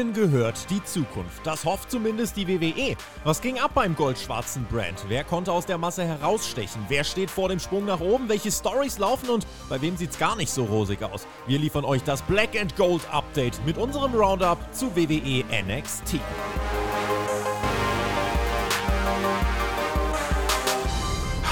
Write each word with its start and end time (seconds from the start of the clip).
Ihnen 0.00 0.14
gehört 0.14 0.70
die 0.70 0.82
Zukunft. 0.82 1.46
Das 1.46 1.66
hofft 1.66 1.90
zumindest 1.90 2.34
die 2.34 2.48
WWE. 2.48 2.96
Was 3.22 3.42
ging 3.42 3.58
ab 3.58 3.72
beim 3.74 3.94
goldschwarzen 3.94 4.64
Brand? 4.64 5.04
Wer 5.08 5.24
konnte 5.24 5.52
aus 5.52 5.66
der 5.66 5.76
Masse 5.76 6.04
herausstechen? 6.04 6.82
Wer 6.88 7.04
steht 7.04 7.30
vor 7.30 7.50
dem 7.50 7.58
Sprung 7.58 7.84
nach 7.84 8.00
oben? 8.00 8.26
Welche 8.30 8.50
Stories 8.50 8.98
laufen 8.98 9.28
und 9.28 9.46
bei 9.68 9.82
wem 9.82 9.98
sieht's 9.98 10.18
gar 10.18 10.36
nicht 10.36 10.50
so 10.50 10.64
rosig 10.64 11.02
aus? 11.02 11.26
Wir 11.46 11.58
liefern 11.58 11.84
euch 11.84 12.02
das 12.02 12.22
Black 12.22 12.58
and 12.58 12.74
Gold 12.76 13.02
Update 13.12 13.60
mit 13.66 13.76
unserem 13.76 14.14
Roundup 14.14 14.58
zu 14.72 14.96
WWE 14.96 15.44
NXT. 15.66 16.18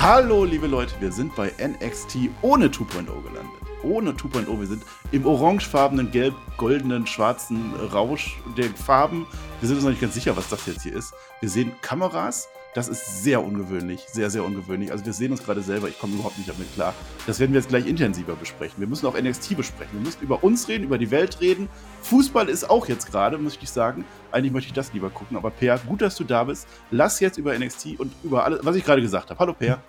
Hallo 0.01 0.45
liebe 0.45 0.69
Leute, 0.69 0.95
wir 1.01 1.13
sind 1.13 1.37
bei 1.37 1.53
NXT 1.61 2.31
ohne 2.41 2.69
2.0 2.69 3.05
gelandet 3.23 3.58
ohne 3.83 4.13
2.0. 4.13 4.61
Wir 4.61 4.67
sind 4.67 4.83
im 5.13 5.27
orangefarbenen, 5.27 6.11
gelb-goldenen, 6.11 7.07
schwarzen 7.07 7.75
Rausch 7.93 8.37
der 8.57 8.71
Farben. 8.71 9.27
Wir 9.61 9.69
sind 9.69 9.77
uns 9.77 9.85
noch 9.85 9.91
nicht 9.91 10.01
ganz 10.01 10.15
sicher, 10.15 10.37
was 10.37 10.49
das 10.49 10.67
jetzt 10.67 10.83
hier 10.83 10.95
ist. 10.95 11.15
Wir 11.41 11.49
sehen 11.49 11.73
Kameras. 11.83 12.49
Das 12.75 12.87
ist 12.87 13.23
sehr 13.25 13.43
ungewöhnlich, 13.43 14.05
sehr, 14.13 14.29
sehr 14.29 14.45
ungewöhnlich. 14.45 14.93
Also 14.93 15.05
wir 15.05 15.13
sehen 15.15 15.33
uns 15.33 15.43
gerade 15.43 15.63
selber, 15.63 15.89
ich 15.89 15.99
komme 15.99 16.15
überhaupt 16.15 16.37
nicht 16.37 16.51
damit 16.51 16.73
klar. 16.75 16.95
Das 17.27 17.41
werden 17.41 17.53
wir 17.53 17.61
jetzt 17.61 17.71
gleich 17.71 17.87
intensiver 17.87 18.37
besprechen. 18.37 18.79
Wir 18.79 18.87
müssen 18.87 19.07
auch 19.07 19.19
NXT 19.19 19.57
besprechen. 19.57 19.95
Wir 19.95 20.01
müssen 20.01 20.23
über 20.23 20.45
uns 20.45 20.69
reden, 20.69 20.85
über 20.85 20.99
die 20.99 21.11
Welt 21.11 21.41
reden. 21.41 21.69
Fußball 22.03 22.49
ist 22.49 22.69
auch 22.69 22.87
jetzt 22.87 23.11
gerade, 23.11 23.39
muss 23.39 23.59
ich 23.61 23.71
sagen. 23.71 24.05
Eigentlich 24.31 24.53
möchte 24.53 24.69
ich 24.69 24.75
das 24.75 24.93
lieber 24.93 25.09
gucken. 25.09 25.37
Aber 25.37 25.51
Per, 25.51 25.79
gut, 25.79 26.03
dass 26.03 26.15
du 26.17 26.25
da 26.25 26.45
bist. 26.45 26.69
Lass 26.91 27.21
jetzt 27.21 27.39
über 27.39 27.59
NXT 27.59 27.99
und 27.99 28.13
über 28.23 28.45
alles, 28.45 28.61
was 28.63 28.77
ich 28.77 28.85
gerade 28.85 29.01
gesagt 29.01 29.31
habe. 29.31 29.41
Hallo 29.41 29.55
Per. 29.55 29.83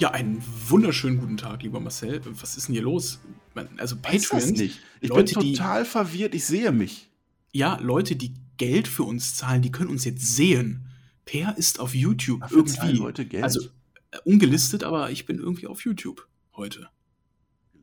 Ja, 0.00 0.12
einen 0.12 0.42
wunderschönen 0.66 1.18
guten 1.18 1.36
Tag, 1.36 1.62
lieber 1.62 1.78
Marcel. 1.78 2.22
Was 2.24 2.56
ist 2.56 2.68
denn 2.68 2.72
hier 2.72 2.82
los? 2.82 3.20
Also 3.76 3.96
Patreon. 3.96 4.52
nicht. 4.52 4.80
Ich 5.02 5.10
Leute, 5.10 5.34
bin 5.34 5.52
total 5.52 5.82
die, 5.82 5.90
verwirrt. 5.90 6.34
Ich 6.34 6.46
sehe 6.46 6.72
mich. 6.72 7.10
Ja, 7.52 7.78
Leute, 7.82 8.16
die 8.16 8.32
Geld 8.56 8.88
für 8.88 9.02
uns 9.02 9.34
zahlen, 9.34 9.60
die 9.60 9.70
können 9.70 9.90
uns 9.90 10.06
jetzt 10.06 10.22
sehen. 10.34 10.86
Per 11.26 11.54
ist 11.58 11.80
auf 11.80 11.94
YouTube 11.94 12.40
Dafür 12.40 12.64
irgendwie. 12.64 12.96
Leute 12.96 13.26
Geld. 13.26 13.44
Also 13.44 13.60
äh, 14.10 14.16
ungelistet, 14.24 14.84
aber 14.84 15.10
ich 15.10 15.26
bin 15.26 15.38
irgendwie 15.38 15.66
auf 15.66 15.84
YouTube 15.84 16.26
heute. 16.56 16.88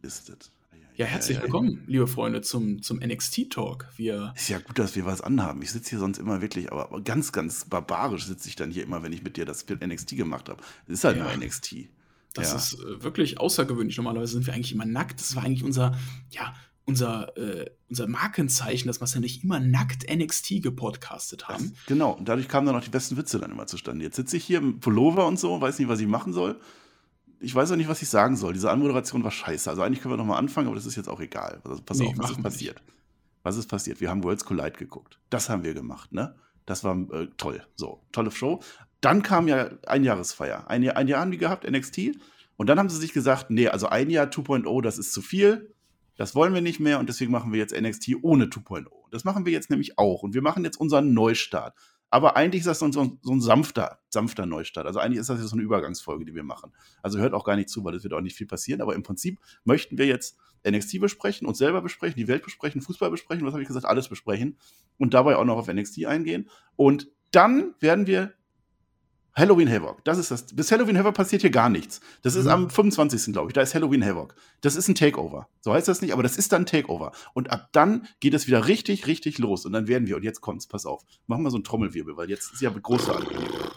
Gelistet. 0.02 0.52
Ja, 0.96 1.06
herzlich 1.06 1.40
willkommen, 1.40 1.84
liebe 1.86 2.08
Freunde, 2.08 2.42
zum, 2.42 2.82
zum 2.82 2.98
NXT-Talk. 2.98 3.90
Ist 4.36 4.50
ja 4.50 4.58
gut, 4.58 4.80
dass 4.80 4.96
wir 4.96 5.06
was 5.06 5.22
anhaben. 5.22 5.62
Ich 5.62 5.70
sitze 5.70 5.92
hier 5.92 6.00
sonst 6.00 6.18
immer 6.18 6.42
wirklich, 6.42 6.72
aber 6.72 7.00
ganz, 7.02 7.32
ganz 7.32 7.66
barbarisch 7.66 8.26
sitze 8.26 8.50
ich 8.50 8.56
dann 8.56 8.72
hier 8.72 8.82
immer, 8.82 9.04
wenn 9.04 9.14
ich 9.14 9.22
mit 9.22 9.38
dir 9.38 9.46
das 9.46 9.68
NXT 9.70 10.18
gemacht 10.18 10.50
habe. 10.50 10.64
Es 10.88 10.94
ist 10.94 11.04
halt 11.04 11.18
ja. 11.18 11.24
nur 11.24 11.38
NXT. 11.38 11.90
Das 12.38 12.52
ja. 12.52 12.56
ist 12.58 12.74
äh, 12.76 13.04
wirklich 13.04 13.40
außergewöhnlich. 13.40 13.98
Normalerweise 13.98 14.34
sind 14.34 14.48
wir 14.48 14.54
eigentlich 14.54 14.74
immer 14.74 14.86
nackt. 14.86 15.20
Das 15.20 15.36
war 15.36 15.44
eigentlich 15.44 15.64
unser, 15.64 15.98
ja, 16.30 16.54
unser, 16.86 17.36
äh, 17.38 17.70
unser 17.90 18.08
Markenzeichen, 18.08 18.88
dass 18.88 19.02
wir 19.02 19.08
ja 19.08 19.20
nicht 19.20 19.44
immer 19.44 19.60
nackt 19.60 20.10
NXT 20.10 20.62
gepodcastet 20.62 21.48
haben. 21.50 21.72
Das, 21.72 21.86
genau, 21.86 22.12
und 22.12 22.30
dadurch 22.30 22.48
kamen 22.48 22.68
dann 22.68 22.76
auch 22.76 22.84
die 22.84 22.90
besten 22.90 23.18
Witze 23.18 23.40
dann 23.40 23.52
immer 23.52 23.68
zustande. 23.68 24.06
Jetzt 24.06 24.16
sitze 24.16 24.38
ich 24.38 24.46
hier 24.46 24.60
im 24.60 24.80
Pullover 24.80 25.28
und 25.28 25.40
so, 25.40 25.60
weiß 25.60 25.80
nicht, 25.80 25.90
was 25.90 26.00
ich 26.00 26.08
machen 26.08 26.32
soll. 26.32 26.60
Ich 27.40 27.54
weiß 27.54 27.72
auch 27.72 27.76
nicht, 27.76 27.90
was 27.90 28.02
ich 28.02 28.10
sagen 28.10 28.36
soll. 28.38 28.54
Diese 28.54 28.72
Anmoderation 28.72 29.24
war 29.24 29.32
scheiße. 29.32 29.70
Also 29.70 29.82
eigentlich 29.82 30.02
können 30.02 30.14
wir 30.14 30.18
nochmal 30.18 30.40
anfangen, 30.40 30.68
aber 30.68 30.76
das 30.76 30.86
ist 30.86 30.96
jetzt 30.96 31.10
auch 31.10 31.20
egal. 31.20 31.62
Also 31.64 31.82
pass 31.84 32.00
nee, 32.00 32.08
auf, 32.08 32.18
was 32.18 32.32
ist 32.32 32.42
passiert? 32.42 32.82
Nicht. 32.86 32.98
Was 33.44 33.58
ist 33.58 33.68
passiert? 33.68 34.02
Wir 34.02 34.10
haben 34.10 34.24
Worlds 34.24 34.46
Collide 34.46 34.72
geguckt. 34.72 35.20
Das 35.30 35.50
haben 35.50 35.64
wir 35.64 35.74
gemacht, 35.74 36.14
ne? 36.14 36.36
Das 36.66 36.84
war 36.84 36.98
äh, 37.12 37.28
toll. 37.38 37.66
So, 37.76 38.02
tolle 38.12 38.32
Show. 38.32 38.62
Dann 39.02 39.22
kam 39.22 39.48
ja 39.48 39.70
ein 39.86 40.04
Jahresfeier. 40.04 40.70
Ein 40.70 40.84
Jahr, 40.84 40.98
ein 40.98 41.08
Jahr 41.08 41.22
haben 41.22 41.32
die 41.32 41.38
gehabt, 41.38 41.70
NXT. 41.70 42.18
Und 42.56 42.68
dann 42.68 42.80
haben 42.80 42.90
sie 42.90 42.98
sich 42.98 43.14
gesagt, 43.14 43.50
nee, 43.50 43.68
also 43.68 43.88
ein 43.88 44.10
Jahr 44.10 44.28
2.0, 44.28 44.82
das 44.82 44.98
ist 44.98 45.14
zu 45.14 45.22
viel. 45.22 45.74
Das 46.16 46.34
wollen 46.34 46.54
wir 46.54 46.62
nicht 46.62 46.80
mehr 46.80 47.00
und 47.00 47.08
deswegen 47.08 47.32
machen 47.32 47.54
wir 47.54 47.60
jetzt 47.60 47.80
NXT 47.80 48.16
ohne 48.24 48.46
2.0. 48.46 48.88
Das 49.12 49.24
machen 49.24 49.46
wir 49.46 49.54
jetzt 49.54 49.70
nämlich 49.70 50.00
auch. 50.00 50.24
Und 50.24 50.34
wir 50.34 50.42
machen 50.42 50.64
jetzt 50.64 50.78
unseren 50.78 51.14
Neustart. 51.14 51.76
Aber 52.10 52.38
eigentlich 52.38 52.62
ist 52.62 52.68
das 52.68 52.80
so, 52.80 52.92
so, 52.92 53.20
so 53.22 53.34
ein 53.34 53.42
sanfter, 53.42 54.00
sanfter 54.10 54.46
Neustart. 54.46 54.88
Also 54.88 55.00
eigentlich 55.00 55.20
ist 55.20 55.30
das 55.30 55.40
jetzt 55.40 55.50
so 55.50 55.56
eine 55.56 55.64
Übergangsfolge, 55.64 56.26
die 56.26 56.34
wir 56.34 56.44
machen. 56.44 56.74
Also 57.04 57.20
hört 57.20 57.34
auch 57.34 57.44
gar 57.44 57.56
nicht 57.56 57.70
zu, 57.70 57.84
weil 57.84 57.96
es 57.96 58.04
wird 58.04 58.14
auch 58.14 58.22
nicht 58.22 58.36
viel 58.36 58.48
passieren. 58.48 58.82
Aber 58.82 58.96
im 58.96 59.04
Prinzip 59.04 59.40
möchten 59.66 59.98
wir 59.98 60.08
jetzt 60.08 60.38
NXT 60.68 61.02
besprechen, 61.02 61.48
uns 61.48 61.58
selber 61.58 61.82
besprechen, 61.82 62.16
die 62.18 62.28
Welt 62.28 62.44
besprechen, 62.44 62.82
Fußball 62.82 63.12
besprechen, 63.12 63.46
was 63.46 63.54
habe 63.54 63.62
ich 63.62 63.68
gesagt, 63.68 63.86
alles 63.86 64.08
besprechen 64.08 64.58
und 64.98 65.14
dabei 65.14 65.36
auch 65.36 65.46
noch 65.46 65.58
auf 65.58 65.68
NXT 65.68 66.06
eingehen. 66.06 66.50
Und 66.76 67.10
dann 67.32 67.76
werden 67.80 68.08
wir 68.08 68.34
Halloween 69.38 69.72
Havoc. 69.72 70.04
Das 70.04 70.18
ist 70.18 70.32
das. 70.32 70.44
Bis 70.48 70.72
Halloween 70.72 70.98
Havoc 70.98 71.14
passiert 71.14 71.44
hier 71.44 71.52
gar 71.52 71.70
nichts. 71.70 72.02
Das 72.24 72.34
ist 72.34 72.46
mhm. 72.46 72.52
am 72.52 72.70
25. 72.72 73.32
glaube 73.34 73.50
ich. 73.50 73.54
Da 73.54 73.62
ist 73.62 73.76
Halloween 73.76 74.04
Havoc. 74.04 74.34
Das 74.62 74.76
ist 74.76 74.88
ein 74.88 74.96
Takeover. 74.96 75.48
So 75.62 75.74
heißt 75.74 75.88
das 75.88 76.02
nicht, 76.02 76.12
aber 76.12 76.24
das 76.24 76.38
ist 76.38 76.52
dann 76.52 76.64
ein 76.64 76.66
Takeover. 76.66 77.12
Und 77.36 77.52
ab 77.52 77.70
dann 77.72 78.08
geht 78.20 78.34
es 78.34 78.48
wieder 78.48 78.68
richtig, 78.68 79.06
richtig 79.06 79.38
los. 79.38 79.68
Und 79.68 79.74
dann 79.74 79.88
werden 79.88 80.08
wir, 80.08 80.16
und 80.16 80.24
jetzt 80.24 80.42
kommt's, 80.42 80.66
pass 80.66 80.88
auf, 80.88 81.04
machen 81.28 81.44
wir 81.44 81.52
so 81.52 81.58
einen 81.58 81.64
Trommelwirbel, 81.64 82.18
weil 82.18 82.32
jetzt 82.32 82.52
ist 82.52 82.62
ja 82.62 82.72
große 82.72 83.16
Ankündigung. 83.16 83.70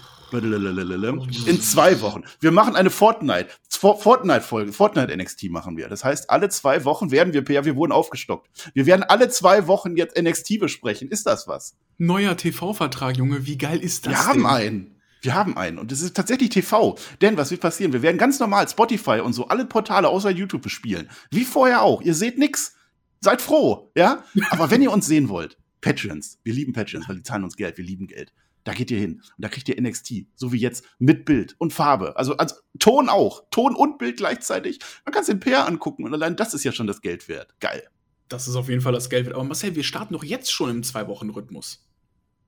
In 1.47 1.61
zwei 1.61 2.01
Wochen. 2.01 2.23
Wir 2.39 2.53
machen 2.53 2.77
eine 2.77 2.89
Fortnite. 2.89 3.49
Fortnite-Folge. 3.69 4.73
Fortnite 4.73 5.15
NXT 5.15 5.51
machen 5.51 5.77
wir. 5.77 5.89
Das 5.89 6.05
heißt, 6.05 6.31
alle 6.31 6.49
zwei 6.49 6.85
Wochen 6.85 7.11
werden 7.11 7.35
wir, 7.35 7.43
ja, 7.53 7.65
wir 7.65 7.77
wurden 7.77 7.93
aufgestockt. 7.93 8.49
Wir 8.73 8.87
werden 8.87 9.03
alle 9.03 9.29
zwei 9.29 9.67
Wochen 9.67 9.97
jetzt 9.97 10.17
NXT 10.17 10.61
besprechen. 10.61 11.09
Ist 11.09 11.27
das 11.27 11.49
was? 11.49 11.77
Neuer 11.99 12.37
TV-Vertrag, 12.37 13.17
Junge. 13.19 13.45
Wie 13.47 13.59
geil 13.59 13.81
ist 13.81 14.07
das? 14.07 14.13
Wir 14.13 14.27
haben 14.27 14.47
einen. 14.47 15.00
Wir 15.21 15.35
haben 15.35 15.57
einen 15.57 15.79
und 15.79 15.93
es 15.93 16.03
ist 16.03 16.17
tatsächlich 16.17 16.51
TV. 16.51 16.97
Denn 17.21 17.37
was 17.37 17.51
wird 17.51 17.61
passieren? 17.61 17.93
Wir 17.93 18.03
werden 18.03 18.19
ganz 18.19 18.39
normal 18.39 18.69
Spotify 18.69 19.21
und 19.21 19.33
so 19.33 19.49
alle 19.49 19.67
Portale 19.67 20.09
außer 20.09 20.31
YouTube 20.31 20.63
bespielen. 20.63 21.11
Wie 21.31 21.45
vorher 21.45 21.83
auch. 21.83 22.03
Ihr 22.03 22.15
seht 22.15 22.39
nix. 22.39 22.75
Seid 23.21 23.43
froh, 23.43 23.91
ja? 23.95 24.25
Aber 24.51 24.71
wenn 24.71 24.81
ihr 24.81 24.91
uns 24.91 25.07
sehen 25.07 25.29
wollt, 25.29 25.59
Patreons. 25.83 26.39
Wir 26.43 26.55
lieben 26.55 26.73
Patreons, 26.73 27.09
weil 27.09 27.17
die 27.17 27.23
zahlen 27.23 27.45
uns 27.45 27.57
Geld. 27.57 27.77
Wir 27.77 27.85
lieben 27.85 28.07
Geld. 28.07 28.33
Da 28.65 28.73
geht 28.73 28.91
ihr 28.91 28.99
hin 28.99 29.23
und 29.37 29.45
da 29.45 29.49
kriegt 29.49 29.69
ihr 29.69 29.81
NXT, 29.81 30.27
so 30.35 30.53
wie 30.53 30.59
jetzt 30.59 30.85
mit 30.99 31.25
Bild 31.25 31.55
und 31.59 31.73
Farbe. 31.73 32.17
Also, 32.17 32.37
also 32.37 32.57
Ton 32.79 33.09
auch. 33.09 33.45
Ton 33.51 33.75
und 33.75 33.99
Bild 33.99 34.19
gleichzeitig. 34.19 34.79
Man 35.05 35.13
kann 35.13 35.23
es 35.23 35.29
den 35.29 35.41
PR 35.41 35.67
angucken 35.67 36.05
und 36.05 36.13
allein 36.13 36.37
das 36.37 36.53
ist 36.53 36.65
ja 36.65 36.73
schon 36.73 36.87
das 36.87 37.01
Geld 37.01 37.29
wert. 37.29 37.55
Geil. 37.61 37.83
Das 38.29 38.47
ist 38.49 38.57
auf 38.57 38.69
jeden 38.69 38.81
Fall 38.81 38.93
das 38.93 39.11
Geld 39.11 39.27
wert. 39.27 39.35
Aber 39.35 39.45
Marcel, 39.45 39.75
wir 39.75 39.83
starten 39.83 40.15
doch 40.15 40.25
jetzt 40.25 40.53
schon 40.53 40.71
im 40.71 40.83
Zwei-Wochen-Rhythmus. 40.83 41.87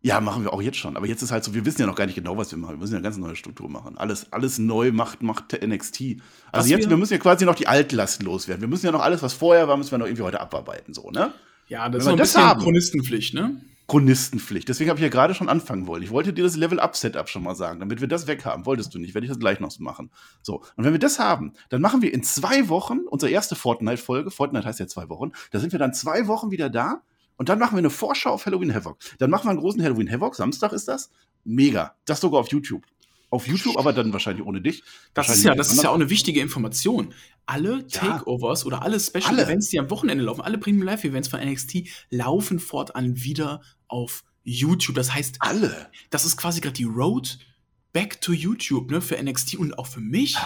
Ja, 0.04 0.20
machen 0.20 0.42
wir 0.42 0.52
auch 0.52 0.60
jetzt 0.60 0.78
schon. 0.78 0.96
Aber 0.96 1.06
jetzt 1.06 1.22
ist 1.22 1.30
halt 1.30 1.44
so, 1.44 1.54
wir 1.54 1.64
wissen 1.64 1.80
ja 1.80 1.86
noch 1.86 1.94
gar 1.94 2.06
nicht 2.06 2.16
genau, 2.16 2.36
was 2.36 2.50
wir 2.50 2.58
machen. 2.58 2.72
Wir 2.72 2.78
müssen 2.78 2.92
ja 2.92 2.98
eine 2.98 3.04
ganz 3.04 3.18
neue 3.18 3.36
Struktur 3.36 3.68
machen. 3.68 3.96
Alles, 3.96 4.32
alles 4.32 4.58
neu 4.58 4.90
macht, 4.90 5.22
macht 5.22 5.52
NXT. 5.52 6.00
Also 6.00 6.18
was 6.52 6.68
jetzt, 6.68 6.84
wir, 6.84 6.90
wir 6.90 6.96
müssen 6.96 7.12
ja 7.12 7.18
quasi 7.20 7.44
noch 7.44 7.54
die 7.54 7.68
Altlast 7.68 8.22
loswerden. 8.22 8.60
Wir 8.60 8.68
müssen 8.68 8.84
ja 8.84 8.92
noch 8.92 9.02
alles, 9.02 9.22
was 9.22 9.32
vorher 9.32 9.68
war, 9.68 9.76
müssen 9.76 9.92
wir 9.92 9.98
noch 9.98 10.06
irgendwie 10.06 10.24
heute 10.24 10.40
abarbeiten, 10.40 10.92
so, 10.92 11.10
ne? 11.10 11.32
Ja, 11.68 11.88
das 11.88 12.04
Wenn 12.04 12.14
ist 12.14 12.18
ein 12.18 12.18
bisschen 12.18 12.42
haben. 12.42 12.60
Chronistenpflicht, 12.60 13.34
ne? 13.34 13.60
Chronistenpflicht. 13.86 14.68
Deswegen 14.68 14.90
habe 14.90 14.98
ich 14.98 15.04
ja 15.04 15.08
gerade 15.08 15.34
schon 15.34 15.48
anfangen 15.48 15.86
wollen. 15.86 16.02
Ich 16.02 16.10
wollte 16.10 16.32
dir 16.32 16.42
das 16.42 16.56
Level-Up-Setup 16.56 17.28
schon 17.28 17.44
mal 17.44 17.54
sagen, 17.54 17.78
damit 17.78 18.00
wir 18.00 18.08
das 18.08 18.26
weghaben. 18.26 18.66
Wolltest 18.66 18.94
du 18.94 18.98
nicht, 18.98 19.14
werde 19.14 19.26
ich 19.26 19.30
das 19.30 19.38
gleich 19.38 19.60
noch 19.60 19.78
machen. 19.78 20.10
So, 20.42 20.64
und 20.76 20.84
wenn 20.84 20.92
wir 20.92 20.98
das 20.98 21.20
haben, 21.20 21.52
dann 21.68 21.80
machen 21.80 22.02
wir 22.02 22.12
in 22.12 22.24
zwei 22.24 22.68
Wochen 22.68 23.00
unsere 23.08 23.30
erste 23.30 23.54
Fortnite-Folge. 23.54 24.30
Fortnite 24.30 24.66
heißt 24.66 24.80
ja 24.80 24.88
zwei 24.88 25.08
Wochen. 25.08 25.32
Da 25.52 25.60
sind 25.60 25.72
wir 25.72 25.78
dann 25.78 25.94
zwei 25.94 26.26
Wochen 26.26 26.50
wieder 26.50 26.70
da 26.70 27.02
und 27.36 27.48
dann 27.48 27.58
machen 27.58 27.74
wir 27.74 27.78
eine 27.78 27.90
Vorschau 27.90 28.30
auf 28.30 28.46
Halloween 28.46 28.74
Havoc. 28.74 28.98
Dann 29.18 29.30
machen 29.30 29.46
wir 29.46 29.50
einen 29.50 29.60
großen 29.60 29.82
Halloween 29.82 30.10
Havoc. 30.10 30.34
Samstag 30.34 30.72
ist 30.72 30.88
das. 30.88 31.10
Mega. 31.44 31.96
Das 32.04 32.20
sogar 32.20 32.40
auf 32.40 32.48
YouTube. 32.48 32.84
Auf 33.30 33.46
YouTube, 33.46 33.78
aber 33.78 33.94
dann 33.94 34.12
wahrscheinlich 34.12 34.46
ohne 34.46 34.60
dich. 34.60 34.82
Das 35.14 35.30
ist 35.30 35.42
ja, 35.42 35.54
das 35.54 35.72
ist 35.72 35.82
ja 35.82 35.88
auch 35.88 35.94
eine 35.94 36.10
wichtige 36.10 36.40
Information. 36.40 37.14
Alle 37.46 37.86
Takeovers 37.86 38.60
ja. 38.60 38.66
oder 38.66 38.82
alle 38.82 39.00
Special 39.00 39.30
alle. 39.30 39.44
Events, 39.44 39.70
die 39.70 39.78
am 39.78 39.88
Wochenende 39.88 40.24
laufen, 40.24 40.42
alle 40.42 40.58
Premium 40.58 40.84
Live 40.84 41.04
Events 41.04 41.28
von 41.28 41.40
NXT 41.40 41.88
laufen 42.10 42.58
fortan 42.58 43.22
wieder 43.22 43.62
auf 43.88 44.22
YouTube. 44.44 44.96
Das 44.96 45.14
heißt, 45.14 45.36
alle. 45.40 45.88
Das 46.10 46.26
ist 46.26 46.36
quasi 46.36 46.60
gerade 46.60 46.74
die 46.74 46.84
Road 46.84 47.38
back 47.94 48.20
to 48.20 48.32
YouTube, 48.32 48.90
ne, 48.90 49.00
für 49.00 49.20
NXT 49.20 49.56
und 49.56 49.78
auch 49.78 49.86
für 49.86 50.00
mich. 50.00 50.36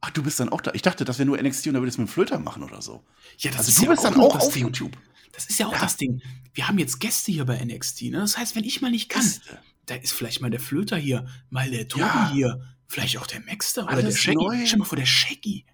Ach, 0.00 0.10
du 0.10 0.22
bist 0.22 0.38
dann 0.38 0.48
auch 0.48 0.60
da. 0.60 0.72
Ich 0.74 0.82
dachte, 0.82 1.04
das 1.04 1.18
wäre 1.18 1.26
nur 1.26 1.40
NXT 1.42 1.68
und 1.68 1.74
da 1.74 1.80
würdest 1.80 1.98
du 1.98 2.02
mit 2.02 2.08
dem 2.08 2.12
Flöter 2.12 2.38
machen 2.38 2.62
oder 2.62 2.80
so. 2.80 3.04
Ja, 3.38 3.50
das 3.50 3.60
also 3.60 3.70
ist 3.70 3.78
du 3.78 3.82
ja 3.84 3.90
bist 3.90 4.06
auch 4.06 4.10
dann 4.10 4.20
auch 4.20 4.36
auf 4.36 4.52
Ding. 4.52 4.62
YouTube. 4.62 4.96
Das 5.32 5.46
ist 5.46 5.58
ja 5.58 5.66
auch 5.66 5.72
ja. 5.72 5.80
das 5.80 5.96
Ding. 5.96 6.22
Wir 6.54 6.68
haben 6.68 6.78
jetzt 6.78 7.00
Gäste 7.00 7.32
hier 7.32 7.44
bei 7.44 7.62
NXT. 7.64 8.02
Ne? 8.02 8.18
Das 8.18 8.38
heißt, 8.38 8.54
wenn 8.56 8.64
ich 8.64 8.80
mal 8.80 8.90
nicht 8.90 9.08
kann, 9.08 9.22
Gäste. 9.22 9.58
da 9.86 9.96
ist 9.96 10.12
vielleicht 10.12 10.40
mal 10.40 10.50
der 10.50 10.60
Flöter 10.60 10.96
hier, 10.96 11.26
mal 11.50 11.70
der 11.70 11.88
Tobi 11.88 12.02
ja. 12.02 12.30
hier, 12.32 12.60
vielleicht 12.86 13.18
auch 13.18 13.26
der 13.26 13.40
Maxter 13.40 13.84
oder 13.84 14.02
der 14.02 14.12
Shaggy. 14.12 14.36
Neu. 14.36 14.54
Stell 14.54 14.66
dir 14.66 14.78
mal 14.78 14.84
vor, 14.84 14.98
der 14.98 15.06
Shaggy. 15.06 15.64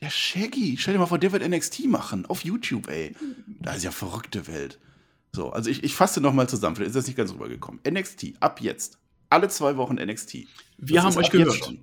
Der 0.00 0.10
Shaggy. 0.10 0.76
Stell 0.78 0.94
dir 0.94 1.00
mal 1.00 1.06
vor, 1.06 1.18
der 1.18 1.32
wird 1.32 1.46
NXT 1.46 1.86
machen. 1.86 2.24
Auf 2.26 2.44
YouTube, 2.44 2.88
ey. 2.88 3.14
Da 3.60 3.74
ist 3.74 3.84
ja 3.84 3.90
verrückte 3.90 4.46
Welt. 4.46 4.78
So, 5.32 5.50
also 5.50 5.68
ich, 5.68 5.84
ich 5.84 5.94
fasse 5.94 6.20
nochmal 6.20 6.48
zusammen. 6.48 6.76
Vielleicht 6.76 6.90
ist 6.90 6.96
das 6.96 7.06
nicht 7.06 7.16
ganz 7.16 7.32
rübergekommen. 7.32 7.80
NXT, 7.86 8.34
ab 8.40 8.60
jetzt. 8.60 8.98
Alle 9.30 9.48
zwei 9.48 9.76
Wochen 9.76 9.96
NXT. 9.96 10.34
Wir 10.78 10.96
das 10.96 11.04
haben 11.04 11.16
euch 11.16 11.30
gehört. 11.30 11.74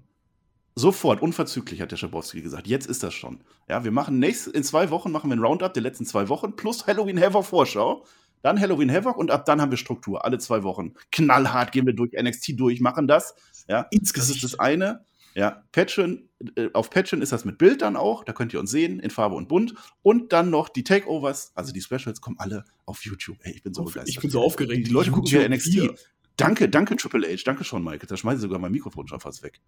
Sofort, 0.77 1.21
unverzüglich, 1.21 1.79
hat 1.81 1.91
der 1.91 1.97
Schabowski 1.97 2.41
gesagt. 2.41 2.67
Jetzt 2.67 2.87
ist 2.87 3.01
das 3.01 3.13
schon. 3.13 3.39
Ja, 3.69 3.85
wir 3.85 3.91
machen 3.91 4.19
nächst, 4.19 4.47
in 4.47 4.63
zwei 4.63 4.89
Wochen 4.89 5.11
machen 5.11 5.29
wir 5.29 5.37
ein 5.37 5.43
Roundup 5.43 5.73
der 5.73 5.83
letzten 5.83 6.05
zwei 6.05 6.27
Wochen 6.27 6.55
plus 6.57 6.85
Halloween 6.85 7.19
Havoc 7.19 7.45
Vorschau. 7.45 8.05
Dann 8.41 8.59
Halloween 8.59 8.91
Havoc 8.91 9.17
und 9.17 9.31
ab 9.31 9.45
dann 9.45 9.61
haben 9.61 9.71
wir 9.71 9.77
Struktur. 9.77 10.25
Alle 10.25 10.37
zwei 10.37 10.63
Wochen. 10.63 10.93
Knallhart 11.11 11.71
gehen 11.71 11.85
wir 11.85 11.93
durch 11.93 12.11
NXT 12.11 12.59
durch, 12.59 12.81
machen 12.81 13.07
das. 13.07 13.35
Ja, 13.67 13.87
das 13.91 14.29
ist 14.29 14.43
das 14.43 14.59
eine. 14.59 15.05
Ja, 15.33 15.63
Patreon, 15.71 16.29
äh, 16.55 16.69
auf 16.73 16.89
Patreon 16.89 17.21
ist 17.21 17.31
das 17.31 17.43
mit 17.43 17.57
Bild 17.57 17.81
dann 17.81 17.97
auch, 17.97 18.23
da 18.23 18.31
könnt 18.31 18.53
ihr 18.53 18.59
uns 18.59 18.71
sehen, 18.71 18.99
in 18.99 19.09
Farbe 19.09 19.35
und 19.35 19.49
bunt. 19.49 19.73
Und 20.01 20.31
dann 20.31 20.49
noch 20.49 20.69
die 20.69 20.83
Takeovers, 20.83 21.51
also 21.55 21.73
die 21.73 21.81
Specials 21.81 22.21
kommen 22.21 22.37
alle 22.39 22.63
auf 22.85 23.03
YouTube. 23.03 23.37
Ey, 23.41 23.53
ich 23.53 23.63
bin 23.63 23.73
so 23.73 23.81
auf, 23.81 23.93
begeistert. 23.93 24.09
Ich 24.09 24.19
bin 24.21 24.29
so 24.29 24.41
aufgeregt. 24.41 24.87
Die, 24.87 24.91
Leute 24.91 25.11
gucken 25.11 25.29
hier 25.29 25.47
NXT. 25.47 25.71
Hier. 25.71 25.95
Danke, 26.37 26.69
danke 26.69 26.95
Triple 26.97 27.27
H, 27.27 27.43
danke 27.45 27.63
schon, 27.63 27.83
Mike. 27.83 28.07
Da 28.07 28.15
schmeiße 28.15 28.37
ich 28.37 28.41
sogar 28.41 28.59
mein 28.59 28.71
Mikrofon 28.71 29.07
schon 29.07 29.19
fast 29.19 29.43
weg. 29.43 29.59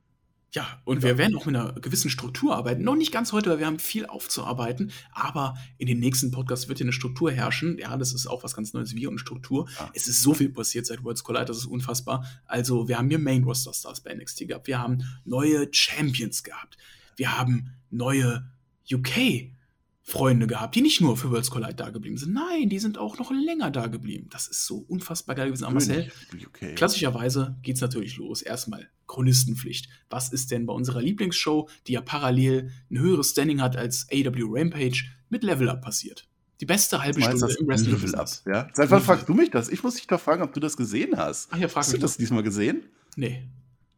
Ja, 0.54 0.82
und 0.86 1.04
wir 1.04 1.18
werden 1.18 1.36
auch 1.36 1.46
mit 1.46 1.56
einer 1.56 1.74
gewissen 1.74 2.10
Struktur 2.10 2.56
arbeiten. 2.56 2.84
Noch 2.84 2.96
nicht 2.96 3.12
ganz 3.12 3.34
heute, 3.34 3.50
weil 3.50 3.60
wir 3.60 3.66
haben 3.66 3.80
viel 3.80 4.06
aufzuarbeiten, 4.06 4.92
aber 5.12 5.58
in 5.78 5.88
den 5.88 6.00
nächsten 6.00 6.32
Podcasts 6.32 6.70
wird 6.70 6.78
hier 6.78 6.86
eine 6.86 6.94
Struktur 6.94 7.32
herrschen. 7.32 7.78
Ja, 7.78 7.98
das 7.98 8.14
ist 8.14 8.28
auch 8.28 8.44
was 8.44 8.56
ganz 8.56 8.74
Neues, 8.74 8.96
wir 8.96 9.10
und 9.10 9.20
Struktur. 9.20 9.68
Ja. 9.78 9.92
Es 9.94 10.08
ist 10.08 10.22
so 10.22 10.34
viel 10.34 10.50
passiert 10.50 10.86
seit 10.86 11.04
Worlds 11.04 11.24
Collide, 11.24 11.46
das 11.46 11.58
ist 11.58 11.66
unfassbar. 11.66 12.26
Also, 12.46 12.88
wir 12.88 12.98
haben 12.98 13.10
hier 13.10 13.20
Main 13.20 13.44
Roster 13.44 13.74
Stars 13.74 14.02
bei 14.02 14.14
NXT 14.14 14.48
gehabt, 14.48 14.68
wir 14.68 14.80
haben 14.80 15.04
neue 15.26 15.68
Champions 15.72 16.44
gehabt, 16.44 16.78
wir 17.18 17.38
haben 17.38 17.72
neue 17.90 18.50
UK 18.90 19.52
Freunde 20.02 20.48
gehabt, 20.48 20.76
die 20.76 20.82
nicht 20.82 21.02
nur 21.02 21.18
für 21.18 21.30
Worlds 21.30 21.52
Collide 21.52 21.76
da 21.76 21.90
geblieben 21.90 22.16
sind. 22.16 22.34
Nein, 22.34 22.70
die 22.70 22.80
sind 22.80 22.98
auch 22.98 23.20
noch 23.20 23.32
länger 23.32 23.70
da 23.72 23.88
geblieben. 23.88 24.30
Das 24.32 24.48
ist 24.48 24.66
so 24.66 24.78
unfassbar 24.88 25.36
geil 25.36 25.48
gewesen. 25.48 25.66
Aber 25.66 25.74
Marcel, 25.74 26.10
okay. 26.48 26.76
klassischerweise 26.76 27.58
geht 27.62 27.76
es 27.76 27.82
natürlich 27.82 28.16
los. 28.16 28.42
Erstmal 28.42 28.90
Chronistenpflicht. 29.08 29.90
Was 30.10 30.32
ist 30.32 30.52
denn 30.52 30.66
bei 30.66 30.74
unserer 30.74 31.02
Lieblingsshow, 31.02 31.70
die 31.88 31.94
ja 31.94 32.02
parallel 32.02 32.72
ein 32.92 33.00
höheres 33.00 33.32
Standing 33.32 33.62
hat 33.62 33.76
als 33.76 34.08
AW 34.12 34.44
Rampage, 34.50 35.06
mit 35.30 35.44
Level 35.44 35.70
Up 35.70 35.82
passiert? 35.82 36.28
Die 36.60 36.66
beste 36.66 37.02
halbe 37.02 37.22
Stunde 37.22 37.56
im 37.60 37.68
Wrestling. 37.68 37.96
Level 37.96 38.16
Up, 38.16 38.30
ja? 38.46 38.68
Seit 38.74 38.90
wann 38.90 39.02
fragst 39.02 39.30
du 39.30 39.34
mich 39.34 39.52
das? 39.52 39.70
Ich 39.70 39.84
muss 39.84 39.96
dich 39.96 40.08
doch 40.08 40.20
fragen, 40.20 40.44
ob 40.44 40.54
du 40.54 40.60
das 40.60 40.76
gesehen 40.76 41.18
hast. 41.18 41.50
Ach 41.52 41.58
ja, 41.58 41.68
frag 41.68 41.84
hast 41.84 41.94
du 41.94 41.98
das 41.98 42.18
diesmal 42.18 42.44
gesehen? 42.44 42.84
Nee. 43.16 43.48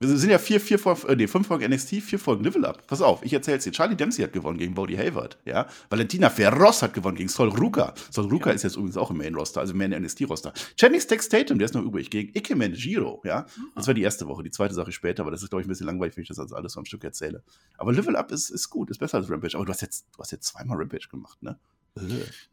Wir 0.01 0.07
sind 0.18 0.30
ja 0.30 0.38
vier, 0.38 0.62
vier, 0.62 0.80
äh, 1.10 1.16
nee, 1.18 1.28
fünf 1.28 1.48
Folgen 1.48 1.69
NXT, 1.69 2.01
vier 2.01 2.19
Folgen 2.19 2.46
Level 2.46 2.63
Up. 2.63 2.88
Pass 2.88 3.01
auf, 3.01 3.22
ich 3.22 3.34
erzähl's 3.34 3.66
dir. 3.66 3.74
Charlie 3.74 3.98
Dempsey 3.98 4.24
hat 4.24 4.31
gewonnen 4.31 4.57
gegen 4.57 4.74
Bodie 4.74 4.98
Hayward, 4.98 5.38
ja. 5.44 5.68
Valentina 5.90 6.30
Ferros 6.30 6.81
hat 6.81 6.94
gewonnen 6.94 7.18
gegen 7.18 7.28
Sol 7.28 7.50
Ruka. 7.50 7.94
Sol 8.10 8.30
Ruka 8.30 8.50
ja. 8.50 8.56
ist 8.56 8.63
jetzt 8.63 8.78
übrigens 8.78 8.96
auch 8.96 9.12
im 9.12 9.18
Main 9.18 9.36
Roster, 9.36 9.60
also 9.60 9.74
im 9.74 9.78
Main 9.78 9.92
NXT 9.92 10.30
Roster. 10.30 10.54
Channing 10.78 11.01
Tex 11.01 11.28
Tatum, 11.28 11.60
der 11.60 11.66
ist 11.66 11.74
noch 11.74 11.84
übrig, 11.84 12.10
gegen 12.10 12.30
Ikemen 12.34 12.72
Giro, 12.72 13.22
ja. 13.25 13.46
Das 13.75 13.88
war 13.88 13.94
die 13.94 14.04
erste 14.04 14.25
Woche, 14.28 14.42
die 14.42 14.51
zweite 14.51 14.74
Sache 14.74 14.94
später, 14.94 15.24
aber 15.24 15.31
das 15.31 15.44
ist, 15.44 15.50
glaube 15.50 15.63
ich, 15.63 15.68
ein 15.68 15.69
bisschen 15.69 15.88
langweilig, 15.88 16.16
wenn 16.16 16.22
ich 16.22 16.30
das 16.30 16.40
also 16.40 16.56
alles 16.56 16.72
so 16.72 16.80
am 16.80 16.86
Stück 16.86 17.04
erzähle. 17.04 17.44
Aber 17.78 17.92
Level 17.92 18.16
Up 18.16 18.31
ist, 18.31 18.51
ist 18.51 18.69
gut, 18.69 18.90
ist 18.92 19.00
besser 19.00 19.18
als 19.18 19.30
Rampage. 19.30 19.57
Aber 19.57 19.66
du 19.66 19.74
hast 19.74 19.81
jetzt, 19.81 20.06
du 20.16 20.19
hast 20.19 20.31
jetzt 20.31 20.48
zweimal 20.48 20.78
Rampage 20.78 21.10
gemacht, 21.10 21.44
ne? 21.44 21.60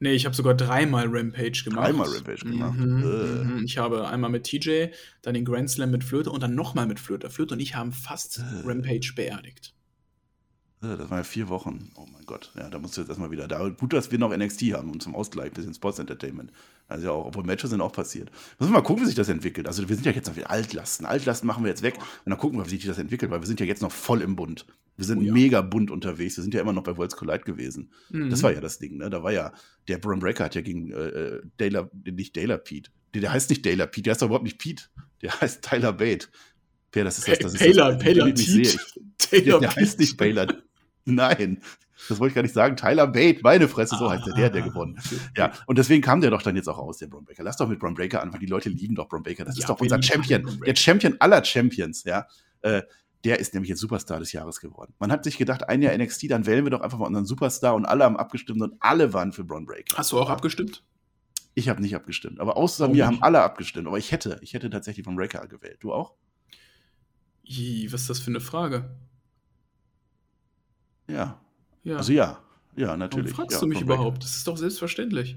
Nee, 0.00 0.12
ich 0.12 0.24
habe 0.24 0.34
sogar 0.34 0.54
dreimal 0.54 1.06
Rampage 1.08 1.62
gemacht. 1.64 1.86
Dreimal 1.86 2.08
Rampage 2.08 2.44
gemacht. 2.44 2.78
Mhm, 2.78 3.56
mhm. 3.58 3.62
Ich 3.64 3.78
habe 3.78 4.08
einmal 4.08 4.30
mit 4.30 4.44
TJ, 4.44 4.86
dann 5.22 5.34
den 5.34 5.44
Grand 5.44 5.70
Slam 5.70 5.90
mit 5.90 6.04
Flöte 6.04 6.30
und 6.30 6.42
dann 6.42 6.54
nochmal 6.54 6.86
mit 6.86 7.00
Flöte. 7.00 7.30
Flöte 7.30 7.54
und 7.54 7.60
ich 7.60 7.74
haben 7.74 7.92
fast 7.92 8.42
Rampage 8.64 9.12
beerdigt. 9.14 9.75
Das 10.80 11.10
waren 11.10 11.18
ja 11.18 11.24
vier 11.24 11.48
Wochen. 11.48 11.90
Oh 11.94 12.06
mein 12.12 12.24
Gott. 12.26 12.52
Ja, 12.54 12.68
da 12.68 12.78
musst 12.78 12.96
du 12.96 13.00
jetzt 13.00 13.08
erstmal 13.08 13.30
wieder 13.30 13.48
da. 13.48 13.66
Gut, 13.68 13.92
dass 13.92 14.10
wir 14.10 14.18
noch 14.18 14.36
NXT 14.36 14.62
haben 14.74 14.90
und 14.90 15.02
zum 15.02 15.14
Ausgleich 15.14 15.46
ein 15.46 15.54
bisschen 15.54 15.74
Sports 15.74 15.98
Entertainment. 15.98 16.52
Also 16.86 17.06
ja 17.06 17.12
auch, 17.12 17.26
obwohl 17.26 17.44
Matches 17.44 17.70
sind 17.70 17.80
auch 17.80 17.92
passiert. 17.92 18.30
Müssen 18.58 18.72
wir 18.72 18.78
mal 18.78 18.82
gucken, 18.82 19.02
wie 19.02 19.06
sich 19.06 19.14
das 19.14 19.28
entwickelt. 19.28 19.66
Also 19.66 19.88
wir 19.88 19.96
sind 19.96 20.04
ja 20.04 20.12
jetzt 20.12 20.28
noch 20.28 20.36
wieder 20.36 20.50
Altlasten. 20.50 21.06
Altlasten 21.06 21.46
machen 21.46 21.64
wir 21.64 21.70
jetzt 21.70 21.82
weg 21.82 21.96
und 21.96 22.30
dann 22.30 22.38
gucken 22.38 22.58
wir, 22.58 22.66
wie 22.66 22.70
sich 22.70 22.84
das 22.84 22.98
entwickelt, 22.98 23.30
weil 23.30 23.40
wir 23.40 23.46
sind 23.46 23.58
ja 23.58 23.66
jetzt 23.66 23.82
noch 23.82 23.90
voll 23.90 24.20
im 24.20 24.36
Bund. 24.36 24.66
Wir 24.96 25.06
sind 25.06 25.18
oh, 25.18 25.22
ja. 25.22 25.32
mega 25.32 25.62
bunt 25.62 25.90
unterwegs. 25.90 26.36
Wir 26.36 26.42
sind 26.42 26.54
ja 26.54 26.60
immer 26.60 26.72
noch 26.72 26.82
bei 26.82 26.96
Worlds 26.96 27.16
Collide 27.16 27.44
gewesen. 27.44 27.90
Mhm. 28.10 28.30
Das 28.30 28.42
war 28.42 28.52
ja 28.52 28.60
das 28.60 28.78
Ding, 28.78 28.98
ne? 28.98 29.10
Da 29.10 29.22
war 29.22 29.32
ja, 29.32 29.52
der 29.88 29.98
Bron 29.98 30.20
Breaker 30.20 30.44
hat 30.44 30.54
ja 30.54 30.60
gegen 30.60 30.92
äh, 30.92 31.06
äh 31.06 31.42
Dayla, 31.56 31.90
nicht 32.04 32.36
Dayla 32.36 32.58
Pete. 32.58 32.90
Der, 33.14 33.22
der 33.22 33.32
heißt 33.32 33.50
nicht 33.50 33.64
Dayla 33.64 33.86
Pete, 33.86 34.02
der 34.02 34.10
heißt 34.12 34.22
doch 34.22 34.26
überhaupt 34.26 34.44
nicht 34.44 34.58
Pete. 34.58 34.84
Der 35.22 35.40
heißt 35.40 35.62
Tyler 35.62 35.92
Bate. 35.92 36.28
Per, 36.96 37.04
das 37.04 37.18
ist 37.18 37.28
das, 37.28 37.38
das 37.40 37.52
ist 37.52 37.58
Taylor, 37.58 37.92
das, 37.92 38.02
Taylor 38.02 38.24
Pete. 38.24 38.78
Taylor 39.18 39.60
der, 39.60 39.68
der 39.68 39.76
heißt 39.76 39.98
nicht 39.98 40.16
Baylor. 40.16 40.46
Nein, 41.04 41.60
das 42.08 42.18
wollte 42.18 42.30
ich 42.30 42.34
gar 42.34 42.42
nicht 42.42 42.54
sagen. 42.54 42.74
Tyler 42.74 43.06
Bate, 43.06 43.40
meine 43.42 43.68
Fresse, 43.68 43.96
so 43.98 44.10
heißt 44.10 44.26
der, 44.26 44.34
der, 44.34 44.50
der 44.50 44.62
ah. 44.62 44.68
gewonnen. 44.68 44.98
Ja, 45.36 45.52
und 45.66 45.76
deswegen 45.76 46.00
kam 46.00 46.22
der 46.22 46.30
doch 46.30 46.40
dann 46.40 46.56
jetzt 46.56 46.68
auch 46.68 46.78
raus, 46.78 46.96
der 46.96 47.08
Braun 47.08 47.26
Breaker. 47.26 47.42
Lass 47.42 47.58
doch 47.58 47.68
mit 47.68 47.78
Braun 47.78 47.92
Breaker 47.92 48.22
an, 48.22 48.32
weil 48.32 48.40
die 48.40 48.46
Leute 48.46 48.70
lieben 48.70 48.94
doch 48.94 49.08
Braun 49.08 49.22
Breaker. 49.22 49.44
Das 49.44 49.56
ja, 49.56 49.60
ist 49.60 49.68
doch 49.68 49.78
unser 49.78 50.02
Champion, 50.02 50.58
der 50.64 50.74
Champion 50.74 51.16
aller 51.18 51.44
Champions, 51.44 52.04
ja. 52.04 52.26
Äh, 52.62 52.82
der 53.24 53.40
ist 53.40 53.52
nämlich 53.52 53.68
jetzt 53.68 53.80
Superstar 53.80 54.20
des 54.20 54.32
Jahres 54.32 54.60
geworden. 54.60 54.94
Man 54.98 55.12
hat 55.12 55.24
sich 55.24 55.36
gedacht, 55.36 55.68
ein 55.68 55.82
Jahr 55.82 55.96
NXT, 55.98 56.30
dann 56.30 56.46
wählen 56.46 56.64
wir 56.64 56.70
doch 56.70 56.80
einfach 56.80 56.98
mal 56.98 57.08
unseren 57.08 57.26
Superstar 57.26 57.74
und 57.74 57.84
alle 57.84 58.04
haben 58.04 58.16
abgestimmt 58.16 58.62
und 58.62 58.74
alle 58.80 59.12
waren 59.12 59.32
für 59.32 59.44
Braun 59.44 59.66
Breaker. 59.66 59.98
Hast 59.98 60.12
du 60.12 60.18
auch 60.18 60.30
abgestimmt? 60.30 60.82
Ich 61.54 61.68
habe 61.68 61.82
nicht 61.82 61.94
abgestimmt, 61.94 62.40
aber 62.40 62.56
außer 62.56 62.88
oh, 62.88 62.92
mir 62.92 63.06
haben 63.06 63.22
alle 63.22 63.42
abgestimmt. 63.42 63.86
Aber 63.86 63.98
ich 63.98 64.12
hätte, 64.12 64.38
ich 64.42 64.54
hätte 64.54 64.70
tatsächlich 64.70 65.04
Braun 65.04 65.16
Breaker 65.16 65.46
gewählt. 65.46 65.78
Du 65.80 65.92
auch? 65.92 66.14
Was 67.48 68.00
ist 68.02 68.10
das 68.10 68.18
für 68.20 68.30
eine 68.30 68.40
Frage? 68.40 68.90
Ja, 71.08 71.40
ja. 71.84 71.96
Also 71.96 72.12
ja, 72.12 72.38
ja, 72.76 72.96
natürlich. 72.96 73.32
Warum 73.32 73.48
fragst 73.48 73.56
ja, 73.56 73.60
du 73.60 73.66
mich 73.66 73.80
überhaupt? 73.80 74.22
Das 74.22 74.36
ist 74.36 74.46
doch 74.46 74.56
selbstverständlich. 74.56 75.36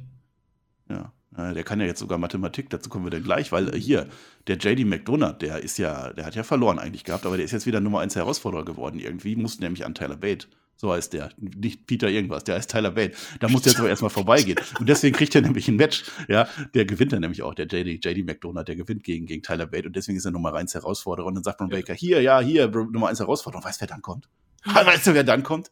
Ja. 0.89 1.13
Der 1.37 1.63
kann 1.63 1.79
ja 1.79 1.85
jetzt 1.85 1.99
sogar 1.99 2.17
Mathematik, 2.17 2.69
dazu 2.69 2.89
kommen 2.89 3.05
wir 3.05 3.11
dann 3.11 3.23
gleich, 3.23 3.51
weil 3.51 3.73
äh, 3.73 3.79
hier, 3.79 4.07
der 4.47 4.57
JD 4.57 4.85
McDonough, 4.85 5.37
der 5.37 5.59
ist 5.59 5.77
ja, 5.77 6.11
der 6.11 6.25
hat 6.25 6.35
ja 6.35 6.43
verloren 6.43 6.79
eigentlich 6.79 7.03
gehabt, 7.03 7.25
aber 7.25 7.37
der 7.37 7.45
ist 7.45 7.51
jetzt 7.51 7.67
wieder 7.67 7.79
Nummer 7.79 7.99
1 7.99 8.15
Herausforderer 8.15 8.65
geworden 8.65 8.99
irgendwie, 8.99 9.35
musste 9.35 9.63
nämlich 9.63 9.85
an 9.85 9.93
Tyler 9.93 10.17
Bate. 10.17 10.47
So 10.81 10.93
heißt 10.93 11.11
der. 11.11 11.29
Nicht 11.37 11.87
Peter 11.87 12.07
irgendwas, 12.07 12.45
der 12.45 12.55
heißt 12.55 12.71
Tyler 12.71 12.91
Bate. 12.91 13.13
Da 13.41 13.49
muss 13.49 13.63
der 13.63 13.73
jetzt 13.73 13.79
aber 13.79 13.89
erstmal 13.89 14.09
vorbeigehen. 14.09 14.57
Und 14.79 14.87
deswegen 14.87 15.13
kriegt 15.13 15.35
er 15.35 15.41
nämlich 15.41 15.67
ein 15.67 15.75
Match. 15.75 16.05
Ja, 16.29 16.47
der 16.73 16.85
gewinnt 16.85 17.11
dann 17.11 17.19
nämlich 17.19 17.41
auch, 17.41 17.53
der 17.53 17.65
JD, 17.65 18.05
JD 18.05 18.25
McDonough, 18.25 18.63
der 18.63 18.77
gewinnt 18.77 19.03
gegen, 19.03 19.25
gegen 19.25 19.43
Tyler 19.43 19.65
Bate. 19.65 19.87
Und 19.87 19.97
deswegen 19.97 20.17
ist 20.17 20.23
er 20.23 20.31
Nummer 20.31 20.53
1 20.53 20.75
Herausforderer. 20.75 21.25
Und 21.25 21.35
dann 21.35 21.43
sagt 21.43 21.59
man 21.59 21.67
Baker, 21.67 21.93
hier, 21.93 22.21
ja, 22.21 22.39
hier, 22.39 22.69
Nummer 22.69 23.09
1 23.09 23.19
Herausforderer. 23.19 23.59
Und 23.59 23.67
weißt 23.67 23.81
du, 23.81 23.81
wer 23.81 23.87
dann 23.89 24.01
kommt? 24.01 24.29
Weißt 24.65 25.07
du, 25.07 25.13
wer 25.13 25.25
dann 25.25 25.43
kommt? 25.43 25.69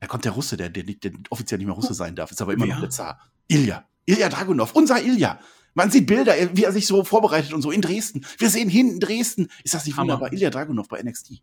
Da 0.00 0.06
kommt 0.06 0.26
der 0.26 0.32
Russe, 0.32 0.58
der, 0.58 0.68
der, 0.68 0.84
der 0.84 1.12
offiziell 1.30 1.56
nicht 1.56 1.66
mehr 1.66 1.74
Russe 1.74 1.94
sein 1.94 2.14
darf, 2.14 2.30
ist 2.30 2.42
aber 2.42 2.52
immer 2.52 2.66
ja. 2.66 2.74
noch 2.74 2.80
der 2.80 2.90
Zar. 2.90 3.30
Ilya. 3.48 3.86
Ilya 4.04 4.28
Dragunov, 4.28 4.74
unser 4.74 5.02
Ilya. 5.02 5.40
Man 5.74 5.90
sieht 5.90 6.06
Bilder, 6.06 6.34
wie 6.52 6.64
er 6.64 6.72
sich 6.72 6.86
so 6.86 7.04
vorbereitet 7.04 7.52
und 7.52 7.62
so 7.62 7.70
in 7.70 7.82
Dresden. 7.82 8.24
Wir 8.38 8.50
sehen 8.50 8.68
hinten 8.68 9.00
Dresden. 9.00 9.48
Ist 9.64 9.74
das 9.74 9.84
nicht 9.86 9.96
wunderbar? 9.96 10.32
Ilya 10.32 10.50
Dragunov 10.50 10.88
bei 10.88 11.02
NXT. 11.02 11.42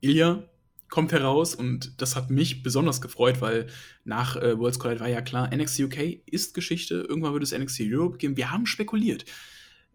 Ilya 0.00 0.44
kommt 0.88 1.12
heraus 1.12 1.54
und 1.54 2.00
das 2.00 2.16
hat 2.16 2.30
mich 2.30 2.62
besonders 2.62 3.00
gefreut, 3.00 3.40
weil 3.40 3.66
nach 4.04 4.36
äh, 4.36 4.58
Worlds 4.58 4.78
Collide 4.78 5.00
war 5.00 5.08
ja 5.08 5.20
klar, 5.20 5.54
NXT 5.54 5.80
UK 5.80 6.22
ist 6.26 6.54
Geschichte. 6.54 7.06
Irgendwann 7.08 7.32
wird 7.32 7.42
es 7.42 7.56
NXT 7.56 7.80
Europe 7.84 8.18
geben. 8.18 8.36
Wir 8.36 8.50
haben 8.50 8.66
spekuliert. 8.66 9.24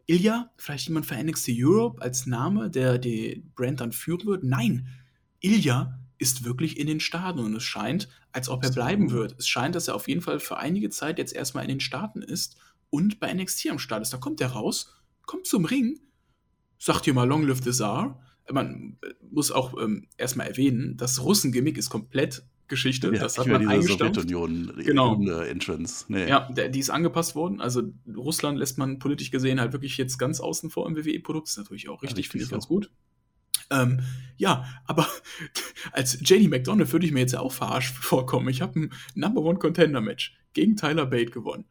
Ilya, 0.05 0.51
vielleicht 0.57 0.87
jemand 0.87 1.05
für 1.05 1.15
NXT 1.15 1.51
Europe 1.53 2.01
als 2.01 2.25
Name, 2.25 2.69
der 2.69 2.97
die 2.97 3.43
Brand 3.55 3.79
dann 3.79 3.91
führen 3.91 4.25
wird? 4.25 4.43
Nein. 4.43 4.87
Ilya 5.39 5.97
ist 6.17 6.43
wirklich 6.43 6.77
in 6.77 6.87
den 6.87 6.99
Staaten 6.99 7.39
und 7.39 7.55
es 7.55 7.63
scheint, 7.63 8.09
als 8.31 8.49
ob 8.49 8.63
er 8.63 8.71
bleiben 8.71 9.11
wird. 9.11 9.35
Es 9.39 9.47
scheint, 9.47 9.73
dass 9.73 9.87
er 9.87 9.95
auf 9.95 10.07
jeden 10.07 10.21
Fall 10.21 10.39
für 10.39 10.57
einige 10.57 10.89
Zeit 10.89 11.17
jetzt 11.17 11.33
erstmal 11.33 11.63
in 11.63 11.69
den 11.69 11.79
Staaten 11.79 12.21
ist 12.21 12.57
und 12.89 13.19
bei 13.19 13.33
NXT 13.33 13.69
am 13.69 13.79
Start 13.79 14.01
ist. 14.01 14.13
Da 14.13 14.17
kommt 14.17 14.41
er 14.41 14.49
raus, 14.49 14.93
kommt 15.25 15.47
zum 15.47 15.65
Ring, 15.65 15.99
sagt 16.77 17.05
hier 17.05 17.13
mal 17.13 17.27
Long 17.27 17.47
Live 17.47 17.63
the 17.63 17.71
Tsar. 17.71 18.21
Man 18.51 18.97
äh, 19.01 19.13
muss 19.29 19.51
auch 19.51 19.81
ähm, 19.81 20.07
erstmal 20.17 20.47
erwähnen, 20.47 20.97
das 20.97 21.23
Russen-Gimmick 21.23 21.77
ist 21.77 21.89
komplett 21.89 22.43
Geschichte. 22.71 23.11
Ja, 23.13 23.19
das 23.19 23.37
hat 23.37 23.47
man 23.47 23.67
eingestampft. 23.67 24.27
Genau. 24.27 25.21
Entrance. 25.41 26.05
Nee. 26.07 26.27
Ja, 26.27 26.49
der, 26.51 26.69
die 26.69 26.79
ist 26.79 26.89
angepasst 26.89 27.35
worden. 27.35 27.61
Also 27.61 27.83
Russland 28.15 28.57
lässt 28.57 28.77
man 28.77 28.97
politisch 28.97 29.29
gesehen 29.29 29.59
halt 29.59 29.73
wirklich 29.73 29.97
jetzt 29.97 30.17
ganz 30.17 30.39
außen 30.39 30.69
vor 30.69 30.87
im 30.87 30.95
WWE-Produkt. 30.95 31.49
Ist 31.49 31.57
natürlich 31.57 31.89
auch 31.89 32.01
richtig, 32.01 32.25
ja, 32.25 32.31
finde 32.31 32.45
ich 32.45 32.49
ganz 32.49 32.67
gut. 32.67 32.89
Ähm, 33.69 34.01
ja, 34.37 34.65
aber 34.85 35.07
als 35.91 36.19
JD 36.21 36.49
McDonald 36.49 36.91
würde 36.91 37.05
ich 37.05 37.11
mir 37.11 37.19
jetzt 37.19 37.35
auch 37.35 37.51
verarscht 37.51 37.95
vorkommen. 37.95 38.49
Ich 38.49 38.61
habe 38.61 38.79
ein 38.79 38.93
Number 39.15 39.41
One 39.41 39.59
Contender 39.59 40.01
Match 40.01 40.37
gegen 40.53 40.75
Tyler 40.75 41.05
Bate 41.05 41.31
gewonnen. 41.31 41.65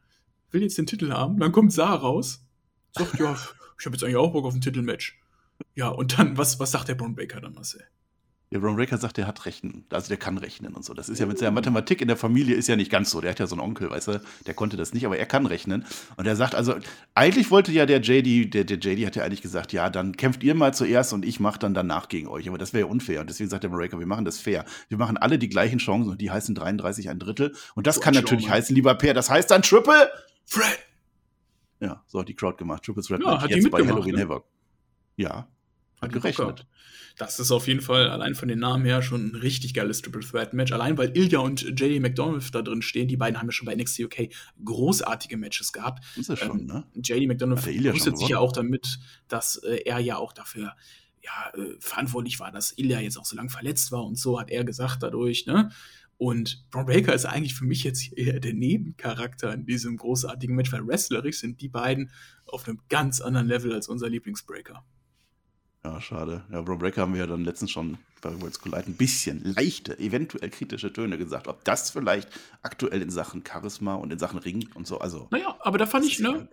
Will 0.51 0.63
jetzt 0.63 0.79
den 0.79 0.87
Titel 0.87 1.13
haben, 1.13 1.39
dann 1.39 1.53
kommt 1.53 1.73
Saar 1.73 1.99
raus, 1.99 2.45
sagt, 2.93 3.19
ja, 3.19 3.35
ich 3.79 3.87
habe 3.87 3.95
jetzt 3.95 4.03
eigentlich 4.03 4.17
auch 4.17 4.33
Bock 4.33 4.45
auf 4.45 4.55
ein 4.55 4.61
Titelmatch. 4.61 5.20
Ja, 5.75 5.89
und 5.89 6.19
dann, 6.19 6.37
was, 6.37 6.61
was 6.61 6.71
sagt 6.71 6.89
der 6.89 6.95
Braun 6.95 7.15
Baker 7.15 7.41
dann, 7.41 7.55
Marcel? 7.55 7.83
Der 8.53 8.61
Ron 8.61 8.75
Breaker 8.75 8.99
sagt, 8.99 9.17
der 9.17 9.29
hat 9.29 9.47
Rechnen. 9.47 9.85
Also 9.91 10.09
der 10.09 10.17
kann 10.17 10.37
rechnen 10.37 10.75
und 10.75 10.85
so. 10.85 10.93
Das 10.93 11.09
ist 11.09 11.21
ja 11.21 11.27
mit 11.27 11.39
seiner 11.39 11.53
Mathematik 11.53 12.01
in 12.01 12.09
der 12.09 12.17
Familie 12.17 12.57
ist 12.57 12.67
ja 12.67 12.75
nicht 12.75 12.91
ganz 12.91 13.11
so. 13.11 13.21
Der 13.21 13.31
hat 13.31 13.39
ja 13.39 13.47
so 13.47 13.55
einen 13.55 13.61
Onkel, 13.61 13.91
weißt 13.91 14.09
du, 14.09 14.21
der 14.45 14.55
konnte 14.55 14.77
das 14.77 14.93
nicht, 14.93 15.07
aber 15.07 15.17
er 15.17 15.27
kann 15.27 15.47
rechnen. 15.47 15.85
Und 16.17 16.27
er 16.27 16.35
sagt, 16.35 16.57
also 16.57 16.75
eigentlich 17.15 17.53
wollte 17.53 17.71
ja 17.71 17.87
der 17.87 18.01
JD, 18.01 18.53
der, 18.53 18.65
der 18.65 18.79
JD 18.79 19.07
hat 19.07 19.15
ja 19.15 19.23
eigentlich 19.23 19.43
gesagt, 19.43 19.73
ja, 19.73 19.89
dann 19.89 20.17
kämpft 20.17 20.43
ihr 20.43 20.57
mal 20.57 20.75
zuerst 20.75 21.13
und 21.13 21.25
ich 21.25 21.39
mache 21.39 21.61
dann 21.61 21.75
danach 21.75 22.09
gegen 22.09 22.27
euch. 22.27 22.49
Aber 22.49 22.59
das 22.59 22.73
wäre 22.73 22.87
ja 22.87 22.91
unfair. 22.91 23.21
Und 23.21 23.31
deswegen 23.31 23.49
sagt 23.49 23.63
der 23.63 23.69
Breaker, 23.69 24.01
wir 24.01 24.07
machen 24.07 24.25
das 24.25 24.41
fair. 24.41 24.65
Wir 24.89 24.99
machen 24.99 25.17
alle 25.17 25.39
die 25.39 25.49
gleichen 25.49 25.79
Chancen 25.79 26.11
und 26.11 26.21
die 26.21 26.33
heißen 26.33 26.57
33 26.57 27.09
ein 27.09 27.21
Drittel. 27.21 27.55
Und 27.77 27.87
das 27.87 27.97
so 27.97 28.01
kann 28.01 28.15
natürlich 28.15 28.47
Mann. 28.47 28.55
heißen, 28.55 28.75
lieber 28.75 28.97
Per, 28.97 29.15
das 29.15 29.31
heißt 29.31 29.49
dann 29.49 29.63
Triple 29.63 30.11
Fred. 30.45 30.81
Ja, 31.79 32.03
so 32.09 32.19
hat 32.19 32.29
die 32.29 32.35
Crowd 32.35 32.57
gemacht. 32.57 32.83
Triple 32.83 33.05
Threat 33.05 33.21
ja, 33.25 33.41
hat 33.41 33.51
jetzt 33.51 33.71
bei 33.71 33.87
Halloween 33.87 34.17
ne? 34.17 34.23
Havoc. 34.23 34.45
Ja, 35.21 35.49
hat 36.01 36.13
gerechnet. 36.13 36.67
Das 37.19 37.39
ist 37.39 37.51
auf 37.51 37.69
jeden 37.69 37.83
Fall 37.83 38.09
allein 38.09 38.35
von 38.35 38.49
den 38.49 38.61
Namen 38.61 38.87
her 38.87 39.03
schon 39.03 39.27
ein 39.27 39.35
richtig 39.35 39.75
geiles 39.75 40.01
Triple 40.01 40.23
Threat 40.23 40.55
Match. 40.55 40.73
Allein 40.73 40.97
weil 40.97 41.15
Ilya 41.15 41.41
und 41.41 41.63
JD 41.79 42.01
McDonald 42.01 42.55
da 42.55 42.63
drin 42.63 42.81
stehen. 42.81 43.09
Die 43.09 43.19
beiden 43.19 43.39
haben 43.39 43.49
ja 43.49 43.53
schon 43.53 43.67
bei 43.67 43.75
NXT 43.75 44.01
UK 44.01 44.29
großartige 44.65 45.37
Matches 45.37 45.73
gehabt. 45.73 46.03
Ist 46.17 46.31
das 46.31 46.39
schon, 46.39 46.61
ähm, 46.61 46.67
ne? 46.67 46.87
JD 46.95 47.27
McDonald 47.27 47.67
rüstet 47.67 48.17
sich 48.17 48.29
ja 48.29 48.39
auch 48.39 48.53
damit, 48.53 48.99
dass 49.29 49.57
äh, 49.57 49.83
er 49.85 49.99
ja 49.99 50.17
auch 50.17 50.33
dafür 50.33 50.75
ja, 51.23 51.53
äh, 51.53 51.77
verantwortlich 51.79 52.41
war, 52.41 52.51
dass 52.51 52.73
Ilya 52.79 53.01
jetzt 53.01 53.19
auch 53.19 53.27
so 53.27 53.37
lange 53.37 53.51
verletzt 53.51 53.93
war 53.93 54.05
und 54.05 54.19
so, 54.19 54.41
hat 54.41 54.51
er 54.51 54.65
gesagt 54.65 55.03
dadurch, 55.03 55.45
ne? 55.45 55.71
Und 56.17 56.67
Braun 56.71 56.85
Breaker 56.85 57.15
ist 57.15 57.25
eigentlich 57.25 57.55
für 57.55 57.65
mich 57.65 57.83
jetzt 57.83 58.13
eher 58.13 58.41
der 58.41 58.53
Nebencharakter 58.53 59.55
in 59.55 59.65
diesem 59.65 59.97
großartigen 59.97 60.55
Match, 60.55 60.71
weil 60.71 60.87
wrestlerisch 60.87 61.39
sind 61.39 61.63
die 61.63 61.69
beiden 61.69 62.11
auf 62.45 62.69
einem 62.69 62.79
ganz 62.91 63.23
anderen 63.23 63.47
Level 63.47 63.73
als 63.73 63.89
unser 63.89 64.11
Lieblingsbreaker. 64.11 64.85
Ja, 65.85 65.99
schade. 66.01 66.45
Ja, 66.53 66.61
Bro 66.61 66.77
Breaker 66.77 67.03
haben 67.03 67.15
wir 67.15 67.21
ja 67.21 67.27
dann 67.27 67.43
letztens 67.43 67.71
schon 67.71 67.97
bei 68.21 68.39
Worlds 68.41 68.61
Collide 68.61 68.85
ein 68.87 68.97
bisschen 68.97 69.43
leichte, 69.45 69.99
eventuell 69.99 70.51
kritische 70.51 70.93
Töne 70.93 71.17
gesagt. 71.17 71.49
Ob 71.49 71.65
das 71.65 71.91
vielleicht 71.91 72.29
aktuell 72.61 73.01
in 73.01 73.09
Sachen 73.09 73.43
Charisma 73.47 73.95
und 73.95 74.13
in 74.13 74.19
Sachen 74.19 74.39
Ring 74.39 74.69
und 74.75 74.87
so, 74.87 74.99
also. 74.99 75.29
Naja, 75.31 75.57
aber 75.61 75.79
da 75.79 75.87
fand 75.87 76.05
ich, 76.05 76.21
ne? 76.21 76.49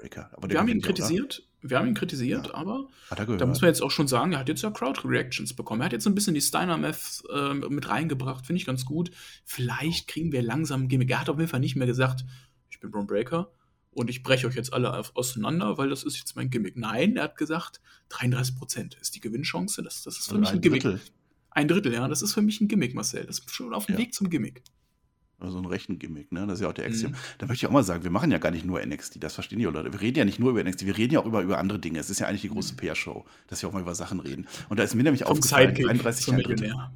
wir 0.47 0.59
haben 0.59 0.69
ihn 0.69 0.81
kritisiert, 0.81 1.43
wir 1.61 1.77
haben 1.77 1.87
ihn 1.87 1.93
kritisiert, 1.93 2.47
ja. 2.47 2.53
aber 2.53 2.87
da 3.09 3.45
muss 3.45 3.59
man 3.59 3.67
jetzt 3.67 3.81
auch 3.81 3.91
schon 3.91 4.07
sagen, 4.07 4.31
er 4.31 4.39
hat 4.39 4.47
jetzt 4.47 4.61
ja 4.61 4.71
Crowd-Reactions 4.71 5.55
bekommen. 5.55 5.81
Er 5.81 5.85
hat 5.85 5.91
jetzt 5.91 6.05
so 6.05 6.09
ein 6.09 6.15
bisschen 6.15 6.33
die 6.33 6.41
Steiner-Meth 6.41 7.23
äh, 7.33 7.53
mit 7.53 7.89
reingebracht, 7.89 8.45
finde 8.45 8.61
ich 8.61 8.65
ganz 8.65 8.85
gut. 8.85 9.11
Vielleicht 9.43 10.07
kriegen 10.07 10.31
wir 10.31 10.41
langsam 10.41 10.87
Gimmick. 10.87 11.09
Er 11.09 11.19
hat 11.19 11.29
auf 11.29 11.37
jeden 11.37 11.49
Fall 11.49 11.59
nicht 11.59 11.75
mehr 11.75 11.87
gesagt, 11.87 12.23
ich 12.69 12.79
bin 12.79 12.91
Braun 12.91 13.07
Breaker, 13.07 13.51
und 13.97 14.11
ich 14.11 14.21
breche 14.21 14.45
euch 14.45 14.53
jetzt 14.53 14.73
alle 14.73 14.93
auseinander, 15.15 15.79
weil 15.79 15.89
das 15.89 16.03
ist 16.03 16.17
jetzt 16.17 16.35
mein 16.35 16.51
Gimmick. 16.51 16.77
Nein, 16.77 17.15
er 17.15 17.23
hat 17.23 17.35
gesagt, 17.35 17.81
33 18.09 18.55
Prozent 18.55 18.97
ist 19.01 19.15
die 19.15 19.19
Gewinnchance. 19.19 19.81
Das, 19.81 20.03
das 20.03 20.19
ist 20.19 20.27
für 20.27 20.33
also 20.33 20.39
mich 20.39 20.49
ein, 20.49 20.55
ein 20.57 20.61
Gimmick. 20.61 20.83
Drittel. 20.83 21.01
Ein 21.49 21.67
Drittel, 21.67 21.93
ja, 21.93 22.07
das 22.07 22.21
ist 22.21 22.35
für 22.35 22.43
mich 22.43 22.61
ein 22.61 22.67
Gimmick, 22.67 22.93
Marcel. 22.93 23.25
Das 23.25 23.39
ist 23.39 23.49
schon 23.49 23.73
auf 23.73 23.87
dem 23.87 23.93
ja. 23.93 23.99
Weg 24.01 24.13
zum 24.13 24.29
Gimmick. 24.29 24.61
Also 25.39 25.57
ein 25.57 25.65
rechten 25.65 25.97
Gimmick, 25.97 26.31
ne? 26.31 26.45
Das 26.45 26.59
ist 26.59 26.61
ja 26.61 26.69
auch 26.69 26.73
der 26.73 26.85
Axiom. 26.85 27.13
Mhm. 27.13 27.15
Da 27.39 27.47
möchte 27.47 27.65
ich 27.65 27.67
auch 27.67 27.73
mal 27.73 27.83
sagen, 27.83 28.03
wir 28.03 28.11
machen 28.11 28.29
ja 28.29 28.37
gar 28.37 28.51
nicht 28.51 28.65
nur 28.65 28.85
NXT, 28.85 29.23
das 29.23 29.33
verstehen 29.33 29.57
die 29.57 29.65
Leute. 29.65 29.91
Wir 29.91 30.01
reden 30.01 30.19
ja 30.19 30.25
nicht 30.25 30.39
nur 30.39 30.51
über 30.51 30.63
NXT, 30.63 30.85
wir 30.85 30.95
reden 30.95 31.13
ja 31.13 31.19
auch 31.19 31.25
über, 31.25 31.41
über 31.41 31.57
andere 31.57 31.79
Dinge. 31.79 31.97
Es 31.97 32.11
ist 32.11 32.19
ja 32.19 32.27
eigentlich 32.27 32.41
die 32.41 32.49
große 32.49 32.73
mhm. 32.73 32.77
PR-Show, 32.77 33.25
dass 33.47 33.63
wir 33.63 33.69
auch 33.69 33.73
mal 33.73 33.81
über 33.81 33.95
Sachen 33.95 34.19
reden. 34.19 34.47
Und 34.69 34.77
da 34.77 34.83
ist 34.83 34.93
mir 34.93 35.01
nämlich 35.01 35.23
Vom 35.23 35.31
aufgefallen, 35.31 35.75
31 35.75 36.27
Jahre 36.27 36.91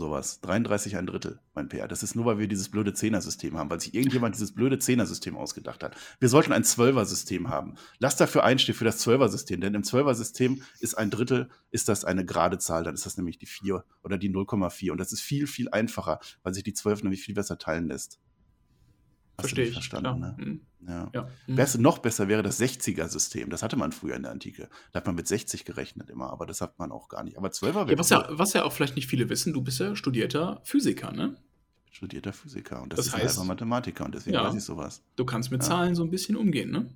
sowas. 0.00 0.40
33 0.40 0.96
ein 0.96 1.06
Drittel, 1.06 1.38
mein 1.54 1.68
PR. 1.68 1.86
Das 1.86 2.02
ist 2.02 2.16
nur, 2.16 2.24
weil 2.24 2.38
wir 2.38 2.48
dieses 2.48 2.68
blöde 2.68 2.92
Zehner-System 2.92 3.56
haben, 3.56 3.70
weil 3.70 3.80
sich 3.80 3.94
irgendjemand 3.94 4.34
dieses 4.34 4.52
blöde 4.52 4.80
Zehner-System 4.80 5.36
ausgedacht 5.36 5.84
hat. 5.84 5.96
Wir 6.18 6.28
sollten 6.28 6.52
ein 6.52 6.64
Zwölfer-System 6.64 7.48
haben. 7.48 7.76
Lass 7.98 8.16
dafür 8.16 8.42
einstehen 8.42 8.74
für 8.74 8.84
das 8.84 8.98
Zwölfer-System, 8.98 9.60
denn 9.60 9.74
im 9.74 9.84
Zwölfer-System 9.84 10.62
ist 10.80 10.98
ein 10.98 11.10
Drittel, 11.10 11.48
ist 11.70 11.88
das 11.88 12.04
eine 12.04 12.24
gerade 12.24 12.58
Zahl, 12.58 12.82
dann 12.82 12.94
ist 12.94 13.06
das 13.06 13.16
nämlich 13.16 13.38
die 13.38 13.46
4 13.46 13.84
oder 14.02 14.18
die 14.18 14.30
0,4. 14.30 14.90
Und 14.90 14.98
das 14.98 15.12
ist 15.12 15.20
viel, 15.20 15.46
viel 15.46 15.68
einfacher, 15.68 16.18
weil 16.42 16.54
sich 16.54 16.64
die 16.64 16.74
12 16.74 17.04
nämlich 17.04 17.22
viel 17.22 17.34
besser 17.36 17.58
teilen 17.58 17.86
lässt. 17.86 18.18
Verstehe 19.40 19.66
ich. 19.66 19.72
Verstanden, 19.72 20.20
ne? 20.20 20.34
mhm. 20.38 20.60
ja. 20.86 21.10
Ja. 21.14 21.28
Mhm. 21.46 21.56
Besser, 21.56 21.78
noch 21.78 21.98
besser 21.98 22.28
wäre 22.28 22.42
das 22.42 22.60
60er-System. 22.60 23.50
Das 23.50 23.62
hatte 23.62 23.76
man 23.76 23.92
früher 23.92 24.16
in 24.16 24.22
der 24.22 24.32
Antike. 24.32 24.68
Da 24.92 24.98
hat 24.98 25.06
man 25.06 25.14
mit 25.14 25.26
60 25.26 25.64
gerechnet 25.64 26.10
immer, 26.10 26.30
aber 26.30 26.46
das 26.46 26.60
hat 26.60 26.78
man 26.78 26.92
auch 26.92 27.08
gar 27.08 27.24
nicht. 27.24 27.36
Aber 27.36 27.48
12er 27.48 27.74
wäre. 27.74 27.90
Ja, 27.92 27.98
was, 27.98 28.10
ja, 28.10 28.26
was 28.30 28.52
ja 28.52 28.64
auch 28.64 28.72
vielleicht 28.72 28.96
nicht 28.96 29.06
viele 29.06 29.28
wissen, 29.28 29.52
du 29.52 29.62
bist 29.62 29.80
ja 29.80 29.96
studierter 29.96 30.60
Physiker, 30.64 31.12
ne? 31.12 31.36
Studierter 31.90 32.32
Physiker 32.32 32.82
und 32.82 32.92
das, 32.92 32.98
das 32.98 33.06
ist 33.08 33.16
heißt, 33.16 33.44
Mathematiker 33.44 34.04
und 34.04 34.14
deswegen 34.14 34.34
ja, 34.34 34.44
weiß 34.44 34.54
ich 34.54 34.62
sowas. 34.62 35.02
Du 35.16 35.24
kannst 35.24 35.50
mit 35.50 35.62
Zahlen 35.62 35.94
so 35.94 36.04
ein 36.04 36.10
bisschen 36.10 36.36
umgehen, 36.36 36.70
ne? 36.70 36.88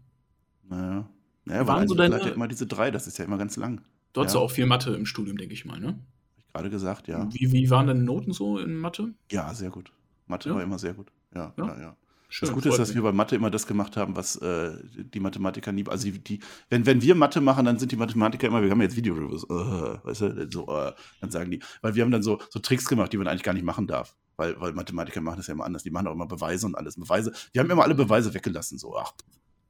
Naja. 0.69 1.09
Naja, 1.45 1.67
waren 1.67 1.89
so 1.89 1.95
deine. 1.95 2.19
Ja 2.21 2.29
immer 2.29 2.49
diese 2.49 2.67
drei, 2.67 2.91
das 2.91 3.07
ist 3.07 3.19
ja 3.19 3.25
immer 3.25 3.37
ganz 3.37 3.57
lang. 3.57 3.83
Du 4.13 4.21
hattest 4.21 4.37
ja. 4.37 4.41
auch 4.41 4.51
viel 4.51 4.67
Mathe 4.67 4.95
im 4.95 5.07
Studium, 5.07 5.37
denke 5.37 5.53
ich 5.53 5.65
mal, 5.65 5.79
ne? 5.79 5.89
Hab 5.89 6.39
ich 6.39 6.53
gerade 6.53 6.71
gesagt, 6.71 7.09
ja. 7.09 7.29
Wie, 7.33 7.53
wie 7.53 7.69
waren 7.71 7.87
deine 7.87 8.03
Noten 8.03 8.33
so 8.33 8.59
in 8.59 8.77
Mathe? 8.77 9.13
Ja, 9.31 9.53
sehr 9.53 9.71
gut. 9.71 9.93
Mathe 10.27 10.55
war 10.55 10.63
immer 10.63 10.79
sehr 10.79 10.95
gut. 10.95 11.11
Ja, 11.35 11.53
ja, 11.59 11.81
ja. 11.81 11.97
Schön, 12.35 12.49
das 12.49 12.55
Gute 12.57 12.69
ist, 12.71 12.79
dass 12.81 12.89
mich. 12.89 12.97
wir 12.97 13.03
bei 13.05 13.13
Mathe 13.13 13.37
immer 13.37 13.49
das 13.49 13.65
gemacht 13.65 13.97
haben, 13.97 14.17
was 14.17 14.35
äh, 14.35 14.73
die 14.97 15.21
Mathematiker 15.21 15.71
nie. 15.71 15.87
Also 15.87 16.11
die, 16.11 16.19
die, 16.19 16.41
wenn, 16.69 16.85
wenn 16.85 17.01
wir 17.01 17.15
Mathe 17.15 17.41
machen, 17.41 17.65
dann 17.65 17.79
sind 17.79 17.93
die 17.93 17.97
Mathematiker 17.97 18.49
immer, 18.49 18.61
wir 18.61 18.73
haben 18.73 18.81
jetzt 18.81 18.97
Video-Reviews, 18.97 19.49
uh, 19.49 19.99
weißt 20.03 20.21
du, 20.21 20.49
so, 20.51 20.67
uh, 20.67 20.91
dann 21.21 21.31
sagen 21.31 21.53
die, 21.53 21.63
weil 21.81 21.95
wir 21.95 22.03
haben 22.03 22.11
dann 22.11 22.25
so, 22.25 22.41
so 22.51 22.59
Tricks 22.59 22.87
gemacht, 22.87 23.13
die 23.13 23.19
man 23.19 23.29
eigentlich 23.29 23.45
gar 23.45 23.53
nicht 23.53 23.63
machen 23.63 23.87
darf. 23.87 24.17
Weil, 24.37 24.61
weil 24.61 24.73
Mathematiker 24.73 25.21
machen 25.21 25.37
das 25.37 25.47
ja 25.47 25.55
immer 25.55 25.65
anders. 25.65 25.85
Die 25.85 25.91
machen 25.91 26.09
auch 26.09 26.13
immer 26.13 26.27
Beweise 26.27 26.67
und 26.67 26.75
alles. 26.75 26.97
Beweise, 26.97 27.33
wir 27.53 27.63
haben 27.63 27.71
immer 27.71 27.85
alle 27.85 27.95
Beweise 27.95 28.35
weggelassen. 28.35 28.79
So, 28.79 28.97
ach, 28.97 29.13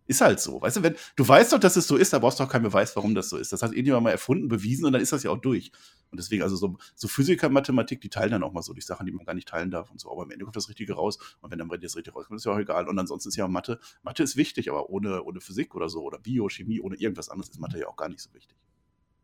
ist 0.07 0.21
halt 0.21 0.41
so. 0.41 0.61
Weißt 0.61 0.77
du, 0.77 0.83
wenn 0.83 0.97
du 1.17 1.27
weißt 1.27 1.53
doch, 1.53 1.59
dass 1.59 1.77
es 1.77 1.87
so 1.87 1.97
ist, 1.97 2.13
da 2.13 2.19
brauchst 2.19 2.39
du 2.39 2.45
auch 2.45 2.49
keinen 2.49 2.65
Beweis, 2.65 2.95
warum 2.97 3.15
das 3.15 3.31
so 3.31 3.37
ist. 3.37 3.53
Das 3.53 3.63
hat 3.63 3.73
irgendjemand 3.73 4.05
mal 4.05 4.11
erfunden, 4.11 4.49
bewiesen 4.49 4.85
und 4.85 4.93
dann 4.93 5.01
ist 5.01 5.13
das 5.13 5.23
ja 5.23 5.31
auch 5.31 5.41
durch. 5.41 5.73
Und 6.11 6.19
deswegen, 6.19 6.43
also 6.43 6.57
so, 6.57 6.77
so 6.95 7.09
Physiker, 7.09 7.49
Mathematik, 7.49 8.01
die 8.01 8.11
teilen 8.11 8.33
dann 8.33 8.43
auch 8.43 8.53
mal 8.53 8.63
so 8.63 8.75
die 8.75 8.83
Sachen, 8.83 9.07
die 9.07 9.13
man 9.13 9.25
gar 9.25 9.35
nicht 9.35 9.49
teilen 9.49 9.71
darf 9.71 9.91
und 9.91 10.01
so. 10.01 10.13
Aber 10.13 10.23
am 10.23 10.31
Ende 10.31 10.45
kommt 10.45 10.57
das 10.57 10.69
Richtige 10.69 10.95
raus. 10.95 11.19
Und 11.41 11.51
wenn 11.51 11.59
dann 11.59 11.69
das 11.69 11.97
Richtige 11.97 12.15
rauskommt, 12.15 12.39
ist 12.39 12.45
ja 12.45 12.53
auch 12.53 12.59
egal. 12.59 12.87
Und 12.87 12.99
ansonsten 12.99 13.31
ist 13.31 13.37
ja 13.37 13.49
Mathe, 13.49 13.81
Mathe 14.03 14.23
ist 14.23 14.37
wichtig, 14.37 14.71
aber 14.71 14.91
ohne, 14.91 15.23
ohne 15.25 15.41
Physik 15.41 15.75
oder 15.75 15.89
so 15.89 16.03
oder 16.03 16.19
Biochemie, 16.19 16.81
ohne 16.81 16.97
irgendwas 16.97 17.31
anderes 17.31 17.51
ist 17.51 17.61
Mathe 17.61 17.79
ja 17.79 17.89
auch 17.89 17.97
gar 17.97 18.09
nicht 18.09 18.21
so 18.21 18.33
wichtig. 18.35 18.57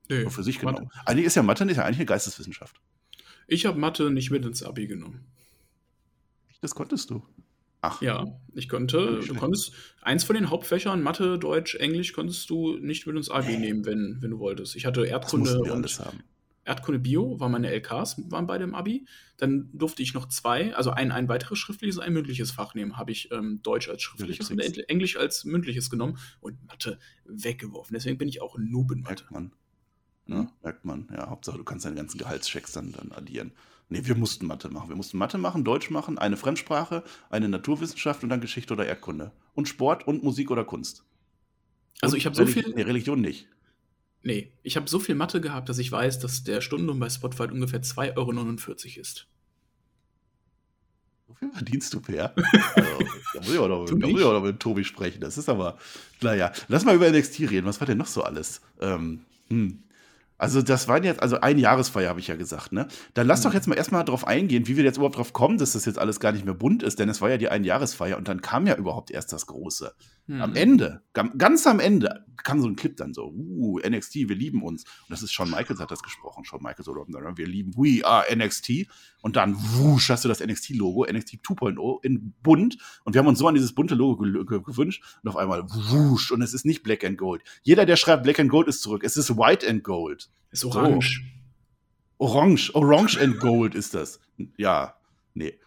Nee, 0.09 0.23
Nur 0.23 0.31
für 0.31 0.43
sich 0.43 0.59
genommen. 0.59 0.85
Mathe. 0.85 1.07
Eigentlich 1.07 1.27
ist 1.27 1.37
ja 1.37 1.43
Mathe 1.43 1.67
nicht 1.67 1.77
ja 1.77 1.85
eigentlich 1.85 1.99
eine 1.99 2.07
Geisteswissenschaft. 2.07 2.81
Ich 3.47 3.67
habe 3.67 3.79
Mathe 3.79 4.11
nicht 4.11 4.31
mit 4.31 4.45
ins 4.45 4.63
Abi 4.63 4.87
genommen. 4.87 5.27
Das 6.61 6.75
konntest 6.75 7.11
du. 7.11 7.23
Ach. 7.83 8.03
Ja, 8.03 8.27
ich 8.55 8.69
konnte, 8.69 9.21
du 9.27 9.35
konntest 9.35 9.73
eins 10.03 10.25
von 10.25 10.37
den 10.37 10.51
Hauptfächern, 10.51 11.03
Mathe, 11.03 11.39
Deutsch, 11.39 11.77
Englisch, 11.77 12.13
konntest 12.13 12.51
du 12.51 12.77
nicht 12.79 13.07
mit 13.07 13.17
uns 13.17 13.31
AB 13.31 13.47
nehmen, 13.59 13.87
wenn, 13.87 14.19
wenn 14.21 14.31
du 14.31 14.39
wolltest. 14.39 14.77
Ich 14.77 14.85
hatte 14.85 15.07
Erdkunde 15.07 15.59
und 15.61 16.01
Erdkunde 16.65 16.99
Bio, 16.99 17.41
waren 17.41 17.53
meine 17.53 17.71
LKs, 17.71 18.31
waren 18.31 18.47
beide 18.47 18.65
im 18.65 18.75
Abi. 18.75 19.07
Dann 19.39 19.71
durfte 19.73 20.03
ich 20.03 20.13
noch 20.13 20.29
zwei, 20.29 20.75
also 20.75 20.91
ein, 20.91 21.11
ein 21.11 21.29
weiteres 21.29 21.59
schriftliches 21.59 21.99
ein 21.99 22.13
mündliches 22.13 22.51
Fach 22.51 22.75
nehmen. 22.75 22.99
Habe 22.99 23.13
ich 23.13 23.33
ähm, 23.33 23.61
Deutsch 23.63 23.89
als 23.89 24.03
schriftliches 24.03 24.51
und 24.51 24.61
Englisch 24.61 25.17
als 25.17 25.45
mündliches 25.45 25.89
genommen 25.89 26.19
und 26.41 26.63
Mathe 26.67 26.99
weggeworfen. 27.25 27.95
Deswegen 27.95 28.19
bin 28.19 28.29
ich 28.29 28.43
auch 28.43 28.57
ein 28.57 28.71
Noob 28.71 28.93
in 28.93 29.01
Mathe. 29.01 29.25
Merkt 29.25 29.31
man. 29.31 29.53
Ja, 30.27 30.37
hm? 30.37 30.49
merkt 30.63 30.85
man. 30.85 31.09
Ja, 31.13 31.31
Hauptsache, 31.31 31.57
du 31.57 31.65
kannst 31.65 31.87
deine 31.87 31.97
ganzen 31.97 32.19
Gehaltschecks 32.19 32.73
dann, 32.73 32.93
dann 32.93 33.11
addieren. 33.13 33.53
Nee, 33.91 34.03
wir 34.05 34.15
mussten 34.15 34.47
Mathe 34.47 34.69
machen. 34.71 34.89
Wir 34.89 34.97
mussten 34.97 35.19
Mathe 35.19 35.37
machen, 35.37 35.65
Deutsch 35.65 35.91
machen, 35.91 36.17
eine 36.17 36.37
Fremdsprache, 36.37 37.03
eine 37.29 37.49
Naturwissenschaft 37.49 38.23
und 38.23 38.29
dann 38.29 38.41
Geschichte 38.41 38.73
oder 38.73 38.87
Erdkunde. 38.87 39.33
Und 39.55 39.69
Sport 39.69 40.07
und 40.07 40.23
Musik 40.23 40.53
oder 40.53 40.65
Kunst. 40.65 41.05
Also 42.01 42.17
ich 42.17 42.25
habe 42.25 42.37
so 42.37 42.47
viel. 42.47 42.73
Nee, 42.75 42.83
Religion 42.83 43.21
nicht. 43.21 43.49
Nee, 44.23 44.53
ich 44.63 44.77
habe 44.77 44.89
so 44.89 45.01
viel 45.01 45.17
Mathe 45.17 45.41
gehabt, 45.41 45.69
dass 45.69 45.79
ich 45.79 45.91
weiß, 45.91 46.21
dass 46.21 46.45
der 46.45 46.61
Stundenlohn 46.61 47.01
bei 47.01 47.11
Spotify 47.11 47.45
ungefähr 47.45 47.83
2,49 47.83 48.17
Euro 48.17 49.01
ist. 49.01 49.27
So 51.27 51.35
viel 51.35 51.51
verdienst 51.51 51.93
du, 51.93 52.01
Per? 52.01 52.33
also, 52.75 52.99
da 53.35 53.41
muss 53.41 53.53
ich 53.53 53.59
auch 53.59 53.69
noch, 53.69 53.91
muss 53.91 54.21
ich 54.21 54.27
auch 54.27 54.33
noch 54.33 54.45
mit 54.45 54.61
Tobi 54.61 54.85
sprechen. 54.85 55.21
Das 55.21 55.37
ist 55.37 55.49
aber, 55.49 55.79
naja. 56.21 56.53
Lass 56.69 56.85
mal 56.85 56.95
über 56.95 57.11
NXT 57.11 57.41
reden. 57.51 57.67
Was 57.67 57.81
war 57.81 57.89
denn 57.89 57.99
noch 57.99 58.07
so 58.07 58.23
alles? 58.23 58.61
Ähm, 58.81 59.25
hm. 59.49 59.83
Also 60.41 60.63
das 60.63 60.89
waren 60.89 61.05
jetzt, 61.05 61.23
also 61.23 61.39
ein 61.41 61.59
Jahresfeier, 61.59 62.09
habe 62.09 62.19
ich 62.19 62.29
ja 62.29 62.35
gesagt, 62.35 62.73
ne? 62.73 62.89
Dann 63.13 63.27
lass 63.27 63.43
doch 63.43 63.51
mhm. 63.51 63.57
jetzt 63.57 63.67
mal 63.67 63.75
erstmal 63.75 64.05
darauf 64.07 64.27
eingehen, 64.27 64.67
wie 64.67 64.77
wir 64.79 64.85
jetzt 64.85 64.97
überhaupt 64.97 65.19
drauf 65.19 65.35
kommen, 65.35 65.59
dass 65.59 65.73
das 65.73 65.85
jetzt 65.85 65.99
alles 65.99 66.19
gar 66.19 66.33
nicht 66.33 66.47
mehr 66.47 66.55
bunt 66.55 66.83
ist, 66.83 66.99
denn 66.99 67.11
es 67.11 67.21
war 67.21 67.29
ja 67.29 67.37
die 67.37 67.51
Einjahresfeier 67.51 68.17
und 68.17 68.27
dann 68.27 68.41
kam 68.41 68.67
ja 68.67 68.75
überhaupt 68.75 69.11
erst 69.11 69.35
das 69.35 69.45
Große. 69.47 69.93
Mhm. 70.29 70.41
Am 70.41 70.57
Ende, 70.57 71.03
ganz 71.13 71.67
am 71.67 71.79
Ende, 71.79 72.25
kam 72.43 72.61
so 72.61 72.69
ein 72.69 72.77
Clip 72.77 72.97
dann 72.97 73.13
so, 73.13 73.27
uh, 73.27 73.79
NXT, 73.81 74.15
wir 74.29 74.37
lieben 74.37 74.63
uns. 74.63 74.85
Und 74.85 75.11
das 75.11 75.23
ist 75.23 75.33
Shawn 75.33 75.51
Michaels 75.51 75.81
hat 75.81 75.91
das 75.91 76.03
gesprochen, 76.03 76.45
Shawn 76.45 76.63
Michaels 76.63 76.89
oder 76.89 77.05
wir 77.37 77.47
lieben, 77.47 77.75
we 77.77 78.05
are 78.05 78.25
NXT. 78.35 78.87
Und 79.23 79.37
dann, 79.37 79.57
wusch, 79.59 80.09
hast 80.09 80.25
du 80.25 80.29
das 80.29 80.41
NXT-Logo, 80.41 81.05
NXT 81.05 81.41
2.0 81.45 82.05
in 82.05 82.33
bunt. 82.43 82.79
Und 83.05 83.15
wir 83.15 83.19
haben 83.19 83.29
uns 83.29 83.39
so 83.39 83.49
an 83.49 83.55
dieses 83.55 83.75
bunte 83.75 83.95
Logo 83.95 84.23
gewünscht. 84.23 85.03
Und 85.23 85.29
auf 85.29 85.37
einmal, 85.37 85.65
wusch, 85.69 86.33
und 86.33 86.43
es 86.43 86.55
ist 86.55 86.65
nicht 86.65 86.83
Black 86.83 87.05
and 87.05 87.19
Gold. 87.19 87.43
Jeder, 87.63 87.85
der 87.85 87.97
schreibt 87.97 88.23
Black 88.23 88.41
and 88.41 88.51
Gold 88.51 88.69
ist 88.69 88.81
zurück. 88.81 89.03
Es 89.05 89.17
ist 89.17 89.37
White 89.37 89.69
and 89.69 89.85
Gold. 89.85 90.30
Ist 90.51 90.65
orange. 90.65 91.23
So. 92.19 92.27
Orange, 92.27 92.75
Orange 92.75 93.19
and 93.19 93.41
Gold 93.41 93.75
ist 93.75 93.95
das. 93.95 94.21
Ja, 94.57 94.95
nee. 95.35 95.59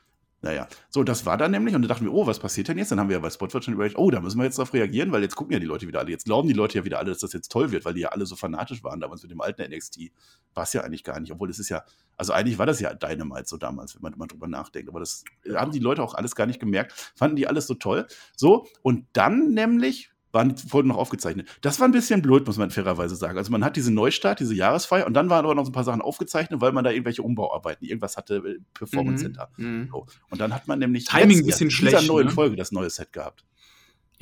Naja, 0.44 0.68
so, 0.90 1.06
das 1.06 1.26
war 1.26 1.38
dann 1.38 1.52
nämlich, 1.52 1.74
und 1.74 1.84
da 1.84 1.88
dachten 1.88 2.04
wir, 2.04 2.14
oh, 2.14 2.28
was 2.28 2.38
passiert 2.38 2.68
denn 2.68 2.78
jetzt? 2.78 2.92
Dann 2.92 3.00
haben 3.00 3.08
wir 3.08 3.16
ja 3.16 3.22
bei 3.22 3.30
Spotwatch 3.30 3.64
schon 3.64 3.76
überlegt, 3.76 3.98
oh, 3.98 4.12
da 4.12 4.20
müssen 4.20 4.38
wir 4.40 4.44
jetzt 4.44 4.58
darauf 4.58 4.74
reagieren, 4.74 5.14
weil 5.14 5.22
jetzt 5.22 5.38
gucken 5.38 5.54
ja 5.54 5.60
die 5.60 5.66
Leute 5.66 5.88
wieder 5.88 6.02
alle. 6.02 6.10
Jetzt 6.10 6.26
glauben 6.26 6.50
die 6.50 6.54
Leute 6.54 6.78
ja 6.78 6.84
wieder 6.84 7.00
alle, 7.00 7.12
dass 7.12 7.20
das 7.20 7.32
jetzt 7.32 7.50
toll 7.50 7.72
wird, 7.72 7.86
weil 7.86 7.94
die 7.94 8.02
ja 8.02 8.10
alle 8.10 8.26
so 8.26 8.36
fanatisch 8.36 8.84
waren 8.84 9.00
damals 9.00 9.22
mit 9.22 9.32
dem 9.32 9.40
alten 9.40 9.64
NXT. 9.64 10.12
War 10.54 10.64
es 10.64 10.74
ja 10.74 10.82
eigentlich 10.82 11.06
gar 11.06 11.18
nicht, 11.22 11.32
obwohl 11.32 11.50
es 11.50 11.60
ist 11.60 11.70
ja, 11.70 11.86
also 12.18 12.34
eigentlich 12.34 12.58
war 12.58 12.66
das 12.66 12.82
ja 12.82 12.94
Dynamite 12.94 13.46
so 13.48 13.56
damals, 13.56 13.96
wenn 13.96 14.02
man 14.02 14.18
mal 14.18 14.28
drüber 14.28 14.50
nachdenkt. 14.50 14.90
Aber 14.90 15.00
das 15.00 15.24
haben 15.56 15.72
die 15.72 15.80
Leute 15.80 16.04
auch 16.04 16.14
alles 16.14 16.36
gar 16.36 16.46
nicht 16.46 16.60
gemerkt, 16.60 16.92
fanden 17.16 17.38
die 17.38 17.48
alles 17.48 17.66
so 17.66 17.76
toll. 17.76 18.06
So, 18.36 18.68
und 18.82 19.06
dann 19.14 19.54
nämlich 19.54 20.13
waren 20.34 20.56
die 20.56 20.68
Folgen 20.68 20.90
noch 20.90 20.98
aufgezeichnet. 20.98 21.48
Das 21.62 21.80
war 21.80 21.88
ein 21.88 21.92
bisschen 21.92 22.22
blöd, 22.22 22.46
muss 22.46 22.58
man 22.58 22.72
fairerweise 22.72 23.16
sagen. 23.16 23.38
Also 23.38 23.52
man 23.52 23.64
hat 23.64 23.76
diese 23.76 23.92
Neustart, 23.92 24.40
diese 24.40 24.56
Jahresfeier 24.56 25.06
und 25.06 25.14
dann 25.14 25.30
waren 25.30 25.46
aber 25.46 25.56
noch 25.56 25.64
so 25.64 25.70
ein 25.70 25.74
paar 25.74 25.84
Sachen 25.84 26.02
aufgezeichnet, 26.02 26.60
weil 26.60 26.72
man 26.72 26.84
da 26.84 26.92
irgendwelche 26.92 27.22
Umbauarbeiten, 27.22 27.88
irgendwas 27.88 28.18
hatte, 28.18 28.38
äh, 28.38 28.60
Performance 28.74 29.24
mhm, 29.24 29.28
Center. 29.28 29.50
Mhm. 29.58 29.90
So. 29.92 30.08
Und 30.30 30.42
dann 30.42 30.54
hat 30.54 30.68
man 30.68 30.80
nämlich 30.80 31.06
Timing 31.06 31.40
ein 31.40 31.46
bisschen 31.46 31.72
schlecht, 31.72 32.00
dieser 32.00 32.12
neuen 32.12 32.28
ne? 32.28 32.34
Folge 32.34 32.56
das 32.56 32.72
neue 32.72 32.90
Set 32.90 33.14
gehabt. 33.14 33.46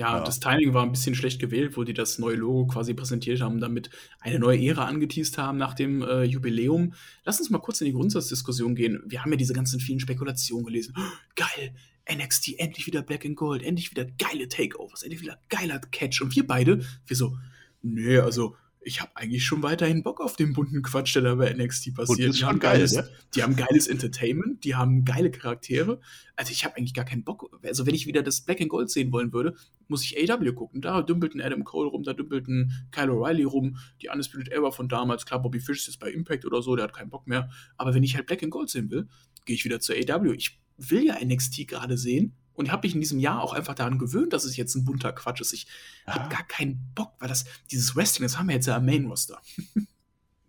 Ja, 0.01 0.17
ja, 0.17 0.23
das 0.23 0.39
Timing 0.39 0.73
war 0.73 0.81
ein 0.81 0.91
bisschen 0.91 1.13
schlecht 1.13 1.39
gewählt, 1.39 1.77
wo 1.77 1.83
die 1.83 1.93
das 1.93 2.17
neue 2.17 2.35
Logo 2.35 2.65
quasi 2.65 2.95
präsentiert 2.95 3.39
haben, 3.39 3.59
damit 3.59 3.91
eine 4.19 4.39
neue 4.39 4.59
Ära 4.59 4.85
angeteased 4.85 5.37
haben 5.37 5.59
nach 5.59 5.75
dem 5.75 6.01
äh, 6.01 6.23
Jubiläum. 6.23 6.95
Lass 7.23 7.39
uns 7.39 7.51
mal 7.51 7.59
kurz 7.59 7.81
in 7.81 7.85
die 7.85 7.93
Grundsatzdiskussion 7.93 8.73
gehen. 8.73 9.03
Wir 9.05 9.21
haben 9.21 9.29
ja 9.29 9.37
diese 9.37 9.53
ganzen 9.53 9.79
vielen 9.79 9.99
Spekulationen 9.99 10.65
gelesen. 10.65 10.95
Oh, 10.97 11.01
geil, 11.35 11.75
NXT, 12.11 12.57
endlich 12.57 12.87
wieder 12.87 13.03
Black 13.03 13.27
and 13.27 13.35
Gold, 13.35 13.61
endlich 13.61 13.91
wieder 13.91 14.05
geile 14.05 14.47
Takeovers, 14.47 15.03
endlich 15.03 15.21
wieder 15.21 15.37
geiler 15.49 15.77
Catch. 15.77 16.21
Und 16.23 16.35
wir 16.35 16.47
beide, 16.47 16.83
wir 17.05 17.15
so, 17.15 17.37
nee, 17.83 18.17
also 18.17 18.55
ich 18.83 18.99
habe 18.99 19.11
eigentlich 19.15 19.45
schon 19.45 19.61
weiterhin 19.61 20.01
Bock 20.01 20.19
auf 20.21 20.35
den 20.35 20.53
bunten 20.53 20.81
Quatsch, 20.81 21.15
der 21.15 21.21
da 21.21 21.35
bei 21.35 21.53
NXT 21.53 21.93
passiert. 21.93 22.35
Die, 22.35 22.41
geil, 22.41 22.57
geiles, 22.57 22.93
ne? 22.93 23.07
die 23.35 23.43
haben 23.43 23.55
geiles 23.55 23.87
Entertainment, 23.87 24.63
die 24.63 24.75
haben 24.75 25.05
geile 25.05 25.29
Charaktere. 25.29 25.99
Also 26.35 26.51
ich 26.51 26.65
habe 26.65 26.77
eigentlich 26.77 26.93
gar 26.93 27.05
keinen 27.05 27.23
Bock. 27.23 27.59
Also 27.63 27.85
wenn 27.85 27.93
ich 27.93 28.07
wieder 28.07 28.23
das 28.23 28.41
Black 28.41 28.59
and 28.59 28.69
Gold 28.69 28.89
sehen 28.89 29.11
wollen 29.11 29.33
würde, 29.33 29.55
muss 29.87 30.03
ich 30.03 30.17
AW 30.17 30.51
gucken. 30.53 30.81
Da 30.81 31.03
dümpelt 31.03 31.35
ein 31.35 31.41
Adam 31.41 31.63
Cole 31.63 31.89
rum, 31.89 32.03
da 32.03 32.13
dümpelt 32.13 32.47
ein 32.47 32.71
Kyle 32.91 33.11
O'Reilly 33.11 33.45
rum, 33.45 33.77
die 34.01 34.09
Undisputed 34.09 34.49
Era 34.49 34.71
von 34.71 34.89
damals. 34.89 35.25
Klar, 35.25 35.41
Bobby 35.41 35.59
Fish 35.59 35.81
ist 35.81 35.87
jetzt 35.87 35.99
bei 35.99 36.11
Impact 36.11 36.45
oder 36.45 36.61
so, 36.61 36.75
der 36.75 36.83
hat 36.83 36.93
keinen 36.93 37.09
Bock 37.09 37.27
mehr. 37.27 37.49
Aber 37.77 37.93
wenn 37.93 38.03
ich 38.03 38.15
halt 38.15 38.25
Black 38.25 38.41
and 38.41 38.51
Gold 38.51 38.69
sehen 38.69 38.89
will, 38.89 39.07
gehe 39.45 39.55
ich 39.55 39.63
wieder 39.63 39.79
zur 39.79 39.95
AW. 39.95 40.33
Ich 40.33 40.59
will 40.77 41.05
ja 41.05 41.23
NXT 41.23 41.67
gerade 41.67 41.97
sehen 41.97 42.35
und 42.53 42.65
ich 42.65 42.71
habe 42.71 42.85
mich 42.85 42.93
in 42.93 43.01
diesem 43.01 43.19
Jahr 43.19 43.41
auch 43.41 43.53
einfach 43.53 43.75
daran 43.75 43.97
gewöhnt, 43.97 44.33
dass 44.33 44.43
es 44.43 44.57
jetzt 44.57 44.75
ein 44.75 44.85
bunter 44.85 45.13
Quatsch 45.13 45.41
ist. 45.41 45.53
Ich 45.53 45.67
ja. 46.07 46.15
habe 46.15 46.29
gar 46.29 46.43
keinen 46.43 46.91
Bock, 46.95 47.13
weil 47.19 47.29
das, 47.29 47.45
dieses 47.71 47.95
Wrestling, 47.95 48.27
das 48.27 48.37
haben 48.37 48.47
wir 48.47 48.55
jetzt 48.55 48.67
ja 48.67 48.77
am 48.77 48.85
Main 48.85 49.05
Roster. 49.05 49.41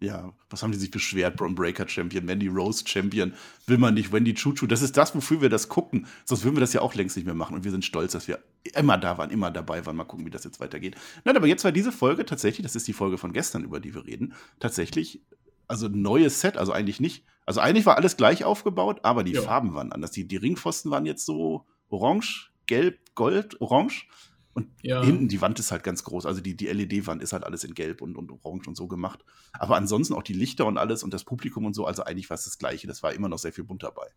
Ja, 0.02 0.32
was 0.50 0.64
haben 0.64 0.73
die 0.73 0.78
sich 0.78 0.90
beschwert? 0.90 1.37
Braun 1.37 1.54
Breaker 1.54 1.88
Champion, 1.88 2.25
Mandy 2.25 2.49
Rose 2.49 2.82
Champion, 2.85 3.35
will 3.66 3.78
man 3.78 3.94
nicht, 3.94 4.12
Wendy 4.12 4.35
Chuchu. 4.35 4.66
Das 4.66 4.82
ist 4.82 4.97
das, 4.97 5.14
wofür 5.14 5.40
wir 5.40 5.49
das 5.49 5.68
gucken. 5.68 6.09
Sonst 6.25 6.42
würden 6.42 6.56
wir 6.56 6.61
das 6.61 6.73
ja 6.73 6.80
auch 6.80 6.97
längst 6.97 7.16
nicht 7.16 7.25
mehr 7.25 7.37
machen. 7.37 7.54
Und 7.54 7.62
wir 7.62 7.71
sind 7.71 7.85
stolz, 7.85 8.11
dass 8.11 8.26
wir 8.26 8.40
immer 8.75 8.99
da 8.99 9.16
waren, 9.16 9.30
immer 9.30 9.52
dabei 9.52 9.87
waren. 9.87 9.94
Mal 9.94 10.02
gucken, 10.02 10.26
wie 10.26 10.30
das 10.30 10.42
jetzt 10.42 10.59
weitergeht. 10.59 10.97
Nein, 11.25 11.37
aber 11.37 11.47
jetzt 11.47 11.62
war 11.62 11.71
diese 11.71 11.92
Folge 11.92 12.26
tatsächlich, 12.26 12.64
das 12.64 12.75
ist 12.75 12.88
die 12.88 12.92
Folge 12.92 13.16
von 13.16 13.32
gestern, 13.32 13.62
über 13.62 13.78
die 13.78 13.94
wir 13.94 14.04
reden, 14.04 14.35
tatsächlich, 14.59 15.23
also 15.68 15.87
ein 15.87 16.02
neues 16.02 16.40
Set, 16.40 16.56
also 16.56 16.73
eigentlich 16.73 16.99
nicht. 16.99 17.25
Also 17.47 17.61
eigentlich 17.61 17.87
war 17.87 17.97
alles 17.97 18.16
gleich 18.16 18.44
aufgebaut, 18.44 19.00
aber 19.04 19.23
die 19.23 19.35
ja. 19.35 19.42
Farben 19.42 19.73
waren 19.75 19.92
anders. 19.92 20.11
Die, 20.11 20.26
die 20.26 20.37
Ringpfosten 20.37 20.90
waren 20.90 21.06
jetzt 21.06 21.25
so 21.25 21.64
orange, 21.93 22.51
gelb, 22.67 22.99
gold, 23.15 23.61
orange. 23.61 24.07
Und 24.55 24.69
ja. 24.83 25.03
hinten 25.03 25.29
die 25.29 25.41
Wand 25.41 25.59
ist 25.59 25.73
halt 25.73 25.83
ganz 25.83 26.05
groß. 26.05 26.27
Also 26.27 26.43
die, 26.43 26.55
die 26.55 26.67
LED-Wand 26.67 27.23
ist 27.23 27.33
halt 27.33 27.45
alles 27.45 27.65
in 27.65 27.73
Gelb 27.73 28.03
und, 28.03 28.17
und 28.17 28.31
Orange 28.31 28.69
und 28.69 28.77
so 28.77 28.87
gemacht. 28.87 29.25
Aber 29.55 29.77
ansonsten 29.77 30.13
auch 30.13 30.23
die 30.23 30.35
Lichter 30.35 30.67
und 30.67 30.77
alles 30.77 31.03
und 31.03 31.15
das 31.15 31.25
Publikum 31.25 31.65
und 31.65 31.75
so, 31.75 31.87
also 31.87 32.03
eigentlich 32.05 32.29
war 32.29 32.35
es 32.35 32.45
das 32.45 32.59
Gleiche. 32.59 32.87
Das 32.87 33.03
war 33.03 33.15
immer 33.15 33.31
noch 33.31 33.39
sehr 33.39 33.53
viel 33.53 33.65
bunt 33.65 33.83
dabei. 33.83 34.09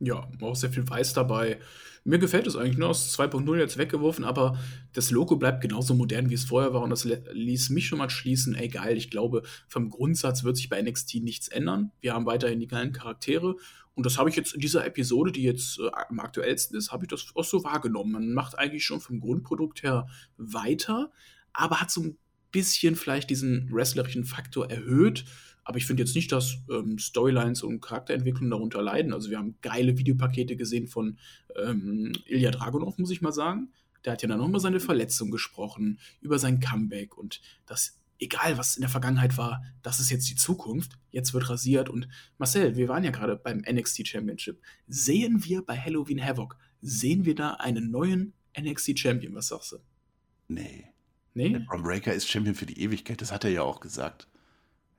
Ja, 0.00 0.28
auch 0.40 0.56
sehr 0.56 0.70
viel 0.70 0.88
Weiß 0.88 1.12
dabei. 1.12 1.58
Mir 2.04 2.18
gefällt 2.18 2.46
es 2.46 2.56
eigentlich 2.56 2.78
nur 2.78 2.88
aus 2.88 3.16
2.0 3.16 3.56
jetzt 3.58 3.78
weggeworfen, 3.78 4.24
aber 4.24 4.58
das 4.92 5.10
Logo 5.10 5.36
bleibt 5.36 5.62
genauso 5.62 5.94
modern, 5.94 6.30
wie 6.30 6.34
es 6.34 6.44
vorher 6.44 6.74
war. 6.74 6.82
Und 6.82 6.90
das 6.90 7.04
ließ 7.04 7.70
mich 7.70 7.86
schon 7.86 7.98
mal 7.98 8.10
schließen, 8.10 8.54
ey 8.56 8.68
geil, 8.68 8.96
ich 8.96 9.10
glaube, 9.10 9.42
vom 9.68 9.88
Grundsatz 9.88 10.42
wird 10.42 10.56
sich 10.56 10.68
bei 10.68 10.82
NXT 10.82 11.22
nichts 11.22 11.48
ändern. 11.48 11.92
Wir 12.00 12.12
haben 12.12 12.26
weiterhin 12.26 12.60
die 12.60 12.66
geilen 12.66 12.92
Charaktere 12.92 13.56
und 13.96 14.04
das 14.04 14.18
habe 14.18 14.28
ich 14.28 14.36
jetzt 14.36 14.54
in 14.54 14.60
dieser 14.60 14.84
Episode, 14.84 15.32
die 15.32 15.42
jetzt 15.42 15.78
äh, 15.80 15.90
am 16.08 16.20
aktuellsten 16.20 16.76
ist, 16.76 16.92
habe 16.92 17.06
ich 17.06 17.08
das 17.08 17.32
auch 17.34 17.44
so 17.44 17.64
wahrgenommen. 17.64 18.12
Man 18.12 18.34
macht 18.34 18.58
eigentlich 18.58 18.84
schon 18.84 19.00
vom 19.00 19.20
Grundprodukt 19.20 19.82
her 19.82 20.06
weiter, 20.36 21.10
aber 21.54 21.80
hat 21.80 21.90
so 21.90 22.02
ein 22.02 22.18
bisschen 22.52 22.94
vielleicht 22.94 23.30
diesen 23.30 23.72
wrestlerischen 23.72 24.24
Faktor 24.24 24.70
erhöht. 24.70 25.24
Aber 25.64 25.78
ich 25.78 25.86
finde 25.86 26.02
jetzt 26.02 26.14
nicht, 26.14 26.30
dass 26.30 26.58
ähm, 26.70 26.98
Storylines 26.98 27.62
und 27.62 27.80
Charakterentwicklung 27.80 28.50
darunter 28.50 28.82
leiden. 28.82 29.14
Also 29.14 29.30
wir 29.30 29.38
haben 29.38 29.56
geile 29.62 29.96
Videopakete 29.96 30.56
gesehen 30.56 30.88
von 30.88 31.18
ähm, 31.56 32.12
Ilya 32.26 32.50
Dragunov, 32.50 32.98
muss 32.98 33.10
ich 33.10 33.22
mal 33.22 33.32
sagen. 33.32 33.72
Der 34.04 34.12
hat 34.12 34.22
ja 34.22 34.28
dann 34.28 34.38
nochmal 34.38 34.60
seine 34.60 34.78
Verletzung 34.78 35.30
gesprochen, 35.30 35.98
über 36.20 36.38
sein 36.38 36.60
Comeback 36.60 37.16
und 37.16 37.40
das 37.64 37.98
egal 38.18 38.58
was 38.58 38.76
in 38.76 38.82
der 38.82 38.90
Vergangenheit 38.90 39.36
war, 39.36 39.62
das 39.82 40.00
ist 40.00 40.10
jetzt 40.10 40.28
die 40.28 40.36
Zukunft. 40.36 40.98
Jetzt 41.10 41.34
wird 41.34 41.48
rasiert. 41.48 41.88
Und 41.88 42.08
Marcel, 42.38 42.76
wir 42.76 42.88
waren 42.88 43.04
ja 43.04 43.10
gerade 43.10 43.36
beim 43.36 43.58
NXT 43.58 44.08
Championship. 44.08 44.60
Sehen 44.86 45.44
wir 45.44 45.62
bei 45.62 45.78
Halloween 45.78 46.24
Havoc, 46.24 46.56
sehen 46.80 47.24
wir 47.24 47.34
da 47.34 47.54
einen 47.54 47.90
neuen 47.90 48.32
NXT 48.58 48.98
Champion? 48.98 49.34
Was 49.34 49.48
sagst 49.48 49.72
du? 49.72 49.76
Nee. 50.48 50.86
Nee? 51.34 51.50
Der 51.50 51.58
Braun 51.60 51.82
Breaker 51.82 52.14
ist 52.14 52.28
Champion 52.28 52.54
für 52.54 52.66
die 52.66 52.80
Ewigkeit, 52.80 53.20
das 53.20 53.30
hat 53.30 53.44
er 53.44 53.50
ja 53.50 53.62
auch 53.62 53.80
gesagt. 53.80 54.28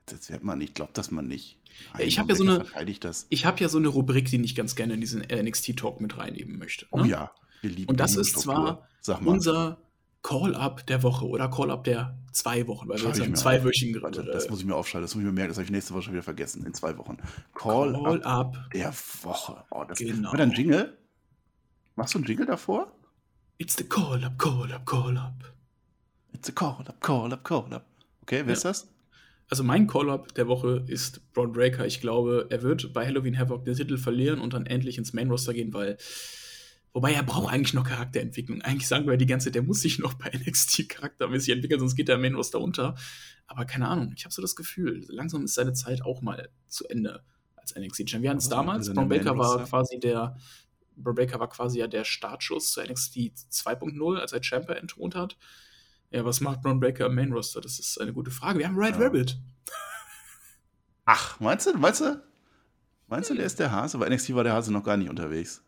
Das 0.06 0.30
wird 0.30 0.44
man 0.44 0.58
nicht, 0.58 0.74
glaubt 0.74 0.96
das 0.96 1.10
man 1.10 1.26
nicht. 1.26 1.58
Nein, 1.92 2.06
ich 2.06 2.18
habe 2.18 2.30
ja 2.30 2.36
so 2.36 2.44
eine, 2.44 2.64
ich 3.28 3.44
habe 3.44 3.60
ja 3.60 3.68
so 3.68 3.78
eine 3.78 3.88
Rubrik, 3.88 4.26
die 4.26 4.40
ich 4.42 4.54
ganz 4.54 4.74
gerne 4.74 4.94
in 4.94 5.00
diesen 5.00 5.20
NXT 5.20 5.76
Talk 5.76 6.00
mit 6.00 6.16
reinnehmen 6.16 6.58
möchte. 6.58 6.86
Ne? 6.86 7.02
Oh 7.02 7.04
ja, 7.04 7.32
wir 7.60 7.70
lieben 7.70 7.90
Und 7.90 8.00
das 8.00 8.16
ist 8.16 8.38
zwar 8.38 8.88
unser 9.24 9.78
Call-Up 10.28 10.86
der 10.86 11.02
Woche 11.02 11.26
oder 11.26 11.48
Call-Up 11.48 11.84
der 11.84 12.14
zwei 12.32 12.66
Wochen, 12.66 12.86
weil 12.86 13.00
wir 13.00 13.08
jetzt 13.08 13.20
haben 13.20 13.34
zweiwöchigen 13.34 13.94
gerade. 13.94 14.22
Das 14.24 14.50
muss 14.50 14.60
ich 14.60 14.66
mir 14.66 14.74
aufschreiben, 14.74 15.02
das 15.02 15.14
muss 15.14 15.22
ich 15.22 15.26
mir 15.26 15.32
merken, 15.32 15.48
das 15.48 15.56
habe 15.56 15.64
ich 15.64 15.70
nächste 15.70 15.94
Woche 15.94 16.02
schon 16.02 16.12
wieder 16.12 16.22
vergessen, 16.22 16.66
in 16.66 16.74
zwei 16.74 16.98
Wochen. 16.98 17.16
Call-Up 17.54 18.52
Call 18.52 18.68
der 18.74 18.92
Woche. 19.22 19.64
Oh, 19.70 19.84
das 19.88 19.98
genau. 19.98 20.30
War 20.30 20.36
dann 20.36 20.52
Jingle? 20.52 20.98
Machst 21.96 22.12
du 22.12 22.18
einen 22.18 22.26
Jingle 22.26 22.44
davor? 22.44 22.92
It's 23.56 23.74
the 23.78 23.84
Call-Up, 23.84 24.38
Call-Up, 24.38 24.84
Call-Up. 24.84 25.54
It's 26.34 26.46
the 26.46 26.52
Call-Up, 26.52 27.00
Call-Up, 27.00 27.42
Call-Up. 27.42 27.86
Okay, 28.20 28.40
wer 28.40 28.48
ja. 28.48 28.52
ist 28.52 28.66
das? 28.66 28.88
Also 29.48 29.64
mein 29.64 29.86
Call-Up 29.86 30.34
der 30.34 30.46
Woche 30.46 30.84
ist 30.88 31.32
Braun 31.32 31.52
Breaker. 31.52 31.86
Ich 31.86 32.02
glaube, 32.02 32.48
er 32.50 32.62
wird 32.62 32.92
bei 32.92 33.06
Halloween 33.06 33.38
Havoc 33.38 33.64
den 33.64 33.74
Titel 33.74 33.96
verlieren 33.96 34.42
und 34.42 34.52
dann 34.52 34.66
endlich 34.66 34.98
ins 34.98 35.14
Main-Roster 35.14 35.54
gehen, 35.54 35.72
weil 35.72 35.96
Wobei 36.92 37.12
er 37.12 37.22
braucht 37.22 37.52
eigentlich 37.52 37.74
noch 37.74 37.84
Charakterentwicklung. 37.84 38.62
Eigentlich 38.62 38.88
sagen 38.88 39.06
wir 39.06 39.16
die 39.16 39.26
ganze 39.26 39.46
Zeit, 39.46 39.54
der 39.54 39.62
muss 39.62 39.80
sich 39.80 39.98
noch 39.98 40.14
bei 40.14 40.30
NXT 40.46 40.88
charaktermäßig 40.88 41.54
entwickeln, 41.54 41.80
sonst 41.80 41.96
geht 41.96 42.08
der 42.08 42.18
Main 42.18 42.34
Roster 42.34 42.60
unter. 42.60 42.94
Aber 43.46 43.64
keine 43.64 43.88
Ahnung, 43.88 44.12
ich 44.16 44.24
habe 44.24 44.34
so 44.34 44.42
das 44.42 44.56
Gefühl, 44.56 45.04
langsam 45.08 45.44
ist 45.44 45.54
seine 45.54 45.72
Zeit 45.72 46.02
auch 46.02 46.22
mal 46.22 46.48
zu 46.66 46.86
Ende 46.88 47.22
als 47.56 47.74
NXT 47.74 48.10
Champion. 48.10 48.22
Wir 48.22 48.30
hatten 48.30 48.38
es 48.38 48.48
damals, 48.48 48.92
Braun 48.92 49.08
Baker 49.08 49.36
war 49.36 49.64
quasi 49.64 49.98
der 49.98 50.36
Braun 50.96 51.14
Baker 51.14 51.38
war 51.38 51.48
quasi 51.48 51.78
ja 51.78 51.86
der 51.86 52.04
Startschuss 52.04 52.72
zu 52.72 52.82
NXT 52.82 53.16
2.0, 53.52 54.18
als 54.18 54.32
er 54.32 54.42
Champer 54.42 54.76
entthront 54.76 55.14
hat. 55.14 55.36
Ja, 56.10 56.24
was 56.24 56.40
macht 56.40 56.62
Braun 56.62 56.80
Baker 56.80 57.06
im 57.06 57.14
Main 57.14 57.32
Roster? 57.32 57.60
Das 57.60 57.78
ist 57.78 58.00
eine 58.00 58.12
gute 58.12 58.30
Frage. 58.30 58.58
Wir 58.58 58.66
haben 58.66 58.78
Red 58.78 58.96
ja. 58.96 59.02
Rabbit. 59.02 59.38
Ach, 61.04 61.38
meinst 61.40 61.66
du, 61.66 61.76
meinst 61.76 62.00
du? 62.00 62.22
Meinst 63.06 63.30
du, 63.30 63.34
der 63.34 63.46
ist 63.46 63.58
der 63.58 63.72
Hase? 63.72 63.98
Bei 63.98 64.08
NXT 64.08 64.34
war 64.34 64.44
der 64.44 64.52
Hase 64.52 64.72
noch 64.72 64.84
gar 64.84 64.96
nicht 64.96 65.08
unterwegs. 65.08 65.62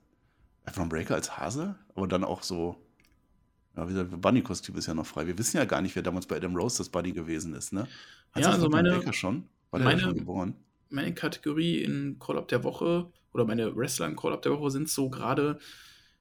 Ephron 0.64 0.88
Breaker 0.88 1.14
als 1.14 1.38
Hase, 1.38 1.76
aber 1.94 2.06
dann 2.06 2.24
auch 2.24 2.42
so. 2.42 2.76
Ja, 3.76 3.88
wie 3.88 3.92
gesagt, 3.92 4.20
Bunny-Kostüm 4.20 4.76
ist 4.76 4.86
ja 4.86 4.94
noch 4.94 5.06
frei. 5.06 5.26
Wir 5.26 5.38
wissen 5.38 5.56
ja 5.56 5.64
gar 5.64 5.80
nicht, 5.80 5.94
wer 5.94 6.02
damals 6.02 6.26
bei 6.26 6.36
Adam 6.36 6.56
Rose 6.56 6.78
das 6.78 6.88
Bunny 6.88 7.12
gewesen 7.12 7.54
ist, 7.54 7.72
ne? 7.72 7.86
Hat 8.32 8.42
ja, 8.42 8.50
also 8.50 8.68
meine, 8.68 8.90
Breaker 8.90 9.12
schon? 9.12 9.44
War 9.70 9.80
meine, 9.80 10.00
schon 10.00 10.14
geboren? 10.14 10.54
Meine 10.88 11.14
Kategorie 11.14 11.82
in 11.82 12.18
Call-Up 12.18 12.48
der 12.48 12.64
Woche 12.64 13.10
oder 13.32 13.44
meine 13.44 13.74
Wrestler 13.76 14.08
in 14.08 14.16
Call-Up 14.16 14.42
der 14.42 14.52
Woche 14.52 14.70
sind 14.72 14.88
so 14.88 15.08
gerade 15.08 15.58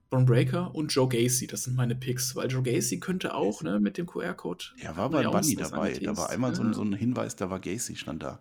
Braun 0.10 0.26
Breaker 0.26 0.74
und 0.74 0.94
Joe 0.94 1.08
Gacy. 1.08 1.48
Das 1.48 1.64
sind 1.64 1.76
meine 1.76 1.96
Picks, 1.96 2.36
weil 2.36 2.50
Joe 2.50 2.64
Gacy 2.64 3.00
könnte 3.00 3.34
auch, 3.34 3.64
ne, 3.64 3.80
mit 3.80 3.98
dem 3.98 4.06
QR-Code. 4.06 4.66
Ja, 4.78 4.96
war 4.98 5.10
bei 5.10 5.24
Bunny 5.24 5.56
dabei. 5.56 5.94
Da 5.94 6.18
war 6.18 6.30
einmal 6.30 6.52
ja. 6.52 6.56
so, 6.56 6.64
ein, 6.64 6.74
so, 6.74 6.84
ein, 6.84 6.94
Hinweis, 6.94 7.36
da 7.36 7.50
war 7.50 7.60
Gacy, 7.60 7.96
stand 7.96 8.24
da. 8.24 8.40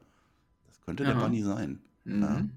Das 0.69 0.81
könnte 0.83 1.05
ja. 1.05 1.13
der 1.13 1.21
Bunny 1.21 1.43
sein. 1.43 1.81
Mhm. 2.05 2.53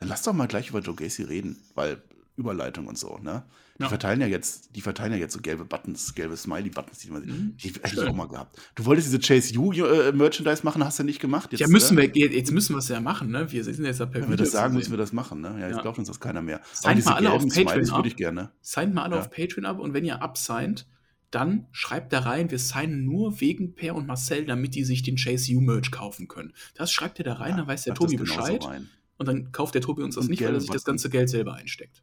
Ja. 0.00 0.06
Dann 0.06 0.08
lass 0.08 0.22
doch 0.22 0.32
mal 0.32 0.46
gleich 0.46 0.70
über 0.70 0.80
Joe 0.80 0.94
Gacy 0.94 1.24
reden, 1.24 1.56
weil 1.74 2.02
Überleitung 2.36 2.86
und 2.86 2.98
so, 2.98 3.18
ne? 3.18 3.44
Die 3.78 3.84
ja. 3.84 3.88
verteilen 3.88 4.20
ja 4.20 4.26
jetzt, 4.26 4.76
die 4.76 4.82
verteilen 4.82 5.12
ja 5.12 5.18
jetzt 5.18 5.32
so 5.32 5.40
gelbe 5.40 5.64
Buttons, 5.64 6.14
gelbe 6.14 6.36
Smiley-Buttons, 6.36 6.98
die 6.98 7.10
man 7.10 7.22
mhm. 7.22 7.56
die 7.56 7.68
hätte 7.68 7.94
ich 7.94 8.00
auch 8.00 8.14
mal 8.14 8.28
gehabt. 8.28 8.58
Du 8.74 8.84
wolltest 8.84 9.08
diese 9.08 9.18
Chase 9.20 9.58
U 9.58 9.72
äh, 9.72 10.12
Merchandise 10.12 10.62
machen, 10.64 10.84
hast 10.84 10.98
du 10.98 11.04
nicht 11.04 11.18
gemacht? 11.18 11.52
Jetzt, 11.52 11.60
ja, 11.60 11.68
müssen 11.68 11.96
äh, 11.98 12.14
wir, 12.14 12.30
jetzt 12.30 12.52
müssen 12.52 12.74
wir 12.74 12.78
es 12.78 12.88
ja 12.88 13.00
machen, 13.00 13.30
ne? 13.30 13.50
Wir 13.50 13.64
sind 13.64 13.82
jetzt 13.84 14.00
ja 14.00 14.06
per 14.06 14.22
Wenn 14.22 14.30
wir 14.30 14.36
das 14.36 14.50
sagen, 14.50 14.74
müssen 14.74 14.90
wir 14.90 14.98
das 14.98 15.12
machen, 15.12 15.40
ne? 15.40 15.56
Ja, 15.60 15.68
jetzt 15.68 15.76
ja. 15.76 15.82
glaubt 15.82 15.98
uns 15.98 16.08
das 16.08 16.20
keiner 16.20 16.42
mehr. 16.42 16.60
Signed 16.72 17.04
mal 17.04 17.14
alle 17.14 17.30
auf 17.30 17.46
Patreon 17.46 17.90
ab. 17.90 18.04
ich 18.04 18.16
gerne. 18.16 18.50
Signed 18.60 18.94
mal 18.94 19.04
alle 19.04 19.16
ja. 19.16 19.20
auf 19.20 19.30
Patreon 19.30 19.64
ab 19.64 19.78
und 19.78 19.94
wenn 19.94 20.04
ihr 20.04 20.22
absigned, 20.22 20.86
dann 21.30 21.66
schreibt 21.70 22.12
da 22.12 22.20
rein, 22.20 22.50
wir 22.50 22.58
signen 22.58 23.04
nur 23.04 23.40
wegen 23.40 23.74
Per 23.74 23.94
und 23.94 24.06
Marcel, 24.06 24.44
damit 24.44 24.74
die 24.74 24.84
sich 24.84 25.02
den 25.02 25.16
Chase 25.16 25.54
U 25.54 25.60
Merch 25.60 25.90
kaufen 25.90 26.28
können. 26.28 26.52
Das 26.74 26.92
schreipt 26.92 27.18
ihr 27.18 27.24
da 27.24 27.34
rein, 27.34 27.56
dann 27.56 27.66
weiß 27.66 27.84
der 27.84 27.94
Tobi 27.94 28.16
Bescheid. 28.16 28.62
Rein 28.64 28.90
und 29.20 29.26
dann 29.26 29.52
kauft 29.52 29.74
der 29.74 29.82
Tobi 29.82 30.02
uns 30.02 30.14
das 30.14 30.24
und 30.24 30.30
nicht, 30.30 30.42
weil 30.42 30.54
er 30.54 30.60
sich 30.60 30.70
das 30.70 30.82
ganze 30.82 31.10
Geld 31.10 31.28
selber 31.28 31.52
einsteckt. 31.52 32.02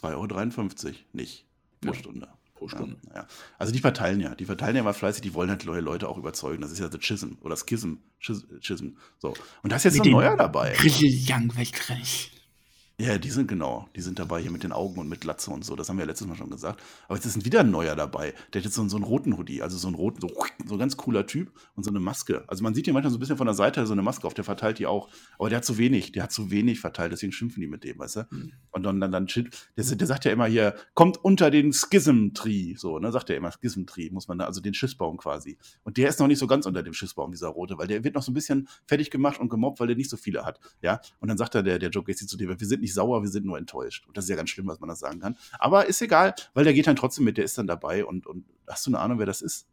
2,53 0.00 0.84
Euro 0.86 0.96
nicht 1.12 1.46
pro 1.80 1.92
ja, 1.92 1.94
Stunde. 1.94 2.28
Pro 2.54 2.66
Stunde. 2.66 2.96
Ja, 3.06 3.20
ja. 3.20 3.26
Also 3.56 3.72
die 3.72 3.78
verteilen 3.78 4.18
ja, 4.18 4.34
die 4.34 4.46
verteilen 4.46 4.74
ja 4.74 4.82
mal 4.82 4.94
fleißig, 4.94 5.22
die 5.22 5.32
wollen 5.32 5.48
halt 5.48 5.64
neue 5.64 5.80
Leute 5.80 6.08
auch 6.08 6.18
überzeugen. 6.18 6.60
Das 6.60 6.72
ist 6.72 6.80
ja 6.80 6.90
The 6.90 6.98
Chism 6.98 7.34
oder 7.40 7.56
Schism. 7.56 7.94
Schism. 8.18 8.88
So. 9.20 9.34
Und 9.62 9.70
da 9.70 9.76
ist 9.76 9.84
jetzt 9.84 9.98
Mit 9.98 10.06
ein 10.06 10.12
neuer 10.12 10.36
dabei. 10.36 10.76
Young 10.82 11.56
wegkrieg. 11.56 12.32
Ja, 12.98 13.18
die 13.18 13.30
sind 13.30 13.46
genau. 13.46 13.90
Die 13.94 14.00
sind 14.00 14.18
dabei 14.18 14.40
hier 14.40 14.50
mit 14.50 14.62
den 14.62 14.72
Augen 14.72 14.98
und 14.98 15.06
mit 15.06 15.20
Glatze 15.20 15.50
und 15.50 15.66
so. 15.66 15.76
Das 15.76 15.90
haben 15.90 15.98
wir 15.98 16.04
ja 16.04 16.08
letztes 16.08 16.26
Mal 16.26 16.34
schon 16.34 16.48
gesagt. 16.48 16.82
Aber 17.08 17.16
jetzt 17.16 17.26
ist 17.26 17.44
wieder 17.44 17.60
ein 17.60 17.70
neuer 17.70 17.94
dabei. 17.94 18.32
Der 18.54 18.60
hat 18.60 18.64
jetzt 18.64 18.74
so, 18.74 18.88
so 18.88 18.96
einen 18.96 19.04
roten 19.04 19.36
Hoodie, 19.36 19.60
also 19.60 19.76
so 19.76 19.88
einen 19.88 19.96
roten, 19.96 20.22
so, 20.22 20.28
so 20.64 20.74
ein 20.76 20.78
ganz 20.78 20.96
cooler 20.96 21.26
Typ 21.26 21.52
und 21.74 21.82
so 21.82 21.90
eine 21.90 22.00
Maske. 22.00 22.44
Also 22.46 22.64
man 22.64 22.74
sieht 22.74 22.86
hier 22.86 22.94
manchmal 22.94 23.10
so 23.10 23.18
ein 23.18 23.20
bisschen 23.20 23.36
von 23.36 23.46
der 23.46 23.54
Seite 23.54 23.86
so 23.86 23.92
eine 23.92 24.00
Maske 24.00 24.26
auf, 24.26 24.32
der 24.32 24.44
verteilt 24.44 24.78
die 24.78 24.86
auch. 24.86 25.10
Aber 25.38 25.50
der 25.50 25.58
hat 25.58 25.66
zu 25.66 25.76
wenig, 25.76 26.12
der 26.12 26.22
hat 26.22 26.32
zu 26.32 26.50
wenig 26.50 26.80
verteilt, 26.80 27.12
deswegen 27.12 27.32
schimpfen 27.32 27.60
die 27.60 27.66
mit 27.66 27.84
dem, 27.84 27.98
weißt 27.98 28.16
du? 28.16 28.26
Mhm. 28.30 28.52
Und 28.70 28.82
dann, 28.84 28.98
dann, 28.98 29.12
dann 29.12 29.26
der, 29.26 29.44
der 29.76 30.06
sagt 30.06 30.24
ja 30.24 30.32
immer 30.32 30.46
hier, 30.46 30.74
kommt 30.94 31.22
unter 31.22 31.50
den 31.50 31.74
Schism-Tree. 31.74 32.76
So, 32.76 32.98
ne, 32.98 33.12
sagt 33.12 33.28
er 33.28 33.36
immer, 33.36 33.52
Schism-Tree, 33.52 34.08
muss 34.08 34.26
man 34.26 34.38
da, 34.38 34.46
also 34.46 34.62
den 34.62 34.72
Schiffsbaum 34.72 35.18
quasi. 35.18 35.58
Und 35.84 35.98
der 35.98 36.08
ist 36.08 36.18
noch 36.18 36.28
nicht 36.28 36.38
so 36.38 36.46
ganz 36.46 36.64
unter 36.64 36.82
dem 36.82 36.94
Schiffsbaum, 36.94 37.30
dieser 37.30 37.48
rote, 37.48 37.76
weil 37.76 37.88
der 37.88 38.04
wird 38.04 38.14
noch 38.14 38.22
so 38.22 38.30
ein 38.30 38.34
bisschen 38.34 38.68
fertig 38.86 39.10
gemacht 39.10 39.38
und 39.38 39.50
gemobbt, 39.50 39.80
weil 39.80 39.88
der 39.88 39.96
nicht 39.96 40.08
so 40.08 40.16
viele 40.16 40.46
hat. 40.46 40.60
Ja. 40.80 41.02
Und 41.20 41.28
dann 41.28 41.36
sagt 41.36 41.54
er, 41.54 41.62
der, 41.62 41.78
der 41.78 41.90
Joe 41.90 42.02
Gacy 42.02 42.26
zu 42.26 42.38
dem, 42.38 42.48
wir 42.48 42.66
sind 42.66 42.85
nicht 42.85 42.85
sauer, 42.86 43.22
wir 43.22 43.30
sind 43.30 43.46
nur 43.46 43.58
enttäuscht. 43.58 44.06
Und 44.06 44.16
das 44.16 44.24
ist 44.24 44.30
ja 44.30 44.36
ganz 44.36 44.50
schlimm, 44.50 44.66
was 44.66 44.80
man 44.80 44.88
das 44.88 44.98
sagen 44.98 45.20
kann. 45.20 45.36
Aber 45.58 45.86
ist 45.86 46.02
egal, 46.02 46.34
weil 46.54 46.64
der 46.64 46.74
geht 46.74 46.86
dann 46.86 46.96
trotzdem 46.96 47.24
mit, 47.24 47.36
der 47.36 47.44
ist 47.44 47.58
dann 47.58 47.66
dabei 47.66 48.04
und, 48.04 48.26
und 48.26 48.44
hast 48.66 48.86
du 48.86 48.90
eine 48.90 48.98
Ahnung, 48.98 49.18
wer 49.18 49.26
das 49.26 49.42
ist? 49.42 49.66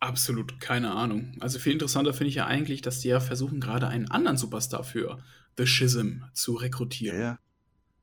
Absolut 0.00 0.60
keine 0.60 0.92
Ahnung. 0.92 1.36
Also 1.40 1.58
viel 1.58 1.72
interessanter 1.72 2.12
finde 2.12 2.28
ich 2.28 2.34
ja 2.34 2.46
eigentlich, 2.46 2.82
dass 2.82 3.00
die 3.00 3.08
ja 3.08 3.20
versuchen, 3.20 3.60
gerade 3.60 3.88
einen 3.88 4.10
anderen 4.10 4.36
Superstar 4.36 4.84
für 4.84 5.18
The 5.56 5.66
Schism 5.66 6.24
zu 6.32 6.54
rekrutieren. 6.54 7.18
Ja, 7.18 7.22
ja. 7.22 7.38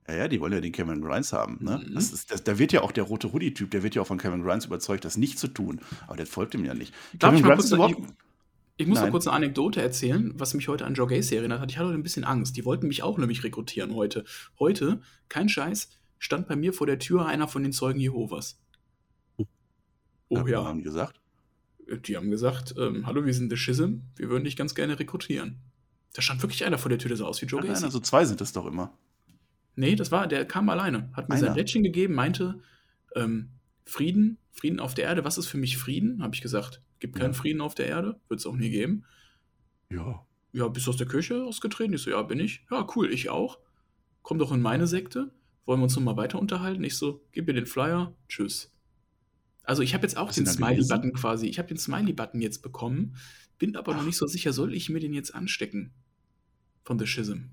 Ja, 0.08 0.16
ja, 0.16 0.28
die 0.28 0.42
wollen 0.42 0.52
ja 0.52 0.60
den 0.60 0.72
Cameron 0.72 1.02
Grimes 1.02 1.32
haben. 1.32 1.60
Ne? 1.62 1.84
Mhm. 1.88 1.94
Das 1.94 2.12
ist, 2.12 2.32
das, 2.32 2.44
da 2.44 2.58
wird 2.58 2.74
ja 2.74 2.82
auch 2.82 2.92
der 2.92 3.04
rote 3.04 3.32
Hoodie-Typ, 3.32 3.70
der 3.72 3.84
wird 3.84 3.96
ja 3.96 4.02
auch 4.02 4.08
von 4.08 4.18
Cameron 4.18 4.44
Grimes 4.44 4.66
überzeugt, 4.66 5.06
das 5.06 5.16
nicht 5.16 5.38
zu 5.38 5.48
tun. 5.48 5.80
Aber 6.08 6.18
der 6.18 6.26
folgt 6.26 6.54
ihm 6.56 6.66
ja 6.66 6.74
nicht. 6.74 6.94
Darf 7.14 7.36
ich, 7.36 7.44
mal 7.44 7.56
kurz, 7.56 7.72
ich, 7.72 7.96
ich, 8.82 8.88
muss 8.88 9.02
noch 9.02 9.10
kurz 9.12 9.28
eine 9.28 9.36
Anekdote 9.36 9.82
erzählen, 9.82 10.34
was 10.36 10.54
mich 10.54 10.68
heute 10.68 10.86
an 10.86 10.94
Joe 10.94 11.08
Gacy 11.08 11.36
erinnert 11.36 11.60
hat. 11.60 11.72
Ich 11.72 11.78
hatte 11.78 11.88
heute 11.88 11.98
ein 11.98 12.04
bisschen 12.04 12.24
Angst. 12.24 12.58
Die 12.58 12.66
wollten 12.66 12.88
mich 12.88 13.04
auch 13.04 13.18
nämlich 13.18 13.44
rekrutieren 13.44 13.96
heute. 13.96 14.24
Heute, 14.60 15.02
kein 15.30 15.50
Scheiß, 15.50 15.90
stand 16.20 16.48
bei 16.48 16.56
mir 16.56 16.74
vor 16.74 16.88
der 16.88 17.00
Tür 17.00 17.26
einer 17.26 17.48
von 17.48 17.64
den 17.64 17.72
Zeugen 17.72 18.00
Jehovas. 18.00 18.60
Oh, 19.38 19.46
oh 20.30 20.48
ja. 20.48 20.64
haben 20.64 20.78
die 20.78 20.84
gesagt? 20.84 21.20
Die 22.06 22.16
haben 22.16 22.32
gesagt, 22.32 22.76
ähm, 22.78 23.06
hallo, 23.06 23.26
wir 23.26 23.34
sind 23.34 23.50
The 23.50 23.58
Schism, 23.58 24.02
wir 24.16 24.30
würden 24.30 24.46
dich 24.46 24.56
ganz 24.56 24.76
gerne 24.76 24.98
rekrutieren. 24.98 25.58
Da 26.14 26.22
stand 26.22 26.42
wirklich 26.42 26.66
einer 26.66 26.78
vor 26.78 26.90
der 26.90 27.00
Tür, 27.00 27.10
der 27.10 27.18
sah 27.18 27.26
aus 27.26 27.42
wie 27.42 27.46
Joe 27.46 27.62
Ach, 27.62 27.68
Gacy. 27.68 27.84
Also 27.84 28.00
zwei 28.00 28.24
sind 28.26 28.40
es 28.40 28.54
doch 28.54 28.66
immer. 28.66 28.98
Nee, 29.76 29.96
das 29.96 30.12
war, 30.12 30.28
der 30.28 30.46
kam 30.46 30.70
alleine, 30.70 31.10
hat 31.14 31.30
mir 31.30 31.36
einer. 31.36 31.48
sein 31.48 31.56
Lädchen 31.56 31.84
gegeben, 31.84 32.14
meinte, 32.14 32.60
ähm, 33.16 33.50
Frieden, 33.86 34.38
Frieden 34.52 34.80
auf 34.80 34.94
der 34.94 35.06
Erde, 35.06 35.24
was 35.24 35.38
ist 35.38 35.48
für 35.48 35.58
mich 35.58 35.78
Frieden? 35.78 36.22
Habe 36.22 36.36
ich 36.36 36.42
gesagt, 36.42 36.82
gibt 37.02 37.18
keinen 37.18 37.34
ja. 37.34 37.38
Frieden 37.38 37.60
auf 37.60 37.76
der 37.76 37.88
Erde, 37.88 38.20
wird 38.30 38.40
es 38.40 38.46
auch 38.46 38.56
nie 38.56 38.70
geben. 38.70 39.04
Ja. 39.90 40.26
Ja, 40.54 40.68
bist 40.68 40.88
du 40.88 40.92
aus 40.92 40.98
der 40.98 41.08
Kirche 41.08 41.44
ausgetreten? 41.44 41.94
Ich 41.94 42.02
so, 42.02 42.12
ja, 42.12 42.22
bin 42.22 42.40
ich. 42.40 42.66
Ja, 42.72 42.88
cool, 42.96 43.12
ich 43.12 43.30
auch. 43.30 43.60
Komm 44.22 44.40
doch 44.40 44.52
in 44.52 44.62
meine 44.62 44.88
Sekte. 44.88 45.34
Wollen 45.66 45.80
wir 45.80 45.84
uns 45.84 45.96
noch 45.96 46.04
mal 46.04 46.18
weiter 46.18 46.40
unterhalten? 46.40 46.84
Ich 46.84 46.98
so, 46.98 47.26
gib 47.32 47.48
mir 47.48 47.54
den 47.54 47.66
Flyer, 47.66 48.14
tschüss. 48.28 48.74
Also 49.64 49.84
ich 49.84 49.94
habe 49.94 50.04
jetzt 50.04 50.18
auch 50.18 50.30
Was 50.30 50.36
den 50.36 50.48
Smiley-Button 50.48 51.14
quasi, 51.14 51.48
ich 51.48 51.60
habe 51.60 51.68
den 51.68 51.78
Smiley-Button 51.78 52.42
jetzt 52.42 52.62
bekommen, 52.62 53.16
bin 53.58 53.76
aber 53.76 53.94
Ach. 53.94 53.98
noch 53.98 54.04
nicht 54.04 54.18
so 54.18 54.28
sicher, 54.28 54.54
soll 54.54 54.74
ich 54.74 54.90
mir 54.90 55.00
den 55.00 55.14
jetzt 55.14 55.36
anstecken? 55.36 55.94
Von 56.84 56.98
The 56.98 57.06
Schism. 57.06 57.50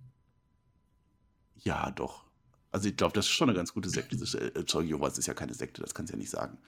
Ja, 1.57 1.91
doch. 1.91 2.25
Also 2.71 2.89
ich 2.89 2.97
glaube, 2.97 3.13
das 3.15 3.27
ist 3.27 3.33
schon 3.33 3.49
eine 3.49 3.57
ganz 3.57 3.75
gute 3.75 3.91
Sekte. 3.91 4.17
Das, 4.17 4.35
äh, 4.35 4.53
Jehovas 4.83 5.19
ist 5.19 5.27
ja 5.27 5.35
keine 5.35 5.55
Sekte, 5.55 5.83
das 5.83 5.95
kannst 5.95 6.13
du 6.13 6.17
ja 6.17 6.19
nicht 6.19 6.31
sagen. 6.31 6.59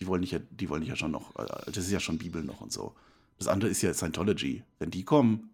Die 0.00 0.06
wollen 0.06 0.20
nicht, 0.20 0.40
die 0.50 0.68
wollen 0.68 0.80
nicht 0.80 0.88
ja 0.88 0.96
schon 0.96 1.10
noch, 1.10 1.34
äh, 1.36 1.46
das 1.66 1.78
ist 1.78 1.90
ja 1.90 2.00
schon 2.00 2.18
Bibel 2.18 2.42
noch 2.42 2.60
und 2.60 2.72
so. 2.72 2.94
Das 3.38 3.48
andere 3.48 3.70
ist 3.70 3.82
ja 3.82 3.92
Scientology. 3.94 4.64
Wenn 4.78 4.90
die 4.90 5.04
kommen, 5.04 5.50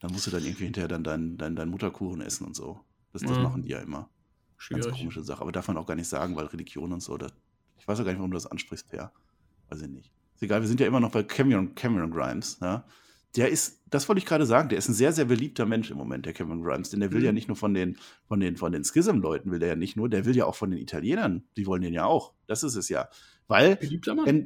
dann 0.00 0.12
musst 0.12 0.26
du 0.26 0.30
dann 0.30 0.44
irgendwie 0.44 0.64
hinterher 0.64 0.88
dann 0.88 1.04
deinen 1.04 1.38
dein, 1.38 1.56
dein 1.56 1.68
Mutterkuchen 1.68 2.20
essen 2.20 2.46
und 2.46 2.54
so. 2.54 2.80
Das, 3.12 3.22
das 3.22 3.36
mhm. 3.36 3.42
machen 3.42 3.62
die 3.62 3.70
ja 3.70 3.80
immer. 3.80 4.08
Schwierig. 4.58 4.84
Ganz 4.84 4.98
komische 4.98 5.22
Sache. 5.22 5.40
Aber 5.40 5.52
darf 5.52 5.68
man 5.68 5.76
auch 5.76 5.86
gar 5.86 5.94
nicht 5.94 6.08
sagen, 6.08 6.36
weil 6.36 6.46
Religion 6.46 6.92
und 6.92 7.00
so, 7.00 7.16
das, 7.16 7.32
ich 7.78 7.86
weiß 7.86 8.00
auch 8.00 8.04
gar 8.04 8.12
nicht, 8.12 8.18
warum 8.18 8.30
du 8.30 8.36
das 8.36 8.46
ansprichst, 8.46 8.88
Per. 8.88 9.12
Weiß 9.68 9.82
ich 9.82 9.88
nicht. 9.88 10.12
Ist 10.34 10.42
egal, 10.42 10.60
wir 10.60 10.68
sind 10.68 10.80
ja 10.80 10.86
immer 10.86 11.00
noch 11.00 11.10
bei 11.10 11.22
Cameron, 11.22 11.74
Cameron 11.74 12.10
Grimes. 12.10 12.58
Ja? 12.60 12.84
Der 13.34 13.50
ist, 13.50 13.82
das 13.90 14.08
wollte 14.08 14.18
ich 14.18 14.24
gerade 14.24 14.46
sagen, 14.46 14.68
der 14.68 14.78
ist 14.78 14.88
ein 14.88 14.94
sehr, 14.94 15.12
sehr 15.12 15.26
beliebter 15.26 15.66
Mensch 15.66 15.90
im 15.90 15.98
Moment, 15.98 16.24
der 16.24 16.32
Cameron 16.32 16.62
Grimes. 16.62 16.90
Denn 16.90 17.00
der 17.00 17.12
will 17.12 17.20
mhm. 17.20 17.26
ja 17.26 17.32
nicht 17.32 17.48
nur 17.48 17.56
von 17.56 17.74
den, 17.74 17.98
von 18.26 18.40
den, 18.40 18.56
von 18.56 18.72
den 18.72 18.84
Schism-Leuten, 18.84 19.50
will 19.50 19.58
der 19.58 19.70
ja 19.70 19.76
nicht 19.76 19.96
nur, 19.96 20.08
der 20.08 20.24
will 20.24 20.36
ja 20.36 20.46
auch 20.46 20.54
von 20.54 20.70
den 20.70 20.80
Italienern. 20.80 21.44
Die 21.56 21.66
wollen 21.66 21.82
den 21.82 21.92
ja 21.92 22.06
auch. 22.06 22.32
Das 22.46 22.62
ist 22.62 22.76
es 22.76 22.88
ja. 22.88 23.08
Weil 23.48 23.76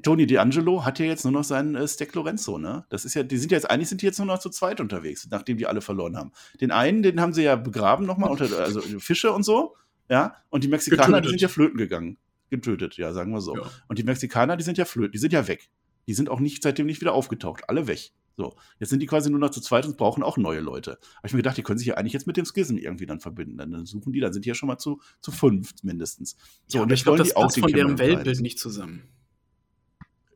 Tony 0.02 0.24
D'Angelo 0.24 0.84
hat 0.84 0.98
ja 0.98 1.06
jetzt 1.06 1.24
nur 1.24 1.32
noch 1.32 1.44
seinen 1.44 1.74
äh, 1.74 1.88
Stack 1.88 2.14
Lorenzo, 2.14 2.58
ne? 2.58 2.84
Das 2.90 3.06
ist 3.06 3.14
ja, 3.14 3.22
die 3.22 3.38
sind 3.38 3.50
ja 3.50 3.56
jetzt, 3.56 3.70
eigentlich 3.70 3.88
sind 3.88 4.02
die 4.02 4.06
jetzt 4.06 4.18
nur 4.18 4.26
noch 4.26 4.40
zu 4.40 4.50
zweit 4.50 4.78
unterwegs, 4.78 5.26
nachdem 5.30 5.56
die 5.56 5.66
alle 5.66 5.80
verloren 5.80 6.18
haben. 6.18 6.32
Den 6.60 6.70
einen, 6.70 7.02
den 7.02 7.18
haben 7.18 7.32
sie 7.32 7.42
ja 7.42 7.56
begraben 7.56 8.04
nochmal, 8.04 8.30
unter, 8.30 8.58
also 8.58 8.80
Fische 8.98 9.32
und 9.32 9.42
so, 9.42 9.74
ja? 10.10 10.34
Und 10.50 10.64
die 10.64 10.68
Mexikaner, 10.68 11.22
die 11.22 11.30
sind 11.30 11.40
ja 11.40 11.48
flöten 11.48 11.78
gegangen 11.78 12.18
getötet, 12.50 12.96
ja, 12.96 13.12
sagen 13.12 13.32
wir 13.32 13.40
so. 13.40 13.56
Ja. 13.56 13.70
Und 13.88 13.98
die 13.98 14.02
Mexikaner, 14.02 14.56
die 14.56 14.64
sind 14.64 14.76
ja 14.76 14.84
flöten, 14.84 15.12
die 15.12 15.18
sind 15.18 15.32
ja 15.32 15.48
weg. 15.48 15.70
Die 16.06 16.14
sind 16.14 16.28
auch 16.28 16.40
nicht 16.40 16.62
seitdem 16.62 16.86
nicht 16.86 17.00
wieder 17.00 17.14
aufgetaucht, 17.14 17.68
alle 17.68 17.86
weg. 17.86 18.10
So, 18.40 18.57
jetzt 18.79 18.88
sind 18.88 19.00
die 19.00 19.07
quasi 19.07 19.29
nur 19.29 19.38
noch 19.38 19.50
zu 19.50 19.61
zweit 19.61 19.85
und 19.85 19.98
brauchen 19.98 20.22
auch 20.22 20.38
neue 20.38 20.61
Leute. 20.61 20.92
Habe 21.16 21.26
ich 21.26 21.35
mir 21.35 21.40
gedacht, 21.40 21.59
die 21.59 21.62
können 21.62 21.79
sich 21.79 21.88
ja 21.88 21.96
eigentlich 21.96 22.14
jetzt 22.14 22.26
mit 22.26 22.38
dem 22.38 22.46
Schism 22.46 22.79
irgendwie 22.79 23.05
dann 23.05 23.20
verbinden. 23.20 23.59
Dann 23.59 23.85
suchen 23.85 24.14
die, 24.14 24.20
dann 24.20 24.33
sind 24.33 24.46
die 24.46 24.48
ja 24.48 24.55
schon 24.55 24.66
mal 24.66 24.79
zu, 24.79 25.03
zu 25.20 25.31
fünf 25.31 25.74
mindestens. 25.83 26.37
So, 26.66 26.79
ja, 26.79 26.85
und 26.85 26.90
ich 26.90 27.03
glaube, 27.03 27.18
das 27.18 27.35
passt 27.35 27.61
von 27.61 27.70
deren 27.70 27.98
Weltbild 27.98 28.40
nicht 28.40 28.59
zusammen. 28.59 29.03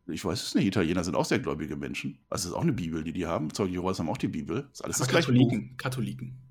Ich 0.07 0.23
weiß 0.23 0.43
es 0.43 0.55
nicht. 0.55 0.67
Italiener 0.67 1.03
sind 1.03 1.15
auch 1.15 1.25
sehr 1.25 1.39
gläubige 1.39 1.77
Menschen. 1.77 2.19
Also 2.29 2.43
es 2.43 2.51
ist 2.51 2.57
auch 2.59 2.61
eine 2.61 2.75
Bibel, 2.75 3.03
die 3.05 3.15
die 3.15 3.25
haben. 3.25 3.55
Zeugen 3.55 3.73
Jehovas 3.73 3.99
haben 3.99 4.11
auch 4.11 4.19
die 4.19 4.29
Bibel. 4.29 4.65
Das 4.65 4.73
ist 4.73 4.85
alles 4.85 5.01
Aber 5.01 5.13
das 5.13 5.25
Katholiken, 5.25 5.79
Katholiken 5.79 6.44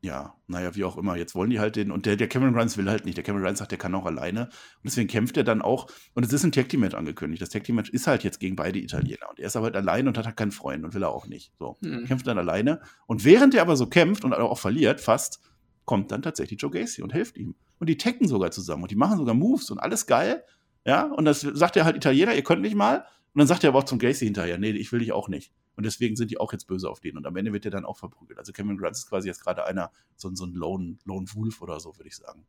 ja, 0.00 0.34
naja, 0.46 0.76
wie 0.76 0.84
auch 0.84 0.96
immer. 0.96 1.16
Jetzt 1.16 1.34
wollen 1.34 1.50
die 1.50 1.58
halt 1.58 1.74
den, 1.74 1.90
und 1.90 2.06
der, 2.06 2.16
der 2.16 2.28
Cameron 2.28 2.54
Grimes 2.54 2.76
will 2.76 2.88
halt 2.88 3.04
nicht. 3.04 3.16
Der 3.16 3.24
Cameron 3.24 3.44
Grimes 3.44 3.58
sagt, 3.58 3.72
der 3.72 3.78
kann 3.78 3.94
auch 3.96 4.06
alleine. 4.06 4.44
Und 4.44 4.84
deswegen 4.84 5.08
kämpft 5.08 5.36
er 5.36 5.42
dann 5.42 5.60
auch. 5.60 5.88
Und 6.14 6.24
es 6.24 6.32
ist 6.32 6.44
ein 6.44 6.52
Tag 6.52 6.68
Team 6.68 6.80
Match 6.80 6.94
angekündigt. 6.94 7.42
Das 7.42 7.48
Tag 7.48 7.64
Team 7.64 7.74
Match 7.74 7.90
ist 7.90 8.06
halt 8.06 8.22
jetzt 8.22 8.38
gegen 8.38 8.54
beide 8.54 8.78
Italiener. 8.78 9.28
Und 9.28 9.40
er 9.40 9.46
ist 9.46 9.56
aber 9.56 9.66
halt 9.66 9.76
alleine 9.76 10.08
und 10.08 10.16
hat 10.16 10.26
halt 10.26 10.36
keinen 10.36 10.52
Freund 10.52 10.84
und 10.84 10.94
will 10.94 11.02
er 11.02 11.10
auch 11.10 11.26
nicht. 11.26 11.52
So, 11.58 11.78
hm. 11.82 12.04
kämpft 12.06 12.28
dann 12.28 12.38
alleine. 12.38 12.80
Und 13.06 13.24
während 13.24 13.54
er 13.54 13.62
aber 13.62 13.76
so 13.76 13.86
kämpft 13.86 14.24
und 14.24 14.32
auch 14.32 14.58
verliert, 14.58 15.00
fast, 15.00 15.40
kommt 15.84 16.12
dann 16.12 16.22
tatsächlich 16.22 16.60
Joe 16.60 16.70
Gacy 16.70 17.02
und 17.02 17.12
hilft 17.12 17.36
ihm. 17.36 17.56
Und 17.80 17.88
die 17.88 17.96
tacken 17.96 18.28
sogar 18.28 18.52
zusammen 18.52 18.82
und 18.82 18.90
die 18.92 18.96
machen 18.96 19.18
sogar 19.18 19.34
Moves 19.34 19.70
und 19.70 19.78
alles 19.78 20.06
geil. 20.06 20.44
Ja, 20.86 21.04
und 21.04 21.24
das 21.24 21.40
sagt 21.40 21.76
er 21.76 21.84
halt 21.84 21.96
Italiener, 21.96 22.34
ihr 22.34 22.44
könnt 22.44 22.62
mich 22.62 22.74
mal. 22.74 23.04
Und 23.34 23.40
dann 23.40 23.46
sagt 23.48 23.64
er 23.64 23.70
aber 23.70 23.80
auch 23.80 23.84
zum 23.84 23.98
Gacy 23.98 24.26
hinterher, 24.26 24.58
nee, 24.58 24.70
ich 24.70 24.92
will 24.92 25.00
dich 25.00 25.12
auch 25.12 25.28
nicht. 25.28 25.52
Und 25.78 25.84
deswegen 25.84 26.16
sind 26.16 26.32
die 26.32 26.38
auch 26.38 26.52
jetzt 26.52 26.66
böse 26.66 26.90
auf 26.90 26.98
den. 26.98 27.16
Und 27.16 27.24
am 27.24 27.36
Ende 27.36 27.52
wird 27.52 27.62
der 27.62 27.70
dann 27.70 27.84
auch 27.84 27.96
verprügelt. 27.96 28.36
Also 28.36 28.52
Cameron 28.52 28.78
Grant 28.78 28.96
ist 28.96 29.08
quasi 29.08 29.28
jetzt 29.28 29.44
gerade 29.44 29.64
einer, 29.64 29.92
so, 30.16 30.28
so 30.34 30.44
ein 30.44 30.52
Lone, 30.52 30.98
Lone 31.04 31.26
Wolf 31.34 31.62
oder 31.62 31.78
so, 31.78 31.96
würde 31.96 32.08
ich 32.08 32.16
sagen. 32.16 32.44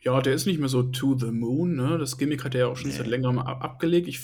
Ja, 0.00 0.20
der 0.20 0.32
ist 0.32 0.46
nicht 0.46 0.60
mehr 0.60 0.68
so 0.68 0.84
to 0.84 1.18
the 1.18 1.32
moon. 1.32 1.74
Ne? 1.74 1.98
Das 1.98 2.18
Gimmick 2.18 2.44
hat 2.44 2.54
er 2.54 2.60
ja 2.60 2.66
auch 2.68 2.76
schon 2.76 2.90
nee. 2.90 2.96
seit 2.96 3.08
längerem 3.08 3.40
abgelegt. 3.40 4.06
Ich 4.06 4.20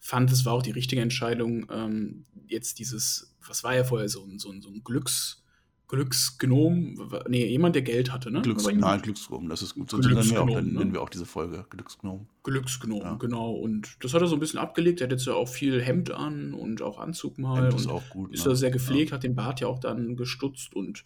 fand, 0.00 0.32
es 0.32 0.44
war 0.44 0.54
auch 0.54 0.64
die 0.64 0.72
richtige 0.72 1.00
Entscheidung, 1.00 1.70
ähm, 1.70 2.24
jetzt 2.48 2.80
dieses, 2.80 3.36
was 3.46 3.62
war 3.62 3.76
ja 3.76 3.84
vorher, 3.84 4.08
so, 4.08 4.26
so, 4.36 4.52
so 4.60 4.68
ein 4.68 4.82
Glücks- 4.82 5.39
Glücksgnom, 5.90 7.10
nee, 7.28 7.46
jemand, 7.46 7.74
der 7.74 7.82
Geld 7.82 8.12
hatte, 8.12 8.30
ne? 8.30 8.42
Glücks, 8.42 8.64
nein, 8.64 9.02
Glücksgnom, 9.02 9.48
das 9.48 9.60
ist 9.60 9.74
gut. 9.74 9.90
Sonst 9.90 10.06
nennen, 10.06 10.30
wir 10.30 10.40
auch, 10.40 10.46
ne? 10.46 10.62
nennen 10.62 10.92
wir 10.92 11.02
auch 11.02 11.08
diese 11.08 11.26
Folge 11.26 11.66
Glücksgnom. 11.68 12.28
Glücksgnom, 12.44 13.00
ja. 13.00 13.14
genau. 13.14 13.50
Und 13.54 13.96
das 13.98 14.14
hat 14.14 14.22
er 14.22 14.28
so 14.28 14.36
ein 14.36 14.38
bisschen 14.40 14.60
abgelegt. 14.60 15.00
Er 15.00 15.06
hat 15.06 15.10
jetzt 15.10 15.26
ja 15.26 15.32
auch 15.32 15.48
viel 15.48 15.82
Hemd 15.82 16.12
an 16.12 16.54
und 16.54 16.80
auch 16.80 17.00
Anzug 17.00 17.38
mal. 17.38 17.64
Hemd 17.64 17.74
ist 17.74 17.88
auch 17.88 18.08
gut. 18.08 18.32
Ist 18.32 18.46
ne? 18.46 18.54
sehr 18.54 18.70
gepflegt, 18.70 19.10
ja. 19.10 19.16
hat 19.16 19.24
den 19.24 19.34
Bart 19.34 19.58
ja 19.58 19.66
auch 19.66 19.80
dann 19.80 20.14
gestutzt 20.14 20.76
und 20.76 21.02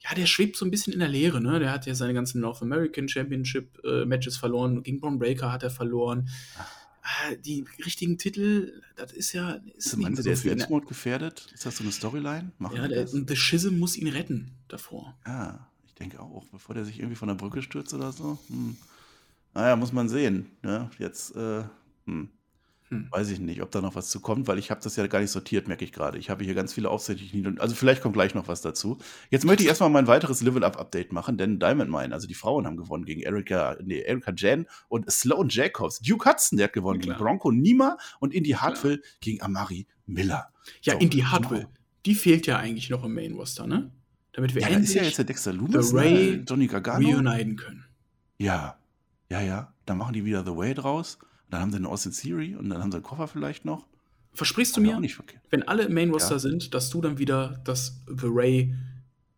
ja, 0.00 0.14
der 0.14 0.26
schwebt 0.26 0.56
so 0.56 0.66
ein 0.66 0.70
bisschen 0.70 0.92
in 0.92 0.98
der 0.98 1.08
Leere, 1.08 1.40
ne? 1.40 1.58
Der 1.58 1.72
hat 1.72 1.86
ja 1.86 1.94
seine 1.94 2.12
ganzen 2.12 2.42
North 2.42 2.60
American 2.60 3.08
Championship 3.08 3.82
äh, 3.82 4.04
Matches 4.04 4.36
verloren. 4.36 4.82
Gegen 4.82 5.00
Braun 5.00 5.18
Breaker 5.18 5.50
hat 5.50 5.62
er 5.62 5.70
verloren. 5.70 6.28
Ach 6.58 6.77
die 7.44 7.64
richtigen 7.84 8.18
Titel, 8.18 8.82
das 8.96 9.12
ist 9.12 9.32
ja. 9.32 9.60
Ist 9.76 9.88
also 9.88 9.96
meinst 9.98 10.18
du, 10.18 10.22
der 10.22 10.32
ist 10.34 10.42
Selbstmord 10.42 10.86
gefährdet? 10.86 11.48
Ist 11.54 11.66
das 11.66 11.76
so 11.76 11.84
eine 11.84 11.92
Storyline? 11.92 12.52
Machen 12.58 12.76
ja, 12.76 12.88
der, 12.88 13.06
The 13.06 13.36
Schism 13.36 13.78
muss 13.78 13.96
ihn 13.96 14.08
retten 14.08 14.52
davor. 14.68 15.16
Ja, 15.26 15.68
ich 15.86 15.94
denke 15.94 16.20
auch, 16.20 16.44
bevor 16.52 16.74
der 16.74 16.84
sich 16.84 16.98
irgendwie 16.98 17.16
von 17.16 17.28
der 17.28 17.34
Brücke 17.34 17.62
stürzt 17.62 17.94
oder 17.94 18.12
so. 18.12 18.38
Hm. 18.48 18.76
Naja, 19.54 19.76
muss 19.76 19.92
man 19.92 20.08
sehen. 20.08 20.50
Ne? 20.62 20.90
Jetzt, 20.98 21.34
äh, 21.34 21.64
hm. 22.06 22.28
Hm. 22.90 23.06
Weiß 23.10 23.28
ich 23.30 23.38
nicht, 23.38 23.60
ob 23.60 23.70
da 23.70 23.82
noch 23.82 23.94
was 23.94 24.08
zu 24.08 24.20
kommt, 24.20 24.48
weil 24.48 24.58
ich 24.58 24.70
habe 24.70 24.80
das 24.82 24.96
ja 24.96 25.06
gar 25.06 25.20
nicht 25.20 25.30
sortiert, 25.30 25.68
merke 25.68 25.84
ich 25.84 25.92
gerade. 25.92 26.16
Ich 26.16 26.30
habe 26.30 26.42
hier 26.42 26.54
ganz 26.54 26.72
viele 26.72 26.88
Aufzeichnungen. 26.88 27.58
Also 27.58 27.74
vielleicht 27.74 28.00
kommt 28.00 28.14
gleich 28.14 28.34
noch 28.34 28.48
was 28.48 28.62
dazu. 28.62 28.98
Jetzt 29.28 29.44
möchte 29.44 29.62
ich 29.62 29.68
erstmal 29.68 29.90
mein 29.90 30.06
weiteres 30.06 30.40
Level-Up-Update 30.40 31.12
machen, 31.12 31.36
denn 31.36 31.58
Diamond 31.58 31.90
Mine, 31.90 32.14
also 32.14 32.26
die 32.26 32.34
Frauen 32.34 32.66
haben 32.66 32.78
gewonnen 32.78 33.04
gegen 33.04 33.20
Erika, 33.20 33.76
nee, 33.84 34.00
Erika 34.00 34.32
Jan 34.34 34.66
und 34.88 35.10
Sloan 35.10 35.48
Jacobs. 35.50 36.00
Duke 36.00 36.30
Hudson, 36.30 36.56
der 36.56 36.68
hat 36.68 36.72
gewonnen 36.72 37.00
ja, 37.00 37.08
gegen 37.08 37.18
Bronco 37.18 37.52
Nima 37.52 37.98
und 38.20 38.32
Indy 38.32 38.50
Hartwell 38.50 39.02
ja. 39.02 39.10
gegen 39.20 39.42
Amari 39.42 39.86
Miller. 40.06 40.48
Ja, 40.80 40.94
so, 40.94 41.00
Indy 41.00 41.18
Hartwell, 41.18 41.64
genau. 41.64 41.72
die 42.06 42.14
fehlt 42.14 42.46
ja 42.46 42.56
eigentlich 42.56 42.88
noch 42.88 43.04
im 43.04 43.14
Main-Roster, 43.14 43.66
ne? 43.66 43.90
Damit 44.32 44.54
wir 44.54 44.62
ja, 44.62 44.68
endlich 44.68 44.90
ist 44.90 44.94
ja 44.94 45.02
jetzt 45.02 45.18
der 45.18 45.24
Dexter 45.26 45.52
Loomis, 45.52 45.90
The 45.90 45.96
Ray 45.96 46.36
ne? 46.36 46.44
Johnny 46.48 46.68
Gargano 46.68 47.06
reuniten 47.06 47.56
können. 47.56 47.84
Ja, 48.38 48.78
ja, 49.28 49.40
ja. 49.42 49.74
Dann 49.84 49.98
machen 49.98 50.14
die 50.14 50.24
wieder 50.24 50.44
The 50.44 50.56
Way 50.56 50.74
draus 50.74 51.18
dann 51.50 51.60
haben 51.60 51.70
sie 51.70 51.76
eine 51.76 51.88
Austin 51.88 52.12
Theory 52.12 52.54
und 52.54 52.68
dann 52.68 52.82
haben 52.82 52.90
sie 52.90 52.96
einen 52.96 53.04
Koffer 53.04 53.28
vielleicht 53.28 53.64
noch. 53.64 53.86
Versprichst 54.32 54.76
du 54.76 54.80
mir, 54.80 55.00
wenn 55.50 55.62
alle 55.64 55.84
im 55.84 55.94
Main 55.94 56.10
Roster 56.10 56.34
ja. 56.34 56.38
sind, 56.38 56.74
dass 56.74 56.90
du 56.90 57.00
dann 57.00 57.18
wieder 57.18 57.60
das 57.64 58.00
The 58.06 58.26
Ray 58.28 58.74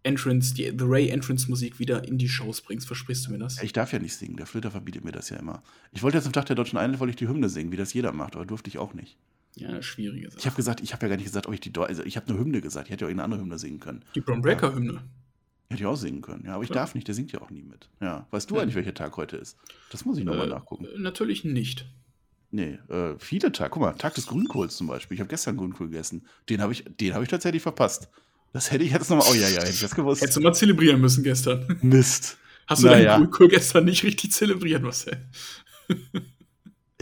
Entrance, 0.03 0.55
die 0.55 0.65
The 0.65 0.85
Ray 0.85 1.09
Entrance 1.09 1.49
Musik 1.49 1.79
wieder 1.79 2.07
in 2.07 2.19
die 2.19 2.29
Shows 2.29 2.61
bringst? 2.61 2.87
Versprichst 2.87 3.27
du 3.27 3.33
mir 3.33 3.39
das? 3.39 3.63
Ich 3.63 3.73
darf 3.73 3.93
ja 3.93 3.99
nicht 3.99 4.15
singen. 4.15 4.37
Der 4.37 4.47
Flöter 4.47 4.71
verbietet 4.71 5.05
mir 5.05 5.13
das 5.13 5.31
ja 5.31 5.37
immer. 5.37 5.63
Ich 5.93 6.03
wollte 6.03 6.17
jetzt 6.17 6.27
am 6.27 6.33
Tag 6.33 6.47
der 6.47 6.57
Deutschen 6.57 6.79
Einheit 6.79 7.01
wollte 7.01 7.11
ich 7.11 7.17
die 7.17 7.29
Hymne 7.29 7.49
singen, 7.49 7.73
wie 7.73 7.77
das 7.77 7.93
jeder 7.93 8.13
macht, 8.13 8.35
aber 8.35 8.47
durfte 8.47 8.69
ich 8.69 8.79
auch 8.79 8.95
nicht. 8.95 9.17
Ja, 9.57 9.83
schwierige 9.83 10.31
Sache. 10.31 10.39
Ich 10.39 10.47
habe 10.47 10.57
gesagt, 10.57 10.81
ich 10.81 10.93
habe 10.93 11.05
ja 11.05 11.09
gar 11.09 11.17
nicht 11.17 11.27
gesagt, 11.27 11.47
ob 11.47 11.55
ich 11.55 11.61
die, 11.61 11.73
also 11.77 12.03
ich 12.05 12.17
habe 12.17 12.29
eine 12.29 12.39
Hymne 12.39 12.61
gesagt. 12.61 12.89
Ich 12.89 12.93
hätte 12.93 13.05
ja 13.05 13.09
auch 13.09 13.11
eine 13.11 13.25
andere 13.25 13.41
Hymne 13.41 13.59
singen 13.59 13.81
können. 13.81 14.05
Die 14.15 14.21
Brown 14.21 14.43
Breaker 14.43 14.75
Hymne. 14.75 15.03
Hätte 15.71 15.83
ich 15.83 15.87
auch 15.87 15.97
singen 15.97 16.21
können, 16.21 16.45
ja, 16.47 16.55
aber 16.55 16.65
ich 16.65 16.69
ja. 16.69 16.75
darf 16.75 16.97
nicht, 16.97 17.07
der 17.07 17.15
singt 17.15 17.31
ja 17.31 17.41
auch 17.41 17.51
nie 17.51 17.63
mit. 17.63 17.89
Ja, 18.01 18.27
weißt 18.33 18.51
du 18.51 18.57
ja. 18.57 18.63
eigentlich, 18.63 18.75
welcher 18.75 18.93
Tag 18.93 19.17
heute 19.17 19.37
ist? 19.37 19.57
Das 19.93 20.05
muss 20.05 20.19
ich 20.19 20.25
nochmal 20.25 20.49
äh, 20.49 20.51
nachgucken. 20.51 20.89
Natürlich 20.99 21.45
nicht. 21.45 21.87
Nee, 22.51 22.81
äh, 22.89 23.15
viele 23.19 23.53
Tage. 23.53 23.71
Guck 23.71 23.83
mal, 23.83 23.93
Tag 23.93 24.15
des 24.15 24.27
Grünkohls 24.27 24.77
zum 24.77 24.89
Beispiel. 24.89 25.15
Ich 25.15 25.21
habe 25.21 25.29
gestern 25.29 25.57
Grünkohl 25.57 25.89
gegessen. 25.89 26.27
Den 26.49 26.61
habe 26.61 26.73
ich, 26.73 26.85
hab 27.13 27.23
ich 27.23 27.29
tatsächlich 27.29 27.63
verpasst. 27.63 28.09
Das 28.53 28.73
hätte 28.73 28.83
ich 28.83 28.91
jetzt 28.91 29.11
nochmal. 29.11 29.27
Oh 29.31 29.35
ja, 29.35 29.49
ja, 29.49 29.61
hätte 29.61 29.71
ich 29.71 29.81
das 29.81 29.95
gewusst. 29.95 30.23
Hättest 30.23 30.39
du 30.39 30.41
mal 30.41 30.53
zelebrieren 30.53 31.01
müssen 31.01 31.23
gestern. 31.23 31.79
Mist. 31.83 32.37
Hast 32.67 32.83
du 32.83 32.89
naja. 32.89 33.17
den 33.17 33.25
Grünkohl 33.25 33.49
gestern 33.49 33.85
nicht 33.85 34.03
richtig 34.03 34.33
zelebriert, 34.33 34.83
Marcel? 34.83 35.25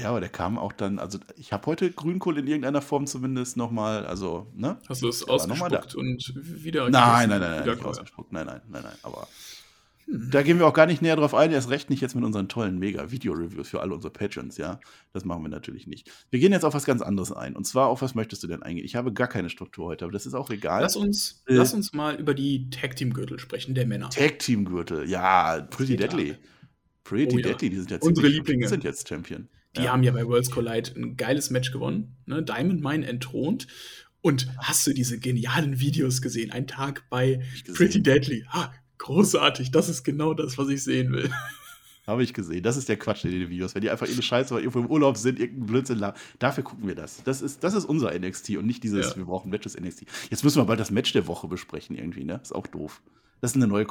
Ja, 0.01 0.11
aber 0.11 0.21
der 0.21 0.29
kam 0.29 0.59
auch 0.59 0.73
dann, 0.73 0.99
also 0.99 1.19
ich 1.37 1.53
habe 1.53 1.67
heute 1.67 1.91
Grünkohl 1.91 2.39
in 2.39 2.47
irgendeiner 2.47 2.83
Form 2.83 3.07
zumindest 3.07 3.57
nochmal, 3.57 4.07
also, 4.07 4.47
ne? 4.55 4.79
Hast 4.89 5.03
du 5.03 5.09
es 5.09 5.27
ausgespuckt 5.27 5.95
und 5.95 6.33
wieder 6.37 6.89
Nein, 6.91 7.29
nein, 7.29 7.41
nein, 7.41 7.65
nein, 7.65 7.69
nicht 7.69 7.85
ausgespuckt, 7.85 8.33
nein, 8.33 8.47
nein, 8.47 8.61
nein, 8.69 8.83
nein, 8.85 8.97
aber 9.03 9.27
hm. 10.05 10.31
da 10.31 10.43
gehen 10.43 10.59
wir 10.59 10.67
auch 10.67 10.73
gar 10.73 10.87
nicht 10.87 11.03
näher 11.03 11.17
drauf 11.17 11.35
ein, 11.35 11.51
erst 11.51 11.71
recht 11.71 11.91
nicht 11.91 12.01
jetzt 12.01 12.15
mit 12.15 12.25
unseren 12.25 12.49
tollen 12.49 12.79
Mega-Video-Reviews 12.79 13.69
für 13.69 13.81
alle 13.81 13.95
unsere 13.95 14.13
Patrons, 14.13 14.57
ja? 14.57 14.79
Das 15.13 15.25
machen 15.25 15.43
wir 15.43 15.49
natürlich 15.49 15.87
nicht. 15.87 16.11
Wir 16.31 16.39
gehen 16.41 16.53
jetzt 16.53 16.65
auf 16.65 16.75
was 16.75 16.85
ganz 16.85 17.03
anderes 17.03 17.33
ein 17.33 17.57
und 17.57 17.65
zwar 17.65 17.89
auf 17.89 18.03
was 18.03 18.15
möchtest 18.15 18.43
du 18.43 18.47
denn 18.47 18.63
eingehen? 18.63 18.85
Ich 18.85 18.97
habe 18.97 19.13
gar 19.13 19.29
keine 19.29 19.51
Struktur 19.51 19.87
heute, 19.87 20.05
aber 20.05 20.13
das 20.13 20.27
ist 20.27 20.35
auch 20.35 20.51
egal. 20.51 20.83
Lass 20.83 20.97
uns, 20.97 21.43
äh, 21.47 21.55
lass 21.55 21.75
uns 21.75 21.93
mal 21.93 22.15
über 22.15 22.35
die 22.35 22.71
Tag-Team-Gürtel 22.71 23.39
sprechen, 23.39 23.75
der 23.75 23.87
Männer. 23.87 24.11
Tag-Team-Gürtel, 24.11 25.09
ja, 25.09 25.61
Pretty 25.63 25.97
Deadly. 25.97 26.37
Pretty 27.09 27.37
oh, 27.37 27.41
Deadly, 27.41 27.71
die 27.71 27.77
sind 27.77 27.91
jetzt 27.91 28.03
Unsere 28.03 28.29
Lieblinge. 28.29 28.69
sind 28.69 28.85
jetzt 28.85 29.09
Champion. 29.09 29.49
Die 29.77 29.83
ja. 29.83 29.93
haben 29.93 30.03
ja 30.03 30.13
bei 30.13 30.27
Worlds 30.27 30.51
Collide 30.51 30.93
ein 30.97 31.17
geiles 31.17 31.51
Match 31.51 31.73
gewonnen. 31.73 32.17
Ne? 32.27 32.43
Diamond 32.43 32.83
Mine 32.83 33.07
entthront. 33.07 33.67
Und 34.21 34.49
hast 34.59 34.87
du 34.87 34.93
diese 34.93 35.19
genialen 35.19 35.79
Videos 35.79 36.23
gesehen? 36.23 36.51
Ein 36.51 36.67
Tag 36.67 37.05
bei 37.09 37.41
Pretty 37.75 38.03
Deadly. 38.03 38.45
Ha, 38.49 38.73
großartig. 38.99 39.71
Das 39.71 39.89
ist 39.89 40.03
genau 40.03 40.35
das, 40.35 40.59
was 40.59 40.69
ich 40.69 40.83
sehen 40.83 41.13
will. 41.13 41.31
Habe 42.07 42.23
ich 42.23 42.33
gesehen. 42.33 42.63
Das 42.63 42.79
ist 42.79 42.89
der 42.89 42.97
Quatsch 42.97 43.27
in 43.27 43.33
den 43.33 43.51
Videos. 43.51 43.75
Wenn 43.75 43.83
die 43.83 43.91
einfach 43.91 44.07
irgendeine 44.07 44.23
Scheiße 44.23 44.55
weil 44.55 44.63
irgendwo 44.63 44.79
im 44.81 44.87
Urlaub 44.87 45.19
sind, 45.19 45.39
irgendein 45.39 45.67
Blödsinn 45.67 46.13
Dafür 46.39 46.65
gucken 46.65 46.89
wir 46.89 46.95
das. 46.95 47.23
Das 47.23 47.43
ist, 47.43 47.63
das 47.63 47.75
ist 47.75 47.85
unser 47.85 48.19
NXT 48.19 48.57
und 48.57 48.65
nicht 48.67 48.83
dieses, 48.83 49.11
ja. 49.11 49.17
wir 49.17 49.27
brauchen 49.27 49.51
Matches 49.51 49.79
NXT. 49.79 50.07
Jetzt 50.31 50.43
müssen 50.43 50.57
wir 50.57 50.65
bald 50.65 50.81
das 50.81 50.91
Match 50.91 51.13
der 51.13 51.27
Woche 51.27 51.49
besprechen 51.49 51.97
irgendwie, 51.97 52.25
ne? 52.25 52.41
Ist 52.43 52.55
auch 52.55 52.67
doof. 52.67 53.03
Das 53.41 53.53
ist 53.53 53.57
eine 53.57 53.67
neue, 53.67 53.87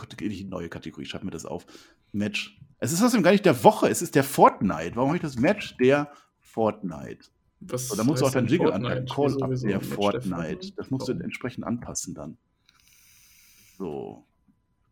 neue 0.45 0.69
Kategorie. 0.69 1.05
Schreib 1.05 1.23
mir 1.23 1.31
das 1.31 1.45
auf. 1.45 1.65
Match. 2.11 2.59
Es 2.79 2.91
ist 2.91 3.01
außerdem 3.01 3.23
gar 3.23 3.31
nicht 3.31 3.45
der 3.45 3.63
Woche, 3.63 3.89
es 3.89 4.01
ist 4.01 4.15
der 4.15 4.23
Fortnite. 4.23 4.95
Warum 4.95 5.09
habe 5.09 5.17
ich 5.17 5.23
das 5.23 5.37
Match 5.37 5.75
der 5.77 6.11
Fortnite? 6.39 7.25
Was 7.59 7.87
so, 7.87 7.95
da 7.95 8.03
musst 8.03 8.21
du 8.21 8.27
auch 8.27 8.31
deinen 8.31 8.47
Jingle 8.47 8.71
an 8.71 9.05
Call 9.05 9.41
up 9.41 9.51
der 9.55 9.81
Fortnite. 9.81 10.73
Das 10.75 10.91
musst 10.91 11.07
du 11.07 11.13
entsprechend 11.13 11.65
anpassen 11.65 12.13
dann. 12.13 12.37
So. 13.77 14.25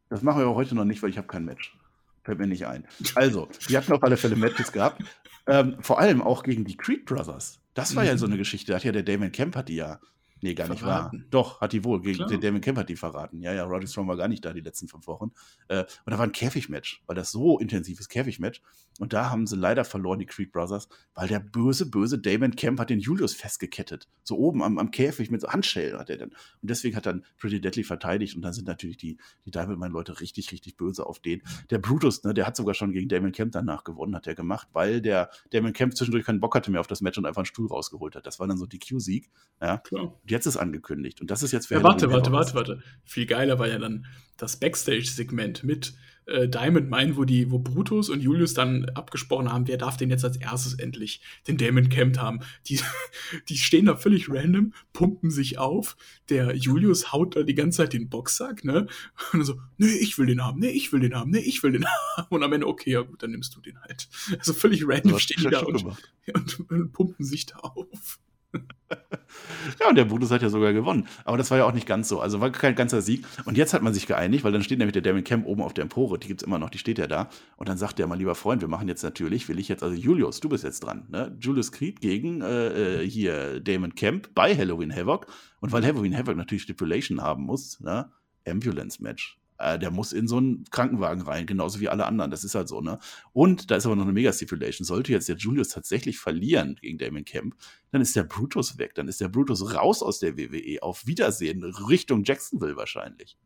Das 0.09 0.21
machen 0.21 0.39
wir 0.39 0.45
aber 0.45 0.55
heute 0.55 0.75
noch 0.75 0.85
nicht, 0.85 1.01
weil 1.03 1.09
ich 1.09 1.17
habe 1.17 1.27
kein 1.27 1.45
Match. 1.45 1.77
Fällt 2.23 2.39
mir 2.39 2.47
nicht 2.47 2.65
ein. 2.65 2.87
Also, 3.13 3.49
wir 3.67 3.77
hatten 3.77 3.93
auf 3.93 4.03
alle 4.03 4.17
Fälle 4.17 4.35
Matches 4.35 4.71
gehabt. 4.71 5.03
Ähm, 5.47 5.77
vor 5.81 5.99
allem 5.99 6.23
auch 6.23 6.41
gegen 6.41 6.65
die 6.65 6.75
Creed 6.75 7.05
Brothers. 7.05 7.59
Das 7.75 7.95
war 7.95 8.03
mhm. 8.03 8.09
ja 8.09 8.17
so 8.17 8.25
eine 8.25 8.37
Geschichte. 8.37 8.71
Da 8.71 8.77
hat 8.77 8.83
ja 8.83 8.91
der 8.91 9.03
Damon 9.03 9.31
Kemp 9.31 9.55
hat 9.55 9.69
die 9.69 9.75
ja 9.75 9.99
Nee, 10.41 10.53
gar 10.53 10.67
nicht 10.67 10.79
verraten. 10.79 11.19
wahr. 11.19 11.27
Doch, 11.29 11.61
hat 11.61 11.73
die 11.73 11.83
wohl. 11.83 12.01
Gegen 12.01 12.27
den 12.27 12.41
Damon 12.41 12.61
Kemp 12.61 12.77
hat 12.77 12.89
die 12.89 12.95
verraten. 12.95 13.41
Ja, 13.41 13.53
ja, 13.53 13.63
Roddy 13.63 13.87
Strong 13.87 14.07
war 14.07 14.17
gar 14.17 14.27
nicht 14.27 14.43
da 14.43 14.53
die 14.53 14.61
letzten 14.61 14.87
fünf 14.87 15.07
Wochen. 15.07 15.31
Äh, 15.69 15.85
und 16.05 16.11
da 16.11 16.17
war 16.17 16.25
ein 16.25 16.33
Käfigmatch, 16.33 17.03
weil 17.07 17.15
das 17.15 17.31
so 17.31 17.57
intensives 17.57 18.09
Käfigmatch. 18.09 18.61
Und 18.99 19.11
da 19.13 19.29
haben 19.29 19.45
sie 19.47 19.55
leider 19.55 19.83
verloren, 19.83 20.19
die 20.19 20.25
Creed 20.25 20.51
Brothers, 20.51 20.87
weil 21.15 21.27
der 21.27 21.39
böse, 21.39 21.89
böse 21.89 22.17
Damon 22.17 22.55
Kemp 22.55 22.79
hat 22.79 22.89
den 22.89 22.99
Julius 22.99 23.33
festgekettet. 23.33 24.07
So 24.23 24.37
oben 24.37 24.63
am, 24.63 24.77
am 24.77 24.91
Käfig 24.91 25.31
mit 25.31 25.41
so 25.41 25.49
Handschellen 25.49 25.99
hat 25.99 26.09
er 26.09 26.17
dann. 26.17 26.29
Und 26.29 26.69
deswegen 26.69 26.95
hat 26.95 27.05
dann 27.05 27.25
Pretty 27.37 27.59
Deadly 27.59 27.83
verteidigt. 27.83 28.35
Und 28.35 28.41
dann 28.41 28.53
sind 28.53 28.67
natürlich 28.67 28.97
die, 28.97 29.17
die 29.45 29.51
Diamond-Leute 29.51 30.19
richtig, 30.21 30.51
richtig 30.51 30.77
böse 30.77 31.05
auf 31.05 31.19
den. 31.19 31.41
Der 31.71 31.79
Brutus, 31.79 32.23
ne, 32.23 32.33
der 32.33 32.45
hat 32.45 32.55
sogar 32.55 32.73
schon 32.73 32.91
gegen 32.91 33.09
Damon 33.09 33.31
Kemp 33.31 33.51
danach 33.51 33.83
gewonnen, 33.83 34.15
hat 34.15 34.27
er 34.27 34.35
gemacht, 34.35 34.67
weil 34.73 35.01
der 35.01 35.29
Damon 35.51 35.73
Kemp 35.73 35.95
zwischendurch 35.95 36.25
keinen 36.25 36.39
Bock 36.39 36.55
hatte 36.55 36.71
mehr 36.71 36.79
auf 36.79 36.87
das 36.87 37.01
Match 37.01 37.17
und 37.17 37.25
einfach 37.25 37.39
einen 37.39 37.45
Stuhl 37.45 37.67
rausgeholt 37.67 38.15
hat. 38.15 38.25
Das 38.25 38.39
war 38.39 38.47
dann 38.47 38.57
so 38.57 38.65
die 38.65 38.79
Q-Sieg. 38.79 39.29
Ja. 39.61 39.77
Klar. 39.79 40.03
Und 40.03 40.13
jetzt 40.35 40.45
ist 40.45 40.57
angekündigt. 40.57 41.21
Und 41.21 41.31
das 41.31 41.43
ist 41.43 41.51
jetzt 41.51 41.67
für 41.67 41.75
ja, 41.75 41.83
Warte, 41.83 42.11
warte, 42.11 42.31
warte, 42.31 42.53
warte. 42.53 42.83
Viel 43.03 43.25
geiler 43.25 43.57
war 43.57 43.67
ja 43.67 43.79
dann 43.79 44.05
das 44.37 44.57
Backstage-Segment 44.57 45.63
mit 45.63 45.95
äh, 46.25 46.47
Diamond 46.47 46.89
Mine, 46.89 47.17
wo 47.17 47.23
die, 47.23 47.51
wo 47.51 47.59
Brutus 47.59 48.09
und 48.09 48.21
Julius 48.21 48.53
dann 48.53 48.85
abgesprochen 48.89 49.51
haben, 49.51 49.67
wer 49.67 49.77
darf 49.77 49.97
denn 49.97 50.09
jetzt 50.09 50.25
als 50.25 50.37
erstes 50.37 50.73
endlich 50.73 51.21
den 51.47 51.57
Damon 51.57 51.89
Camp 51.89 52.17
haben. 52.17 52.39
Die, 52.67 52.79
die 53.49 53.57
stehen 53.57 53.85
da 53.85 53.95
völlig 53.95 54.29
random, 54.29 54.73
pumpen 54.93 55.29
sich 55.29 55.57
auf. 55.57 55.95
Der 56.29 56.55
Julius 56.55 57.11
haut 57.11 57.35
da 57.35 57.43
die 57.43 57.55
ganze 57.55 57.77
Zeit 57.77 57.93
den 57.93 58.09
Boxsack, 58.09 58.63
ne? 58.63 58.87
Und 59.33 59.43
so, 59.43 59.59
nee, 59.77 59.87
ich 59.87 60.17
will 60.17 60.25
den 60.25 60.43
haben, 60.43 60.59
nee, 60.59 60.69
ich 60.69 60.91
will 60.91 60.99
den 60.99 61.15
haben, 61.15 61.31
nee, 61.31 61.39
ich 61.39 61.61
will 61.63 61.71
den 61.71 61.85
haben. 62.17 62.27
Und 62.29 62.43
am 62.43 62.53
Ende, 62.53 62.67
okay, 62.67 62.91
ja 62.91 63.01
gut, 63.01 63.21
dann 63.21 63.31
nimmst 63.31 63.55
du 63.55 63.61
den 63.61 63.79
halt. 63.81 64.07
Also 64.37 64.53
völlig 64.53 64.87
random 64.87 65.19
stehen 65.19 65.43
die 65.43 65.49
da 65.49 65.59
und, 65.59 65.85
und, 66.33 66.71
und 66.71 66.91
pumpen 66.91 67.25
sich 67.25 67.45
da 67.45 67.57
auf. 67.57 68.19
ja, 69.79 69.89
und 69.89 69.95
der 69.95 70.05
Brutus 70.05 70.31
hat 70.31 70.41
ja 70.41 70.49
sogar 70.49 70.73
gewonnen. 70.73 71.07
Aber 71.23 71.37
das 71.37 71.51
war 71.51 71.57
ja 71.57 71.65
auch 71.65 71.73
nicht 71.73 71.87
ganz 71.87 72.07
so. 72.07 72.19
Also 72.19 72.41
war 72.41 72.51
kein 72.51 72.75
ganzer 72.75 73.01
Sieg. 73.01 73.25
Und 73.45 73.57
jetzt 73.57 73.73
hat 73.73 73.81
man 73.81 73.93
sich 73.93 74.07
geeinigt, 74.07 74.43
weil 74.43 74.51
dann 74.51 74.63
steht 74.63 74.79
nämlich 74.79 74.93
der 74.93 75.01
Damon 75.01 75.23
Camp 75.23 75.45
oben 75.45 75.61
auf 75.61 75.73
der 75.73 75.83
Empore. 75.83 76.19
Die 76.19 76.27
gibt 76.27 76.41
es 76.41 76.47
immer 76.47 76.59
noch, 76.59 76.69
die 76.69 76.77
steht 76.77 76.97
ja 76.97 77.07
da. 77.07 77.29
Und 77.57 77.69
dann 77.69 77.77
sagt 77.77 77.99
der 77.99 78.07
mal, 78.07 78.17
lieber 78.17 78.35
Freund, 78.35 78.61
wir 78.61 78.67
machen 78.67 78.87
jetzt 78.87 79.03
natürlich, 79.03 79.49
will 79.49 79.59
ich 79.59 79.67
jetzt, 79.67 79.83
also 79.83 79.95
Julius, 79.95 80.39
du 80.39 80.49
bist 80.49 80.63
jetzt 80.63 80.81
dran. 80.81 81.07
Ne? 81.09 81.35
Julius 81.39 81.71
Creed 81.71 82.01
gegen 82.01 82.41
äh, 82.41 83.01
äh 83.01 83.09
hier 83.09 83.59
Damon 83.59 83.95
Camp 83.95 84.33
bei 84.35 84.55
Halloween 84.55 84.95
Havoc. 84.95 85.27
Und 85.59 85.71
weil 85.71 85.83
Halloween 85.85 86.15
Havoc 86.15 86.35
natürlich 86.35 86.63
Stipulation 86.63 87.21
haben 87.21 87.43
muss, 87.43 87.79
ne? 87.79 88.11
Ambulance 88.47 89.01
Match 89.01 89.39
äh, 89.57 89.79
der 89.79 89.91
muss 89.91 90.11
in 90.11 90.27
so 90.27 90.37
einen 90.37 90.65
Krankenwagen 90.65 91.21
rein, 91.21 91.45
genauso 91.45 91.79
wie 91.79 91.89
alle 91.89 92.05
anderen. 92.05 92.31
Das 92.31 92.43
ist 92.43 92.55
halt 92.55 92.67
so, 92.67 92.81
ne? 92.81 92.99
Und 93.33 93.71
da 93.71 93.75
ist 93.75 93.85
aber 93.85 93.95
noch 93.95 94.03
eine 94.03 94.13
Mega-Stipulation. 94.13 94.85
Sollte 94.85 95.11
jetzt 95.11 95.29
der 95.29 95.37
Julius 95.37 95.69
tatsächlich 95.69 96.19
verlieren 96.19 96.77
gegen 96.81 96.97
Damon 96.97 97.25
Camp, 97.25 97.55
dann 97.91 98.01
ist 98.01 98.15
der 98.15 98.23
Brutus 98.23 98.77
weg. 98.77 98.95
Dann 98.95 99.07
ist 99.07 99.21
der 99.21 99.29
Brutus 99.29 99.73
raus 99.73 100.01
aus 100.01 100.19
der 100.19 100.37
WWE. 100.37 100.81
Auf 100.81 101.07
Wiedersehen, 101.07 101.63
Richtung 101.63 102.23
Jacksonville 102.23 102.75
wahrscheinlich. 102.75 103.37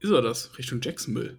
Ist 0.00 0.10
er 0.10 0.22
das? 0.22 0.56
Richtung 0.58 0.80
Jacksonville? 0.82 1.38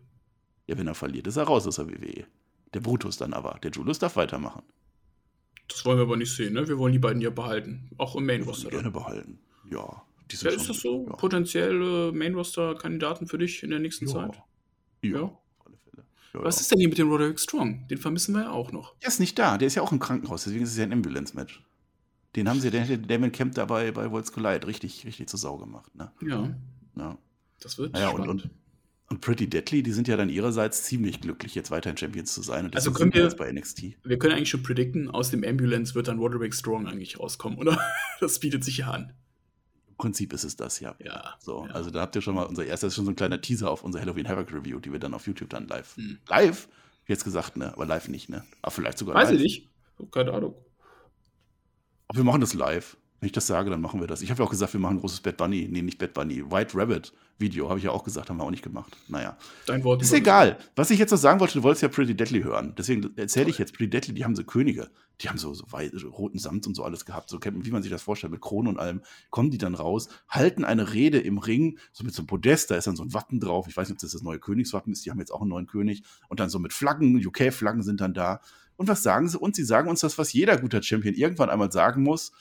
Ja, 0.68 0.78
wenn 0.78 0.88
er 0.88 0.96
verliert, 0.96 1.28
ist 1.28 1.38
er 1.38 1.44
raus 1.44 1.68
aus 1.68 1.76
der 1.76 1.90
WWE. 1.90 2.26
Der 2.74 2.80
Brutus 2.80 3.18
dann 3.18 3.34
aber. 3.34 3.60
Der 3.62 3.72
Julius 3.72 4.00
darf 4.00 4.16
weitermachen. 4.16 4.64
Das 5.68 5.86
wollen 5.86 5.98
wir 5.98 6.04
aber 6.04 6.18
nicht 6.18 6.34
sehen, 6.36 6.54
ne? 6.54 6.68
Wir 6.68 6.78
wollen 6.78 6.94
die 6.94 7.00
beiden 7.00 7.22
ja 7.22 7.30
behalten. 7.30 7.90
Auch 7.98 8.16
im 8.16 8.26
Main 8.26 8.44
Roster. 8.44 8.70
Gerne 8.70 8.92
behalten. 8.92 9.40
Ja. 9.70 10.04
Ja, 10.32 10.50
ist 10.50 10.70
das 10.70 10.80
so? 10.80 11.06
Ja. 11.08 11.16
Potenzielle 11.16 12.12
Main-Roster-Kandidaten 12.12 13.28
für 13.28 13.38
dich 13.38 13.64
in 13.64 13.70
der 13.70 13.80
nächsten 13.80 14.08
ja. 14.08 14.14
Zeit? 14.14 14.42
Ja. 15.02 15.18
ja. 15.20 15.40
Was 16.34 16.60
ist 16.62 16.72
denn 16.72 16.80
hier 16.80 16.90
mit 16.90 16.98
dem 16.98 17.10
Roderick 17.10 17.40
Strong? 17.40 17.88
Den 17.90 18.00
vermissen 18.00 18.34
wir 18.34 18.44
ja 18.44 18.52
auch 18.52 18.72
noch. 18.72 18.98
Der 19.00 19.10
ist 19.10 19.20
nicht 19.20 19.38
da, 19.38 19.58
der 19.58 19.68
ist 19.68 19.76
ja 19.76 19.84
auch 19.84 19.92
im 19.92 20.00
Krankenhaus, 20.00 20.46
deswegen 20.46 20.64
ist 20.64 20.72
es 20.72 20.78
ja 20.78 20.84
ein 20.84 20.94
Ambulance-Match. 20.94 21.64
Den 22.36 22.50
haben 22.50 22.60
sie, 22.60 22.72
der 22.72 22.82
hätte 22.82 22.98
Damon 22.98 23.32
Camp 23.32 23.54
dabei 23.54 23.92
bei 23.92 24.10
Worlds 24.10 24.32
Collide 24.32 24.66
richtig, 24.66 25.06
richtig 25.06 25.28
zur 25.28 25.40
Sau 25.40 25.58
gemacht. 25.58 25.94
Ne? 25.96 26.12
Ja. 26.28 26.56
ja. 26.98 27.18
Das 27.60 27.78
wird 27.78 27.94
naja, 27.94 28.10
spannend. 28.10 28.28
Und, 28.28 28.44
und, 28.44 28.52
und, 29.10 29.22
Pretty 29.22 29.48
Deadly, 29.48 29.84
die 29.84 29.92
sind 29.92 30.08
ja 30.08 30.18
dann 30.18 30.30
ihrerseits 30.30 30.84
ziemlich 30.84 31.22
glücklich, 31.22 31.54
jetzt 31.54 31.70
weiterhin 31.70 31.96
Champions 31.96 32.34
zu 32.34 32.42
sein. 32.42 32.74
Also 32.74 32.92
können 32.92 33.14
wir, 33.14 33.30
bei 33.36 33.52
NXT. 33.52 33.98
wir 34.04 34.18
können 34.18 34.34
eigentlich 34.34 34.50
schon 34.50 34.64
predikten, 34.64 35.12
aus 35.12 35.30
dem 35.30 35.44
Ambulance 35.44 35.94
wird 35.94 36.08
dann 36.08 36.18
Roderick 36.18 36.56
Strong 36.56 36.88
eigentlich 36.88 37.20
rauskommen, 37.20 37.60
oder? 37.60 37.80
Das 38.20 38.40
bietet 38.40 38.64
sich 38.64 38.78
ja 38.78 38.90
an. 38.90 39.14
Prinzip 39.98 40.34
ist 40.34 40.44
es 40.44 40.56
das, 40.56 40.80
ja. 40.80 40.96
Ja. 41.00 41.36
So, 41.40 41.66
ja. 41.68 41.74
also 41.74 41.90
da 41.90 42.02
habt 42.02 42.16
ihr 42.16 42.22
schon 42.22 42.36
mal 42.36 42.44
unser 42.44 42.66
erstes, 42.66 42.96
schon 42.96 43.06
so 43.06 43.12
ein 43.12 43.16
kleiner 43.16 43.42
Teaser 43.42 43.70
auf 43.70 43.84
unser 43.84 44.00
Halloween 44.00 44.28
Havoc 44.28 44.52
Review, 44.52 44.80
die 44.80 44.92
wir 44.92 45.00
dann 45.00 45.14
auf 45.14 45.28
YouTube 45.28 45.50
dann 45.50 45.68
live. 45.68 45.96
Hm. 45.98 46.20
Live? 46.28 46.68
Jetzt 47.08 47.24
gesagt, 47.24 47.58
ne? 47.58 47.74
Aber 47.74 47.86
live 47.86 48.08
nicht, 48.08 48.30
ne? 48.30 48.44
Aber 48.62 48.72
vielleicht 48.72 48.98
sogar 48.98 49.16
Weiß 49.16 49.30
live. 49.30 49.42
ich 49.42 49.44
nicht. 49.44 50.12
Keine 50.12 50.34
Ahnung. 50.34 50.56
Aber 52.08 52.18
wir 52.18 52.24
machen 52.24 52.42
das 52.42 52.54
live. 52.54 52.98
Wenn 53.24 53.28
ich 53.28 53.32
das 53.32 53.48
sage, 53.48 53.70
dann 53.70 53.80
machen 53.80 54.02
wir 54.02 54.08
das. 54.08 54.22
Ich 54.22 54.30
habe 54.32 54.44
ja 54.44 54.46
auch 54.46 54.50
gesagt, 54.50 54.74
wir 54.74 54.82
machen 54.82 54.98
ein 54.98 55.00
großes 55.00 55.22
Bad 55.22 55.38
Bunny. 55.38 55.70
Nee, 55.72 55.82
nicht 55.82 55.98
Bad 55.98 56.14
Bunny. 56.14 56.44
White 56.52 56.78
Rabbit 56.78 57.14
Video, 57.38 57.70
habe 57.70 57.80
ich 57.80 57.86
ja 57.86 57.92
auch 57.92 58.04
gesagt, 58.04 58.30
haben 58.30 58.36
wir 58.36 58.44
auch 58.44 58.52
nicht 58.52 58.66
gemacht. 58.66 58.98
Naja. 59.08 59.38
Dein 59.66 59.82
Wort. 59.86 60.02
Ist 60.02 60.12
egal. 60.12 60.58
Was 60.76 60.92
ich 60.92 61.00
jetzt 61.00 61.12
noch 61.12 61.18
sagen 61.18 61.40
wollte, 61.40 61.54
du 61.54 61.64
wolltest 61.64 61.84
ja 61.84 61.88
Pretty 61.88 62.16
Deadly 62.16 62.42
hören. 62.42 62.74
Deswegen 62.78 63.16
erzähle 63.16 63.50
ich 63.50 63.58
jetzt 63.60 63.78
Pretty 63.78 63.90
Deadly, 63.90 64.14
die 64.14 64.26
haben 64.26 64.36
so 64.36 64.44
Könige. 64.44 64.90
Die 65.22 65.30
haben 65.30 65.38
so, 65.38 65.54
so 65.54 65.66
roten 66.10 66.38
Samt 66.38 66.68
und 66.68 66.76
so 66.76 66.84
alles 66.84 67.06
gehabt. 67.06 67.30
So 67.30 67.40
wie 67.42 67.72
man 67.72 67.82
sich 67.82 67.90
das 67.90 68.02
vorstellt, 68.02 68.34
mit 68.34 68.42
Krone 68.42 68.68
und 68.68 68.78
allem. 68.78 69.00
Kommen 69.30 69.52
die 69.52 69.58
dann 69.58 69.74
raus, 69.74 70.10
halten 70.28 70.66
eine 70.66 70.92
Rede 70.92 71.20
im 71.20 71.38
Ring, 71.38 71.80
so 71.94 72.04
mit 72.04 72.14
so 72.14 72.24
einem 72.24 72.28
Podest, 72.28 72.72
da 72.72 72.76
ist 72.76 72.88
dann 72.88 72.98
so 72.98 73.04
ein 73.04 73.14
Wappen 73.14 73.40
drauf. 73.40 73.68
Ich 73.70 73.78
weiß 73.78 73.88
nicht, 73.88 73.96
ob 73.96 74.02
das 74.02 74.12
das 74.12 74.22
neue 74.22 74.40
Königswappen 74.40 74.92
ist. 74.92 75.06
Die 75.06 75.12
haben 75.12 75.20
jetzt 75.20 75.32
auch 75.32 75.40
einen 75.40 75.50
neuen 75.50 75.68
König. 75.68 76.04
Und 76.28 76.42
dann 76.42 76.50
so 76.50 76.60
mit 76.60 76.74
Flaggen, 76.74 77.26
UK-Flaggen 77.26 77.84
sind 77.84 78.02
dann 78.02 78.14
da. 78.14 78.42
Und 78.76 78.90
was 78.90 79.02
sagen 79.02 79.30
sie 79.30 79.40
uns? 79.40 79.56
Sie 79.56 79.64
sagen 79.64 79.90
uns 79.90 80.02
das, 80.02 80.18
was 80.18 80.34
jeder 80.34 80.58
guter 80.58 80.84
Champion 80.84 81.14
irgendwann 81.14 81.50
einmal 81.50 81.72
sagen 81.72 82.04
muss 82.04 82.34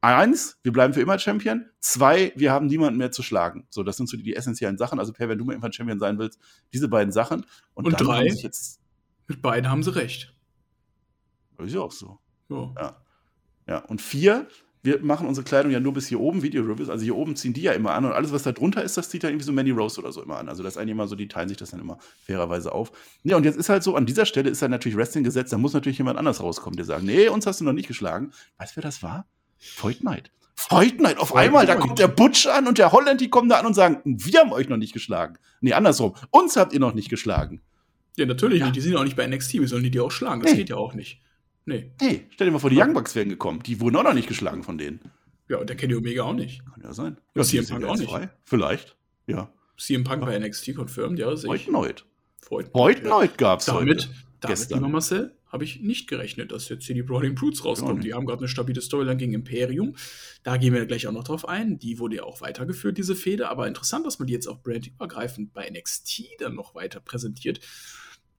eins, 0.00 0.58
wir 0.62 0.72
bleiben 0.72 0.94
für 0.94 1.00
immer 1.00 1.18
Champion. 1.18 1.66
Zwei, 1.80 2.32
wir 2.36 2.52
haben 2.52 2.66
niemanden 2.66 2.98
mehr 2.98 3.12
zu 3.12 3.22
schlagen. 3.22 3.66
So, 3.70 3.82
das 3.82 3.96
sind 3.96 4.08
so 4.08 4.16
die, 4.16 4.22
die 4.22 4.36
essentiellen 4.36 4.78
Sachen. 4.78 4.98
Also, 4.98 5.12
Per, 5.12 5.28
wenn 5.28 5.38
du 5.38 5.44
mal 5.44 5.52
irgendwann 5.52 5.72
Champion 5.72 5.98
sein 5.98 6.18
willst, 6.18 6.38
diese 6.72 6.88
beiden 6.88 7.12
Sachen. 7.12 7.46
Und, 7.74 7.86
Und 7.86 8.00
drei, 8.00 8.26
jetzt, 8.26 8.80
mit 9.26 9.42
beiden 9.42 9.70
haben 9.70 9.82
sie 9.82 9.94
recht. 9.94 10.34
Das 11.56 11.66
ist 11.66 11.74
ja 11.74 11.80
auch 11.80 11.92
so. 11.92 12.18
Ja. 12.48 12.74
ja. 12.78 12.96
Ja. 13.66 13.78
Und 13.84 14.02
vier, 14.02 14.48
wir 14.82 15.00
machen 15.00 15.28
unsere 15.28 15.44
Kleidung 15.44 15.70
ja 15.70 15.78
nur 15.78 15.92
bis 15.92 16.08
hier 16.08 16.20
oben, 16.20 16.42
Video-Reviews. 16.42 16.88
Also 16.88 17.04
hier 17.04 17.16
oben 17.16 17.36
ziehen 17.36 17.52
die 17.52 17.62
ja 17.62 17.72
immer 17.72 17.92
an 17.92 18.04
und 18.04 18.12
alles, 18.12 18.32
was 18.32 18.42
da 18.42 18.52
drunter 18.52 18.82
ist, 18.82 18.96
das 18.96 19.10
zieht 19.10 19.22
dann 19.22 19.30
irgendwie 19.30 19.44
so 19.44 19.52
Manny 19.52 19.70
Rose 19.70 20.00
oder 20.00 20.10
so 20.10 20.22
immer 20.22 20.38
an. 20.38 20.48
Also 20.48 20.62
das 20.62 20.74
ist 20.74 20.78
eigentlich 20.78 20.92
immer 20.92 21.06
so, 21.06 21.14
die 21.14 21.28
teilen 21.28 21.48
sich 21.48 21.58
das 21.58 21.70
dann 21.70 21.80
immer 21.80 21.98
fairerweise 22.24 22.72
auf. 22.72 22.90
Ja, 23.22 23.36
und 23.36 23.44
jetzt 23.44 23.56
ist 23.56 23.68
halt 23.68 23.82
so, 23.82 23.94
an 23.94 24.06
dieser 24.06 24.26
Stelle 24.26 24.50
ist 24.50 24.62
dann 24.62 24.70
natürlich 24.70 24.96
Wrestling 24.96 25.22
gesetzt, 25.22 25.52
da 25.52 25.58
muss 25.58 25.74
natürlich 25.74 25.98
jemand 25.98 26.18
anders 26.18 26.40
rauskommen, 26.40 26.76
der 26.76 26.86
sagt, 26.86 27.04
nee, 27.04 27.28
uns 27.28 27.46
hast 27.46 27.60
du 27.60 27.64
noch 27.64 27.72
nicht 27.72 27.88
geschlagen. 27.88 28.32
Weißt 28.56 28.72
du, 28.72 28.76
wer 28.78 28.82
das 28.82 29.02
war? 29.02 29.26
Fight 29.60 30.02
Night. 30.02 30.30
Fight 30.54 31.00
Night. 31.00 31.18
Auf 31.18 31.34
einmal, 31.34 31.66
da 31.66 31.76
kommt 31.76 31.98
der 31.98 32.08
Butch 32.08 32.46
an 32.46 32.66
und 32.66 32.78
der 32.78 32.92
Holland, 32.92 33.20
die 33.20 33.30
kommen 33.30 33.48
da 33.48 33.60
an 33.60 33.66
und 33.66 33.74
sagen, 33.74 34.00
wir 34.04 34.40
haben 34.40 34.52
euch 34.52 34.68
noch 34.68 34.76
nicht 34.76 34.92
geschlagen. 34.92 35.38
Nee, 35.60 35.74
andersrum. 35.74 36.14
Uns 36.30 36.56
habt 36.56 36.72
ihr 36.72 36.80
noch 36.80 36.94
nicht 36.94 37.08
geschlagen. 37.08 37.60
Ja, 38.16 38.26
natürlich 38.26 38.60
ja. 38.60 38.66
nicht. 38.66 38.76
Die 38.76 38.80
sind 38.80 38.92
ja 38.92 38.98
auch 38.98 39.04
nicht 39.04 39.16
bei 39.16 39.26
NXT. 39.26 39.54
Wir 39.54 39.68
sollen 39.68 39.82
die 39.82 39.90
die 39.90 40.00
auch 40.00 40.10
schlagen. 40.10 40.42
Das 40.42 40.50
hey. 40.50 40.58
geht 40.58 40.70
ja 40.70 40.76
auch 40.76 40.94
nicht. 40.94 41.20
Nee. 41.66 41.92
Hey, 42.00 42.26
stell 42.30 42.46
dir 42.46 42.52
mal 42.52 42.58
vor, 42.58 42.70
die 42.70 42.80
Young 42.80 42.94
Bucks 42.94 43.14
wären 43.14 43.28
gekommen. 43.28 43.62
Die 43.62 43.80
wurden 43.80 43.96
auch 43.96 44.02
noch 44.02 44.14
nicht 44.14 44.28
geschlagen 44.28 44.62
von 44.62 44.78
denen. 44.78 45.00
Ja, 45.48 45.58
und 45.58 45.68
der 45.68 45.76
Kenny 45.76 45.94
Omega 45.94 46.22
auch 46.22 46.32
nicht. 46.32 46.64
Kann 46.64 46.82
ja 46.82 46.92
sein. 46.92 47.16
Ja, 47.34 47.42
CM 47.42 47.66
Punk 47.66 47.84
auch 47.84 47.96
nicht. 47.96 48.10
Frei. 48.10 48.30
Vielleicht, 48.44 48.96
ja. 49.26 49.50
CM 49.76 50.04
Punk 50.04 50.22
ja. 50.22 50.26
bei 50.26 50.38
NXT 50.38 50.74
confirmed, 50.76 51.18
ja. 51.18 51.26
Heute 51.26 51.72
Neut. 51.72 52.06
Heute 52.50 53.08
Neut 53.08 53.38
gab 53.38 53.60
es 53.60 53.66
Damit, 53.66 54.08
heute. 54.08 54.08
damit 54.40 54.70
lieber 54.70 54.88
Marcel, 54.88 55.34
habe 55.50 55.64
ich 55.64 55.80
nicht 55.80 56.08
gerechnet, 56.08 56.52
dass 56.52 56.68
jetzt 56.68 56.86
hier 56.86 56.94
die 56.94 57.02
Brawling 57.02 57.34
Brutes 57.34 57.64
rauskommen. 57.64 58.00
Die 58.00 58.14
haben 58.14 58.24
gerade 58.24 58.40
eine 58.40 58.48
stabile 58.48 58.80
Storyline 58.80 59.16
gegen 59.16 59.32
Imperium. 59.32 59.96
Da 60.44 60.56
gehen 60.56 60.72
wir 60.72 60.86
gleich 60.86 61.06
auch 61.06 61.12
noch 61.12 61.24
drauf 61.24 61.48
ein. 61.48 61.78
Die 61.78 61.98
wurde 61.98 62.16
ja 62.16 62.22
auch 62.22 62.40
weitergeführt, 62.40 62.96
diese 62.96 63.16
Fehde. 63.16 63.48
Aber 63.50 63.66
interessant, 63.66 64.06
dass 64.06 64.18
man 64.18 64.28
die 64.28 64.32
jetzt 64.32 64.46
auch 64.46 64.62
brandübergreifend 64.62 65.52
bei 65.52 65.68
NXT 65.68 66.22
dann 66.38 66.54
noch 66.54 66.74
weiter 66.74 67.00
präsentiert. 67.00 67.60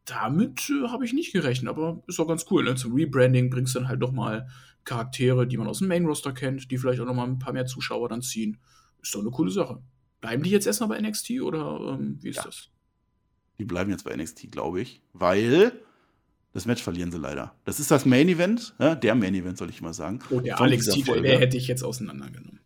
Damit 0.05 0.69
äh, 0.69 0.87
habe 0.87 1.05
ich 1.05 1.13
nicht 1.13 1.33
gerechnet, 1.33 1.69
aber 1.69 2.01
ist 2.07 2.19
auch 2.19 2.27
ganz 2.27 2.45
cool. 2.49 2.63
Ne? 2.63 2.75
Zum 2.75 2.93
Rebranding 2.93 3.49
bringst 3.49 3.75
du 3.75 3.79
dann 3.79 3.89
halt 3.89 3.99
nochmal 3.99 4.47
Charaktere, 4.85 5.45
die 5.45 5.57
man 5.57 5.67
aus 5.67 5.79
dem 5.79 5.89
Main-Roster 5.89 6.31
kennt, 6.31 6.71
die 6.71 6.77
vielleicht 6.77 7.01
auch 7.01 7.05
nochmal 7.05 7.27
ein 7.27 7.39
paar 7.39 7.53
mehr 7.53 7.65
Zuschauer 7.65 8.09
dann 8.09 8.21
ziehen. 8.21 8.57
Ist 9.01 9.13
doch 9.13 9.19
eine 9.19 9.31
coole 9.31 9.51
Sache. 9.51 9.81
Bleiben 10.21 10.43
die 10.43 10.49
jetzt 10.49 10.65
erstmal 10.65 10.89
bei 10.89 11.01
NXT 11.01 11.41
oder 11.41 11.97
ähm, 11.99 12.17
wie 12.21 12.29
ist 12.29 12.37
ja. 12.37 12.43
das? 12.43 12.69
Die 13.59 13.65
bleiben 13.65 13.91
jetzt 13.91 14.05
bei 14.05 14.15
NXT, 14.15 14.51
glaube 14.51 14.81
ich, 14.81 15.01
weil 15.13 15.73
das 16.53 16.65
Match 16.65 16.83
verlieren 16.83 17.11
sie 17.11 17.17
leider. 17.17 17.55
Das 17.65 17.79
ist 17.79 17.91
das 17.91 18.05
Main 18.05 18.27
Event, 18.27 18.75
ja, 18.79 18.95
der 18.95 19.15
Main 19.15 19.33
Event, 19.33 19.57
soll 19.57 19.69
ich 19.69 19.81
mal 19.81 19.93
sagen. 19.93 20.19
Oh, 20.29 20.39
der 20.39 20.59
Alex 20.59 20.87
Titel, 20.87 21.21
der 21.21 21.39
hätte 21.39 21.57
ich 21.57 21.67
jetzt 21.67 21.83
auseinandergenommen. 21.83 22.59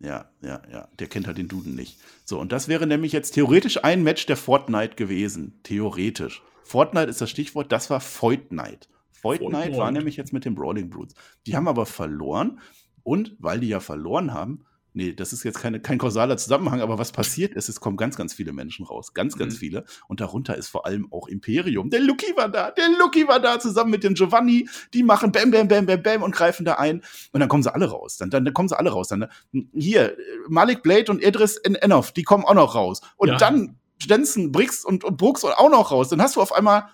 Ja, 0.00 0.30
ja, 0.42 0.62
ja. 0.72 0.88
Der 0.98 1.06
kennt 1.08 1.26
halt 1.26 1.38
den 1.38 1.48
Duden 1.48 1.74
nicht. 1.74 1.98
So, 2.24 2.40
und 2.40 2.52
das 2.52 2.68
wäre 2.68 2.86
nämlich 2.86 3.12
jetzt 3.12 3.32
theoretisch 3.32 3.84
ein 3.84 4.02
Match 4.02 4.26
der 4.26 4.36
Fortnite 4.36 4.96
gewesen. 4.96 5.60
Theoretisch. 5.62 6.42
Fortnite 6.64 7.10
ist 7.10 7.20
das 7.20 7.30
Stichwort, 7.30 7.70
das 7.70 7.90
war 7.90 8.02
Night. 8.50 8.88
Void 9.22 9.42
Night 9.50 9.76
war 9.76 9.90
nämlich 9.90 10.16
jetzt 10.16 10.32
mit 10.32 10.46
den 10.46 10.54
Brawling 10.54 10.88
Brutes. 10.88 11.14
Die 11.46 11.54
haben 11.54 11.68
aber 11.68 11.84
verloren. 11.84 12.60
Und 13.02 13.34
weil 13.38 13.60
die 13.60 13.68
ja 13.68 13.80
verloren 13.80 14.32
haben, 14.32 14.64
Nee, 14.92 15.12
das 15.12 15.32
ist 15.32 15.44
jetzt 15.44 15.60
keine, 15.60 15.80
kein 15.80 15.98
kausaler 15.98 16.36
Zusammenhang, 16.36 16.80
aber 16.80 16.98
was 16.98 17.12
passiert 17.20 17.54
ist, 17.54 17.68
es 17.68 17.80
kommen 17.80 17.96
ganz, 17.96 18.16
ganz 18.16 18.34
viele 18.34 18.52
Menschen 18.52 18.84
raus. 18.84 19.14
Ganz, 19.14 19.36
ganz 19.36 19.54
mhm. 19.54 19.58
viele. 19.58 19.84
Und 20.08 20.20
darunter 20.20 20.56
ist 20.56 20.68
vor 20.68 20.86
allem 20.86 21.12
auch 21.12 21.28
Imperium. 21.28 21.90
Der 21.90 22.00
Lucky 22.00 22.36
war 22.36 22.48
da, 22.48 22.70
der 22.70 22.88
Lucky 22.98 23.26
war 23.28 23.40
da 23.40 23.58
zusammen 23.58 23.90
mit 23.90 24.04
dem 24.04 24.14
Giovanni. 24.14 24.68
Die 24.94 25.02
machen 25.02 25.32
Bam, 25.32 25.50
Bam, 25.50 25.68
Bam, 25.68 25.86
Bam, 25.86 26.02
Bam 26.02 26.22
und 26.22 26.34
greifen 26.34 26.64
da 26.64 26.74
ein. 26.74 27.02
Und 27.32 27.40
dann 27.40 27.48
kommen 27.48 27.62
sie 27.62 27.72
alle 27.72 27.86
raus. 27.86 28.16
Dann, 28.16 28.30
dann, 28.30 28.44
dann 28.44 28.54
kommen 28.54 28.68
sie 28.68 28.78
alle 28.78 28.90
raus. 28.90 29.08
Dann, 29.08 29.26
hier, 29.72 30.16
Malik 30.48 30.82
Blade 30.82 31.10
und 31.10 31.22
Idris 31.22 31.56
Enoff, 31.56 32.12
die 32.12 32.22
kommen 32.22 32.44
auch 32.44 32.54
noch 32.54 32.74
raus. 32.74 33.00
Und 33.16 33.28
ja. 33.28 33.36
dann 33.36 33.76
Jensen, 34.00 34.50
Brix 34.50 34.84
und, 34.84 35.04
und 35.04 35.16
Brooks 35.16 35.44
auch 35.44 35.70
noch 35.70 35.90
raus. 35.90 36.08
Dann 36.08 36.22
hast 36.22 36.36
du 36.36 36.40
auf 36.40 36.52
einmal 36.52 36.88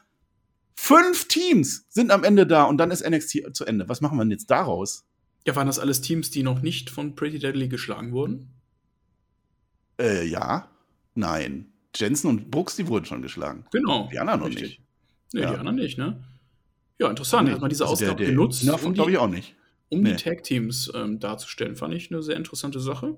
fünf 0.74 1.28
Teams 1.28 1.86
sind 1.88 2.10
am 2.10 2.24
Ende 2.24 2.46
da 2.46 2.64
und 2.64 2.78
dann 2.78 2.90
ist 2.90 3.08
NXT 3.08 3.54
zu 3.54 3.64
Ende. 3.64 3.88
Was 3.88 4.00
machen 4.00 4.18
wir 4.18 4.24
denn 4.24 4.30
jetzt 4.30 4.50
daraus? 4.50 5.04
Ja, 5.46 5.54
waren 5.54 5.68
das 5.68 5.78
alles 5.78 6.00
Teams, 6.00 6.30
die 6.30 6.42
noch 6.42 6.60
nicht 6.60 6.90
von 6.90 7.14
Pretty 7.14 7.38
Deadly 7.38 7.68
geschlagen 7.68 8.12
wurden? 8.12 8.50
Äh, 10.00 10.26
ja. 10.26 10.68
Nein. 11.14 11.72
Jensen 11.94 12.28
und 12.28 12.50
Brooks, 12.50 12.76
die 12.76 12.88
wurden 12.88 13.06
schon 13.06 13.22
geschlagen. 13.22 13.64
Genau. 13.70 14.08
Die 14.10 14.18
anderen 14.18 14.40
noch 14.40 14.48
richtig. 14.48 14.62
nicht. 14.62 14.80
Nee, 15.32 15.42
ja. 15.42 15.52
die 15.52 15.58
anderen 15.58 15.76
nicht, 15.76 15.98
ne? 15.98 16.22
Ja, 16.98 17.08
interessant. 17.08 17.48
Nee, 17.48 17.54
Hat 17.54 17.60
man 17.60 17.70
diese 17.70 17.84
also 17.84 17.92
Ausgabe 17.94 18.26
genutzt, 18.26 18.68
um, 18.68 18.94
die, 18.94 19.00
ich 19.00 19.18
auch 19.18 19.28
nicht. 19.28 19.54
um 19.88 20.02
nee. 20.02 20.10
die 20.10 20.22
Tag-Teams 20.22 20.90
ähm, 20.94 21.20
darzustellen. 21.20 21.76
Fand 21.76 21.94
ich 21.94 22.10
eine 22.10 22.22
sehr 22.22 22.36
interessante 22.36 22.80
Sache. 22.80 23.16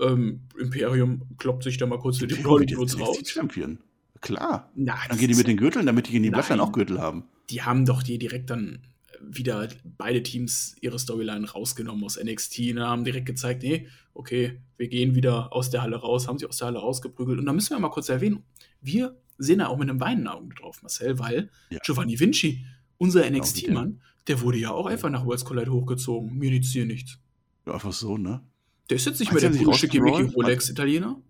Ähm, 0.00 0.42
Imperium 0.58 1.22
kloppt 1.38 1.64
sich 1.64 1.78
da 1.78 1.86
mal 1.86 1.98
kurz 1.98 2.18
die 2.18 2.26
Brawling 2.26 2.74
Brutes 2.74 2.98
raus. 3.00 3.18
Champion. 3.24 3.78
Klar. 4.20 4.70
Na, 4.74 4.96
dann 5.08 5.18
gehen 5.18 5.28
die 5.28 5.34
mit 5.34 5.46
den 5.46 5.56
Gürteln, 5.56 5.86
damit 5.86 6.06
die 6.06 6.12
gegen 6.12 6.22
die 6.22 6.30
Bloodline 6.30 6.62
auch 6.62 6.72
Gürtel 6.72 7.00
haben. 7.00 7.24
Die 7.50 7.62
haben 7.62 7.86
doch 7.86 8.02
die 8.02 8.18
direkt 8.18 8.50
dann 8.50 8.82
wieder 9.20 9.68
beide 9.84 10.22
Teams 10.22 10.76
ihre 10.80 10.98
Storyline 10.98 11.50
rausgenommen 11.50 12.04
aus 12.04 12.22
NXT 12.22 12.72
und 12.72 12.80
haben 12.80 13.04
direkt 13.04 13.26
gezeigt, 13.26 13.62
nee, 13.62 13.88
okay, 14.14 14.60
wir 14.76 14.88
gehen 14.88 15.14
wieder 15.14 15.52
aus 15.52 15.70
der 15.70 15.82
Halle 15.82 15.96
raus, 15.96 16.28
haben 16.28 16.38
sie 16.38 16.46
aus 16.46 16.58
der 16.58 16.68
Halle 16.68 16.78
rausgeprügelt. 16.78 17.38
Und 17.38 17.46
da 17.46 17.52
müssen 17.52 17.70
wir 17.70 17.78
mal 17.78 17.90
kurz 17.90 18.08
erwähnen, 18.08 18.42
wir 18.80 19.16
sehen 19.38 19.58
da 19.58 19.68
auch 19.68 19.76
mit 19.76 19.90
einem 19.90 20.00
weinenden 20.00 20.28
Auge 20.28 20.54
drauf, 20.54 20.82
Marcel, 20.82 21.18
weil 21.18 21.50
ja. 21.70 21.78
Giovanni 21.84 22.18
Vinci, 22.18 22.64
unser 22.98 23.22
genau, 23.22 23.38
NXT-Mann, 23.38 24.00
der 24.26 24.40
wurde 24.40 24.58
ja 24.58 24.70
auch 24.70 24.86
einfach 24.86 25.10
nach 25.10 25.24
Worlds 25.24 25.44
Collide 25.44 25.70
hochgezogen. 25.70 26.36
Mir 26.36 26.50
nichts 26.50 26.70
hier 26.70 26.86
nichts. 26.86 27.18
Ja, 27.66 27.74
einfach 27.74 27.92
so, 27.92 28.16
ne? 28.16 28.42
Der 28.88 28.96
ist 28.96 29.06
jetzt 29.06 29.20
nicht 29.20 29.32
mehr 29.32 29.40
der 29.40 29.50
coole 29.50 29.74
Schickimicki 29.74 30.22
Rolex-Italiener. 30.22 31.20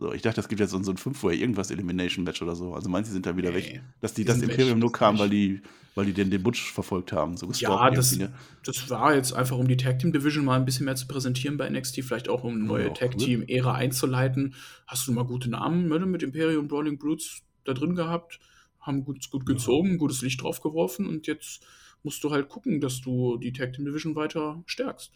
So, 0.00 0.14
ich 0.14 0.22
dachte, 0.22 0.36
das 0.36 0.48
gibt 0.48 0.60
jetzt 0.60 0.70
so 0.70 0.78
ein 0.78 0.96
5 0.96 1.22
oder 1.24 1.34
irgendwas 1.34 1.70
Elimination-Match 1.70 2.40
oder 2.40 2.56
so. 2.56 2.72
Also 2.72 2.88
meinst 2.88 3.10
du, 3.10 3.12
sind 3.12 3.26
da 3.26 3.36
wieder 3.36 3.50
nee, 3.50 3.56
weg, 3.56 3.82
dass 4.00 4.14
die 4.14 4.24
das 4.24 4.40
Imperium 4.40 4.78
nur 4.78 4.90
kam, 4.90 5.18
weil 5.18 5.28
die, 5.28 5.60
weil 5.94 6.06
die 6.06 6.14
den, 6.14 6.30
den 6.30 6.42
Butch 6.42 6.72
verfolgt 6.72 7.12
haben. 7.12 7.36
So 7.36 7.46
ja, 7.52 7.90
das, 7.90 8.16
ne? 8.16 8.32
das 8.64 8.88
war 8.88 9.14
jetzt 9.14 9.34
einfach, 9.34 9.58
um 9.58 9.68
die 9.68 9.76
Tag 9.76 9.98
Team 9.98 10.10
Division 10.10 10.46
mal 10.46 10.56
ein 10.56 10.64
bisschen 10.64 10.86
mehr 10.86 10.96
zu 10.96 11.06
präsentieren 11.06 11.58
bei 11.58 11.68
NXT, 11.68 12.02
vielleicht 12.02 12.30
auch 12.30 12.44
um 12.44 12.54
eine 12.54 12.64
neue 12.64 12.86
ja, 12.86 12.94
Tag 12.94 13.18
Team 13.18 13.42
Ära 13.46 13.74
einzuleiten. 13.74 14.54
Hast 14.86 15.06
du 15.06 15.12
mal 15.12 15.26
gute 15.26 15.50
Namen 15.50 15.88
ne, 15.88 16.06
mit 16.06 16.22
Imperium 16.22 16.66
Brawling 16.66 16.96
Brutes 16.96 17.42
da 17.64 17.74
drin 17.74 17.94
gehabt, 17.94 18.40
haben 18.80 19.04
gut, 19.04 19.30
gut 19.30 19.44
gezogen, 19.44 19.90
ja. 19.90 19.96
gutes 19.98 20.22
Licht 20.22 20.40
drauf 20.40 20.62
geworfen 20.62 21.06
und 21.06 21.26
jetzt 21.26 21.62
musst 22.02 22.24
du 22.24 22.30
halt 22.30 22.48
gucken, 22.48 22.80
dass 22.80 23.02
du 23.02 23.36
die 23.36 23.52
Tag 23.52 23.74
Team 23.74 23.84
Division 23.84 24.14
weiter 24.14 24.62
stärkst. 24.64 25.12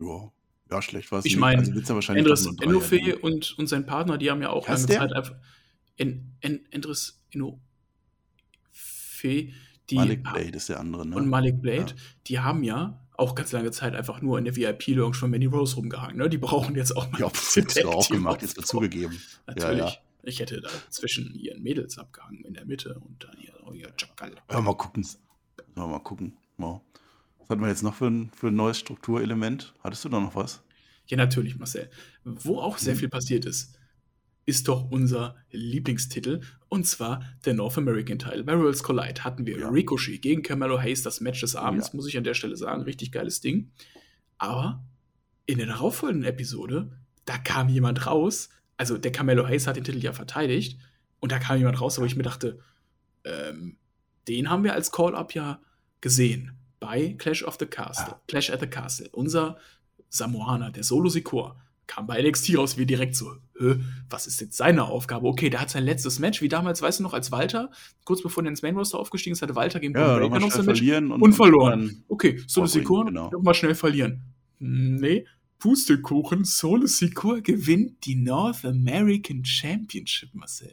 Ja, 0.00 0.32
ja, 0.70 0.82
schlecht 0.82 1.12
war 1.12 1.20
es 1.20 1.24
Ich 1.24 1.36
meine, 1.36 1.62
also 1.62 2.12
Endres 2.12 2.46
Enofe 2.60 3.18
und, 3.18 3.58
und 3.58 3.66
sein 3.68 3.86
Partner, 3.86 4.18
die 4.18 4.30
haben 4.30 4.42
ja 4.42 4.50
auch 4.50 4.68
lange 4.68 4.86
Zeit 4.86 5.12
einfach. 5.12 5.34
En, 5.96 6.36
en, 6.40 6.60
Endres 6.70 7.22
Enofe, 7.30 7.60
die. 9.90 9.94
Malik 9.94 10.22
Blade 10.24 10.56
ist 10.56 10.68
der 10.68 10.80
andere, 10.80 11.06
ne? 11.06 11.16
Und 11.16 11.28
Malik 11.28 11.62
Blade, 11.62 11.92
ja. 11.92 12.02
die 12.26 12.40
haben 12.40 12.64
ja 12.64 13.00
auch 13.16 13.34
ganz 13.34 13.52
lange 13.52 13.70
Zeit 13.70 13.94
einfach 13.94 14.20
nur 14.20 14.38
in 14.38 14.44
der 14.44 14.56
VIP-Lounge 14.56 15.14
von 15.14 15.30
Manny 15.30 15.46
Rose 15.46 15.76
rumgehangen. 15.76 16.18
Ne? 16.18 16.28
Die 16.28 16.38
brauchen 16.38 16.76
jetzt 16.76 16.94
auch 16.96 17.10
mal 17.10 17.20
ja, 17.20 17.28
das 17.28 17.56
hast 17.56 17.82
du 17.82 17.88
auch 17.88 18.08
gemacht, 18.08 18.42
jetzt 18.42 18.56
wird 18.56 18.66
zugegeben. 18.66 19.18
Natürlich. 19.46 19.78
Ja, 19.78 19.86
ja. 19.86 19.96
Ich 20.22 20.40
hätte 20.40 20.60
da 20.60 20.68
zwischen 20.90 21.34
ihren 21.34 21.62
Mädels 21.62 21.98
abgehangen 21.98 22.44
in 22.44 22.54
der 22.54 22.66
Mitte 22.66 22.98
und 22.98 23.22
dann 23.22 23.36
hier, 23.38 23.52
oh 23.64 23.72
ja, 23.72 23.88
Chakal. 23.96 24.32
Ja, 24.50 24.60
mal 24.60 24.74
gucken. 24.74 25.06
Mal 25.76 26.00
gucken. 26.00 26.36
Mal. 26.56 26.80
Was 27.46 27.50
hatten 27.50 27.62
wir 27.62 27.68
jetzt 27.68 27.84
noch 27.84 27.94
für 27.94 28.08
ein, 28.08 28.30
für 28.34 28.48
ein 28.48 28.56
neues 28.56 28.76
Strukturelement? 28.76 29.72
Hattest 29.84 30.04
du 30.04 30.08
da 30.08 30.18
noch 30.18 30.34
was? 30.34 30.64
Ja, 31.06 31.16
natürlich, 31.16 31.56
Marcel. 31.56 31.88
Wo 32.24 32.58
auch 32.58 32.76
sehr 32.76 32.94
mhm. 32.94 32.98
viel 32.98 33.08
passiert 33.08 33.44
ist, 33.44 33.78
ist 34.46 34.66
doch 34.66 34.90
unser 34.90 35.36
Lieblingstitel 35.52 36.40
und 36.68 36.88
zwar 36.88 37.22
der 37.44 37.54
North 37.54 37.78
American 37.78 38.18
Title. 38.18 38.42
Bei 38.42 38.58
Worlds 38.58 38.82
Collide 38.82 39.22
hatten 39.22 39.46
wir 39.46 39.60
ja. 39.60 39.68
Ricochet 39.68 40.20
gegen 40.20 40.42
Camelo 40.42 40.80
Hayes, 40.80 41.04
das 41.04 41.20
Match 41.20 41.40
des 41.40 41.54
Abends, 41.54 41.88
ja. 41.88 41.96
muss 41.96 42.08
ich 42.08 42.18
an 42.18 42.24
der 42.24 42.34
Stelle 42.34 42.56
sagen. 42.56 42.82
Richtig 42.82 43.12
geiles 43.12 43.40
Ding. 43.40 43.70
Aber 44.38 44.84
in 45.46 45.58
der 45.58 45.68
darauffolgenden 45.68 46.28
Episode, 46.28 46.90
da 47.26 47.38
kam 47.38 47.68
jemand 47.68 48.06
raus, 48.06 48.48
also 48.76 48.98
der 48.98 49.12
Camelo 49.12 49.46
Hayes 49.46 49.68
hat 49.68 49.76
den 49.76 49.84
Titel 49.84 50.02
ja 50.02 50.12
verteidigt 50.12 50.80
und 51.20 51.30
da 51.30 51.38
kam 51.38 51.58
jemand 51.58 51.80
raus, 51.80 51.96
wo 52.00 52.04
ich 52.04 52.16
mir 52.16 52.24
dachte, 52.24 52.58
ähm, 53.22 53.76
den 54.26 54.50
haben 54.50 54.64
wir 54.64 54.72
als 54.72 54.90
Call-Up 54.90 55.32
ja 55.32 55.60
gesehen 56.00 56.56
bei 56.86 57.16
Clash 57.18 57.42
of 57.42 57.56
the 57.58 57.66
Castle, 57.66 58.14
ah. 58.14 58.20
Clash 58.28 58.50
at 58.50 58.60
the 58.60 58.66
Castle. 58.66 59.08
Unser 59.12 59.56
Samoaner, 60.08 60.70
der 60.70 60.84
Solo 60.84 61.08
Sikor, 61.08 61.56
kam 61.88 62.06
bei 62.06 62.22
NXT 62.22 62.56
raus, 62.58 62.78
wie 62.78 62.86
direkt 62.86 63.16
so, 63.16 63.32
was 64.08 64.26
ist 64.26 64.40
jetzt 64.40 64.56
seine 64.56 64.84
Aufgabe? 64.84 65.26
Okay, 65.26 65.50
der 65.50 65.60
hat 65.60 65.70
sein 65.70 65.84
letztes 65.84 66.18
Match, 66.18 66.42
wie 66.42 66.48
damals, 66.48 66.82
weißt 66.82 67.00
du 67.00 67.02
noch, 67.02 67.14
als 67.14 67.32
Walter, 67.32 67.70
kurz 68.04 68.22
bevor 68.22 68.44
er 68.44 68.50
ins 68.50 68.62
Main 68.62 68.76
Roster 68.76 68.98
aufgestiegen 68.98 69.32
ist, 69.32 69.42
hatte 69.42 69.56
Walter 69.56 69.80
gegen 69.80 69.94
ja, 69.94 70.16
Breaker 70.16 70.38
noch 70.38 70.50
sein 70.50 70.66
Match 70.66 70.82
und, 70.82 71.10
und, 71.22 71.32
verloren. 71.32 72.04
Okay, 72.08 72.40
Solo 72.46 72.66
Sikor, 72.66 73.06
genau. 73.06 73.30
mal 73.40 73.54
schnell 73.54 73.74
verlieren. 73.74 74.22
Nee, 74.58 75.26
Pustekuchen, 75.58 76.44
Solo 76.44 76.86
Sikor 76.86 77.40
gewinnt 77.40 78.04
die 78.04 78.16
North 78.16 78.64
American 78.64 79.44
Championship, 79.44 80.34
Marcel. 80.34 80.72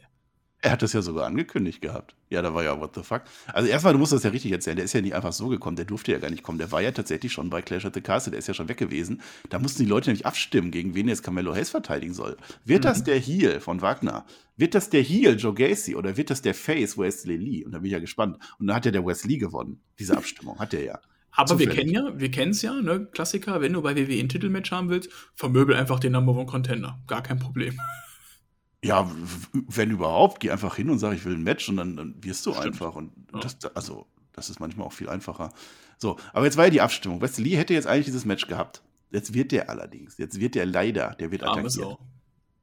Er 0.64 0.70
hat 0.70 0.80
das 0.80 0.94
ja 0.94 1.02
sogar 1.02 1.26
angekündigt 1.26 1.82
gehabt. 1.82 2.14
Ja, 2.30 2.40
da 2.40 2.54
war 2.54 2.64
ja 2.64 2.80
what 2.80 2.94
the 2.94 3.02
fuck. 3.02 3.24
Also 3.52 3.68
erstmal, 3.68 3.92
du 3.92 3.98
musst 3.98 4.14
das 4.14 4.22
ja 4.22 4.30
richtig 4.30 4.50
erzählen. 4.50 4.76
Der 4.76 4.86
ist 4.86 4.94
ja 4.94 5.02
nicht 5.02 5.14
einfach 5.14 5.34
so 5.34 5.48
gekommen. 5.48 5.76
Der 5.76 5.84
durfte 5.84 6.10
ja 6.10 6.18
gar 6.18 6.30
nicht 6.30 6.42
kommen. 6.42 6.56
Der 6.56 6.72
war 6.72 6.80
ja 6.80 6.90
tatsächlich 6.90 7.32
schon 7.32 7.50
bei 7.50 7.60
Clash 7.60 7.84
at 7.84 7.92
the 7.92 8.00
Castle. 8.00 8.30
Der 8.30 8.38
ist 8.38 8.48
ja 8.48 8.54
schon 8.54 8.66
weg 8.70 8.78
gewesen. 8.78 9.20
Da 9.50 9.58
mussten 9.58 9.82
die 9.82 9.88
Leute 9.90 10.08
nämlich 10.08 10.24
abstimmen, 10.24 10.70
gegen 10.70 10.94
wen 10.94 11.06
jetzt 11.06 11.22
Carmelo 11.22 11.54
Hayes 11.54 11.68
verteidigen 11.68 12.14
soll. 12.14 12.38
Wird 12.64 12.84
mhm. 12.84 12.88
das 12.88 13.04
der 13.04 13.18
Heel 13.18 13.60
von 13.60 13.82
Wagner? 13.82 14.24
Wird 14.56 14.74
das 14.74 14.88
der 14.88 15.02
Heel 15.02 15.36
Joe 15.36 15.52
Gacy? 15.52 15.96
Oder 15.96 16.16
wird 16.16 16.30
das 16.30 16.40
der 16.40 16.54
Face 16.54 16.96
Wesley 16.96 17.36
Lee? 17.36 17.62
Und 17.66 17.72
da 17.72 17.80
bin 17.80 17.86
ich 17.86 17.92
ja 17.92 17.98
gespannt. 17.98 18.38
Und 18.58 18.66
da 18.66 18.76
hat 18.76 18.86
ja 18.86 18.90
der 18.90 19.04
Wesley 19.04 19.36
gewonnen. 19.36 19.82
Diese 19.98 20.16
Abstimmung 20.16 20.58
hat 20.58 20.72
er 20.72 20.82
ja. 20.82 20.98
Aber 21.32 21.48
Zufällig. 21.48 21.76
wir 21.76 21.82
kennen 21.82 21.92
ja, 21.92 22.18
wir 22.18 22.30
kennen 22.30 22.52
es 22.52 22.62
ja, 22.62 22.72
ne? 22.72 23.06
Klassiker, 23.12 23.60
wenn 23.60 23.74
du 23.74 23.82
bei 23.82 23.94
WWE 23.96 24.18
ein 24.18 24.30
Titelmatch 24.30 24.70
haben 24.70 24.88
willst, 24.88 25.10
vermöbel 25.34 25.76
einfach 25.76 26.00
den 26.00 26.12
Number 26.12 26.32
One 26.32 26.46
Contender. 26.46 27.02
Gar 27.06 27.22
kein 27.22 27.38
Problem. 27.38 27.78
Ja, 28.84 29.10
wenn 29.52 29.90
überhaupt, 29.90 30.40
geh 30.40 30.50
einfach 30.50 30.76
hin 30.76 30.90
und 30.90 30.98
sag, 30.98 31.14
ich 31.14 31.24
will 31.24 31.34
ein 31.34 31.42
Match 31.42 31.68
und 31.70 31.78
dann, 31.78 31.96
dann 31.96 32.14
wirst 32.22 32.44
du 32.44 32.52
Stimmt. 32.52 32.66
einfach. 32.66 32.94
Und 32.94 33.12
ja. 33.32 33.40
das, 33.40 33.56
also, 33.74 34.06
das 34.32 34.50
ist 34.50 34.60
manchmal 34.60 34.86
auch 34.86 34.92
viel 34.92 35.08
einfacher. 35.08 35.52
So, 35.96 36.18
aber 36.34 36.44
jetzt 36.44 36.58
war 36.58 36.64
ja 36.64 36.70
die 36.70 36.80
Abstimmung. 36.82 37.20
Weißt 37.22 37.38
du, 37.38 37.42
Lee 37.42 37.56
hätte 37.56 37.72
jetzt 37.72 37.86
eigentlich 37.86 38.04
dieses 38.06 38.26
Match 38.26 38.46
gehabt. 38.46 38.82
Jetzt 39.10 39.32
wird 39.32 39.52
der 39.52 39.70
allerdings, 39.70 40.18
jetzt 40.18 40.38
wird 40.38 40.54
der 40.54 40.66
leider, 40.66 41.14
der 41.18 41.30
wird 41.30 41.44
attackiert. 41.44 41.98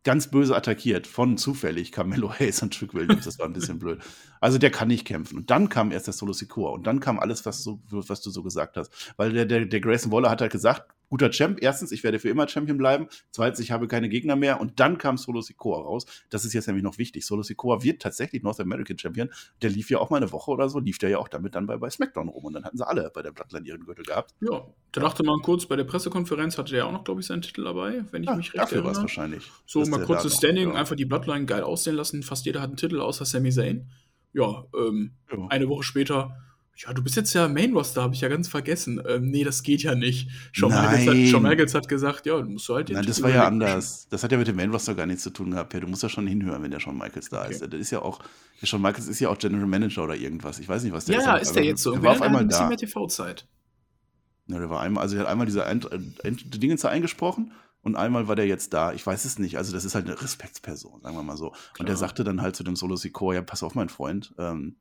ganz 0.03 0.29
böse 0.29 0.55
attackiert 0.55 1.07
von 1.07 1.37
zufällig 1.37 1.91
Carmelo 1.91 2.31
Hayes 2.39 2.61
und 2.61 2.77
Trick 2.77 2.93
Williams. 2.93 3.25
Das 3.25 3.39
war 3.39 3.47
ein 3.47 3.53
bisschen 3.53 3.79
blöd. 3.79 3.99
Also 4.41 4.59
der 4.59 4.69
kann 4.69 4.89
nicht 4.89 5.05
kämpfen. 5.05 5.37
Und 5.37 5.49
dann 5.49 5.69
kam 5.69 5.91
erst 5.91 6.05
der 6.05 6.13
Solo 6.13 6.33
Sikoa 6.33 6.71
und 6.71 6.85
dann 6.85 6.99
kam 6.99 7.19
alles, 7.19 7.45
was, 7.47 7.63
so, 7.63 7.81
was 7.89 8.21
du 8.21 8.29
so 8.29 8.43
gesagt 8.43 8.77
hast. 8.77 8.91
Weil 9.17 9.31
der, 9.33 9.45
der, 9.45 9.65
der 9.65 9.81
Grayson 9.81 10.11
Waller 10.11 10.29
hat 10.29 10.41
halt 10.41 10.51
gesagt, 10.51 10.93
guter 11.11 11.29
Champ. 11.29 11.59
Erstens, 11.61 11.91
ich 11.91 12.03
werde 12.03 12.19
für 12.19 12.29
immer 12.29 12.47
Champion 12.47 12.77
bleiben. 12.77 13.07
Zweitens, 13.31 13.59
ich 13.59 13.71
habe 13.71 13.87
keine 13.87 14.09
Gegner 14.09 14.35
mehr. 14.35 14.61
Und 14.61 14.79
dann 14.79 14.97
kam 14.97 15.17
Solo 15.17 15.41
Sikoa 15.41 15.81
raus. 15.81 16.05
Das 16.29 16.45
ist 16.45 16.53
jetzt 16.53 16.67
nämlich 16.67 16.83
noch 16.83 16.97
wichtig. 16.97 17.25
Solo 17.25 17.43
Sikoa 17.43 17.83
wird 17.83 18.01
tatsächlich 18.01 18.41
North 18.41 18.61
American 18.61 18.97
Champion. 18.97 19.29
Der 19.61 19.69
lief 19.69 19.89
ja 19.89 19.99
auch 19.99 20.09
mal 20.09 20.17
eine 20.17 20.31
Woche 20.31 20.49
oder 20.49 20.69
so, 20.69 20.79
lief 20.79 20.97
der 20.97 21.09
ja 21.09 21.17
auch 21.19 21.27
damit 21.27 21.53
dann 21.53 21.67
bei, 21.67 21.77
bei 21.77 21.89
SmackDown 21.89 22.29
rum. 22.29 22.45
Und 22.45 22.53
dann 22.53 22.63
hatten 22.63 22.77
sie 22.77 22.87
alle 22.87 23.11
bei 23.13 23.21
der 23.21 23.31
Bloodline 23.31 23.67
ihren 23.67 23.83
Gürtel 23.83 24.05
gehabt. 24.05 24.33
Ja, 24.39 24.65
da 24.93 25.01
dachte 25.01 25.23
man 25.23 25.41
kurz, 25.41 25.65
bei 25.65 25.75
der 25.75 25.83
Pressekonferenz 25.83 26.57
hatte 26.57 26.71
der 26.71 26.87
auch 26.87 26.93
noch, 26.93 27.03
glaube 27.03 27.19
ich, 27.19 27.27
seinen 27.27 27.41
Titel 27.41 27.65
dabei, 27.65 28.05
wenn 28.11 28.23
ich 28.23 28.29
ja, 28.29 28.35
mich 28.35 28.53
recht 28.53 28.63
dafür 28.63 28.77
erinnere. 28.85 29.01
wahrscheinlich. 29.01 29.51
So, 29.65 29.83
mal 29.85 30.03
kurzes 30.05 30.37
Standing, 30.37 30.69
noch, 30.69 30.75
ja. 30.75 30.79
einfach 30.79 30.95
die 30.95 31.05
Bloodline 31.05 31.45
geil 31.45 31.63
aussehen 31.63 31.97
lassen. 31.97 32.23
Fast 32.23 32.45
jeder 32.45 32.61
hat 32.61 32.69
einen 32.69 32.77
Titel, 32.77 33.01
außer 33.01 33.25
Sami 33.25 33.51
Zayn. 33.51 33.89
Ja, 34.31 34.63
ähm, 34.73 35.11
ja. 35.29 35.45
eine 35.49 35.67
Woche 35.67 35.83
später 35.83 36.37
ja, 36.75 36.93
du 36.93 37.03
bist 37.03 37.15
jetzt 37.15 37.33
ja 37.33 37.47
Main 37.47 37.73
Roster, 37.73 38.01
habe 38.01 38.15
ich 38.15 38.21
ja 38.21 38.27
ganz 38.27 38.47
vergessen. 38.47 39.01
Ähm, 39.07 39.29
nee, 39.29 39.43
das 39.43 39.61
geht 39.61 39.83
ja 39.83 39.93
nicht. 39.93 40.29
Shawn 40.51 40.71
Michaels, 40.71 41.07
hat, 41.07 41.27
Shawn 41.29 41.43
Michaels 41.43 41.75
hat 41.75 41.87
gesagt, 41.87 42.25
ja, 42.25 42.39
du 42.39 42.49
musst 42.49 42.67
du 42.67 42.75
halt 42.75 42.89
den 42.89 42.95
Nein, 42.95 43.05
das 43.05 43.21
war 43.21 43.29
ja 43.29 43.45
anders. 43.45 44.07
Das 44.09 44.23
hat 44.23 44.31
ja 44.31 44.37
mit 44.37 44.47
dem 44.47 44.55
Main 44.55 44.71
Roster 44.71 44.95
gar 44.95 45.05
nichts 45.05 45.23
zu 45.23 45.29
tun 45.29 45.51
gehabt. 45.51 45.73
Ja, 45.73 45.79
du 45.79 45.87
musst 45.87 46.01
ja 46.01 46.09
schon 46.09 46.25
hinhören, 46.25 46.63
wenn 46.63 46.71
der 46.71 46.79
Shawn 46.79 46.97
Michaels 46.97 47.29
da 47.29 47.43
okay. 47.43 47.51
ist. 47.51 47.61
Der 47.61 47.79
ist 47.79 47.91
ja 47.91 48.01
auch, 48.01 48.19
der 48.61 48.67
Shawn 48.67 48.81
Michaels 48.81 49.07
ist 49.07 49.19
ja 49.19 49.29
auch 49.29 49.37
General 49.37 49.67
Manager 49.67 50.03
oder 50.03 50.15
irgendwas. 50.15 50.59
Ich 50.59 50.67
weiß 50.67 50.83
nicht, 50.83 50.93
was 50.93 51.05
der 51.05 51.15
ja, 51.15 51.21
ist. 51.21 51.25
Ja, 51.27 51.37
ist 51.37 51.55
der 51.55 51.63
jetzt 51.65 51.83
so. 51.83 51.91
Der 51.91 52.03
war 52.03 52.11
auf 52.13 52.21
einmal 52.21 52.41
ein 52.41 52.47
bisschen 52.47 52.67
mehr 52.67 52.77
TV-Zeit. 52.77 53.47
Ja, 54.47 54.57
der 54.57 54.69
war 54.69 54.81
einmal, 54.81 55.03
also 55.03 55.15
er 55.15 55.21
hat 55.21 55.27
einmal 55.27 55.45
diese 55.45 55.63
End, 55.65 55.89
End 56.23 56.61
Dinge 56.61 56.75
eingesprochen 56.83 57.51
und 57.83 57.95
einmal 57.95 58.27
war 58.27 58.35
der 58.35 58.47
jetzt 58.47 58.73
da. 58.73 58.93
Ich 58.93 59.05
weiß 59.05 59.25
es 59.25 59.39
nicht. 59.39 59.57
Also, 59.57 59.73
das 59.73 59.85
ist 59.85 59.95
halt 59.95 60.05
eine 60.05 60.21
Respektsperson, 60.21 61.01
sagen 61.01 61.15
wir 61.15 61.23
mal 61.23 61.37
so. 61.37 61.49
Klar. 61.49 61.79
Und 61.79 61.89
der 61.89 61.97
sagte 61.97 62.23
dann 62.23 62.41
halt 62.41 62.55
zu 62.55 62.63
dem 62.63 62.75
Solo 62.75 62.95
Sikoa, 62.95 63.35
ja, 63.35 63.41
pass 63.41 63.63
auf, 63.63 63.75
mein 63.75 63.89
Freund, 63.89 64.33
ähm, 64.37 64.75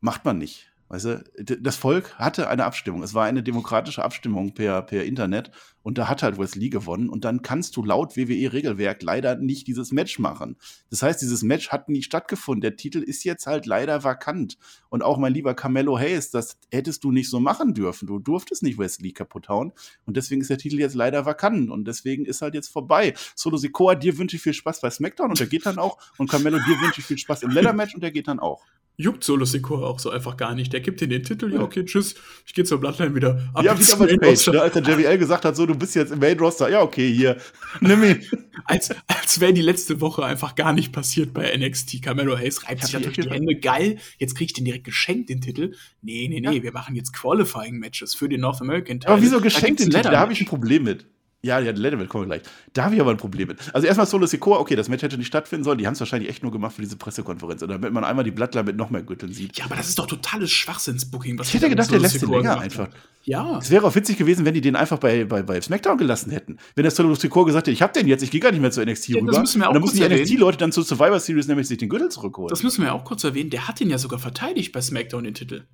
macht 0.00 0.24
man 0.24 0.38
nicht. 0.38 0.71
Weißt 0.92 1.06
du, 1.06 1.24
das 1.58 1.76
Volk 1.76 2.18
hatte 2.18 2.50
eine 2.50 2.66
Abstimmung. 2.66 3.02
Es 3.02 3.14
war 3.14 3.24
eine 3.24 3.42
demokratische 3.42 4.04
Abstimmung 4.04 4.52
per, 4.52 4.82
per 4.82 5.04
Internet 5.04 5.50
und 5.82 5.96
da 5.96 6.06
hat 6.06 6.22
halt 6.22 6.36
Wesley 6.36 6.68
gewonnen 6.68 7.08
und 7.08 7.24
dann 7.24 7.40
kannst 7.40 7.76
du 7.76 7.82
laut 7.82 8.14
WWE-Regelwerk 8.14 9.02
leider 9.02 9.36
nicht 9.36 9.66
dieses 9.66 9.90
Match 9.90 10.18
machen. 10.18 10.58
Das 10.90 11.02
heißt, 11.02 11.22
dieses 11.22 11.42
Match 11.42 11.70
hat 11.70 11.88
nie 11.88 12.02
stattgefunden. 12.02 12.60
Der 12.60 12.76
Titel 12.76 12.98
ist 12.98 13.24
jetzt 13.24 13.46
halt 13.46 13.64
leider 13.64 14.04
vakant. 14.04 14.58
Und 14.90 15.02
auch 15.02 15.16
mein 15.16 15.32
lieber 15.32 15.54
Carmelo 15.54 15.98
Hayes, 15.98 16.30
das 16.30 16.58
hättest 16.70 17.04
du 17.04 17.10
nicht 17.10 17.30
so 17.30 17.40
machen 17.40 17.72
dürfen. 17.72 18.06
Du 18.06 18.18
durftest 18.18 18.62
nicht 18.62 18.76
Wesley 18.78 19.12
kaputt 19.12 19.48
hauen 19.48 19.72
und 20.04 20.18
deswegen 20.18 20.42
ist 20.42 20.50
der 20.50 20.58
Titel 20.58 20.78
jetzt 20.78 20.94
leider 20.94 21.24
vakant 21.24 21.70
und 21.70 21.88
deswegen 21.88 22.26
ist 22.26 22.42
halt 22.42 22.52
jetzt 22.52 22.68
vorbei. 22.68 23.14
Solo 23.34 23.56
Sikoa, 23.56 23.94
dir 23.94 24.18
wünsche 24.18 24.36
ich 24.36 24.42
viel 24.42 24.52
Spaß 24.52 24.82
bei 24.82 24.90
SmackDown 24.90 25.30
und 25.30 25.40
der 25.40 25.46
geht 25.46 25.64
dann 25.64 25.78
auch 25.78 25.96
und 26.18 26.28
Carmelo, 26.30 26.58
dir 26.58 26.80
wünsche 26.82 27.00
ich 27.00 27.06
viel 27.06 27.16
Spaß 27.16 27.44
im 27.44 27.50
Leather-Match 27.50 27.94
und 27.94 28.02
der 28.02 28.10
geht 28.10 28.28
dann 28.28 28.40
auch 28.40 28.62
juckt 28.96 29.24
Solo 29.24 29.46
auch 29.84 29.98
so 29.98 30.10
einfach 30.10 30.36
gar 30.36 30.54
nicht. 30.54 30.72
Der 30.72 30.80
gibt 30.80 31.00
dir 31.00 31.08
den 31.08 31.22
Titel, 31.22 31.52
ja, 31.52 31.60
okay, 31.60 31.84
tschüss, 31.84 32.14
ich 32.46 32.54
gehe 32.54 32.64
zur 32.64 32.78
Bloodline 32.78 33.14
wieder. 33.14 33.50
Ab 33.54 33.64
ja, 33.64 33.78
wie 33.78 33.92
aber 33.92 34.06
Page, 34.06 34.46
ne, 34.48 34.62
als 34.62 34.72
der 34.74 34.82
JBL 34.82 35.18
gesagt 35.18 35.44
hat, 35.44 35.56
so, 35.56 35.66
du 35.66 35.74
bist 35.74 35.94
jetzt 35.94 36.12
im 36.12 36.18
Main 36.18 36.38
Roster, 36.38 36.68
ja, 36.68 36.82
okay, 36.82 37.12
hier, 37.12 37.36
nimm 37.80 38.04
ihn. 38.04 38.24
als 38.64 38.90
als 39.06 39.40
wäre 39.40 39.52
die 39.52 39.62
letzte 39.62 40.00
Woche 40.00 40.24
einfach 40.24 40.54
gar 40.54 40.72
nicht 40.72 40.92
passiert 40.92 41.32
bei 41.32 41.56
NXT. 41.56 42.02
Carmelo 42.02 42.36
Hayes 42.36 42.68
reibt 42.68 42.84
sich 42.84 42.92
natürlich 42.92 43.20
die 43.20 43.30
Hände, 43.30 43.56
geil, 43.56 43.98
jetzt 44.18 44.34
krieg 44.36 44.46
ich 44.46 44.52
den 44.52 44.64
direkt 44.64 44.84
geschenkt, 44.84 45.30
den 45.30 45.40
Titel. 45.40 45.74
Nee, 46.02 46.28
nee, 46.28 46.40
nee, 46.40 46.56
ja. 46.56 46.62
wir 46.62 46.72
machen 46.72 46.94
jetzt 46.94 47.12
Qualifying-Matches 47.12 48.14
für 48.14 48.28
den 48.28 48.40
North 48.40 48.60
American 48.60 49.00
Title. 49.00 49.14
Aber 49.14 49.22
wieso 49.22 49.40
geschenkt 49.40 49.80
den 49.80 49.90
Titel? 49.90 50.10
Da 50.10 50.20
habe 50.20 50.32
ich 50.32 50.40
ein 50.40 50.46
Problem 50.46 50.84
mit. 50.84 51.06
Ja, 51.44 51.58
ja, 51.58 51.72
Leatherman 51.72 52.08
kommen 52.08 52.30
wir 52.30 52.38
gleich. 52.38 52.42
Da 52.72 52.84
habe 52.84 52.94
ich 52.94 53.00
aber 53.00 53.10
ein 53.10 53.16
Problem 53.16 53.48
mit. 53.48 53.58
Also 53.74 53.84
erstmal 53.84 54.06
Solo 54.06 54.26
Sikoa, 54.26 54.58
okay, 54.58 54.76
das 54.76 54.88
Match 54.88 55.02
hätte 55.02 55.18
nicht 55.18 55.26
stattfinden 55.26 55.64
sollen. 55.64 55.76
Die 55.76 55.88
haben 55.88 55.94
es 55.94 56.00
wahrscheinlich 56.00 56.30
echt 56.30 56.44
nur 56.44 56.52
gemacht 56.52 56.76
für 56.76 56.82
diese 56.82 56.96
Pressekonferenz. 56.96 57.64
Oder 57.64 57.74
damit 57.74 57.92
man 57.92 58.04
einmal 58.04 58.24
die 58.24 58.30
Bloodline 58.30 58.64
mit 58.64 58.76
noch 58.76 58.90
mehr 58.90 59.02
Gürteln 59.02 59.32
sieht. 59.32 59.58
Ja, 59.58 59.64
aber 59.64 59.74
das 59.74 59.88
ist 59.88 59.98
doch 59.98 60.06
totales 60.06 60.52
Schwachsinnsbooking. 60.52 61.40
Ich 61.42 61.52
hätte 61.52 61.68
gedacht, 61.68 61.90
der 61.90 61.98
lässt 61.98 62.22
den 62.22 62.30
länger 62.30 62.60
einfach. 62.60 62.88
Ja. 63.24 63.58
Es 63.58 63.70
wäre 63.70 63.84
auch 63.84 63.94
witzig 63.96 64.18
gewesen, 64.18 64.44
wenn 64.44 64.54
die 64.54 64.60
den 64.60 64.76
einfach 64.76 64.98
bei, 64.98 65.24
bei, 65.24 65.42
bei 65.42 65.60
SmackDown 65.60 65.98
gelassen 65.98 66.30
hätten. 66.30 66.58
Wenn 66.76 66.84
der 66.84 66.92
Solo 66.92 67.16
Sikoa 67.16 67.44
gesagt 67.44 67.66
hätte, 67.66 67.72
ich 67.72 67.82
hab 67.82 67.92
den 67.92 68.06
jetzt, 68.06 68.22
ich 68.22 68.30
gehe 68.30 68.40
gar 68.40 68.52
nicht 68.52 68.60
mehr 68.60 68.70
zu 68.70 68.80
NXT 68.80 69.08
ja, 69.08 69.20
rüber. 69.20 69.32
Das 69.32 69.40
müssen 69.40 69.60
wir 69.60 69.66
auch 69.66 69.70
und 69.70 69.74
dann 69.74 69.82
müssen 69.82 69.96
die 69.96 70.08
NXT-Leute 70.08 70.58
dann 70.58 70.70
zur 70.70 70.84
Survivor 70.84 71.18
Series 71.18 71.48
nämlich 71.48 71.66
sich 71.66 71.78
den 71.78 71.88
Gürtel 71.88 72.08
zurückholen. 72.08 72.50
Das 72.50 72.62
müssen 72.62 72.84
wir 72.84 72.94
auch 72.94 73.04
kurz 73.04 73.24
erwähnen. 73.24 73.50
Der 73.50 73.66
hat 73.66 73.80
den 73.80 73.90
ja 73.90 73.98
sogar 73.98 74.20
verteidigt 74.20 74.70
bei 74.72 74.80
SmackDown, 74.80 75.24
den 75.24 75.34
Titel. 75.34 75.64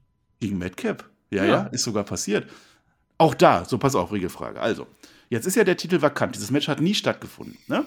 Gegen 0.41 0.59
Madcap. 0.59 1.11
Ja, 1.31 1.45
ja, 1.45 1.51
ja, 1.51 1.63
ist 1.67 1.85
sogar 1.85 2.05
passiert. 2.05 2.49
Auch 3.19 3.35
da, 3.35 3.65
so 3.67 3.77
pass 3.77 3.95
auf, 3.95 4.13
Regelfrage. 4.13 4.61
Also, 4.61 4.87
Jetzt 5.29 5.47
ist 5.47 5.57
ja 5.57 5.65
der 5.65 5.77
Titel 5.77 6.01
vakant. 6.01 6.35
Dieses 6.35 6.51
Match 6.51 6.69
hat 6.69 6.81
nie 6.81 6.95
stattgefunden. 6.95 7.59
Ne? 7.67 7.85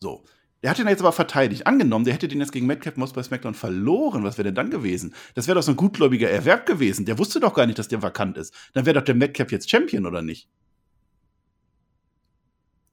So. 0.00 0.24
Der 0.62 0.70
hat 0.70 0.78
den 0.78 0.88
jetzt 0.88 1.00
aber 1.00 1.12
verteidigt. 1.12 1.66
Angenommen, 1.66 2.04
der 2.04 2.12
hätte 2.12 2.28
den 2.28 2.40
jetzt 2.40 2.52
gegen 2.52 2.66
Madcap 2.66 2.98
Moss 2.98 3.14
bei 3.14 3.22
SmackDown 3.22 3.54
verloren. 3.54 4.24
Was 4.24 4.36
wäre 4.36 4.46
denn 4.46 4.54
dann 4.54 4.70
gewesen? 4.70 5.14
Das 5.34 5.46
wäre 5.46 5.54
doch 5.54 5.62
so 5.62 5.72
ein 5.72 5.76
gutgläubiger 5.76 6.28
Erwerb 6.28 6.66
gewesen. 6.66 7.06
Der 7.06 7.18
wusste 7.18 7.40
doch 7.40 7.54
gar 7.54 7.66
nicht, 7.66 7.78
dass 7.78 7.88
der 7.88 8.02
vakant 8.02 8.36
ist. 8.36 8.52
Dann 8.74 8.84
wäre 8.84 8.98
doch 8.98 9.04
der 9.04 9.14
Madcap 9.14 9.52
jetzt 9.52 9.70
Champion, 9.70 10.04
oder 10.04 10.20
nicht? 10.20 10.48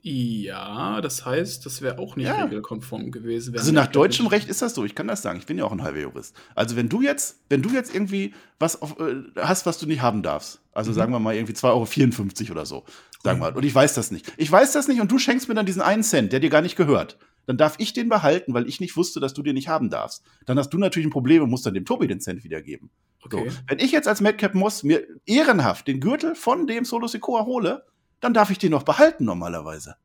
Ja, 0.01 1.01
das 1.01 1.25
heißt, 1.25 1.65
das 1.65 1.81
wäre 1.81 1.99
auch 1.99 2.15
nicht 2.15 2.27
ja. 2.27 2.43
regelkonform 2.43 3.11
gewesen. 3.11 3.57
Also 3.57 3.71
nach 3.71 3.87
deutschem 3.87 4.27
Recht 4.27 4.47
ist 4.47 4.61
das 4.61 4.73
so. 4.73 4.85
Ich 4.85 4.95
kann 4.95 5.07
das 5.07 5.21
sagen. 5.21 5.39
Ich 5.39 5.45
bin 5.45 5.57
ja 5.57 5.65
auch 5.65 5.71
ein 5.71 5.81
halber 5.81 5.99
Jurist. 5.99 6.35
Also 6.55 6.75
wenn 6.75 6.87
du 6.87 7.01
jetzt, 7.01 7.39
wenn 7.49 7.61
du 7.61 7.69
jetzt 7.69 7.93
irgendwie 7.93 8.33
was 8.59 8.81
auf, 8.81 8.99
äh, 8.99 9.23
hast, 9.35 9.65
was 9.65 9.79
du 9.79 9.85
nicht 9.85 10.01
haben 10.01 10.23
darfst, 10.23 10.61
also 10.71 10.91
mhm. 10.91 10.95
sagen 10.95 11.11
wir 11.11 11.19
mal 11.19 11.35
irgendwie 11.35 11.53
2,54 11.53 12.43
Euro 12.43 12.51
oder 12.51 12.65
so, 12.65 12.85
sagen 13.23 13.39
wir. 13.39 13.51
Mhm. 13.51 13.57
Und 13.57 13.65
ich 13.65 13.73
weiß 13.73 13.95
das 13.95 14.11
nicht. 14.11 14.31
Ich 14.37 14.51
weiß 14.51 14.71
das 14.71 14.87
nicht 14.87 15.01
und 15.01 15.11
du 15.11 15.17
schenkst 15.17 15.49
mir 15.49 15.55
dann 15.55 15.65
diesen 15.65 15.81
einen 15.81 16.03
Cent, 16.03 16.31
der 16.31 16.39
dir 16.39 16.49
gar 16.49 16.61
nicht 16.61 16.75
gehört. 16.75 17.17
Dann 17.47 17.57
darf 17.57 17.75
ich 17.77 17.93
den 17.93 18.09
behalten, 18.09 18.53
weil 18.53 18.67
ich 18.67 18.79
nicht 18.79 18.97
wusste, 18.97 19.19
dass 19.19 19.33
du 19.33 19.41
den 19.41 19.55
nicht 19.55 19.69
haben 19.69 19.89
darfst. 19.89 20.23
Dann 20.45 20.59
hast 20.59 20.69
du 20.69 20.77
natürlich 20.77 21.07
ein 21.07 21.11
Problem 21.11 21.43
und 21.43 21.49
musst 21.49 21.65
dann 21.65 21.73
dem 21.73 21.85
Tobi 21.85 22.07
den 22.07 22.19
Cent 22.19 22.43
wiedergeben. 22.43 22.91
Okay. 23.23 23.49
So. 23.49 23.57
Wenn 23.67 23.79
ich 23.79 23.91
jetzt 23.91 24.07
als 24.07 24.21
Madcap 24.21 24.53
Moss 24.53 24.83
mir 24.83 25.05
ehrenhaft 25.25 25.87
den 25.87 25.99
Gürtel 25.99 26.35
von 26.35 26.67
dem 26.67 26.85
Solo 26.85 27.07
Sikoa 27.07 27.45
hole, 27.45 27.83
dann 28.19 28.33
darf 28.33 28.49
ich 28.49 28.57
den 28.57 28.71
noch 28.71 28.83
behalten 28.83 29.25
normalerweise. 29.25 29.95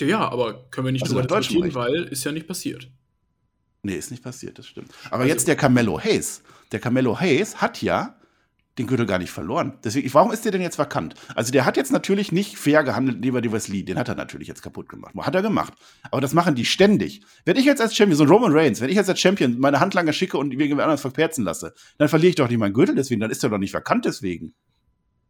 Ja, 0.00 0.28
aber 0.28 0.64
können 0.70 0.86
wir 0.86 0.92
nicht 0.92 1.02
also 1.02 1.20
drüber 1.20 1.38
diskutieren, 1.38 1.74
weil 1.74 2.04
ist 2.04 2.24
ja 2.24 2.32
nicht 2.32 2.46
passiert. 2.46 2.90
Nee, 3.82 3.94
ist 3.94 4.10
nicht 4.10 4.22
passiert, 4.22 4.58
das 4.58 4.66
stimmt. 4.66 4.90
Aber 5.06 5.22
also, 5.22 5.28
jetzt 5.28 5.48
der 5.48 5.56
Carmelo 5.56 5.98
Hayes. 5.98 6.42
Der 6.72 6.80
Carmelo 6.80 7.18
Hayes 7.18 7.60
hat 7.60 7.80
ja 7.82 8.18
den 8.78 8.86
Gürtel 8.86 9.06
gar 9.06 9.18
nicht 9.18 9.30
verloren. 9.30 9.78
Deswegen, 9.82 10.12
warum 10.14 10.30
ist 10.30 10.44
der 10.44 10.52
denn 10.52 10.60
jetzt 10.60 10.78
vakant? 10.78 11.14
Also 11.34 11.50
der 11.50 11.64
hat 11.64 11.76
jetzt 11.76 11.90
natürlich 11.90 12.30
nicht 12.30 12.56
fair 12.56 12.84
gehandelt, 12.84 13.22
lieber 13.22 13.40
die 13.40 13.52
Wesley. 13.52 13.84
Den 13.84 13.98
hat 13.98 14.08
er 14.08 14.14
natürlich 14.14 14.46
jetzt 14.46 14.62
kaputt 14.62 14.88
gemacht. 14.88 15.14
Hat 15.16 15.34
er 15.34 15.42
gemacht. 15.42 15.72
Aber 16.10 16.20
das 16.20 16.32
machen 16.32 16.54
die 16.54 16.64
ständig. 16.64 17.22
Wenn 17.44 17.56
ich 17.56 17.64
jetzt 17.64 17.80
als 17.80 17.96
Champion, 17.96 18.16
so 18.16 18.24
ein 18.24 18.28
Roman 18.28 18.52
Reigns, 18.52 18.80
wenn 18.80 18.88
ich 18.88 18.96
jetzt 18.96 19.08
als 19.08 19.20
Champion 19.20 19.58
meine 19.58 19.80
Handlanger 19.80 20.12
schicke 20.12 20.38
und 20.38 20.52
irgendwer 20.52 20.84
anders 20.84 21.00
verperzen 21.00 21.44
lasse, 21.44 21.74
dann 21.98 22.08
verliere 22.08 22.30
ich 22.30 22.36
doch 22.36 22.48
nicht 22.48 22.58
meinen 22.58 22.74
Gürtel 22.74 22.94
deswegen, 22.94 23.20
dann 23.20 23.30
ist 23.30 23.42
er 23.42 23.50
doch 23.50 23.58
nicht 23.58 23.74
vakant 23.74 24.04
deswegen. 24.04 24.54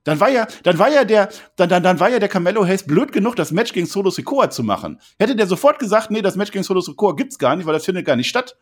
Dann 0.05 0.21
war 0.21 0.31
ja, 0.31 0.47
dann 0.63 0.79
war 0.79 0.91
ja 0.91 1.05
der, 1.05 1.29
dann, 1.57 1.69
dann, 1.69 1.83
dann 1.83 2.01
war 2.01 2.09
ja 2.09 2.19
der 2.19 2.29
Carmelo 2.29 2.65
Hayes 2.65 2.85
blöd 2.85 3.13
genug, 3.13 3.37
das 3.37 3.53
Match 3.53 3.73
gegen 3.73 3.87
Solo 3.87 4.11
Sikoa 4.11 4.51
zu 4.51 4.63
machen. 4.63 5.01
Hätte 5.19 5.37
der 5.37 5.47
sofort 5.47 5.79
gesagt, 5.79 6.11
nee, 6.11 6.23
das 6.23 6.37
Match 6.37 6.53
gegen 6.53 6.65
Solo 6.65 6.81
Sikoa 6.81 7.13
gibt's 7.13 7.39
gar 7.39 7.57
nicht, 7.57 7.67
weil 7.67 7.75
das 7.75 7.85
findet 7.85 8.07
gar 8.07 8.17
nicht 8.17 8.29
statt, 8.29 8.57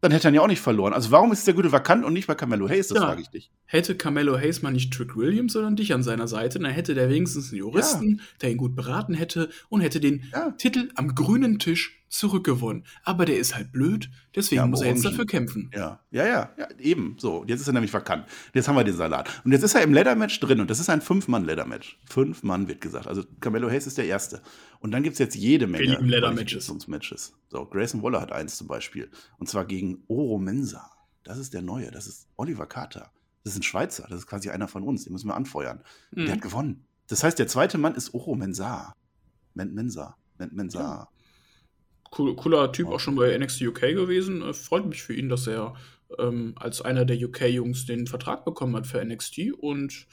dann 0.00 0.12
hätte 0.12 0.28
er 0.28 0.34
ja 0.34 0.40
auch 0.42 0.46
nicht 0.46 0.60
verloren. 0.60 0.92
Also 0.92 1.10
warum 1.10 1.32
ist 1.32 1.46
der 1.46 1.54
gute 1.54 1.72
vakant 1.72 2.04
und 2.04 2.12
nicht 2.12 2.26
bei 2.26 2.34
Carmelo 2.34 2.68
Hayes, 2.68 2.88
das 2.88 2.98
ja. 2.98 3.04
frage 3.04 3.22
ich 3.22 3.28
dich. 3.28 3.50
Hätte 3.64 3.96
Carmelo 3.96 4.36
Hayes 4.36 4.62
mal 4.62 4.70
nicht 4.70 4.92
Trick 4.92 5.16
Williams, 5.16 5.54
sondern 5.54 5.76
dich 5.76 5.94
an 5.94 6.02
seiner 6.02 6.28
Seite, 6.28 6.58
dann 6.58 6.70
hätte 6.70 6.94
der 6.94 7.08
wenigstens 7.08 7.50
einen 7.50 7.60
Juristen, 7.60 8.18
ja. 8.18 8.24
der 8.42 8.50
ihn 8.50 8.58
gut 8.58 8.76
beraten 8.76 9.14
hätte 9.14 9.48
und 9.68 9.80
hätte 9.80 10.00
den 10.00 10.24
ja. 10.32 10.50
Titel 10.52 10.90
am 10.94 11.14
grünen 11.14 11.58
Tisch 11.58 12.04
zurückgewonnen. 12.18 12.84
Aber 13.02 13.24
der 13.24 13.38
ist 13.38 13.54
halt 13.54 13.72
blöd, 13.72 14.10
deswegen 14.34 14.60
ja, 14.60 14.66
muss 14.66 14.80
er 14.80 14.88
jetzt 14.88 15.04
dafür 15.04 15.26
kämpfen. 15.26 15.70
Ja, 15.74 16.00
ja, 16.10 16.26
ja, 16.26 16.50
ja, 16.58 16.68
eben. 16.78 17.16
So, 17.18 17.44
jetzt 17.46 17.60
ist 17.60 17.66
er 17.66 17.72
nämlich 17.72 17.90
verkannt. 17.90 18.26
Jetzt 18.54 18.68
haben 18.68 18.76
wir 18.76 18.84
den 18.84 18.96
Salat. 18.96 19.28
Und 19.44 19.52
jetzt 19.52 19.62
ist 19.62 19.74
er 19.74 19.82
im 19.82 19.92
Leather-Match 19.92 20.40
drin 20.40 20.60
und 20.60 20.70
das 20.70 20.80
ist 20.80 20.88
ein 20.88 21.00
Fünf-Mann-Leather-Match. 21.00 21.98
Fünf 22.06 22.42
Mann 22.42 22.68
wird 22.68 22.80
gesagt. 22.80 23.06
Also 23.06 23.24
Carmelo 23.40 23.70
Hayes 23.70 23.86
ist 23.86 23.98
der 23.98 24.06
Erste. 24.06 24.42
Und 24.80 24.90
dann 24.92 25.02
gibt 25.02 25.14
es 25.14 25.18
jetzt 25.18 25.34
jede 25.34 25.66
Menge 25.66 25.98
Leather-Matches. 26.00 26.88
Matches. 26.88 27.34
So, 27.48 27.64
Grayson 27.66 28.02
Waller 28.02 28.20
hat 28.20 28.32
eins 28.32 28.56
zum 28.56 28.66
Beispiel. 28.66 29.10
Und 29.38 29.48
zwar 29.48 29.64
gegen 29.64 30.04
Oro 30.08 30.38
Mensa. 30.38 30.90
Das 31.24 31.38
ist 31.38 31.54
der 31.54 31.62
Neue. 31.62 31.90
Das 31.90 32.06
ist 32.06 32.28
Oliver 32.36 32.66
Carter. 32.66 33.10
Das 33.44 33.54
ist 33.54 33.60
ein 33.60 33.62
Schweizer. 33.62 34.06
Das 34.08 34.18
ist 34.20 34.26
quasi 34.26 34.50
einer 34.50 34.68
von 34.68 34.82
uns. 34.82 35.04
Den 35.04 35.12
müssen 35.12 35.28
wir 35.28 35.34
anfeuern. 35.34 35.82
Mhm. 36.12 36.26
Der 36.26 36.34
hat 36.34 36.42
gewonnen. 36.42 36.84
Das 37.08 37.22
heißt, 37.22 37.38
der 37.38 37.46
zweite 37.46 37.78
Mann 37.78 37.94
ist 37.94 38.14
Oro 38.14 38.34
Mensa. 38.34 38.92
Men 39.54 39.74
Mensa. 39.74 40.16
Men 40.38 40.50
Mensa. 40.52 40.80
Ja 40.80 41.08
cooler 42.10 42.72
Typ, 42.72 42.88
auch 42.88 43.00
schon 43.00 43.16
bei 43.16 43.36
NXT 43.36 43.62
UK 43.62 43.80
gewesen. 43.80 44.42
Äh, 44.42 44.52
freut 44.52 44.86
mich 44.86 45.02
für 45.02 45.14
ihn, 45.14 45.28
dass 45.28 45.46
er 45.46 45.74
ähm, 46.18 46.54
als 46.56 46.80
einer 46.82 47.04
der 47.04 47.16
UK-Jungs 47.16 47.86
den 47.86 48.06
Vertrag 48.06 48.44
bekommen 48.44 48.76
hat 48.76 48.86
für 48.86 49.04
NXT. 49.04 49.52
Und 49.58 50.06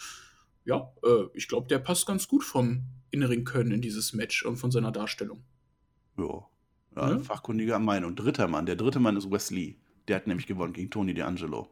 ja, 0.66 0.92
äh, 1.04 1.26
ich 1.34 1.48
glaube, 1.48 1.68
der 1.68 1.80
passt 1.80 2.06
ganz 2.06 2.28
gut 2.28 2.44
vom 2.44 2.84
inneren 3.12 3.44
Können 3.44 3.72
in 3.72 3.82
dieses 3.82 4.14
Match 4.14 4.44
und 4.44 4.58
von 4.58 4.72
seiner 4.72 4.92
Darstellung. 4.92 5.44
Ja, 6.18 6.46
ja, 6.96 7.12
ja? 7.12 7.20
fachkundiger 7.20 7.80
Meinung. 7.80 8.16
Dritter 8.16 8.48
Mann, 8.48 8.66
der 8.66 8.76
dritte 8.76 9.00
Mann 9.00 9.18
ist 9.18 9.30
Wesley. 9.30 9.78
Der 10.08 10.18
hat 10.18 10.28
nämlich 10.28 10.48
gewonnen 10.48 10.74
gegen 10.74 10.90
Tony 10.90 11.14
D'Angelo. 11.14 11.68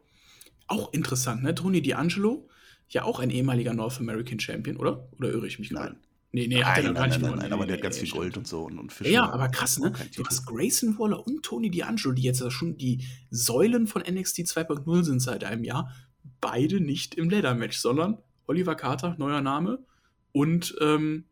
Auch 0.68 0.92
interessant, 0.92 1.42
ne? 1.42 1.54
Tony 1.54 1.80
D'Angelo, 1.80 2.48
ja 2.88 3.04
auch 3.04 3.20
ein 3.20 3.30
ehemaliger 3.30 3.74
North 3.74 3.98
American 4.00 4.40
Champion, 4.40 4.76
oder? 4.76 5.08
Oder 5.18 5.30
irre 5.30 5.46
ich 5.46 5.58
mich 5.58 5.70
gerade? 5.70 5.94
Nein. 5.94 6.02
Nee, 6.34 6.46
nee, 6.48 6.64
hat 6.64 6.76
nein, 6.76 6.86
er 6.86 6.92
nein, 6.92 7.10
nein, 7.10 7.20
nein, 7.20 7.38
nein, 7.40 7.52
aber 7.52 7.66
der 7.66 7.76
hat 7.76 7.82
ganz 7.82 7.98
viel 7.98 8.10
Gold 8.10 8.38
und 8.38 8.46
so 8.46 8.62
und, 8.64 8.78
und 8.78 8.90
Fische. 8.90 9.10
Ja, 9.10 9.30
aber 9.30 9.48
krass, 9.48 9.78
ne? 9.78 9.92
Du 10.16 10.24
hast 10.24 10.46
Grayson 10.46 10.98
Waller 10.98 11.26
und 11.26 11.42
Tony 11.42 11.68
D'Angelo, 11.68 12.14
die 12.14 12.22
jetzt 12.22 12.50
schon 12.50 12.78
die 12.78 13.04
Säulen 13.30 13.86
von 13.86 14.00
NXT 14.00 14.38
2.0 14.38 15.04
sind 15.04 15.20
seit 15.20 15.44
einem 15.44 15.62
Jahr, 15.62 15.92
beide 16.40 16.80
nicht 16.80 17.16
im 17.16 17.28
Leather-Match, 17.28 17.76
sondern 17.76 18.16
Oliver 18.46 18.74
Carter, 18.76 19.14
neuer 19.18 19.42
Name, 19.42 19.84
und 20.32 20.74
ähm, 20.80 21.26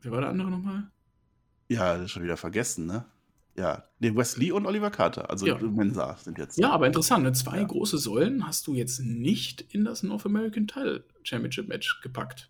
wer 0.00 0.12
war 0.12 0.20
der 0.20 0.30
andere 0.30 0.50
nochmal? 0.50 0.90
Ja, 1.68 2.06
schon 2.06 2.22
wieder 2.22 2.36
vergessen, 2.36 2.86
ne? 2.86 3.04
Ja, 3.56 3.84
den 3.98 4.16
Wesley 4.16 4.52
und 4.52 4.66
Oliver 4.66 4.92
Carter, 4.92 5.30
also 5.30 5.44
ja. 5.44 5.58
Mensa 5.58 6.16
sind 6.18 6.38
jetzt. 6.38 6.58
Ja, 6.58 6.70
aber 6.70 6.86
interessant, 6.86 7.24
ne? 7.24 7.32
zwei 7.32 7.56
ja. 7.58 7.64
große 7.64 7.98
Säulen 7.98 8.46
hast 8.46 8.68
du 8.68 8.74
jetzt 8.74 9.00
nicht 9.00 9.62
in 9.74 9.84
das 9.84 10.04
North 10.04 10.24
American 10.24 10.68
Title 10.68 11.04
Championship 11.24 11.66
Match 11.66 12.00
gepackt. 12.00 12.48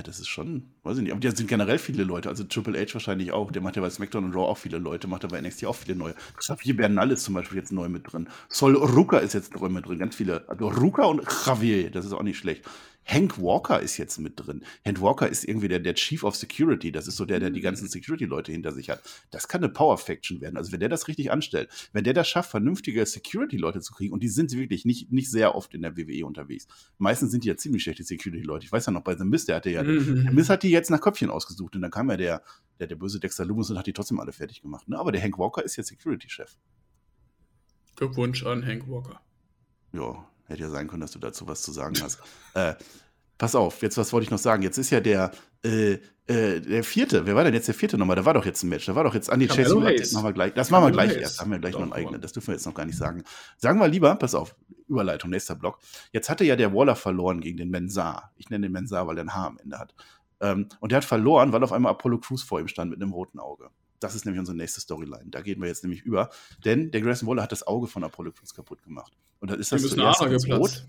Ja, 0.00 0.04
das 0.04 0.18
ist 0.18 0.28
schon, 0.28 0.62
weiß 0.82 0.96
ich 0.96 1.02
nicht. 1.02 1.12
Aber 1.12 1.20
die 1.20 1.28
sind 1.30 1.46
generell 1.46 1.76
viele 1.76 2.04
Leute. 2.04 2.30
Also 2.30 2.42
Triple 2.44 2.80
H 2.80 2.94
wahrscheinlich 2.94 3.32
auch. 3.32 3.52
Der 3.52 3.60
macht 3.60 3.76
ja 3.76 3.82
bei 3.82 3.90
SmackDown 3.90 4.24
und 4.24 4.34
Raw 4.34 4.48
auch 4.48 4.56
viele 4.56 4.78
Leute, 4.78 5.08
macht 5.08 5.26
aber 5.26 5.36
bei 5.38 5.46
NXT 5.46 5.66
auch 5.66 5.76
viele 5.76 5.94
neue. 5.94 6.14
Xavier 6.38 6.74
Bernal 6.74 7.10
ist 7.10 7.22
zum 7.24 7.34
Beispiel 7.34 7.58
jetzt 7.58 7.70
neu 7.70 7.90
mit 7.90 8.10
drin. 8.10 8.26
Sol 8.48 8.76
Ruka 8.76 9.18
ist 9.18 9.34
jetzt 9.34 9.54
neu 9.54 9.68
mit 9.68 9.86
drin. 9.86 9.98
Ganz 9.98 10.16
viele. 10.16 10.48
Also 10.48 10.68
Ruka 10.68 11.04
und 11.04 11.20
Javier, 11.44 11.90
das 11.90 12.06
ist 12.06 12.14
auch 12.14 12.22
nicht 12.22 12.38
schlecht. 12.38 12.64
Hank 13.10 13.38
Walker 13.42 13.80
ist 13.80 13.96
jetzt 13.96 14.18
mit 14.18 14.34
drin. 14.36 14.62
Hank 14.86 15.00
Walker 15.00 15.28
ist 15.28 15.44
irgendwie 15.44 15.68
der, 15.68 15.80
der 15.80 15.94
Chief 15.94 16.22
of 16.22 16.36
Security. 16.36 16.92
Das 16.92 17.08
ist 17.08 17.16
so 17.16 17.24
der, 17.24 17.40
der 17.40 17.50
die 17.50 17.60
ganzen 17.60 17.88
Security-Leute 17.88 18.52
hinter 18.52 18.72
sich 18.72 18.88
hat. 18.88 19.02
Das 19.30 19.48
kann 19.48 19.64
eine 19.64 19.72
Power-Faction 19.72 20.40
werden. 20.40 20.56
Also 20.56 20.70
wenn 20.70 20.80
der 20.80 20.88
das 20.88 21.08
richtig 21.08 21.32
anstellt, 21.32 21.68
wenn 21.92 22.04
der 22.04 22.14
das 22.14 22.28
schafft, 22.28 22.50
vernünftige 22.50 23.04
Security-Leute 23.04 23.80
zu 23.80 23.92
kriegen, 23.92 24.12
und 24.12 24.22
die 24.22 24.28
sind 24.28 24.52
wirklich 24.52 24.84
nicht, 24.84 25.10
nicht 25.10 25.30
sehr 25.30 25.56
oft 25.56 25.74
in 25.74 25.82
der 25.82 25.96
WWE 25.96 26.24
unterwegs. 26.24 26.68
Meistens 26.98 27.32
sind 27.32 27.44
die 27.44 27.48
ja 27.48 27.56
ziemlich 27.56 27.82
schlechte 27.82 28.04
Security-Leute. 28.04 28.64
Ich 28.64 28.72
weiß 28.72 28.86
ja 28.86 28.92
noch, 28.92 29.02
bei 29.02 29.16
The 29.16 29.24
Mist, 29.24 29.48
der 29.48 29.56
hatte 29.56 29.70
ja, 29.70 29.82
mhm. 29.82 30.24
der 30.24 30.32
Mist 30.32 30.50
hat 30.50 30.62
die 30.62 30.70
jetzt 30.70 30.90
nach 30.90 31.00
Köpfchen 31.00 31.30
ausgesucht 31.30 31.74
und 31.74 31.82
dann 31.82 31.90
kam 31.90 32.10
ja 32.10 32.16
der, 32.16 32.42
der, 32.78 32.86
der 32.86 32.96
böse 32.96 33.18
Dexter 33.18 33.44
Loomis 33.44 33.70
und 33.70 33.78
hat 33.78 33.86
die 33.86 33.92
trotzdem 33.92 34.20
alle 34.20 34.32
fertig 34.32 34.62
gemacht. 34.62 34.88
Ne? 34.88 34.96
Aber 34.96 35.10
der 35.10 35.20
Hank 35.20 35.36
Walker 35.36 35.64
ist 35.64 35.76
jetzt 35.76 35.88
Security-Chef. 35.88 36.56
Glückwunsch 37.96 38.46
an 38.46 38.64
Hank 38.64 38.88
Walker. 38.88 39.20
Ja, 39.92 40.29
hätte 40.50 40.62
ja 40.62 40.70
sein 40.70 40.88
können, 40.88 41.00
dass 41.00 41.12
du 41.12 41.18
dazu 41.18 41.46
was 41.46 41.62
zu 41.62 41.72
sagen 41.72 41.96
hast. 42.02 42.18
äh, 42.54 42.74
pass 43.38 43.54
auf, 43.54 43.82
jetzt 43.82 43.96
was 43.96 44.12
wollte 44.12 44.24
ich 44.24 44.30
noch 44.30 44.38
sagen? 44.38 44.62
Jetzt 44.62 44.78
ist 44.78 44.90
ja 44.90 45.00
der, 45.00 45.30
äh, 45.64 45.98
äh, 46.26 46.60
der 46.60 46.84
vierte, 46.84 47.26
wer 47.26 47.34
war 47.34 47.44
denn 47.44 47.54
jetzt 47.54 47.68
der 47.68 47.74
vierte 47.74 47.98
nochmal? 47.98 48.16
Da 48.16 48.24
war 48.24 48.34
doch 48.34 48.44
jetzt 48.44 48.62
ein 48.62 48.68
Match, 48.68 48.86
da 48.86 48.94
war 48.94 49.04
doch 49.04 49.14
jetzt 49.14 49.30
Andy 49.30 49.46
Chase. 49.46 49.74
Das 49.98 50.12
machen 50.12 50.26
wir 50.26 50.32
gleich, 50.32 50.54
das 50.54 50.70
machen 50.70 50.84
wir 50.84 50.92
gleich 50.92 51.16
erst, 51.16 51.38
da 51.38 51.42
haben 51.42 51.50
wir 51.50 51.58
gleich 51.58 51.74
noch 51.74 51.82
einen 51.82 51.92
eigenen, 51.92 52.20
das 52.20 52.32
dürfen 52.32 52.48
wir 52.48 52.54
jetzt 52.54 52.66
noch 52.66 52.74
gar 52.74 52.86
nicht 52.86 52.98
sagen. 52.98 53.24
Sagen 53.56 53.80
wir 53.80 53.88
lieber, 53.88 54.14
pass 54.16 54.34
auf, 54.34 54.54
Überleitung, 54.86 55.30
nächster 55.30 55.54
Block. 55.54 55.78
Jetzt 56.12 56.28
hatte 56.28 56.44
ja 56.44 56.56
der 56.56 56.74
Waller 56.74 56.96
verloren 56.96 57.40
gegen 57.40 57.56
den 57.56 57.70
Mensar. 57.70 58.32
Ich 58.36 58.50
nenne 58.50 58.66
den 58.66 58.72
Mensar, 58.72 59.06
weil 59.06 59.18
er 59.18 59.24
ein 59.24 59.34
Haar 59.34 59.46
am 59.46 59.58
Ende 59.58 59.78
hat. 59.78 59.94
Ähm, 60.40 60.68
und 60.80 60.92
der 60.92 60.98
hat 60.98 61.04
verloren, 61.04 61.52
weil 61.52 61.62
auf 61.62 61.72
einmal 61.72 61.92
Apollo 61.92 62.18
Crews 62.18 62.42
vor 62.42 62.60
ihm 62.60 62.68
stand 62.68 62.90
mit 62.90 63.00
einem 63.00 63.12
roten 63.12 63.38
Auge. 63.38 63.70
Das 64.00 64.14
ist 64.14 64.24
nämlich 64.24 64.40
unsere 64.40 64.56
nächste 64.56 64.80
Storyline. 64.80 65.26
Da 65.26 65.42
gehen 65.42 65.60
wir 65.60 65.68
jetzt 65.68 65.84
nämlich 65.84 66.02
über. 66.02 66.30
Denn 66.64 66.90
der 66.90 67.02
Grayson 67.02 67.28
Waller 67.28 67.42
hat 67.42 67.52
das 67.52 67.66
Auge 67.66 67.86
von 67.86 68.02
Apollo 68.02 68.32
Crews 68.32 68.54
kaputt 68.54 68.82
gemacht. 68.82 69.12
Und 69.40 69.50
dann 69.50 69.60
ist 69.60 69.72
das 69.72 69.82
zuerst 69.82 70.48
rot. 70.50 70.86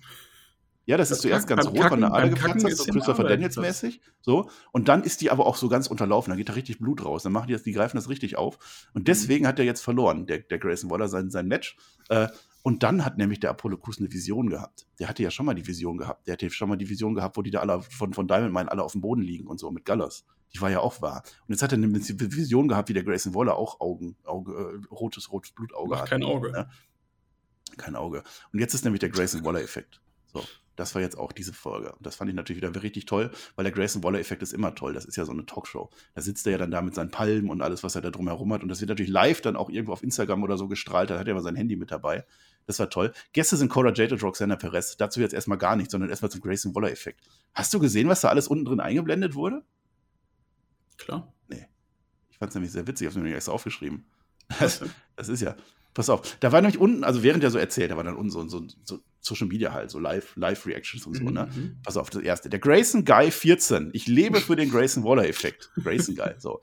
Ja, 0.85 0.97
das, 0.97 1.09
das 1.09 1.19
ist 1.19 1.21
zuerst 1.21 1.47
ganz 1.47 1.67
rot, 1.67 1.77
weil 1.77 1.93
eine 1.93 2.11
Ader 2.11 2.29
geplatzt 2.29 2.67
ist, 2.67 2.77
so 2.79 2.91
Christopher 2.91 3.23
Daniels 3.23 3.55
mäßig. 3.55 4.01
So. 4.21 4.49
Und 4.71 4.87
dann 4.87 5.03
ist 5.03 5.21
die 5.21 5.29
aber 5.29 5.45
auch 5.45 5.55
so 5.55 5.69
ganz 5.69 5.87
unterlaufen. 5.87 6.31
Dann 6.31 6.37
geht 6.37 6.49
da 6.49 6.53
richtig 6.53 6.79
Blut 6.79 7.05
raus. 7.05 7.23
Dann 7.23 7.31
machen 7.31 7.47
die 7.47 7.53
das, 7.53 7.63
die 7.63 7.71
greifen 7.71 7.97
das 7.97 8.09
richtig 8.09 8.35
auf. 8.35 8.87
Und 8.93 9.07
deswegen 9.07 9.43
mhm. 9.43 9.49
hat 9.49 9.59
er 9.59 9.65
jetzt 9.65 9.81
verloren, 9.81 10.25
der, 10.25 10.39
der 10.39 10.57
Grayson 10.57 10.89
Waller, 10.89 11.07
sein, 11.07 11.29
sein 11.29 11.47
Match. 11.47 11.77
Äh, 12.09 12.29
und 12.63 12.83
dann 12.83 13.05
hat 13.05 13.17
nämlich 13.17 13.39
der 13.39 13.51
Apollo 13.51 13.77
Crews 13.77 13.99
eine 13.99 14.11
Vision 14.11 14.49
gehabt. 14.49 14.87
Der 14.99 15.07
hatte 15.07 15.23
ja 15.23 15.31
schon 15.31 15.45
mal 15.45 15.53
die 15.53 15.65
Vision 15.65 15.97
gehabt. 15.97 16.27
Der 16.27 16.33
hatte 16.33 16.49
schon 16.49 16.69
mal 16.69 16.77
die 16.77 16.89
Vision 16.89 17.13
gehabt, 17.13 17.37
wo 17.37 17.41
die 17.41 17.51
da 17.51 17.59
alle 17.59 17.81
von, 17.81 18.13
von 18.13 18.27
Diamond 18.27 18.53
Mine 18.53 18.71
alle 18.71 18.83
auf 18.83 18.93
dem 18.93 19.01
Boden 19.01 19.21
liegen 19.21 19.47
und 19.47 19.59
so 19.59 19.71
mit 19.71 19.85
Gallows. 19.85 20.25
Die 20.53 20.61
war 20.61 20.69
ja 20.69 20.79
auch 20.79 21.01
wahr. 21.01 21.23
Und 21.47 21.53
jetzt 21.53 21.63
hat 21.63 21.71
er 21.71 21.77
eine 21.77 21.93
Vision 21.93 22.67
gehabt, 22.67 22.89
wie 22.89 22.93
der 22.93 23.03
Grayson 23.03 23.33
Waller 23.33 23.55
auch 23.55 23.79
Augen, 23.79 24.17
Auge, 24.23 24.53
äh, 24.53 24.93
rotes, 24.93 25.31
rotes 25.31 25.51
Blutauge 25.51 25.99
hat. 25.99 26.09
Kein 26.09 26.23
Auge. 26.23 26.51
Ne? 26.51 26.69
Kein 27.77 27.95
Auge. 27.95 28.23
Und 28.51 28.59
jetzt 28.59 28.73
ist 28.73 28.83
nämlich 28.83 28.99
der 28.99 29.09
Grayson 29.09 29.45
Waller-Effekt. 29.45 30.01
So. 30.25 30.43
Das 30.75 30.95
war 30.95 31.01
jetzt 31.01 31.17
auch 31.17 31.31
diese 31.31 31.53
Folge. 31.53 31.91
Und 31.91 32.05
das 32.05 32.15
fand 32.15 32.29
ich 32.29 32.35
natürlich 32.35 32.61
wieder 32.61 32.81
richtig 32.81 33.05
toll, 33.05 33.29
weil 33.55 33.63
der 33.63 33.73
Grayson 33.73 34.03
Waller-Effekt 34.03 34.41
ist 34.41 34.53
immer 34.53 34.73
toll. 34.73 34.93
Das 34.93 35.05
ist 35.05 35.15
ja 35.15 35.25
so 35.25 35.31
eine 35.31 35.45
Talkshow. 35.45 35.89
Da 36.15 36.21
sitzt 36.21 36.45
er 36.47 36.53
ja 36.53 36.57
dann 36.57 36.71
da 36.71 36.81
mit 36.81 36.95
seinen 36.95 37.11
Palmen 37.11 37.49
und 37.49 37.61
alles, 37.61 37.83
was 37.83 37.95
er 37.95 38.01
da 38.01 38.09
drumherum 38.09 38.51
hat. 38.53 38.63
Und 38.63 38.69
das 38.69 38.79
wird 38.79 38.89
natürlich 38.89 39.11
live 39.11 39.41
dann 39.41 39.55
auch 39.55 39.69
irgendwo 39.69 39.93
auf 39.93 40.01
Instagram 40.01 40.43
oder 40.43 40.57
so 40.57 40.67
gestrahlt. 40.67 41.09
Da 41.09 41.19
hat 41.19 41.27
er 41.27 41.33
aber 41.33 41.43
sein 41.43 41.55
Handy 41.55 41.75
mit 41.75 41.91
dabei. 41.91 42.25
Das 42.65 42.79
war 42.79 42.89
toll. 42.89 43.13
Gäste 43.33 43.57
sind 43.57 43.69
Cora 43.69 43.91
Jade 43.93 44.15
und 44.15 44.23
Roxana 44.23 44.55
Perez. 44.55 44.95
Dazu 44.97 45.19
jetzt 45.19 45.33
erstmal 45.33 45.57
gar 45.57 45.75
nichts, 45.75 45.91
sondern 45.91 46.09
erstmal 46.09 46.31
zum 46.31 46.41
Grayson 46.41 46.73
Waller-Effekt. 46.73 47.21
Hast 47.53 47.73
du 47.73 47.79
gesehen, 47.79 48.07
was 48.07 48.21
da 48.21 48.29
alles 48.29 48.47
unten 48.47 48.65
drin 48.65 48.79
eingeblendet 48.79 49.35
wurde? 49.35 49.63
Klar. 51.05 51.33
Nee. 51.47 51.67
Ich 52.31 52.37
fand 52.37 52.49
es 52.49 52.55
nämlich 52.55 52.71
sehr 52.71 52.87
witzig. 52.87 53.07
Ich 53.07 53.13
habe 53.13 53.19
es 53.19 53.29
mir 53.29 53.35
extra 53.35 53.51
aufgeschrieben. 53.51 54.05
Das, 54.59 54.81
das 55.15 55.29
ist 55.29 55.41
ja. 55.41 55.55
Pass 55.93 56.09
auf, 56.09 56.37
da 56.39 56.51
war 56.51 56.61
nämlich 56.61 56.79
unten, 56.79 57.03
also 57.03 57.21
während 57.21 57.43
er 57.43 57.51
so 57.51 57.57
erzählt, 57.57 57.91
da 57.91 57.97
war 57.97 58.03
dann 58.03 58.15
unten 58.15 58.29
so, 58.29 58.47
so, 58.47 58.65
so 58.83 58.99
Social 59.19 59.47
Media 59.47 59.73
halt, 59.73 59.91
so 59.91 59.99
Live, 59.99 60.35
Live-Reactions 60.37 61.05
und 61.05 61.15
so, 61.15 61.23
ne? 61.23 61.29
mhm. 61.29 61.61
ne? 61.61 61.75
Pass 61.83 61.97
auf, 61.97 62.09
das 62.09 62.21
erste. 62.21 62.49
Der 62.49 62.59
Grayson 62.59 63.03
Guy 63.03 63.29
14. 63.29 63.89
Ich 63.93 64.07
lebe 64.07 64.39
für 64.39 64.55
den 64.55 64.71
Grayson 64.71 65.03
Waller-Effekt. 65.03 65.69
Grayson 65.83 66.15
Guy, 66.15 66.33
so. 66.37 66.61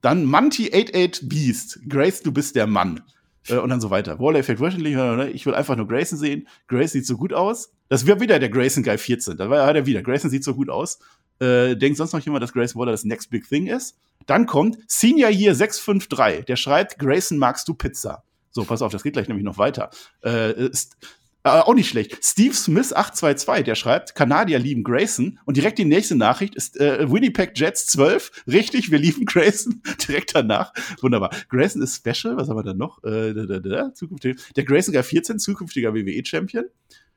Dann 0.00 0.26
Monty88 0.26 1.28
Beast. 1.28 1.80
Grace, 1.88 2.22
du 2.22 2.30
bist 2.30 2.54
der 2.54 2.68
Mann. 2.68 3.02
Äh, 3.48 3.56
und 3.56 3.70
dann 3.70 3.80
so 3.80 3.90
weiter. 3.90 4.20
Waller-Effekt 4.20 4.60
wöchentlich, 4.60 4.94
ne? 4.94 5.30
ich 5.30 5.44
will 5.44 5.54
einfach 5.54 5.76
nur 5.76 5.88
Grayson 5.88 6.18
sehen. 6.18 6.46
Grace 6.68 6.92
sieht 6.92 7.06
so 7.06 7.16
gut 7.16 7.32
aus. 7.32 7.72
Das 7.88 8.06
wäre 8.06 8.20
wieder 8.20 8.38
der 8.38 8.48
Grayson 8.48 8.84
Guy 8.84 8.96
14. 8.96 9.36
Da 9.36 9.50
war 9.50 9.74
er 9.74 9.86
wieder. 9.86 10.02
Grayson 10.02 10.30
sieht 10.30 10.44
so 10.44 10.54
gut 10.54 10.70
aus. 10.70 11.00
Äh, 11.40 11.76
denkt 11.76 11.96
sonst 11.98 12.12
noch 12.12 12.20
jemand, 12.20 12.42
dass 12.42 12.52
Grayson 12.52 12.80
Waller 12.80 12.92
das 12.92 13.04
Next 13.04 13.30
Big 13.30 13.48
Thing 13.48 13.66
ist? 13.66 13.96
Dann 14.26 14.46
kommt 14.46 14.78
Senior 14.86 15.30
Year 15.30 15.54
653. 15.54 16.44
Der 16.44 16.56
schreibt, 16.56 16.98
Grayson, 16.98 17.38
magst 17.38 17.68
du 17.68 17.74
Pizza? 17.74 18.24
So, 18.50 18.64
pass 18.64 18.82
auf, 18.82 18.92
das 18.92 19.02
geht 19.02 19.12
gleich 19.12 19.28
nämlich 19.28 19.44
noch 19.44 19.58
weiter. 19.58 19.90
Äh, 20.24 20.52
ist, 20.68 20.96
äh, 21.44 21.50
auch 21.50 21.74
nicht 21.74 21.88
schlecht. 21.88 22.18
Steve 22.22 22.54
Smith 22.54 22.92
822, 22.92 23.64
der 23.64 23.74
schreibt, 23.74 24.14
Kanadier 24.14 24.58
lieben 24.58 24.82
Grayson. 24.82 25.38
Und 25.44 25.56
direkt 25.56 25.78
die 25.78 25.84
nächste 25.84 26.16
Nachricht 26.16 26.54
ist 26.54 26.78
äh, 26.78 27.10
Winnipeg 27.10 27.52
Jets 27.54 27.86
12. 27.86 28.44
Richtig, 28.46 28.90
wir 28.90 28.98
lieben 28.98 29.24
Grayson. 29.24 29.80
direkt 30.08 30.34
danach. 30.34 30.72
Wunderbar. 31.00 31.30
Grayson 31.48 31.80
ist 31.82 31.96
special. 31.96 32.36
Was 32.36 32.48
haben 32.48 32.56
wir 32.56 32.64
dann 32.64 32.76
noch? 32.78 33.02
Äh, 33.04 33.32
da, 33.32 33.46
da, 33.46 33.58
da, 33.60 33.94
zukünftig. 33.94 34.38
Der 34.56 34.64
Grayson 34.64 34.92
Guy 34.92 35.02
14, 35.02 35.38
zukünftiger 35.38 35.94
WWE-Champion. 35.94 36.64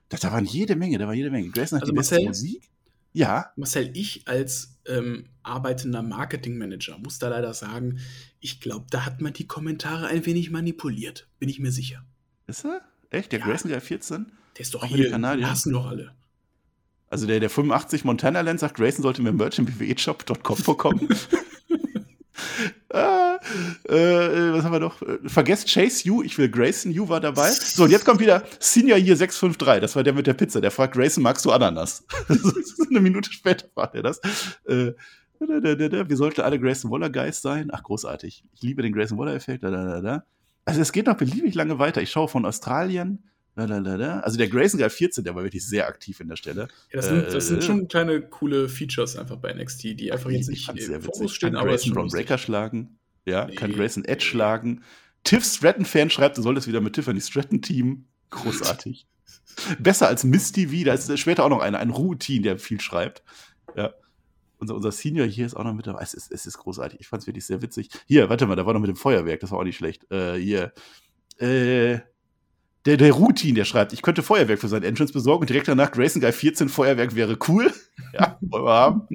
Da, 0.09 0.17
da 0.17 0.31
waren 0.31 0.45
jede 0.45 0.75
Menge, 0.75 0.97
da 0.97 1.07
war 1.07 1.13
jede 1.13 1.31
Menge. 1.31 1.49
Grayson 1.49 1.77
hat 1.77 1.83
also 1.83 1.91
die 1.91 1.95
Marcel, 1.95 2.17
beste 2.17 2.27
Musik. 2.29 2.69
Ja. 3.13 3.51
Marcel, 3.55 3.91
ich 3.95 4.27
als 4.27 4.79
ähm, 4.87 5.25
arbeitender 5.43 6.01
Marketingmanager 6.01 6.97
muss 6.97 7.19
da 7.19 7.29
leider 7.29 7.53
sagen, 7.53 7.99
ich 8.39 8.61
glaube, 8.61 8.85
da 8.89 9.05
hat 9.05 9.21
man 9.21 9.33
die 9.33 9.47
Kommentare 9.47 10.07
ein 10.07 10.25
wenig 10.25 10.49
manipuliert. 10.49 11.27
Bin 11.39 11.49
ich 11.49 11.59
mir 11.59 11.71
sicher. 11.71 12.03
Ist 12.47 12.65
er? 12.65 12.81
Echt? 13.09 13.31
Der 13.31 13.39
ja. 13.39 13.45
Grayson 13.45 13.69
der 13.69 13.81
14? 13.81 14.31
Der 14.57 14.61
ist 14.61 14.73
doch 14.73 14.83
auch 14.83 14.87
hier. 14.87 15.05
Die 15.05 15.11
Kanadier. 15.11 15.49
Hassen 15.49 15.73
doch 15.73 15.87
alle. 15.87 16.13
Also 17.09 17.27
der, 17.27 17.41
der 17.41 17.49
85 17.49 18.05
Montana 18.05 18.41
Land 18.41 18.61
sagt, 18.61 18.75
Grayson 18.75 19.03
sollte 19.03 19.21
mir 19.21 19.33
Merch 19.33 19.59
im 19.59 19.67
WWE-Shop.com 19.67 20.63
bekommen. 20.63 21.09
ah, 22.93 23.30
äh, 23.83 24.53
was 24.53 24.63
haben 24.63 24.73
wir 24.73 24.79
noch? 24.79 25.01
Vergesst 25.25 25.67
Chase 25.71 26.05
You, 26.05 26.23
ich 26.23 26.37
will 26.37 26.49
Grayson 26.49 26.91
You 26.91 27.07
war 27.07 27.19
dabei. 27.19 27.49
So, 27.51 27.83
und 27.83 27.91
jetzt 27.91 28.05
kommt 28.05 28.19
wieder 28.19 28.43
Senior 28.59 28.97
Year 28.97 29.15
653, 29.15 29.81
das 29.81 29.95
war 29.95 30.03
der 30.03 30.13
mit 30.13 30.27
der 30.27 30.33
Pizza. 30.33 30.61
Der 30.61 30.71
fragt 30.71 30.93
Grayson, 30.93 31.23
magst 31.23 31.45
du 31.45 31.51
Ananas? 31.51 32.05
eine 32.89 32.99
Minute 32.99 33.31
später 33.31 33.67
fragt 33.73 33.95
er 33.95 34.03
das. 34.03 34.19
Äh, 34.67 34.93
wir 35.39 36.17
sollten 36.17 36.41
alle 36.41 36.59
Grayson 36.59 36.91
Waller 36.91 37.09
Guys 37.09 37.41
sein. 37.41 37.69
Ach, 37.71 37.81
großartig. 37.81 38.43
Ich 38.53 38.61
liebe 38.61 38.81
den 38.81 38.93
Grayson 38.93 39.17
Waller 39.17 39.33
Effekt. 39.33 39.63
Also 39.63 40.81
es 40.81 40.91
geht 40.91 41.07
noch 41.07 41.17
beliebig 41.17 41.55
lange 41.55 41.79
weiter. 41.79 42.01
Ich 42.01 42.11
schaue 42.11 42.27
von 42.27 42.45
Australien. 42.45 43.23
Also 43.55 44.37
der 44.37 44.47
Grayson 44.47 44.79
Guy 44.79 44.89
14, 44.89 45.23
der 45.23 45.35
war 45.35 45.43
wirklich 45.43 45.65
sehr 45.65 45.87
aktiv 45.87 46.19
in 46.19 46.29
der 46.29 46.35
Stelle. 46.37 46.67
Ja, 46.91 46.97
das, 46.97 47.07
sind, 47.07 47.33
das 47.33 47.47
sind 47.47 47.57
äh, 47.59 47.61
schon 47.61 47.87
kleine 47.87 48.21
coole 48.21 48.69
Features 48.69 49.17
einfach 49.17 49.37
bei 49.37 49.53
NXT, 49.53 49.99
die 49.99 50.11
einfach 50.11 50.29
jetzt 50.29 50.49
nicht 50.49 50.69
im 50.69 51.01
Fokus 51.01 51.33
stehen. 51.33 51.53
Kann 51.53 51.57
aber 51.57 51.71
Grayson 51.71 51.93
Braun 51.93 52.07
Breaker 52.07 52.37
schlagen. 52.37 52.97
Ja, 53.25 53.45
nee. 53.45 53.55
kann 53.55 53.73
Grayson 53.73 54.05
Edge 54.05 54.25
schlagen. 54.25 54.83
Tiff 55.23 55.45
Stratton-Fan 55.45 56.09
schreibt, 56.09 56.37
du 56.37 56.41
solltest 56.41 56.67
wieder 56.67 56.81
mit 56.81 56.93
Tiffany 56.93 57.21
Stratton-Team. 57.21 58.05
Großartig. 58.31 59.07
Besser 59.79 60.07
als 60.07 60.23
Misty 60.23 60.67
V. 60.67 60.85
Da 60.85 60.93
ist 60.93 61.19
später 61.19 61.43
auch 61.45 61.49
noch 61.49 61.61
einer, 61.61 61.79
ein 61.79 61.91
Routine, 61.91 62.41
der 62.41 62.57
viel 62.57 62.81
schreibt. 62.81 63.23
Ja 63.75 63.93
unser, 64.61 64.75
unser 64.75 64.91
Senior 64.91 65.25
hier 65.25 65.45
ist 65.45 65.55
auch 65.55 65.63
noch 65.63 65.73
mit 65.73 65.87
dabei. 65.87 66.01
Es 66.03 66.13
ist, 66.13 66.31
es 66.31 66.45
ist 66.45 66.59
großartig. 66.59 66.99
Ich 66.99 67.07
fand 67.07 67.23
es 67.23 67.27
wirklich 67.27 67.45
sehr 67.45 67.61
witzig. 67.61 67.89
Hier, 68.05 68.29
warte 68.29 68.45
mal, 68.45 68.55
da 68.55 68.65
war 68.65 68.73
noch 68.73 68.79
mit 68.79 68.89
dem 68.89 68.95
Feuerwerk, 68.95 69.39
das 69.39 69.51
war 69.51 69.59
auch 69.59 69.63
nicht 69.63 69.77
schlecht. 69.77 70.09
Äh, 70.11 70.35
hier. 70.35 70.71
Äh, 71.39 71.99
der, 72.85 72.97
der 72.97 73.11
Routine, 73.11 73.53
der 73.53 73.65
schreibt, 73.65 73.93
ich 73.93 74.01
könnte 74.01 74.23
Feuerwerk 74.23 74.59
für 74.59 74.67
sein 74.67 74.83
Entrance 74.83 75.13
besorgen 75.13 75.41
und 75.41 75.49
direkt 75.49 75.67
danach 75.67 75.91
Grayson 75.91 76.21
Guy 76.21 76.31
14 76.31 76.67
Feuerwerk 76.69 77.15
wäre 77.15 77.37
cool. 77.47 77.71
ja, 78.13 78.37
wollen 78.41 78.65
wir 78.65 78.73
haben. 78.73 79.07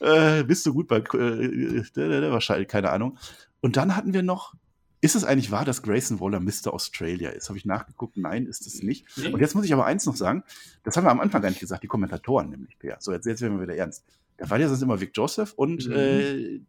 Äh, 0.00 0.44
bist 0.44 0.66
du 0.66 0.74
gut 0.74 0.88
bei, 0.88 0.98
äh, 0.98 2.30
wahrscheinlich, 2.30 2.68
keine 2.68 2.90
Ahnung. 2.90 3.18
Und 3.60 3.76
dann 3.76 3.96
hatten 3.96 4.12
wir 4.12 4.22
noch, 4.22 4.54
ist 5.00 5.14
es 5.14 5.24
eigentlich 5.24 5.50
wahr, 5.50 5.64
dass 5.64 5.82
Grayson 5.82 6.20
Waller 6.20 6.40
Mr. 6.40 6.74
Australia 6.74 7.30
ist? 7.30 7.48
Habe 7.48 7.58
ich 7.58 7.64
nachgeguckt? 7.64 8.16
Nein, 8.16 8.46
ist 8.46 8.66
es 8.66 8.82
nicht. 8.82 9.06
Nee. 9.16 9.28
Und 9.28 9.40
jetzt 9.40 9.54
muss 9.54 9.64
ich 9.64 9.72
aber 9.72 9.86
eins 9.86 10.04
noch 10.04 10.16
sagen, 10.16 10.44
das 10.82 10.96
haben 10.96 11.04
wir 11.04 11.10
am 11.10 11.20
Anfang 11.20 11.40
gar 11.40 11.48
nicht 11.48 11.60
gesagt, 11.60 11.82
die 11.82 11.88
Kommentatoren 11.88 12.50
nämlich, 12.50 12.78
Per. 12.78 12.96
So, 13.00 13.12
jetzt, 13.12 13.26
jetzt 13.26 13.40
werden 13.40 13.58
wir 13.58 13.62
wieder 13.62 13.76
ernst. 13.76 14.04
Da 14.36 14.50
war 14.50 14.58
ja 14.58 14.68
sonst 14.68 14.82
immer 14.82 15.00
Vic 15.00 15.12
Joseph 15.14 15.54
und 15.54 15.88
mhm. 15.88 15.94
äh, 15.94 16.60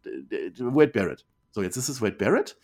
Wade 0.58 0.92
Barrett. 0.92 1.26
So, 1.50 1.62
jetzt 1.62 1.76
ist 1.76 1.88
es 1.88 2.00
Wade 2.00 2.16
Barrett. 2.16 2.56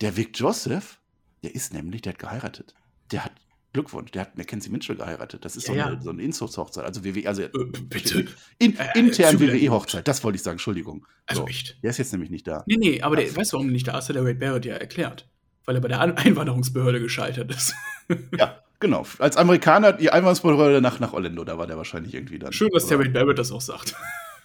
Der 0.00 0.16
Vic 0.16 0.38
Joseph, 0.38 1.00
der 1.42 1.54
ist 1.54 1.74
nämlich, 1.74 2.02
der 2.02 2.12
hat 2.12 2.18
geheiratet. 2.18 2.74
Der 3.12 3.24
hat 3.24 3.32
Glückwunsch, 3.72 4.10
der 4.10 4.22
hat 4.22 4.36
Mackenzie 4.36 4.68
Mitchell 4.70 4.96
geheiratet. 4.96 5.44
Das 5.44 5.56
ist 5.56 5.68
ja, 5.68 5.74
so, 5.74 5.80
eine, 5.80 5.94
ja. 5.94 6.02
so 6.02 6.10
eine 6.10 6.22
Inzuchtshochzeit. 6.22 6.84
Also 6.84 7.04
WWE, 7.04 7.28
also 7.28 7.42
äh, 7.42 7.48
bitte. 7.88 8.26
In, 8.58 8.76
äh, 8.76 8.98
intern 8.98 9.38
WWE-Hochzeit, 9.38 10.08
das 10.08 10.24
wollte 10.24 10.36
ich 10.36 10.42
sagen, 10.42 10.54
Entschuldigung. 10.54 11.06
Also 11.26 11.42
so. 11.42 11.48
echt. 11.48 11.80
Der 11.82 11.90
ist 11.90 11.98
jetzt 11.98 12.12
nämlich 12.12 12.30
nicht 12.30 12.48
da. 12.48 12.64
Nee, 12.66 12.78
nee, 12.78 13.02
aber 13.02 13.16
der, 13.16 13.34
weißt 13.34 13.52
du, 13.52 13.56
warum 13.56 13.68
er 13.68 13.72
nicht 13.72 13.86
da 13.86 13.96
ist, 13.98 14.08
hat 14.08 14.16
der 14.16 14.24
Wade 14.24 14.34
Barrett 14.34 14.64
ja 14.64 14.74
erklärt. 14.74 15.28
Weil 15.66 15.76
er 15.76 15.80
bei 15.82 15.88
der 15.88 16.00
Einwanderungsbehörde 16.00 17.00
gescheitert 17.00 17.52
ist. 17.52 17.74
ja, 18.36 18.58
genau. 18.80 19.06
Als 19.20 19.36
Amerikaner, 19.36 19.92
die 19.92 20.10
Einwanderungsbehörde 20.10 20.80
nach, 20.80 20.98
nach 20.98 21.12
Orlando, 21.12 21.44
da 21.44 21.56
war 21.56 21.68
der 21.68 21.76
wahrscheinlich 21.76 22.14
irgendwie 22.14 22.40
dann. 22.40 22.52
Schön, 22.52 22.70
dass 22.72 22.88
der 22.88 22.98
Wade 22.98 23.10
Barrett 23.10 23.38
das 23.38 23.52
auch 23.52 23.60
sagt. 23.60 23.94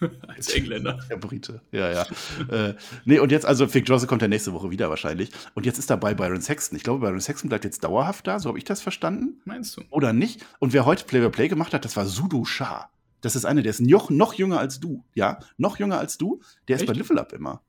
Als 0.28 0.52
Engländer. 0.52 0.98
Der 1.10 1.16
Brite, 1.16 1.60
ja, 1.72 1.90
ja. 1.90 2.06
äh, 2.50 2.74
nee, 3.04 3.18
und 3.18 3.32
jetzt, 3.32 3.46
also 3.46 3.72
Vic 3.72 3.88
Joseph 3.88 4.08
kommt 4.08 4.22
ja 4.22 4.28
nächste 4.28 4.52
Woche 4.52 4.70
wieder 4.70 4.90
wahrscheinlich. 4.90 5.30
Und 5.54 5.66
jetzt 5.66 5.78
ist 5.78 5.90
dabei 5.90 6.14
Byron 6.14 6.40
Sexton. 6.40 6.76
Ich 6.76 6.82
glaube, 6.82 7.00
Byron 7.00 7.20
Sexton 7.20 7.48
bleibt 7.48 7.64
jetzt 7.64 7.82
dauerhaft 7.84 8.26
da, 8.26 8.38
so 8.38 8.48
habe 8.48 8.58
ich 8.58 8.64
das 8.64 8.82
verstanden. 8.82 9.40
Meinst 9.44 9.76
du? 9.76 9.82
Oder 9.90 10.12
nicht? 10.12 10.44
Und 10.58 10.72
wer 10.72 10.84
heute 10.84 11.04
Play 11.04 11.20
by 11.20 11.30
Play 11.30 11.48
gemacht 11.48 11.74
hat, 11.74 11.84
das 11.84 11.96
war 11.96 12.06
Sudo 12.06 12.44
Shah. 12.44 12.90
Das 13.20 13.34
ist 13.34 13.44
einer, 13.44 13.62
der 13.62 13.70
ist 13.70 13.80
noch, 13.80 14.10
noch 14.10 14.34
jünger 14.34 14.60
als 14.60 14.78
du. 14.78 15.04
Ja, 15.14 15.40
noch 15.56 15.78
jünger 15.78 15.98
als 15.98 16.18
du. 16.18 16.40
Der 16.68 16.76
Echt? 16.76 16.84
ist 16.84 16.86
bei 16.86 16.92
Level 16.92 17.18
Up 17.18 17.32
immer. 17.32 17.62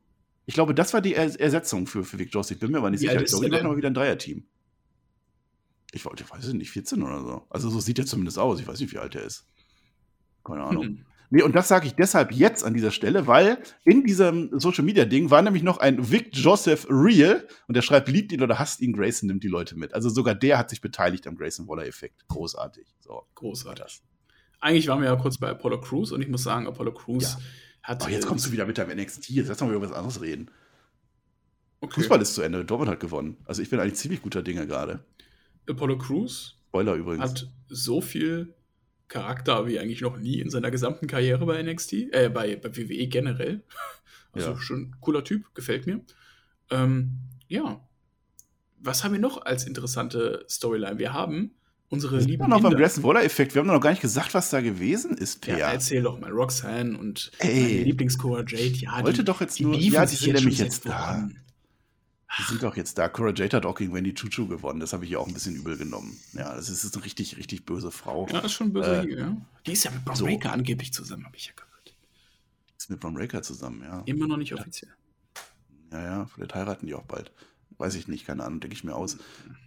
Ich 0.46 0.54
glaube, 0.54 0.74
das 0.74 0.94
war 0.94 1.02
die 1.02 1.14
er 1.14 1.40
Ersetzung 1.40 1.88
für, 1.88 2.04
für 2.04 2.20
Vic 2.20 2.34
Joseph. 2.34 2.56
Ich 2.56 2.60
bin 2.60 2.72
mir 2.72 2.78
aber 2.78 2.90
nicht 2.90 3.02
Wie 3.02 3.08
sicher. 3.08 3.22
Ich 3.22 3.28
glaube, 3.28 3.48
ich 3.48 3.64
noch 3.64 3.76
wieder 3.76 3.90
ein 3.90 3.94
Dreier-Team. 3.94 4.46
Ich 5.92 6.06
wollte, 6.06 6.24
ich 6.24 6.32
weiß 6.32 6.54
nicht, 6.54 6.72
14 6.72 7.02
oder 7.02 7.22
so. 7.22 7.48
Also 7.50 7.70
so 7.70 7.80
sieht 7.80 8.00
er 8.00 8.06
zumindest 8.06 8.38
aus. 8.38 8.60
Ich 8.60 8.68
weiß 8.68 8.80
nicht, 8.80 8.94
wie 8.94 8.98
alt 8.98 9.16
er 9.16 9.24
ist. 9.24 9.46
Keine 10.44 10.64
Ahnung. 10.64 10.84
Hm. 10.84 11.06
Nee, 11.30 11.42
und 11.42 11.56
das 11.56 11.68
sage 11.68 11.88
ich 11.88 11.94
deshalb 11.94 12.32
jetzt 12.32 12.64
an 12.64 12.74
dieser 12.74 12.92
Stelle, 12.92 13.28
weil 13.28 13.58
in 13.84 14.06
diesem 14.06 14.50
Social 14.60 14.86
Media 14.86 15.04
Ding 15.04 15.30
war 15.30 15.42
nämlich 15.42 15.62
noch 15.62 15.78
ein 15.78 16.10
Vic 16.10 16.30
Joseph 16.32 16.88
Real 16.90 17.46
und 17.68 17.76
der 17.76 17.82
schreibt, 17.82 18.08
liebt 18.08 18.32
ihn 18.32 18.42
oder 18.42 18.60
hasst 18.60 18.80
ihn, 18.80 18.94
Grayson 18.94 19.28
nimmt 19.28 19.44
die 19.44 19.50
Leute 19.50 19.78
mit. 19.78 19.94
Also 19.94 20.10
sogar 20.10 20.36
der 20.36 20.58
hat 20.58 20.70
sich 20.70 20.80
beteiligt 20.80 21.28
am 21.28 21.36
Grayson 21.36 21.68
Waller 21.68 21.86
Effekt. 21.86 22.26
Großartig. 22.30 22.88
So. 23.00 23.24
Großartig. 23.36 24.02
Eigentlich 24.62 24.88
waren 24.88 25.02
wir 25.02 25.10
ja 25.10 25.16
kurz 25.18 25.38
bei 25.38 25.50
Apollo 25.50 25.82
Crews 25.82 26.14
und 26.14 26.22
ich 26.22 26.30
muss 26.30 26.44
sagen, 26.44 26.66
Apollo 26.66 26.94
Crews 26.94 27.34
ja. 27.34 27.40
hat. 27.84 28.04
Aber 28.04 28.12
jetzt 28.12 28.26
kommst 28.26 28.46
du 28.46 28.52
wieder 28.54 28.66
mit 28.66 28.78
deinem 28.78 28.98
NXT, 28.98 29.30
jetzt 29.30 29.50
lass 29.50 29.60
mal 29.60 29.74
über 29.74 29.90
was 29.90 29.96
anderes 29.96 30.22
reden. 30.22 30.50
Okay. 31.82 32.02
Fußball 32.02 32.22
ist 32.22 32.36
zu 32.36 32.42
Ende, 32.42 32.64
Dortmund 32.64 32.90
hat 32.90 33.02
gewonnen. 33.02 33.38
Also 33.46 33.62
ich 33.62 33.70
bin 33.70 33.80
eigentlich 33.80 33.96
ziemlich 33.96 34.22
guter 34.22 34.42
Dinge 34.44 34.66
gerade. 34.66 35.04
Apollo 35.70 35.98
Crews 35.98 36.58
Spoiler 36.70 36.96
übrigens. 36.96 37.24
hat 37.24 37.50
so 37.68 38.02
viel 38.02 38.54
Charakter 39.08 39.68
wie 39.68 39.80
eigentlich 39.80 40.02
noch 40.02 40.18
nie 40.18 40.40
in 40.40 40.50
seiner 40.50 40.72
gesamten 40.72 41.08
Karriere 41.08 41.46
bei 41.46 41.62
NXT, 41.62 41.94
äh, 42.12 42.30
bei, 42.34 42.56
bei 42.56 42.76
WWE 42.76 43.08
generell. 43.08 43.64
Also 44.34 44.52
ja. 44.52 44.60
schon 44.60 44.96
cooler 45.02 45.24
Typ, 45.24 45.56
gefällt 45.56 45.88
mir. 45.88 46.02
Ähm, 46.70 47.18
ja. 47.48 47.82
Was 48.78 49.04
haben 49.04 49.14
wir 49.14 49.20
noch 49.20 49.44
als 49.46 49.66
interessante 49.66 50.46
Storyline? 50.48 51.00
Wir 51.00 51.14
haben 51.14 51.56
unsere 51.90 52.20
wir 52.20 52.28
lieben 52.28 52.48
noch 52.48 52.62
beim 52.62 52.74
Grayson 52.74 53.04
Waller 53.04 53.24
Effekt. 53.24 53.56
Wir 53.56 53.62
haben 53.62 53.68
noch 53.68 53.80
gar 53.80 53.90
nicht 53.90 54.02
gesagt, 54.02 54.34
was 54.34 54.50
da 54.50 54.62
gewesen 54.62 55.18
ist, 55.18 55.42
Per. 55.42 55.58
Ja, 55.58 55.72
erzähl 55.72 56.04
doch 56.04 56.20
mal. 56.20 56.30
Roxanne 56.30 56.98
und 56.98 57.32
Ey, 57.40 57.62
meine 57.62 57.84
Lieblingscore 57.84 58.46
Jade. 58.48 58.76
Ja, 58.76 59.04
wollte 59.04 59.20
die, 59.20 59.26
doch 59.26 59.42
jetzt 59.42 59.60
nur. 59.60 59.76
Ja, 59.76 60.06
die 60.06 60.16
sind 60.16 60.34
nämlich 60.34 60.60
jetzt 60.60 60.86
da. 60.86 60.92
Voran. 60.92 61.40
Die 62.38 62.44
sind 62.44 62.62
doch 62.64 62.76
jetzt 62.76 62.98
da. 62.98 63.08
Cora 63.08 63.32
Jade 63.34 63.58
hat 63.58 63.66
auch 63.66 63.76
gegen 63.76 63.94
Wendy 63.94 64.14
Chuchu 64.14 64.48
gewonnen. 64.48 64.80
Das 64.80 64.94
habe 64.94 65.06
ich 65.06 65.12
ihr 65.12 65.20
auch 65.20 65.28
ein 65.28 65.34
bisschen 65.34 65.56
übel 65.56 65.78
genommen. 65.78 66.20
Ja, 66.34 66.56
das 66.56 66.70
ist 66.70 66.94
eine 66.94 67.06
richtig, 67.06 67.38
richtig 67.38 67.66
böse 67.66 67.90
Frau. 67.90 68.28
Ja, 68.30 68.40
ist 68.40 68.52
schon 68.52 68.74
böse, 68.74 69.04
äh, 69.04 69.20
ja. 69.20 69.38
Die 69.66 69.72
ist 69.72 69.86
ja 69.86 69.92
mit 69.92 70.04
Bron 70.04 70.16
so. 70.16 70.26
Breaker 70.26 70.52
angeblich 70.52 70.92
zusammen, 70.94 71.26
habe 71.26 71.38
ich 71.38 71.48
ja 71.48 71.54
gehört. 71.56 71.96
Die 72.70 72.78
ist 72.78 72.90
mit 72.90 73.00
Bron 73.00 73.14
Breaker 73.14 73.42
zusammen, 73.42 73.82
ja. 73.82 74.04
Immer 74.06 74.28
noch 74.28 74.38
nicht 74.38 74.54
offiziell. 74.54 74.92
Ja, 75.92 76.04
ja, 76.04 76.26
vielleicht 76.26 76.54
heiraten 76.54 76.86
die 76.86 76.96
auch 76.96 77.06
bald. 77.06 77.32
Weiß 77.78 77.96
ich 77.96 78.08
nicht, 78.08 78.26
keine 78.26 78.44
Ahnung, 78.44 78.60
denke 78.60 78.76
ich 78.76 78.84
mir 78.84 78.96
aus. 78.96 79.18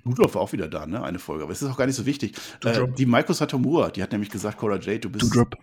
Ludloff 0.04 0.34
war 0.34 0.42
auch 0.42 0.52
wieder 0.52 0.68
da, 0.68 0.84
ne? 0.84 1.02
Eine 1.02 1.18
Folge. 1.18 1.44
Aber 1.44 1.52
es 1.52 1.62
ist 1.62 1.70
auch 1.70 1.76
gar 1.76 1.86
nicht 1.86 1.96
so 1.96 2.06
wichtig. 2.06 2.36
Äh, 2.64 2.88
die 2.98 3.06
Maiko 3.06 3.32
Satomura, 3.32 3.90
die 3.90 4.02
hat 4.02 4.12
nämlich 4.12 4.30
gesagt, 4.30 4.58
Cora 4.58 4.78
Jade, 4.78 5.00
du 5.00 5.10
bist. 5.10 5.24
Doodrop. 5.24 5.56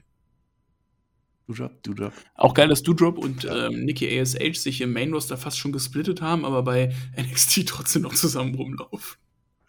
Doodrop. 1.48 2.14
Auch 2.36 2.54
geil, 2.54 2.68
dass 2.68 2.84
Doodrop 2.84 3.18
und 3.18 3.48
ähm, 3.50 3.86
Nikki 3.86 4.20
ASH 4.20 4.60
sich 4.60 4.82
im 4.82 4.92
Main 4.92 5.14
Roster 5.14 5.38
fast 5.38 5.58
schon 5.58 5.72
gesplittet 5.72 6.22
haben, 6.22 6.46
aber 6.46 6.64
bei 6.64 6.94
NXT 7.18 7.68
trotzdem 7.68 8.02
noch 8.02 8.14
zusammen 8.14 8.56
rumlaufen. 8.56 9.18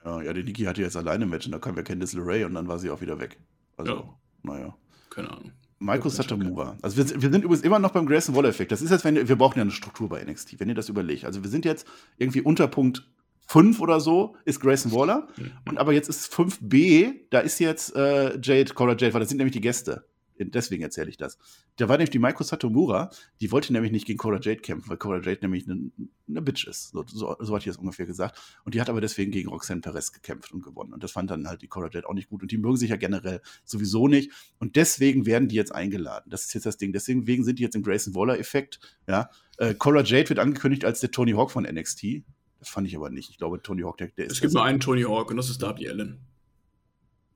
Ja, 0.05 0.23
ja, 0.23 0.33
die 0.33 0.43
Nikki 0.43 0.65
hatte 0.65 0.83
jetzt 0.83 0.97
alleine 0.97 1.25
ein 1.25 1.29
Match 1.29 1.47
und 1.47 1.53
da 1.53 1.59
kam 1.59 1.77
ja 1.77 1.83
Candice 1.83 2.15
LeRae 2.15 2.45
und 2.45 2.55
dann 2.55 2.67
war 2.67 2.79
sie 2.79 2.91
auch 2.91 3.01
wieder 3.01 3.21
weg. 3.21 3.39
Also, 3.77 3.93
ja. 3.93 4.19
naja. 4.43 4.77
Keine 5.11 5.31
Ahnung. 5.31 5.53
Michael 5.81 6.11
Satomura. 6.11 6.77
Also 6.83 6.97
wir, 6.97 7.23
wir, 7.23 7.31
sind 7.31 7.45
übrigens 7.45 7.63
immer 7.63 7.79
noch 7.79 7.93
beim 7.93 8.07
Grayson 8.07 8.35
Waller-Effekt. 8.35 8.73
Das 8.73 8.83
ist 8.83 8.91
jetzt, 8.91 9.05
wenn 9.05 9.29
wir 9.29 9.37
brauchen 9.37 9.59
ja 9.59 9.63
eine 9.63 9.71
Struktur 9.71 10.09
bei 10.09 10.25
NXT, 10.25 10.59
wenn 10.59 10.69
ihr 10.69 10.75
das 10.75 10.89
überlegt. 10.89 11.25
Also 11.25 11.45
wir 11.45 11.51
sind 11.51 11.65
jetzt 11.65 11.87
irgendwie 12.17 12.41
unter 12.41 12.67
Punkt 12.67 13.09
5 13.47 13.81
oder 13.81 14.01
so 14.01 14.35
ist 14.45 14.61
Grayson 14.61 14.93
Waller. 14.93 15.29
Mhm. 15.37 15.53
Und 15.69 15.79
aber 15.79 15.93
jetzt 15.93 16.09
ist 16.09 16.33
5b, 16.33 17.15
da 17.31 17.39
ist 17.39 17.61
jetzt 17.61 17.95
äh, 17.95 18.39
Jade, 18.43 18.75
Cora 18.75 18.97
Jade, 18.97 19.15
weil 19.15 19.21
das 19.21 19.29
sind 19.29 19.39
nämlich 19.39 19.53
die 19.53 19.61
Gäste 19.61 20.05
deswegen 20.39 20.83
erzähle 20.83 21.11
ich 21.11 21.17
das. 21.17 21.39
Da 21.77 21.89
war 21.89 21.97
nämlich 21.97 22.11
die 22.11 22.19
Maiko 22.19 22.43
Satomura, 22.45 23.11
die 23.41 23.51
wollte 23.53 23.73
nämlich 23.73 23.93
nicht 23.93 24.07
gegen 24.07 24.19
Cora 24.19 24.41
Jade 24.41 24.61
kämpfen, 24.61 24.89
weil 24.89 24.97
Cora 24.97 25.17
Jade 25.17 25.39
nämlich 25.43 25.69
eine, 25.69 25.91
eine 26.29 26.43
Bitch 26.43 26.67
ist. 26.67 26.91
So, 26.91 27.05
so, 27.07 27.37
so 27.39 27.55
hat 27.55 27.63
ich 27.63 27.67
das 27.67 27.77
ungefähr 27.77 28.07
gesagt. 28.07 28.41
Und 28.65 28.75
die 28.75 28.81
hat 28.81 28.89
aber 28.89 29.01
deswegen 29.01 29.31
gegen 29.31 29.49
Roxanne 29.49 29.81
Perez 29.81 30.13
gekämpft 30.13 30.53
und 30.53 30.63
gewonnen. 30.63 30.93
Und 30.93 31.03
das 31.03 31.13
fand 31.13 31.31
dann 31.31 31.49
halt 31.49 31.63
die 31.63 31.69
Cora 31.69 31.89
Jade 31.91 32.09
auch 32.09 32.15
nicht 32.15 32.29
gut. 32.29 32.43
Und 32.43 32.51
die 32.51 32.59
mögen 32.59 32.77
sich 32.77 32.91
ja 32.91 32.97
generell 32.97 33.41
sowieso 33.65 34.09
nicht. 34.09 34.33
Und 34.59 34.77
deswegen 34.77 35.27
werden 35.27 35.49
die 35.49 35.57
jetzt 35.57 35.75
eingeladen. 35.75 36.31
Das 36.31 36.45
ist 36.45 36.55
jetzt 36.55 36.67
das 36.67 36.77
Ding. 36.77 36.93
Deswegen 36.93 37.45
sind 37.45 37.59
die 37.59 37.63
jetzt 37.63 37.75
im 37.75 37.83
Grayson 37.83 38.15
Waller-Effekt. 38.15 38.81
Ja. 39.07 39.31
Äh, 39.59 39.75
Cora 39.75 40.03
Jade 40.03 40.29
wird 40.29 40.39
angekündigt 40.39 40.85
als 40.85 41.01
der 41.01 41.11
Tony 41.11 41.33
Hawk 41.33 41.51
von 41.51 41.65
NXT. 41.65 42.23
Das 42.59 42.69
fand 42.69 42.87
ich 42.89 42.97
aber 42.97 43.11
nicht. 43.11 43.31
Ich 43.31 43.39
glaube, 43.39 43.63
Tony 43.63 43.83
Hawk, 43.83 43.99
der, 43.99 44.09
der 44.09 44.27
ist. 44.27 44.33
Es 44.33 44.41
gibt 44.41 44.53
nur 44.53 44.65
einen 44.65 44.81
Tony 44.81 45.03
Hawk 45.03 45.31
und 45.31 45.37
das 45.37 45.49
ist 45.49 45.63
Darby 45.63 45.89
Allen. 45.89 46.21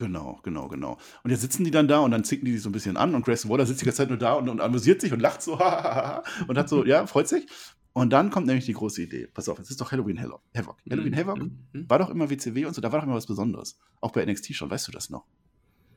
Genau, 0.02 0.40
genau, 0.42 0.66
genau. 0.66 0.98
Und 1.22 1.30
jetzt 1.30 1.42
sitzen 1.42 1.62
die 1.62 1.70
dann 1.70 1.86
da 1.86 2.00
und 2.00 2.10
dann 2.10 2.24
zicken 2.24 2.44
die 2.44 2.52
sich 2.54 2.62
so 2.62 2.68
ein 2.68 2.72
bisschen 2.72 2.96
an 2.96 3.14
und 3.14 3.24
Grayson 3.24 3.48
Waller 3.48 3.66
sitzt 3.66 3.82
die 3.82 3.84
ganze 3.84 3.98
Zeit 3.98 4.08
nur 4.08 4.18
da 4.18 4.32
und, 4.32 4.48
und 4.48 4.60
amüsiert 4.60 5.00
sich 5.00 5.12
und 5.12 5.20
lacht 5.20 5.40
so 5.42 5.52
und 6.48 6.58
hat 6.58 6.68
so, 6.68 6.84
ja, 6.84 7.06
freut 7.06 7.28
sich. 7.28 7.46
Und 7.92 8.12
dann 8.12 8.30
kommt 8.30 8.48
nämlich 8.48 8.64
die 8.64 8.72
große 8.72 9.00
Idee. 9.00 9.28
Pass 9.32 9.48
auf, 9.48 9.60
es 9.60 9.70
ist 9.70 9.80
doch 9.80 9.92
Halloween 9.92 10.20
Havoc. 10.20 10.42
Halloween 10.90 11.16
Havoc 11.16 11.38
mhm. 11.38 11.58
mhm. 11.72 11.88
war 11.88 12.00
doch 12.00 12.10
immer 12.10 12.30
WCW 12.30 12.64
und 12.64 12.74
so, 12.74 12.80
da 12.80 12.90
war 12.90 12.98
doch 12.98 13.06
immer 13.06 13.14
was 13.14 13.26
Besonderes. 13.26 13.78
Auch 14.00 14.10
bei 14.10 14.24
NXT 14.26 14.56
schon, 14.56 14.70
weißt 14.70 14.88
du 14.88 14.92
das 14.92 15.08
noch? 15.08 15.24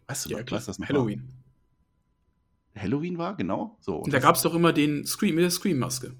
Weißt 0.05 0.25
du 0.25 0.29
ja, 0.29 0.37
noch? 0.37 0.45
Klar. 0.45 0.59
Weißt 0.59 0.67
das 0.67 0.77
noch 0.77 0.87
Halloween. 0.87 1.23
War? 2.75 2.83
Halloween 2.83 3.17
war, 3.17 3.35
genau. 3.35 3.75
So, 3.79 3.95
und 3.95 4.13
da 4.13 4.19
gab 4.19 4.35
es 4.35 4.43
doch 4.43 4.53
immer 4.53 4.71
den 4.71 5.03
Scream 5.07 5.33
mit 5.33 5.45
der 5.45 5.49
Scream-Maske. 5.49 6.13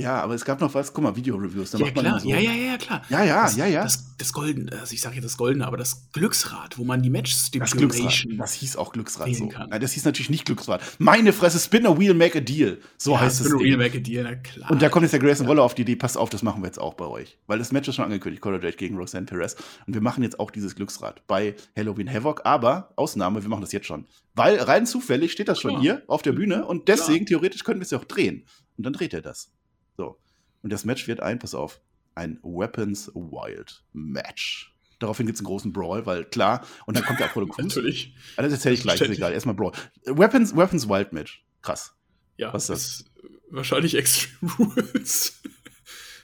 Ja, 0.00 0.20
aber 0.20 0.34
es 0.34 0.44
gab 0.44 0.60
noch 0.60 0.72
was, 0.74 0.92
guck 0.92 1.04
mal, 1.04 1.14
Video-Reviews. 1.14 1.72
Ja, 1.72 1.90
klar, 1.90 2.20
so. 2.20 2.28
ja, 2.28 2.38
ja, 2.38 2.52
ja, 2.52 2.76
klar. 2.78 3.02
Ja, 3.08 3.24
ja, 3.24 3.42
das, 3.44 3.56
ja, 3.56 3.66
ja. 3.66 3.82
Das, 3.82 4.16
das 4.16 4.32
Goldene, 4.32 4.72
also 4.72 4.92
ich 4.92 5.00
sage 5.00 5.16
jetzt 5.16 5.24
das 5.24 5.36
Goldene, 5.36 5.66
aber 5.66 5.76
das 5.76 6.10
Glücksrad, 6.12 6.78
wo 6.78 6.84
man 6.84 7.02
die 7.02 7.10
match 7.10 7.32
stipulation 7.32 7.88
das, 7.88 7.98
Glücksrad, 7.98 8.40
das 8.40 8.52
hieß 8.54 8.76
auch 8.76 8.92
Glücksrad 8.92 9.34
so. 9.34 9.48
Kann. 9.48 9.70
Nein, 9.70 9.80
das 9.80 9.92
hieß 9.92 10.04
natürlich 10.04 10.30
nicht 10.30 10.44
Glücksrad. 10.44 10.82
Meine 10.98 11.32
Fresse, 11.32 11.58
Spin 11.58 11.86
a 11.86 11.98
Wheel, 11.98 12.14
make 12.14 12.38
a 12.38 12.40
deal. 12.40 12.78
So 12.96 13.12
ja, 13.12 13.20
heißt 13.20 13.40
es. 13.40 13.46
Spin 13.46 13.58
a 13.58 13.62
Wheel, 13.62 13.76
make 13.76 13.98
a 13.98 14.00
deal, 14.00 14.24
na 14.24 14.34
klar. 14.36 14.70
Und 14.70 14.82
da 14.82 14.88
kommt 14.88 15.02
jetzt 15.02 15.12
der 15.12 15.20
Grayson 15.20 15.46
ja. 15.46 15.50
Waller 15.50 15.62
auf 15.62 15.74
die 15.74 15.82
Idee, 15.82 15.96
passt 15.96 16.16
auf, 16.16 16.30
das 16.30 16.42
machen 16.42 16.62
wir 16.62 16.66
jetzt 16.66 16.80
auch 16.80 16.94
bei 16.94 17.06
euch. 17.06 17.38
Weil 17.46 17.58
das 17.58 17.72
Match 17.72 17.88
ist 17.88 17.96
schon 17.96 18.04
angekündigt, 18.04 18.42
Cora 18.42 18.56
Jade 18.56 18.76
gegen 18.76 18.96
Roxanne 18.96 19.26
Perez. 19.26 19.56
Und 19.86 19.94
wir 19.94 20.00
machen 20.00 20.22
jetzt 20.22 20.40
auch 20.40 20.50
dieses 20.50 20.74
Glücksrad 20.74 21.26
bei 21.26 21.54
Halloween 21.76 22.12
Havoc. 22.12 22.42
Aber, 22.44 22.92
Ausnahme, 22.96 23.42
wir 23.42 23.48
machen 23.48 23.62
das 23.62 23.72
jetzt 23.72 23.86
schon. 23.86 24.06
Weil 24.34 24.56
rein 24.56 24.86
zufällig 24.86 25.32
steht 25.32 25.48
das 25.48 25.60
schon 25.60 25.72
ja. 25.72 25.80
hier 25.80 26.02
auf 26.06 26.22
der 26.22 26.32
Bühne 26.32 26.64
und 26.64 26.88
deswegen, 26.88 27.26
theoretisch, 27.26 27.64
können 27.64 27.80
wir 27.80 27.84
es 27.84 27.90
ja 27.90 27.98
auch 27.98 28.04
drehen. 28.04 28.46
Und 28.76 28.84
dann 28.86 28.92
dreht 28.92 29.12
er 29.12 29.22
das. 29.22 29.52
So. 30.00 30.18
Und 30.62 30.72
das 30.72 30.86
Match 30.86 31.06
wird 31.08 31.20
ein, 31.20 31.38
pass 31.38 31.54
auf, 31.54 31.82
ein 32.14 32.38
Weapons 32.42 33.08
Wild 33.14 33.84
Match. 33.92 34.74
Daraufhin 34.98 35.26
gibt 35.26 35.36
es 35.36 35.40
einen 35.40 35.46
großen 35.46 35.74
Brawl, 35.74 36.06
weil 36.06 36.24
klar, 36.24 36.66
und 36.86 36.96
dann 36.96 37.04
kommt 37.04 37.20
der 37.20 37.26
Apollo 37.26 37.46
Crews. 37.48 37.66
Natürlich. 37.66 38.14
Also 38.36 38.48
das 38.48 38.60
erzähle 38.60 38.74
ich 38.76 38.82
gleich, 38.82 38.98
ist 38.98 39.10
egal. 39.10 39.34
Erstmal 39.34 39.54
Brawl. 39.54 39.72
Weapons, 40.06 40.56
Weapons 40.56 40.88
Wild 40.88 41.12
Match. 41.12 41.44
Krass. 41.60 41.94
Ja, 42.38 42.54
was 42.54 42.62
ist 42.62 42.70
das? 42.70 42.82
Ist 43.00 43.10
wahrscheinlich 43.50 43.94
Extreme 43.98 44.52
Rules. 44.58 45.42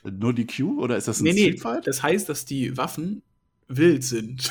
Nur 0.05 0.33
die 0.33 0.47
Q 0.47 0.81
oder 0.81 0.97
ist 0.97 1.09
das 1.09 1.20
ein 1.20 1.24
nee, 1.24 1.33
Street 1.33 1.61
Fight? 1.61 1.81
Nee, 1.81 1.85
das 1.85 2.03
heißt, 2.03 2.29
dass 2.31 2.47
die 2.47 2.79
Waffen 2.79 3.22
wild 3.68 4.05
sind. 4.05 4.49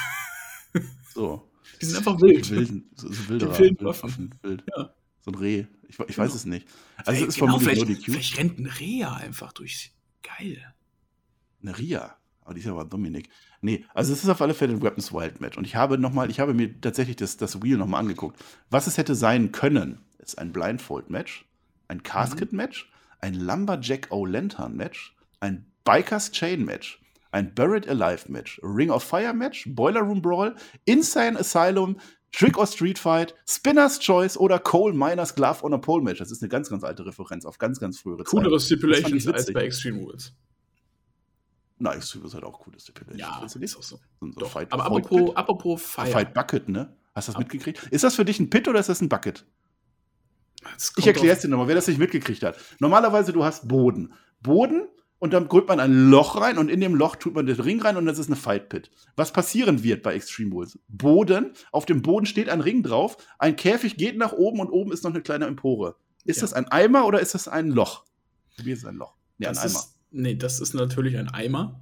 So. 1.15 1.49
Die 1.81 1.85
sind 1.85 1.97
einfach 1.97 2.21
wild. 2.21 2.47
Wilden, 2.51 2.91
so, 2.95 3.11
so 3.11 3.29
wilde 3.29 3.47
die 3.47 3.59
wilden 3.59 3.85
Waffen. 3.85 4.35
Wild. 4.43 4.63
Ja. 4.75 4.93
So 5.21 5.31
ein 5.31 5.35
Reh. 5.35 5.65
Ich, 5.87 5.99
ich 5.99 6.17
weiß 6.17 6.33
es 6.33 6.45
nicht. 6.45 6.67
Also 7.05 7.23
es 7.23 7.29
ist 7.29 7.39
genau, 7.39 7.59
vermutlich 7.59 7.77
nur 7.77 7.87
die 7.87 7.95
Q. 7.95 8.11
Vielleicht 8.11 8.37
rennt 8.37 8.59
ein 8.59 8.65
Rea 8.67 9.13
einfach 9.13 9.53
durch. 9.53 9.93
Geil. 10.23 10.73
Eine 11.61 11.77
Ria. 11.77 12.17
Aber 12.41 12.53
die 12.53 12.59
ist 12.59 12.65
ja 12.65 12.71
aber 12.71 12.85
Dominik. 12.85 13.29
Nee, 13.61 13.85
also 13.93 14.13
es 14.13 14.23
ist 14.23 14.29
auf 14.29 14.41
alle 14.41 14.53
Fälle 14.53 14.73
ein 14.73 14.81
Weapons 14.83 15.11
Wild 15.11 15.41
Match. 15.41 15.57
Und 15.57 15.65
ich 15.65 15.75
habe 15.75 15.97
noch 15.97 16.13
mal, 16.13 16.29
ich 16.29 16.39
habe 16.39 16.53
mir 16.53 16.79
tatsächlich 16.79 17.15
das, 17.15 17.37
das 17.37 17.63
Wheel 17.63 17.77
nochmal 17.77 18.01
angeguckt. 18.01 18.39
Was 18.69 18.85
es 18.85 18.97
hätte 18.97 19.15
sein 19.15 19.51
können, 19.51 19.99
ist 20.19 20.37
ein 20.37 20.51
Blindfold 20.51 21.09
Match, 21.09 21.45
ein 21.87 22.03
Casket 22.03 22.53
Match, 22.53 22.91
ein 23.19 23.33
Lumberjack 23.33 24.11
O' 24.11 24.25
Lantern 24.25 24.75
Match, 24.75 25.15
ein 25.39 25.65
Bikers 25.83 26.31
Chain 26.31 26.63
Match, 26.65 27.01
ein 27.31 27.53
Buried 27.53 27.87
Alive 27.87 28.31
Match, 28.31 28.59
Ring 28.63 28.91
of 28.91 29.03
Fire 29.03 29.33
Match, 29.33 29.65
Boiler 29.67 30.01
Room 30.01 30.21
Brawl, 30.21 30.55
Insane 30.85 31.39
Asylum, 31.39 31.97
Trick 32.35 32.57
or 32.57 32.67
Street 32.67 32.99
Fight, 32.99 33.33
Spinner's 33.47 33.97
Choice 33.97 34.37
oder 34.37 34.59
Cole 34.59 34.93
Miners 34.93 35.35
Glove 35.35 35.63
on 35.63 35.73
a 35.73 35.77
Pole 35.77 36.03
Match. 36.03 36.19
Das 36.19 36.31
ist 36.31 36.41
eine 36.41 36.49
ganz, 36.49 36.69
ganz 36.69 36.83
alte 36.83 37.05
Referenz 37.05 37.45
auf 37.45 37.57
ganz, 37.57 37.79
ganz 37.79 37.99
frühere. 37.99 38.25
Coolere 38.25 38.59
Stipulations 38.59 39.25
als 39.27 39.53
bei 39.53 39.61
Extreme 39.61 39.99
Rules. 39.99 40.33
Na, 41.77 41.93
Extreme 41.93 42.25
ist 42.25 42.33
halt 42.33 42.43
auch 42.43 42.59
coole 42.59 42.77
Stipulations. 42.77 43.19
Ja, 43.55 43.61
ist 43.61 43.77
auch 43.77 43.83
so. 43.83 43.99
so 44.19 44.27
Doch, 44.37 44.51
Fight, 44.51 44.71
aber 44.73 44.85
apropos, 44.85 45.33
apropos 45.35 45.81
Fire. 45.81 46.07
Fight 46.07 46.33
Bucket, 46.33 46.67
ne? 46.67 46.93
Hast 47.13 47.29
du 47.29 47.31
das 47.31 47.35
Ab 47.37 47.43
mitgekriegt? 47.43 47.87
Ist 47.91 48.03
das 48.03 48.15
für 48.15 48.25
dich 48.25 48.37
ein 48.41 48.49
Pit 48.49 48.67
oder 48.67 48.81
ist 48.81 48.89
das 48.89 48.99
ein 48.99 49.07
Bucket? 49.07 49.45
Ich 50.97 51.07
erkläre 51.07 51.35
es 51.35 51.41
dir 51.41 51.47
nochmal, 51.47 51.69
wer 51.69 51.75
das 51.75 51.87
nicht 51.87 51.99
mitgekriegt 51.99 52.43
hat. 52.43 52.57
Normalerweise, 52.79 53.31
du 53.31 53.45
hast 53.45 53.67
Boden. 53.67 54.13
Boden 54.41 54.89
und 55.25 55.33
dann 55.33 55.49
holt 55.49 55.67
man 55.67 55.79
ein 55.79 56.11
Loch 56.11 56.39
rein 56.39 56.59
und 56.59 56.69
in 56.69 56.79
dem 56.79 56.93
Loch 56.93 57.15
tut 57.15 57.33
man 57.33 57.47
den 57.47 57.59
Ring 57.59 57.81
rein 57.81 57.97
und 57.97 58.05
das 58.05 58.19
ist 58.19 58.27
eine 58.27 58.35
Fight 58.35 58.69
Pit. 58.69 58.91
Was 59.15 59.33
passieren 59.33 59.83
wird 59.83 60.03
bei 60.03 60.13
Extreme 60.13 60.53
Rules? 60.53 60.77
Boden, 60.87 61.51
auf 61.71 61.87
dem 61.87 62.03
Boden 62.03 62.27
steht 62.27 62.47
ein 62.47 62.61
Ring 62.61 62.83
drauf, 62.83 63.17
ein 63.39 63.55
Käfig 63.55 63.97
geht 63.97 64.17
nach 64.17 64.33
oben 64.33 64.59
und 64.59 64.69
oben 64.69 64.91
ist 64.91 65.03
noch 65.03 65.11
eine 65.11 65.23
kleine 65.23 65.47
Empore. 65.47 65.95
Ist 66.25 66.37
ja. 66.37 66.41
das 66.41 66.53
ein 66.53 66.67
Eimer 66.67 67.07
oder 67.07 67.19
ist 67.19 67.33
das 67.33 67.47
ein 67.47 67.69
Loch? 67.69 68.05
Wie 68.57 68.71
ist 68.71 68.79
es 68.79 68.85
ein 68.85 68.97
Loch? 68.97 69.15
Nee, 69.39 69.47
ein 69.47 69.57
Eimer. 69.57 69.65
Ist, 69.65 69.97
nee, 70.11 70.35
das 70.35 70.59
ist 70.59 70.75
natürlich 70.75 71.17
ein 71.17 71.29
Eimer. 71.29 71.81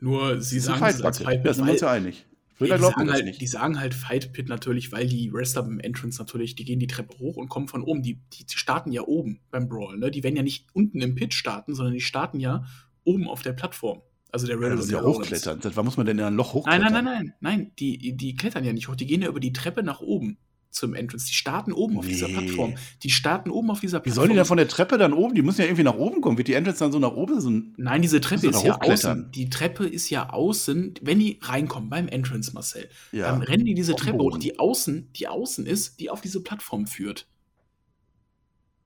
Nur 0.00 0.40
sie 0.40 0.58
sagen 0.58 0.84
es 0.84 1.00
als 1.02 1.18
Fight 1.18 1.44
Pit. 1.44 1.46
Da 1.46 1.54
sind 1.54 1.66
wir 1.66 1.72
uns 1.72 1.80
ja 1.80 1.90
einig. 1.92 2.26
Ja, 2.64 2.76
die, 2.76 2.82
sagen 2.82 3.10
halt, 3.10 3.40
die, 3.40 3.46
sagen 3.46 3.80
halt, 3.80 3.94
Fight 3.94 4.32
Pit 4.32 4.48
natürlich, 4.48 4.92
weil 4.92 5.06
die 5.06 5.32
Wrestler 5.32 5.62
beim 5.62 5.80
Entrance 5.80 6.20
natürlich, 6.20 6.54
die 6.54 6.64
gehen 6.64 6.78
die 6.78 6.86
Treppe 6.86 7.18
hoch 7.18 7.36
und 7.36 7.48
kommen 7.48 7.68
von 7.68 7.82
oben. 7.82 8.02
Die, 8.02 8.20
die, 8.32 8.44
die 8.44 8.56
starten 8.56 8.92
ja 8.92 9.02
oben 9.02 9.40
beim 9.50 9.68
Brawl. 9.68 9.98
Ne? 9.98 10.10
Die 10.10 10.22
werden 10.22 10.36
ja 10.36 10.42
nicht 10.42 10.66
unten 10.72 11.00
im 11.00 11.14
Pit 11.14 11.34
starten, 11.34 11.74
sondern 11.74 11.94
die 11.94 12.00
starten 12.00 12.40
ja 12.40 12.64
oben 13.04 13.28
auf 13.28 13.42
der 13.42 13.52
Plattform. 13.52 14.02
Also 14.30 14.46
der 14.46 14.56
Rebel 14.56 14.80
ja, 14.80 14.98
ja 14.98 15.02
hochklettern. 15.02 15.60
Wann 15.62 15.84
muss 15.84 15.96
man 15.96 16.06
denn 16.06 16.18
in 16.18 16.24
ein 16.24 16.34
Loch 16.34 16.54
hochklettern? 16.54 16.92
Nein, 16.92 16.92
nein, 16.92 17.04
nein, 17.04 17.34
nein. 17.40 17.58
Nein, 17.58 17.72
die, 17.78 18.16
die 18.16 18.34
klettern 18.34 18.64
ja 18.64 18.72
nicht 18.72 18.88
hoch. 18.88 18.96
Die 18.96 19.06
gehen 19.06 19.22
ja 19.22 19.28
über 19.28 19.40
die 19.40 19.52
Treppe 19.52 19.82
nach 19.82 20.00
oben 20.00 20.38
zum 20.72 20.94
Entrance. 20.94 21.26
Die 21.26 21.34
starten 21.34 21.72
oben 21.72 21.94
nee. 21.94 21.98
auf 22.00 22.06
dieser 22.06 22.28
Plattform. 22.28 22.74
Die 23.02 23.10
starten 23.10 23.50
oben 23.50 23.70
auf 23.70 23.80
dieser 23.80 24.00
Plattform. 24.00 24.12
Wie 24.12 24.14
sollen 24.14 24.30
die 24.30 24.36
dann 24.36 24.46
von 24.46 24.56
der 24.56 24.68
Treppe 24.68 24.98
dann 24.98 25.12
oben? 25.12 25.34
Die 25.34 25.42
müssen 25.42 25.60
ja 25.60 25.66
irgendwie 25.66 25.84
nach 25.84 25.94
oben 25.94 26.20
kommen. 26.20 26.38
Wird 26.38 26.48
die 26.48 26.54
Entrance 26.54 26.80
dann 26.80 26.92
so 26.92 26.98
nach 26.98 27.12
oben? 27.12 27.40
So 27.40 27.50
Nein, 27.76 28.02
diese 28.02 28.20
Treppe 28.20 28.48
ist 28.48 28.64
ja 28.64 28.80
außen. 28.80 29.30
Die 29.32 29.50
Treppe 29.50 29.86
ist 29.86 30.10
ja 30.10 30.30
außen, 30.30 30.94
wenn 31.02 31.18
die 31.18 31.38
reinkommen 31.42 31.90
beim 31.90 32.08
Entrance, 32.08 32.52
Marcel, 32.54 32.88
ja. 33.12 33.30
dann 33.30 33.42
rennen 33.42 33.64
die 33.64 33.74
diese 33.74 33.94
Treppe 33.94 34.18
hoch, 34.18 34.38
die 34.38 34.58
außen, 34.58 35.10
die 35.14 35.28
außen 35.28 35.66
ist, 35.66 36.00
die 36.00 36.10
auf 36.10 36.20
diese 36.20 36.42
Plattform 36.42 36.86
führt. 36.86 37.26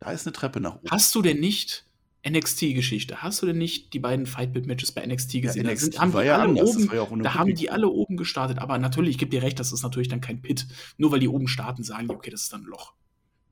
Da 0.01 0.11
ist 0.11 0.26
eine 0.26 0.32
Treppe 0.34 0.61
nach 0.61 0.76
oben. 0.76 0.91
Hast 0.91 1.14
du 1.14 1.22
denn 1.22 1.41
nicht 1.41 1.86
NXT-Geschichte. 2.28 3.22
Hast 3.22 3.42
du 3.42 3.46
denn 3.46 3.58
nicht 3.58 3.92
die 3.92 4.00
beiden 4.00 4.26
Fightbit-Matches 4.26 4.92
bei 4.92 5.06
NXT 5.06 5.42
gesehen? 5.42 5.66
Ja, 5.66 5.72
NXT 5.72 5.86
da 5.86 5.90
sind, 5.92 6.00
haben 6.00 6.12
die 6.12 6.26
ja 6.26 6.38
alle 6.38 6.64
oben, 6.64 6.90
ja 6.92 7.22
da 7.22 7.34
haben 7.34 7.54
die 7.54 7.70
alle 7.70 7.88
oben 7.88 8.16
gestartet. 8.16 8.58
Aber 8.58 8.78
natürlich, 8.78 9.12
ich 9.12 9.18
gebe 9.18 9.30
dir 9.30 9.42
recht, 9.42 9.60
das 9.60 9.72
ist 9.72 9.82
natürlich 9.82 10.08
dann 10.08 10.20
kein 10.20 10.42
Pit. 10.42 10.66
Nur 10.96 11.12
weil 11.12 11.20
die 11.20 11.28
oben 11.28 11.48
starten, 11.48 11.82
sagen 11.82 12.08
die, 12.08 12.14
okay, 12.14 12.30
das 12.30 12.42
ist 12.42 12.52
dann 12.52 12.62
ein 12.62 12.66
Loch. 12.66 12.94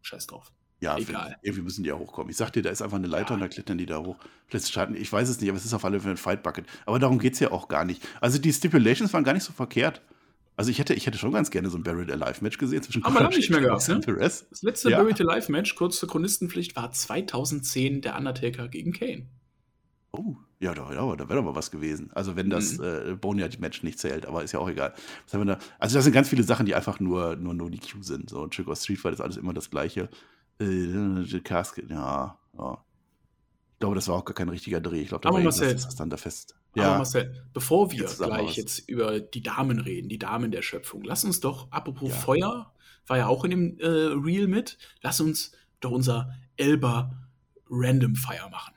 Scheiß 0.03 0.27
drauf. 0.27 0.53
Ja, 0.81 0.99
egal. 0.99 1.37
Irgendwie 1.41 1.63
müssen 1.63 1.83
die 1.83 1.89
ja 1.89 1.97
hochkommen. 1.97 2.31
Ich 2.31 2.37
sag 2.37 2.51
dir, 2.51 2.63
da 2.63 2.71
ist 2.71 2.83
einfach 2.83 2.99
eine 2.99 3.07
Leiter 3.07 3.31
ja. 3.31 3.35
und 3.35 3.41
da 3.41 3.49
klettern 3.49 3.79
die 3.79 3.87
da 3.87 3.99
hoch. 3.99 4.17
Vielleicht 4.49 4.69
starten, 4.69 4.95
ich 4.97 5.11
weiß 5.11 5.29
es 5.29 5.41
nicht, 5.41 5.49
aber 5.49 5.57
es 5.57 5.65
ist 5.65 5.73
auf 5.73 5.85
alle 5.85 6.01
Fälle 6.01 6.15
ein 6.15 6.19
Fight-Bucket. 6.19 6.67
Aber 6.85 6.99
darum 6.99 7.19
geht 7.19 7.35
es 7.35 7.41
ja 7.41 7.53
auch 7.53 7.69
gar 7.69 7.85
nicht. 7.85 8.07
Also 8.21 8.39
die 8.39 8.53
Stipulations 8.53 9.13
waren 9.13 9.25
gar 9.25 9.33
nicht 9.33 9.45
so 9.45 9.53
verkehrt. 9.53 10.03
Also 10.57 10.71
ich 10.71 10.79
hätte, 10.79 10.95
ich 10.95 11.07
hätte 11.07 11.19
schon 11.19 11.33
ganz 11.33 11.51
gerne 11.51 11.69
so 11.69 11.77
ein 11.77 11.83
Buried 11.83 12.11
Alive 12.13 12.43
Match 12.43 12.59
gesehen 12.59 12.83
zwischen 12.83 13.05
Aber 13.05 13.21
lange 13.21 13.37
nicht 13.37 13.51
mehr 13.51 13.61
gehabt, 13.61 13.89
ne? 13.89 14.01
Das 14.01 14.47
letzte 14.63 14.91
ja. 14.91 15.03
Buried 15.03 15.21
Alive 15.21 15.51
Match, 15.51 15.75
kurz 15.75 15.99
zur 15.99 16.09
Chronistenpflicht, 16.09 16.77
war 16.77 16.93
2010 16.93 18.03
der 18.03 18.17
Undertaker 18.17 18.69
gegen 18.69 18.93
Kane. 18.93 19.27
Oh, 20.13 20.37
ja, 20.61 20.73
da, 20.73 20.93
ja, 20.93 21.17
da 21.17 21.29
wäre 21.29 21.41
doch 21.41 21.45
mal 21.45 21.57
was 21.57 21.73
gewesen. 21.73 22.11
Also 22.15 22.37
wenn 22.37 22.49
das 22.49 22.79
mhm. 22.79 22.85
äh, 22.85 23.15
Boneyard-Match 23.17 23.83
nicht 23.83 23.99
zählt, 23.99 24.27
aber 24.27 24.45
ist 24.45 24.53
ja 24.53 24.61
auch 24.61 24.69
egal. 24.69 24.95
Da? 25.31 25.59
Also 25.79 25.97
das 25.97 26.05
sind 26.05 26.13
ganz 26.13 26.29
viele 26.29 26.45
Sachen, 26.45 26.67
die 26.67 26.75
einfach 26.75 27.01
nur, 27.01 27.35
nur 27.35 27.53
No 27.53 27.69
DQ 27.69 28.03
sind. 28.03 28.31
So 28.31 28.47
Trick 28.47 28.69
or 28.69 28.77
Street 28.77 29.01
Fight 29.01 29.15
ist 29.15 29.21
alles 29.21 29.37
immer 29.37 29.53
das 29.53 29.71
gleiche. 29.71 30.09
Äh, 30.61 31.41
Casket, 31.41 31.91
ja, 31.91 32.39
ja. 32.57 32.85
Ich 33.73 33.79
glaube, 33.81 33.97
das 33.97 34.07
war 34.07 34.15
auch 34.15 34.25
gar 34.25 34.35
kein 34.35 34.49
richtiger 34.49 34.81
Dreh. 34.81 35.03
Ich 35.03 35.09
glaube, 35.09 35.23
da 35.23 35.31
aber 35.31 35.39
war 35.39 35.45
Marcel, 35.45 35.75
das 35.75 35.97
dann 35.97 36.11
da 36.11 36.17
fest. 36.17 36.55
Ja. 36.75 36.87
Aber 36.87 36.97
Marcel, 36.99 37.45
bevor 37.53 37.93
wir 37.93 38.01
jetzt 38.01 38.19
gleich 38.19 38.57
jetzt 38.57 38.89
über 38.89 39.21
die 39.21 39.43
Damen 39.43 39.79
reden, 39.79 40.09
die 40.09 40.19
Damen 40.19 40.51
der 40.51 40.63
Schöpfung, 40.63 41.05
lass 41.05 41.25
uns 41.25 41.41
doch, 41.41 41.71
apropos 41.71 42.11
ja. 42.11 42.17
Feuer, 42.17 42.73
war 43.07 43.19
ja 43.19 43.27
auch 43.27 43.45
in 43.45 43.51
dem 43.51 43.79
äh, 43.79 43.87
Reel 43.87 44.49
mit, 44.49 44.79
lass 45.03 45.21
uns 45.21 45.53
doch 45.81 45.91
unser 45.91 46.35
Elba 46.57 47.13
Random 47.69 48.17
Fire 48.17 48.49
machen. 48.51 48.75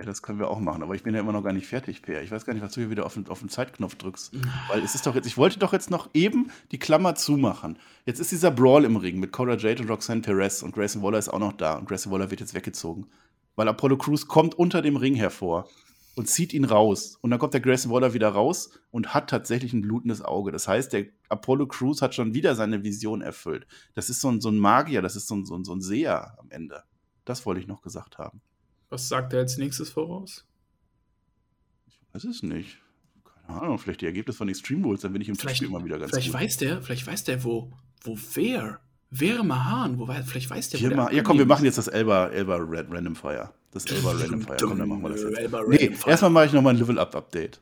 Ja, 0.00 0.06
das 0.06 0.22
können 0.22 0.38
wir 0.38 0.48
auch 0.48 0.60
machen, 0.60 0.82
aber 0.82 0.94
ich 0.94 1.02
bin 1.02 1.14
ja 1.14 1.20
immer 1.20 1.32
noch 1.32 1.42
gar 1.42 1.52
nicht 1.52 1.66
fertig, 1.66 2.00
Per. 2.00 2.22
Ich 2.22 2.30
weiß 2.30 2.46
gar 2.46 2.54
nicht, 2.54 2.62
was 2.62 2.72
du 2.72 2.80
hier 2.80 2.88
wieder 2.88 3.04
auf 3.04 3.12
den, 3.12 3.28
auf 3.28 3.40
den 3.40 3.50
Zeitknopf 3.50 3.96
drückst. 3.96 4.32
Weil 4.68 4.82
es 4.82 4.94
ist 4.94 5.06
doch 5.06 5.14
jetzt, 5.14 5.26
ich 5.26 5.36
wollte 5.36 5.58
doch 5.58 5.74
jetzt 5.74 5.90
noch 5.90 6.08
eben 6.14 6.50
die 6.70 6.78
Klammer 6.78 7.16
zumachen. 7.16 7.78
Jetzt 8.06 8.18
ist 8.18 8.30
dieser 8.30 8.50
Brawl 8.50 8.86
im 8.86 8.96
Ring 8.96 9.20
mit 9.20 9.30
Cora 9.30 9.58
Jade 9.58 9.82
und 9.82 9.90
Roxanne 9.90 10.22
Perez 10.22 10.62
und 10.62 10.74
Grayson 10.74 11.02
Waller 11.02 11.18
ist 11.18 11.28
auch 11.28 11.38
noch 11.38 11.52
da 11.52 11.74
und 11.74 11.86
Grayson 11.86 12.10
Waller 12.10 12.30
wird 12.30 12.40
jetzt 12.40 12.54
weggezogen. 12.54 13.08
Weil 13.56 13.68
Apollo 13.68 13.98
Crews 13.98 14.26
kommt 14.26 14.54
unter 14.54 14.80
dem 14.80 14.96
Ring 14.96 15.16
hervor 15.16 15.68
und 16.16 16.28
zieht 16.28 16.52
ihn 16.52 16.64
raus. 16.64 17.16
Und 17.20 17.30
dann 17.30 17.38
kommt 17.38 17.54
der 17.54 17.60
Grayson 17.60 17.92
Waller 17.92 18.14
wieder 18.14 18.28
raus 18.28 18.70
und 18.90 19.14
hat 19.14 19.30
tatsächlich 19.30 19.72
ein 19.72 19.82
blutendes 19.82 20.22
Auge. 20.22 20.52
Das 20.52 20.68
heißt, 20.68 20.92
der 20.92 21.06
Apollo 21.28 21.68
Crews 21.68 22.02
hat 22.02 22.14
schon 22.14 22.34
wieder 22.34 22.54
seine 22.54 22.82
Vision 22.82 23.22
erfüllt. 23.22 23.66
Das 23.94 24.10
ist 24.10 24.20
so 24.20 24.30
ein, 24.30 24.40
so 24.40 24.50
ein 24.50 24.58
Magier, 24.58 25.02
das 25.02 25.16
ist 25.16 25.28
so 25.28 25.36
ein, 25.36 25.46
so, 25.46 25.56
ein, 25.56 25.64
so 25.64 25.74
ein 25.74 25.80
Seher 25.80 26.38
am 26.38 26.50
Ende. 26.50 26.82
Das 27.24 27.46
wollte 27.46 27.60
ich 27.60 27.66
noch 27.66 27.82
gesagt 27.82 28.18
haben. 28.18 28.40
Was 28.88 29.08
sagt 29.08 29.32
er 29.32 29.40
als 29.40 29.56
nächstes 29.56 29.90
voraus? 29.90 30.46
Ich 31.86 32.00
weiß 32.12 32.24
es 32.24 32.42
nicht. 32.42 32.78
Keine 33.46 33.62
Ahnung, 33.62 33.78
vielleicht 33.78 34.00
die 34.00 34.06
Ergebnisse 34.06 34.38
von 34.38 34.48
Extreme 34.48 34.84
Rules, 34.84 35.00
dann 35.00 35.12
bin 35.12 35.22
ich 35.22 35.28
im 35.28 35.36
vielleicht, 35.36 35.62
immer 35.62 35.84
wieder 35.84 35.98
ganz 35.98 36.10
vielleicht 36.10 36.32
gut. 36.32 36.40
Weiß 36.40 36.56
der, 36.56 36.82
vielleicht 36.82 37.06
weiß 37.06 37.24
der, 37.24 37.44
wo, 37.44 37.72
wo 38.02 38.18
wer, 38.34 38.80
wer 39.10 39.42
Mahan, 39.42 39.98
wo, 39.98 40.06
vielleicht 40.06 40.50
weiß 40.50 40.70
der, 40.70 40.80
wo 40.80 40.88
der 40.88 41.12
Ja, 41.12 41.22
komm, 41.22 41.38
wir 41.38 41.46
machen 41.46 41.64
jetzt 41.64 41.78
das 41.78 41.88
Elba, 41.88 42.28
Elba 42.28 42.56
Red 42.56 42.86
Random 42.90 43.14
Fire. 43.16 43.50
Das 43.72 43.84
Elba 43.86 44.12
Random 44.12 44.42
Fire. 44.42 44.56
Komm, 44.60 44.78
dann 44.78 44.88
machen 44.88 45.02
wir 45.02 45.10
das 45.10 45.22
jetzt. 45.22 45.68
Nee, 45.68 45.96
erstmal 46.06 46.30
mache 46.30 46.46
ich 46.46 46.52
nochmal 46.52 46.74
ein 46.74 46.78
Level-Up-Update. 46.78 47.60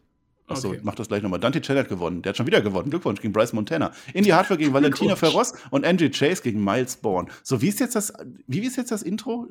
Achso, 0.48 0.68
okay. 0.68 0.80
mach 0.82 0.94
das 0.94 1.08
gleich 1.08 1.22
nochmal. 1.22 1.40
Dante 1.40 1.60
Chen 1.60 1.76
hat 1.76 1.88
gewonnen. 1.88 2.22
Der 2.22 2.30
hat 2.30 2.36
schon 2.38 2.46
wieder 2.46 2.62
gewonnen. 2.62 2.88
Glückwunsch 2.88 3.20
gegen 3.20 3.34
Bryce 3.34 3.52
Montana. 3.52 3.92
Indie 4.14 4.32
Hardware 4.32 4.58
gegen 4.58 4.72
Valentina 4.72 5.14
Ferros 5.14 5.52
und 5.70 5.84
Angie 5.84 6.10
Chase 6.10 6.42
gegen 6.42 6.64
Miles 6.64 6.96
Bourne. 6.96 7.28
So, 7.42 7.60
wie 7.60 7.68
ist 7.68 7.80
jetzt 7.80 7.94
das, 7.94 8.14
wie 8.46 8.60
ist 8.60 8.76
jetzt 8.76 8.90
das 8.90 9.02
Intro, 9.02 9.46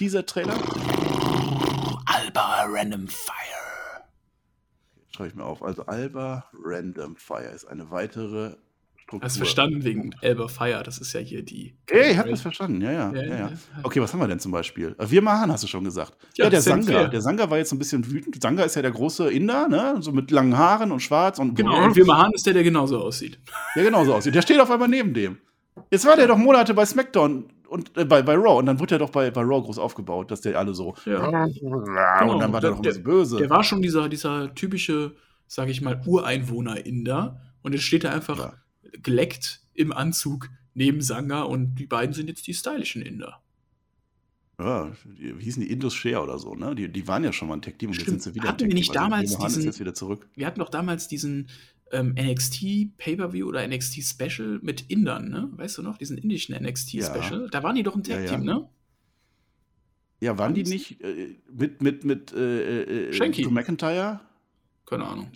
dieser 0.00 0.26
Trailer? 0.26 0.54
Alba 2.06 2.64
Random 2.68 3.06
Fire. 3.06 4.04
Schreibe 5.12 5.28
ich 5.28 5.34
mir 5.36 5.44
auf. 5.44 5.62
Also 5.62 5.86
Alba 5.86 6.46
Random 6.64 7.14
Fire 7.14 7.52
ist 7.54 7.66
eine 7.66 7.90
weitere 7.92 8.56
Struktur. 9.10 9.26
Hast 9.26 9.36
du 9.36 9.40
verstanden 9.40 9.82
wegen 9.82 10.14
Alba 10.22 10.46
Fire? 10.46 10.82
Das 10.84 10.98
ist 10.98 11.12
ja 11.12 11.20
hier 11.20 11.42
die. 11.42 11.74
Ey, 11.88 12.12
ich 12.12 12.18
hab 12.18 12.28
das 12.28 12.42
verstanden. 12.42 12.80
Ja, 12.80 12.92
ja, 12.92 13.12
ja, 13.12 13.22
ja, 13.22 13.36
ja. 13.38 13.50
Okay, 13.82 14.00
was 14.00 14.12
haben 14.12 14.20
wir 14.20 14.28
denn 14.28 14.38
zum 14.38 14.52
Beispiel? 14.52 14.94
Äh, 14.98 15.10
wir 15.10 15.20
machen, 15.20 15.50
hast 15.50 15.64
du 15.64 15.66
schon 15.66 15.82
gesagt. 15.82 16.16
Ja, 16.36 16.44
ja 16.44 16.50
der 16.50 16.60
Sanga. 16.60 17.08
Der 17.08 17.20
Sanga 17.20 17.50
war 17.50 17.58
jetzt 17.58 17.72
ein 17.72 17.78
bisschen 17.80 18.08
wütend. 18.08 18.40
Sanga 18.40 18.62
ist 18.62 18.76
ja 18.76 18.82
der 18.82 18.92
große 18.92 19.28
Inder, 19.32 19.66
ne? 19.66 19.96
So 19.98 20.12
mit 20.12 20.30
langen 20.30 20.56
Haaren 20.56 20.92
und 20.92 21.00
schwarz 21.00 21.40
und. 21.40 21.56
Genau, 21.56 21.84
und 21.84 21.96
wir 21.96 22.06
Mahan 22.06 22.30
ist 22.34 22.46
der, 22.46 22.54
der 22.54 22.62
genauso 22.62 23.00
aussieht. 23.00 23.40
Der 23.74 23.82
genauso 23.82 24.14
aussieht. 24.14 24.34
Der 24.34 24.42
steht 24.42 24.60
auf 24.60 24.70
einmal 24.70 24.86
neben 24.86 25.12
dem. 25.12 25.38
Jetzt 25.90 26.06
war 26.06 26.14
der 26.14 26.28
doch 26.28 26.36
Monate 26.38 26.72
bei 26.72 26.84
SmackDown 26.84 27.46
und 27.68 27.96
äh, 27.96 28.04
bei, 28.04 28.22
bei 28.22 28.34
Raw 28.34 28.58
und 28.58 28.66
dann 28.66 28.78
wurde 28.78 28.94
er 28.94 28.98
doch 29.00 29.10
bei, 29.10 29.32
bei 29.32 29.40
Raw 29.40 29.60
groß 29.60 29.78
aufgebaut, 29.78 30.30
dass 30.30 30.40
der 30.42 30.56
alle 30.56 30.72
so. 30.72 30.94
Ja. 31.04 31.46
Genau. 31.48 32.32
Und 32.32 32.40
dann 32.40 32.52
war 32.52 32.60
der, 32.60 32.70
doch 32.70 32.76
ein 32.76 32.82
bisschen 32.82 33.02
böse. 33.02 33.38
Der 33.38 33.50
war 33.50 33.64
schon 33.64 33.82
dieser, 33.82 34.08
dieser 34.08 34.54
typische, 34.54 35.16
sag 35.48 35.68
ich 35.68 35.80
mal, 35.82 36.00
Ureinwohner-Inder. 36.06 37.40
Und 37.62 37.72
jetzt 37.72 37.82
steht 37.82 38.04
er 38.04 38.12
einfach 38.14 38.38
ja. 38.38 38.52
Geleckt 39.02 39.60
im 39.74 39.92
Anzug 39.92 40.50
neben 40.74 41.00
Sanga 41.00 41.42
und 41.42 41.76
die 41.76 41.86
beiden 41.86 42.14
sind 42.14 42.28
jetzt 42.28 42.46
die 42.46 42.54
stylischen 42.54 43.02
Inder. 43.02 43.42
Ja, 44.58 44.92
wie 45.04 45.42
hießen 45.42 45.62
die 45.62 45.70
Indus 45.70 45.94
Share 45.94 46.22
oder 46.22 46.38
so, 46.38 46.54
ne? 46.54 46.74
Die, 46.74 46.92
die 46.92 47.08
waren 47.08 47.24
ja 47.24 47.32
schon 47.32 47.48
mal 47.48 47.54
ein 47.54 47.62
Tech-Team 47.62 47.90
und 47.90 47.96
jetzt 47.96 48.06
sind 48.06 48.22
sie 48.22 48.34
wieder 48.34 48.48
hatten 48.48 48.64
ein 48.64 48.70
Tech-Team. 48.70 48.70
Wir 48.70 48.80
nicht 48.80 48.94
damals 48.94 49.38
diesen, 49.38 49.62
jetzt 49.62 49.80
wieder 49.80 49.94
zurück. 49.94 50.28
Wir 50.34 50.46
hatten 50.46 50.60
doch 50.60 50.68
damals 50.68 51.08
diesen 51.08 51.48
ähm, 51.92 52.14
NXT 52.14 52.96
Pay-Per-View 52.98 53.46
oder 53.46 53.66
NXT 53.66 54.02
Special 54.04 54.60
mit 54.62 54.82
Indern, 54.88 55.30
ne? 55.30 55.48
Weißt 55.52 55.78
du 55.78 55.82
noch? 55.82 55.96
Diesen 55.96 56.18
indischen 56.18 56.54
NXT 56.62 56.92
ja. 56.92 57.06
Special. 57.06 57.48
Da 57.50 57.62
waren 57.62 57.74
die 57.74 57.82
doch 57.82 57.96
ein 57.96 58.02
Tag-Team, 58.02 58.42
ja, 58.42 58.52
ja. 58.52 58.58
ne? 58.58 58.68
Ja, 60.20 60.36
waren 60.36 60.52
die 60.52 60.64
nicht 60.64 61.00
äh, 61.00 61.36
mit, 61.50 61.80
mit, 61.80 62.04
mit 62.04 62.32
äh, 62.32 63.08
äh, 63.08 63.12
Shanky. 63.14 63.42
Drew 63.42 63.50
McIntyre? 63.50 64.20
Keine 64.84 65.06
Ahnung. 65.06 65.30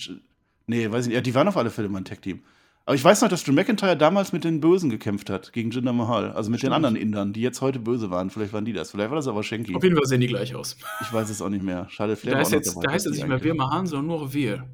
Nee, 0.66 0.90
weiß 0.90 1.06
ich 1.06 1.08
nicht. 1.08 1.14
Ja, 1.14 1.20
die 1.22 1.34
waren 1.34 1.48
auf 1.48 1.56
alle 1.56 1.70
Fälle 1.70 1.88
mal 1.88 1.98
ein 1.98 2.04
Tag-Team. 2.04 2.42
Aber 2.86 2.94
ich 2.94 3.02
weiß 3.02 3.22
noch, 3.22 3.28
dass 3.30 3.44
Drew 3.44 3.52
McIntyre 3.52 3.96
damals 3.96 4.32
mit 4.34 4.44
den 4.44 4.60
Bösen 4.60 4.90
gekämpft 4.90 5.30
hat, 5.30 5.54
gegen 5.54 5.70
Jinder 5.70 5.94
Mahal. 5.94 6.32
Also 6.32 6.50
mit 6.50 6.60
Stimmt. 6.60 6.72
den 6.72 6.74
anderen 6.74 6.96
Indern, 6.96 7.32
die 7.32 7.40
jetzt 7.40 7.62
heute 7.62 7.78
böse 7.78 8.10
waren. 8.10 8.28
Vielleicht 8.28 8.52
waren 8.52 8.66
die 8.66 8.74
das. 8.74 8.90
Vielleicht 8.90 9.08
war 9.08 9.16
das 9.16 9.26
aber 9.26 9.42
Shanky. 9.42 9.74
Auf 9.74 9.82
jeden 9.82 9.96
Fall 9.96 10.04
sehen 10.04 10.20
die 10.20 10.26
gleich 10.26 10.54
aus. 10.54 10.76
Ich 11.00 11.10
weiß 11.10 11.30
es 11.30 11.40
auch 11.40 11.48
nicht 11.48 11.64
mehr. 11.64 11.88
Schade, 11.88 12.14
Flair 12.14 12.34
da, 12.34 12.40
ist 12.42 12.52
jetzt, 12.52 12.76
da 12.82 12.90
heißt 12.90 13.06
es 13.06 13.16
nicht 13.16 13.26
mehr 13.26 13.42
Wir 13.42 13.54
Mahan, 13.54 13.86
sondern 13.86 14.18
nur 14.18 14.34
Wir. 14.34 14.68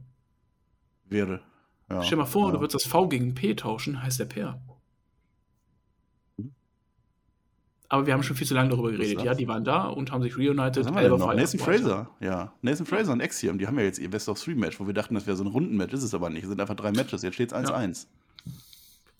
Wäre. 1.09 1.41
Ja, 1.89 2.03
Stell 2.03 2.17
dir 2.17 2.23
mal 2.23 2.27
vor, 2.27 2.47
ja. 2.47 2.55
du 2.55 2.61
würdest 2.61 2.75
das 2.75 2.85
V 2.85 3.09
gegen 3.09 3.35
P 3.35 3.55
tauschen, 3.55 4.03
heißt 4.03 4.19
der 4.19 4.25
Per. 4.25 4.61
Aber 7.91 8.07
wir 8.07 8.15
haben 8.15 8.23
schon 8.23 8.37
viel 8.37 8.47
zu 8.47 8.55
lange 8.55 8.71
darüber 8.71 8.93
geredet. 8.93 9.23
Ja, 9.25 9.35
die 9.35 9.49
waren 9.49 9.65
da 9.65 9.89
und 9.89 10.13
haben 10.13 10.23
sich 10.23 10.39
reunited. 10.39 10.79
Was 10.79 10.87
haben 10.87 10.95
wir 10.95 11.03
denn 11.03 11.19
noch? 11.19 11.35
Nathan 11.35 11.59
Fraser, 11.59 12.09
ja. 12.21 12.53
Nathan 12.63 12.87
Fraser 12.87 13.13
und 13.13 13.21
Axiom, 13.21 13.59
die 13.59 13.67
haben 13.67 13.77
ja 13.79 13.85
jetzt 13.85 13.99
ihr 13.99 14.09
Best 14.09 14.29
of 14.29 14.41
Three 14.41 14.55
Match, 14.55 14.79
wo 14.79 14.87
wir 14.87 14.95
dachten, 14.95 15.15
das 15.15 15.27
wäre 15.27 15.37
so 15.37 15.43
ein 15.43 15.49
Rundenmatch. 15.49 15.93
Ist 15.93 16.05
es 16.05 16.15
aber 16.15 16.31
nicht. 16.31 16.45
Es 16.45 16.49
sind 16.49 16.61
einfach 16.61 16.77
drei 16.77 16.93
Matches. 16.93 17.23
Jetzt 17.23 17.35
steht 17.35 17.51
es 17.51 17.59
1-1. 17.59 18.07
Ja. 18.45 18.53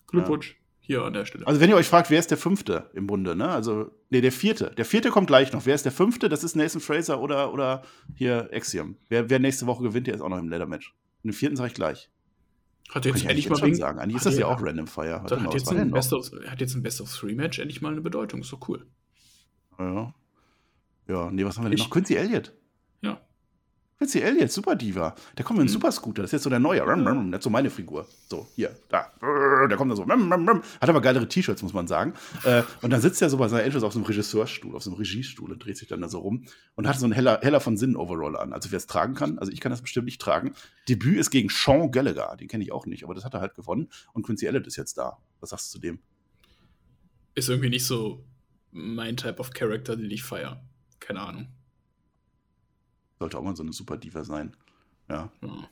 Glückwunsch. 0.07 0.51
Ja. 0.51 0.55
Hier 0.83 1.03
an 1.03 1.13
der 1.13 1.25
Stelle. 1.25 1.45
Also, 1.45 1.59
wenn 1.59 1.69
ihr 1.69 1.75
euch 1.75 1.87
fragt, 1.87 2.09
wer 2.09 2.17
ist 2.17 2.31
der 2.31 2.37
Fünfte 2.37 2.89
im 2.93 3.07
Bunde, 3.07 3.35
ne? 3.35 3.49
Also, 3.49 3.91
nee, 4.09 4.21
der 4.21 4.31
Vierte. 4.31 4.71
Der 4.75 4.85
Vierte 4.85 5.09
kommt 5.09 5.27
gleich 5.27 5.51
noch. 5.51 5.65
Wer 5.65 5.75
ist 5.75 5.83
der 5.83 5.91
Fünfte? 5.91 6.29
Das 6.29 6.43
ist 6.43 6.55
Nathan 6.55 6.81
Fraser 6.81 7.21
oder, 7.21 7.53
oder 7.53 7.83
hier 8.15 8.49
Axiom. 8.53 8.95
Wer, 9.09 9.29
wer 9.29 9.39
nächste 9.39 9.67
Woche 9.67 9.83
gewinnt, 9.83 10.07
der 10.07 10.15
ist 10.15 10.21
auch 10.21 10.29
noch 10.29 10.39
im 10.39 10.49
Leather-Match. 10.49 10.93
Den 11.23 11.33
Vierten 11.33 11.55
sage 11.57 11.67
ich 11.67 11.73
gleich. 11.73 12.09
Hat 12.89 13.05
jetzt 13.05 13.25
endlich 13.25 13.49
mal 13.49 13.57
schon 13.57 13.75
sagen. 13.75 13.99
Eigentlich 13.99 14.17
ist 14.17 14.25
das 14.25 14.37
ja 14.37 14.47
auch 14.47 14.61
Random 14.61 14.87
Fire. 14.87 15.21
Hat, 15.23 15.31
hat, 15.31 15.53
jetzt 15.53 15.71
ein 15.71 15.91
Best 15.91 16.13
of, 16.13 16.31
hat 16.47 16.59
jetzt 16.59 16.75
ein 16.75 16.83
Best 16.83 17.01
of 17.01 17.13
Three 17.13 17.35
Match 17.35 17.59
endlich 17.59 17.81
mal 17.81 17.91
eine 17.91 18.01
Bedeutung. 18.01 18.41
Ist 18.41 18.51
doch 18.51 18.67
cool. 18.67 18.85
Ja. 19.79 20.13
Ja, 21.07 21.31
nee, 21.31 21.45
was 21.45 21.57
haben 21.57 21.65
wir 21.65 21.69
denn 21.69 21.77
ich, 21.77 21.83
noch? 21.83 21.89
Quincy 21.89 22.15
Elliott. 22.15 22.53
Quincy 24.01 24.19
Elliott, 24.21 24.51
Super 24.51 24.75
Diva. 24.75 25.13
Der 25.37 25.45
kommt 25.45 25.59
mit 25.59 25.65
einem 25.65 25.69
mhm. 25.69 25.73
Super 25.73 25.91
Scooter. 25.91 26.23
Das 26.23 26.29
ist 26.29 26.31
jetzt 26.31 26.43
so 26.43 26.49
der 26.49 26.57
neue. 26.57 26.79
Das 26.83 27.37
ist 27.37 27.43
so 27.43 27.51
meine 27.51 27.69
Figur. 27.69 28.07
So, 28.27 28.47
hier, 28.55 28.75
da. 28.89 29.11
Der 29.69 29.77
kommt 29.77 29.91
da 29.91 29.95
so. 29.95 30.07
Hat 30.07 30.89
aber 30.89 31.01
geilere 31.01 31.27
T-Shirts, 31.27 31.61
muss 31.61 31.73
man 31.73 31.85
sagen. 31.85 32.15
Äh, 32.43 32.63
und 32.81 32.89
dann 32.89 32.99
sitzt 32.99 33.21
er 33.21 33.29
so 33.29 33.37
bei 33.37 33.47
seiner 33.47 33.63
Angels 33.63 33.83
auf 33.83 33.93
so 33.93 33.99
einem 33.99 34.07
Regisseurstuhl, 34.07 34.75
auf 34.75 34.81
so 34.81 34.89
einem 34.89 34.97
Regiestuhl 34.97 35.51
und 35.51 35.63
dreht 35.63 35.77
sich 35.77 35.87
dann 35.87 36.01
da 36.01 36.09
so 36.09 36.17
rum 36.17 36.45
und 36.73 36.87
hat 36.87 36.97
so 36.97 37.05
einen 37.05 37.13
heller, 37.13 37.41
heller 37.43 37.59
von 37.59 37.77
Sinn 37.77 37.95
Overall 37.95 38.35
an. 38.37 38.53
Also 38.53 38.71
wer 38.71 38.77
es 38.77 38.87
tragen 38.87 39.13
kann, 39.13 39.37
also 39.37 39.51
ich 39.51 39.59
kann 39.59 39.69
das 39.69 39.83
bestimmt 39.83 40.05
nicht 40.05 40.19
tragen. 40.19 40.55
Debüt 40.89 41.19
ist 41.19 41.29
gegen 41.29 41.49
Sean 41.49 41.91
Gallagher. 41.91 42.35
Den 42.37 42.47
kenne 42.47 42.63
ich 42.63 42.71
auch 42.71 42.87
nicht, 42.87 43.03
aber 43.03 43.13
das 43.13 43.23
hat 43.23 43.35
er 43.35 43.41
halt 43.41 43.53
gewonnen. 43.53 43.89
Und 44.13 44.25
Quincy 44.25 44.47
Elliott 44.47 44.65
ist 44.65 44.77
jetzt 44.77 44.97
da. 44.97 45.19
Was 45.41 45.51
sagst 45.51 45.67
du 45.67 45.77
zu 45.77 45.79
dem? 45.79 45.99
Ist 47.35 47.49
irgendwie 47.49 47.69
nicht 47.69 47.85
so 47.85 48.25
mein 48.71 49.15
Type 49.15 49.37
of 49.37 49.51
Character, 49.51 49.95
den 49.95 50.09
ich 50.09 50.23
feiere. 50.23 50.59
Keine 50.99 51.19
Ahnung. 51.19 51.49
Sollte 53.21 53.37
auch 53.37 53.43
mal 53.43 53.55
so 53.55 53.61
eine 53.61 53.71
Super 53.71 53.97
Diva 53.97 54.23
sein. 54.23 54.51
Ja. 55.07 55.29
Ja. 55.43 55.69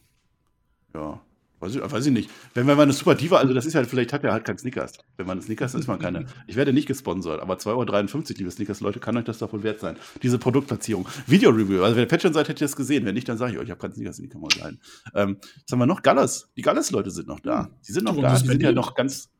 ja. 0.94 1.22
Weiß 1.60 1.74
ich, 1.74 1.82
weiß 1.82 2.06
ich 2.06 2.14
nicht. 2.14 2.30
Wenn, 2.54 2.68
wenn 2.68 2.78
man 2.78 2.84
eine 2.84 2.94
Super 2.94 3.16
Diva, 3.16 3.38
also 3.38 3.56
das 3.56 3.66
ist 3.66 3.74
halt, 3.74 3.90
vielleicht 3.90 4.14
hat 4.14 4.24
er 4.24 4.34
halt 4.34 4.46
kein 4.46 4.60
Snickers. 4.60 5.00
Wenn 5.18 5.26
man 5.26 5.42
Snickers 5.42 5.74
ist 5.74 5.88
man 5.88 5.98
keine. 5.98 6.28
Ich 6.46 6.58
werde 6.58 6.74
nicht 6.74 6.88
gesponsert, 6.88 7.42
aber 7.42 7.56
2,53 7.56 7.70
Euro, 7.74 8.24
liebe 8.38 8.52
Snickers-Leute, 8.52 9.00
kann 9.00 9.18
euch 9.18 9.24
das 9.24 9.40
doch 9.40 9.52
wohl 9.52 9.64
wert 9.64 9.80
sein. 9.80 9.98
Diese 10.22 10.38
Produktplatzierung. 10.38 11.08
Video-Review. 11.26 11.82
Also 11.82 11.96
wenn 11.96 12.04
ihr 12.04 12.08
Patreon 12.08 12.34
seid, 12.34 12.50
hättet 12.50 12.62
ihr 12.62 12.66
das 12.68 12.76
gesehen. 12.76 13.04
Wenn 13.04 13.16
nicht, 13.16 13.28
dann 13.28 13.40
sage 13.40 13.54
ich 13.54 13.58
euch, 13.58 13.64
ich 13.64 13.72
habe 13.72 13.82
keinen 13.82 13.96
Snickers 13.96 14.20
in 14.20 14.26
die 14.26 14.30
Kamera 14.30 14.50
rein. 14.62 14.80
Ähm, 15.16 15.38
was 15.42 15.72
haben 15.72 15.80
wir 15.80 15.88
noch? 15.88 16.04
Gallas. 16.04 16.52
Die 16.56 16.62
Gallas-Leute 16.62 17.10
sind 17.10 17.28
noch 17.28 17.40
da. 17.40 17.72
Die 17.88 17.92
sind 17.92 18.04
noch 18.04 18.16
da. 18.22 18.38
Die 18.38 18.46
sind 18.46 18.62
ja 18.62 18.74
noch 18.74 18.94
ganz 18.94 19.32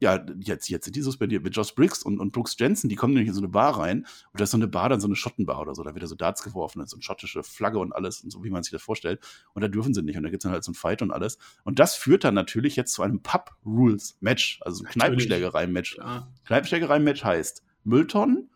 ja, 0.00 0.24
jetzt, 0.40 0.68
jetzt 0.68 0.84
sind 0.84 0.96
die 0.96 1.02
suspendiert 1.02 1.42
mit 1.42 1.56
Josh 1.56 1.74
Briggs 1.74 2.02
und, 2.02 2.20
und 2.20 2.32
Brooks 2.32 2.56
Jensen, 2.58 2.88
die 2.88 2.94
kommen 2.94 3.14
nämlich 3.14 3.28
in 3.28 3.34
so 3.34 3.40
eine 3.40 3.48
Bar 3.48 3.78
rein 3.78 4.06
und 4.32 4.40
da 4.40 4.44
ist 4.44 4.52
so 4.52 4.56
eine 4.56 4.68
Bar, 4.68 4.88
dann 4.88 5.00
so 5.00 5.08
eine 5.08 5.16
Schottenbar 5.16 5.60
oder 5.60 5.74
so, 5.74 5.82
da 5.82 5.94
wird 5.94 6.06
so 6.06 6.14
Darts 6.14 6.42
geworfen, 6.42 6.84
so 6.86 6.96
eine 6.96 7.02
schottische 7.02 7.42
Flagge 7.42 7.78
und 7.78 7.92
alles 7.92 8.22
und 8.22 8.30
so, 8.30 8.44
wie 8.44 8.50
man 8.50 8.62
sich 8.62 8.70
das 8.70 8.82
vorstellt. 8.82 9.20
Und 9.54 9.62
da 9.62 9.68
dürfen 9.68 9.94
sie 9.94 10.02
nicht 10.02 10.16
und 10.16 10.22
da 10.22 10.30
gibt 10.30 10.42
es 10.42 10.44
dann 10.44 10.52
halt 10.52 10.64
so 10.64 10.72
ein 10.72 10.74
Fight 10.74 11.02
und 11.02 11.10
alles. 11.10 11.38
Und 11.64 11.78
das 11.78 11.96
führt 11.96 12.24
dann 12.24 12.34
natürlich 12.34 12.76
jetzt 12.76 12.92
zu 12.92 13.02
einem 13.02 13.20
Pub-Rules-Match, 13.22 14.60
also 14.62 14.84
ein 14.84 14.90
Kneipenschlägerei-Match. 14.90 15.98
Kneipenschlägerei-Match 16.46 17.24
heißt 17.24 17.64
Mülltonnen, 17.84 18.50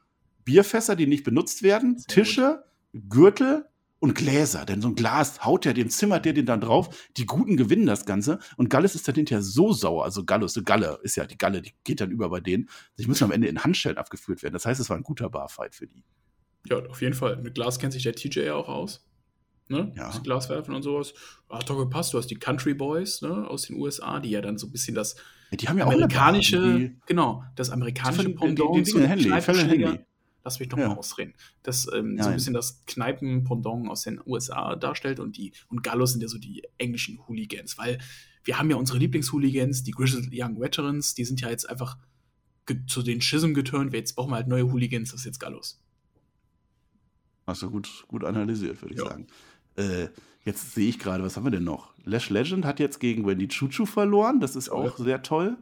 Bierfässer, 0.45 0.97
die 0.97 1.07
nicht 1.07 1.24
benutzt 1.24 1.62
werden, 1.62 2.03
Tische, 2.09 2.64
Gürtel, 3.09 3.66
und 4.03 4.16
Gläser. 4.16 4.66
Denn 4.66 4.82
so 4.82 4.88
ein 4.88 4.96
Glas 4.96 5.44
haut 5.44 5.64
er, 5.64 5.74
dem 5.74 5.88
zimmert 5.88 6.24
der 6.24 6.32
den 6.32 6.44
dann 6.44 6.61
drauf. 6.61 7.09
Die 7.16 7.24
Guten 7.24 7.57
gewinnen 7.57 7.86
das 7.86 8.05
Ganze. 8.05 8.40
Und 8.57 8.68
Galles 8.68 8.96
ist 8.96 9.07
dann 9.07 9.14
hinterher 9.14 9.42
so 9.42 9.72
sauer. 9.72 10.05
Also 10.05 10.24
Gallus, 10.24 10.61
Galle 10.64 10.98
ist 11.03 11.16
ja 11.16 11.24
die 11.24 11.38
Galle, 11.38 11.62
die 11.62 11.72
geht 11.84 12.00
dann 12.00 12.11
über 12.11 12.28
bei 12.28 12.40
denen. 12.40 12.68
Die 12.98 13.07
müssen 13.07 13.24
am 13.24 13.30
Ende 13.30 13.46
in 13.46 13.62
Handschellen 13.62 13.98
abgeführt 13.98 14.42
werden. 14.42 14.55
Das 14.55 14.66
heißt, 14.66 14.80
es 14.80 14.90
war 14.90 14.96
ein 14.96 15.05
guter 15.05 15.30
Barfight 15.30 15.76
für 15.76 15.86
die. 15.86 16.03
Ja, 16.68 16.78
auf 16.78 17.00
jeden 17.00 17.14
Fall. 17.14 17.36
Mit 17.36 17.55
Glas 17.55 17.78
kennt 17.78 17.92
sich 17.92 18.03
der 18.03 18.14
TJ 18.14 18.40
ja 18.40 18.55
auch 18.55 18.68
aus. 18.68 19.07
Ne? 19.68 19.92
Ja. 19.96 20.09
Das 20.09 20.20
Glas 20.22 20.48
werfen 20.48 20.74
und 20.74 20.82
sowas. 20.82 21.14
Hat 21.48 21.70
doch 21.70 21.78
gepasst. 21.78 22.12
Du 22.12 22.18
hast 22.18 22.26
die 22.26 22.34
Country 22.34 22.74
Boys 22.74 23.22
ne, 23.22 23.48
aus 23.48 23.62
den 23.62 23.76
USA, 23.76 24.18
die 24.18 24.30
ja 24.30 24.40
dann 24.40 24.59
so 24.59 24.66
ein 24.66 24.72
bisschen 24.72 24.96
das 24.96 25.14
ja, 25.53 25.57
die 25.57 25.68
haben 25.68 25.78
ja 25.78 25.86
amerikanische, 25.86 26.59
auch 26.59 26.76
die, 26.76 26.96
genau, 27.07 27.44
das 27.55 27.70
amerikanische 27.70 28.30
Pendant 28.30 28.59
die, 28.59 28.92
die, 28.92 29.16
die, 29.16 30.00
Lass 30.45 30.59
mich 30.59 30.68
doch 30.68 30.78
ja. 30.78 30.88
mal 30.88 30.97
ausreden. 30.97 31.34
Das 31.62 31.86
ähm, 31.93 32.18
so 32.20 32.28
ein 32.28 32.34
bisschen 32.34 32.55
das 32.55 32.84
Kneipen-Pendant 32.86 33.88
aus 33.88 34.03
den 34.03 34.20
USA 34.26 34.76
darstellt 34.76 35.20
und 35.20 35.36
die 35.36 35.53
und 35.68 35.82
Gallos 35.82 36.12
sind 36.12 36.22
ja 36.22 36.28
so 36.28 36.38
die 36.38 36.64
englischen 36.78 37.20
Hooligans, 37.28 37.78
weil 37.78 37.99
wir 38.45 38.59
haben 38.59 38.70
ja 38.70 38.76
unsere 38.76 38.99
Lieblings-Hooligans, 38.99 39.84
die 39.84 39.93
Grizzled 39.93 40.30
Young 40.32 40.61
Veterans, 40.61 41.14
die 41.14 41.24
sind 41.24 41.40
ja 41.40 41.49
jetzt 41.49 41.68
einfach 41.68 41.97
zu 42.86 43.03
den 43.03 43.20
Schism 43.20 43.55
geturnt. 43.55 43.93
Jetzt 43.93 44.14
brauchen 44.14 44.30
wir 44.30 44.36
halt 44.36 44.49
neue 44.49 44.70
Hooligans, 44.70 45.11
das 45.11 45.20
ist 45.20 45.26
jetzt 45.26 45.38
Gallos. 45.38 45.80
Hast 47.47 47.62
du 47.62 47.70
gut, 47.70 48.05
gut 48.09 48.24
analysiert, 48.24 48.80
würde 48.82 48.95
ich 48.95 49.01
ja. 49.01 49.09
sagen. 49.09 49.26
Äh, 49.76 50.09
jetzt 50.45 50.74
sehe 50.74 50.88
ich 50.88 50.99
gerade, 50.99 51.22
was 51.22 51.36
haben 51.36 51.45
wir 51.45 51.51
denn 51.51 51.64
noch? 51.64 51.93
Lash 52.05 52.30
Legend 52.30 52.64
hat 52.64 52.80
jetzt 52.80 53.01
gegen 53.01 53.26
Wendy 53.26 53.49
Chuchu 53.49 53.86
verloren, 53.86 54.40
das 54.40 54.57
ist 54.57 54.68
auch 54.68 54.97
sehr 54.99 55.22
toll. 55.22 55.57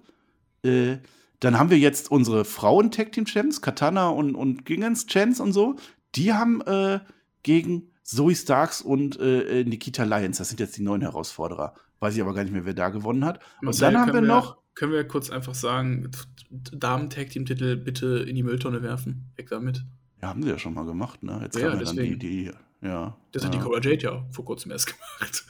Äh, 0.63 0.99
dann 1.41 1.59
haben 1.59 1.71
wir 1.71 1.79
jetzt 1.79 2.11
unsere 2.11 2.45
Frauen-Tag-Team-Champs, 2.45 3.63
Katana 3.63 4.09
und, 4.11 4.35
und 4.35 4.65
Gingens 4.67 5.07
Chance 5.07 5.43
und 5.43 5.53
so. 5.53 5.77
Die 6.15 6.33
haben 6.33 6.61
äh, 6.63 7.01
gegen 7.43 7.91
Zoe 8.03 8.35
Starks 8.35 8.83
und 8.83 9.19
äh, 9.19 9.61
äh, 9.61 9.65
Nikita 9.65 10.05
Lyons, 10.05 10.39
das 10.39 10.51
sind 10.51 10.61
jetzt 10.61 10.77
die 10.77 10.83
neuen 10.83 11.01
Herausforderer. 11.01 11.75
Weiß 12.01 12.15
ich 12.15 12.23
aber 12.23 12.35
gar 12.35 12.43
nicht 12.43 12.53
mehr, 12.53 12.65
wer 12.65 12.75
da 12.75 12.89
gewonnen 12.89 13.25
hat. 13.25 13.39
Und 13.61 13.67
Marcel, 13.67 13.93
dann 13.93 14.01
haben 14.01 14.13
wir 14.13 14.21
noch. 14.21 14.59
Können 14.75 14.93
wir 14.93 15.07
kurz 15.07 15.31
einfach 15.31 15.55
sagen, 15.55 16.11
Damen-Tag-Team-Titel 16.51 17.77
bitte 17.77 18.25
in 18.27 18.37
die 18.37 18.43
Mülltonne 18.43 18.83
werfen? 18.83 19.31
Weg 19.37 19.49
damit. 19.51 19.85
Ja, 20.23 20.29
haben 20.29 20.43
sie 20.43 20.49
ja 20.49 20.59
schon 20.59 20.75
mal 20.75 20.85
gemacht, 20.85 21.23
ne? 21.23 21.41
Jetzt 21.43 21.59
ja, 21.59 21.75
ja 21.75 21.77
dann 21.77 21.97
die, 21.97 22.19
die, 22.19 22.51
ja. 22.81 23.17
Das 23.33 23.43
ja. 23.43 23.49
hat 23.49 23.55
die 23.55 23.59
Cobra 23.59 23.81
Jade 23.81 24.03
ja 24.03 24.27
vor 24.31 24.45
kurzem 24.45 24.71
erst 24.71 24.87
gemacht. 24.87 25.45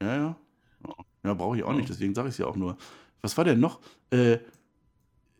Ja, 0.00 0.16
ja. 0.16 0.36
Ja, 1.24 1.34
brauche 1.34 1.56
ich 1.56 1.64
auch 1.64 1.72
nicht, 1.72 1.88
deswegen 1.88 2.14
sage 2.14 2.28
ich 2.28 2.34
es 2.34 2.38
ja 2.38 2.46
auch 2.46 2.56
nur. 2.56 2.76
Was 3.20 3.36
war 3.36 3.44
denn 3.44 3.58
noch? 3.58 3.80
Äh, 4.10 4.38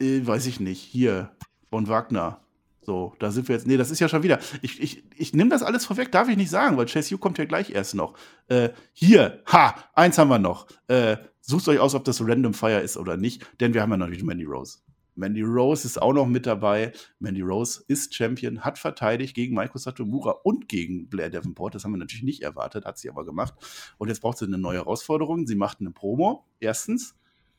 äh, 0.01 0.27
weiß 0.27 0.47
ich 0.47 0.61
nicht, 0.61 0.81
hier, 0.81 1.31
von 1.71 1.89
Wagner. 1.89 2.41
So, 2.83 3.15
da 3.19 3.33
sind 3.33 3.49
wir 3.49 3.57
jetzt. 3.57 3.67
Nee, 3.67 3.77
das 3.77 3.91
ist 3.91 3.99
ja 3.99 4.09
schon 4.09 4.23
wieder. 4.23 4.39
Ich, 4.63 4.81
ich, 4.81 5.03
ich 5.17 5.35
nehme 5.35 5.51
das 5.51 5.65
alles 5.65 5.85
vorweg, 5.87 6.13
darf 6.13 6.29
ich 6.29 6.37
nicht 6.37 6.51
sagen, 6.51 6.77
weil 6.77 6.87
Chase 6.87 7.17
U 7.17 7.19
kommt 7.19 7.37
ja 7.37 7.45
gleich 7.45 7.71
erst 7.71 7.97
noch. 7.97 8.17
Äh, 8.47 8.71
hier, 8.93 9.43
ha, 9.47 9.75
eins 9.93 10.19
haben 10.19 10.29
wir 10.29 10.39
noch. 10.39 10.69
Äh, 10.87 11.17
sucht 11.41 11.67
euch 11.67 11.81
aus, 11.81 11.97
ob 11.97 12.05
das 12.05 12.21
Random 12.21 12.55
Fire 12.55 12.81
ist 12.81 12.97
oder 12.97 13.17
nicht, 13.17 13.45
denn 13.61 13.75
wir 13.75 13.83
haben 13.83 13.91
ja 13.91 13.97
natürlich 13.97 14.23
Mandy 14.23 14.45
Rose. 14.45 14.79
Mandy 15.17 15.43
Rose 15.43 15.87
ist 15.87 16.01
auch 16.01 16.13
noch 16.13 16.27
mit 16.27 16.47
dabei. 16.47 16.93
Mandy 17.19 17.41
Rose 17.41 17.83
ist 17.89 18.15
Champion, 18.15 18.61
hat 18.61 18.79
verteidigt 18.79 19.35
gegen 19.35 19.55
Maiko 19.55 19.79
Satomura 19.79 20.33
und 20.45 20.69
gegen 20.69 21.09
Blair 21.09 21.31
Davenport. 21.31 21.75
Das 21.75 21.85
haben 21.85 21.93
wir 21.93 21.99
natürlich 21.99 22.23
nicht 22.23 22.43
erwartet, 22.43 22.85
hat 22.85 22.99
sie 22.99 23.09
aber 23.09 23.25
gemacht. 23.25 23.55
Und 23.99 24.09
jetzt 24.09 24.21
braucht 24.21 24.39
sie 24.39 24.45
eine 24.45 24.59
neue 24.59 24.77
Herausforderung. 24.77 25.47
Sie 25.47 25.57
macht 25.57 25.81
eine 25.81 25.91
Promo. 25.91 26.45
Erstens, 26.61 27.17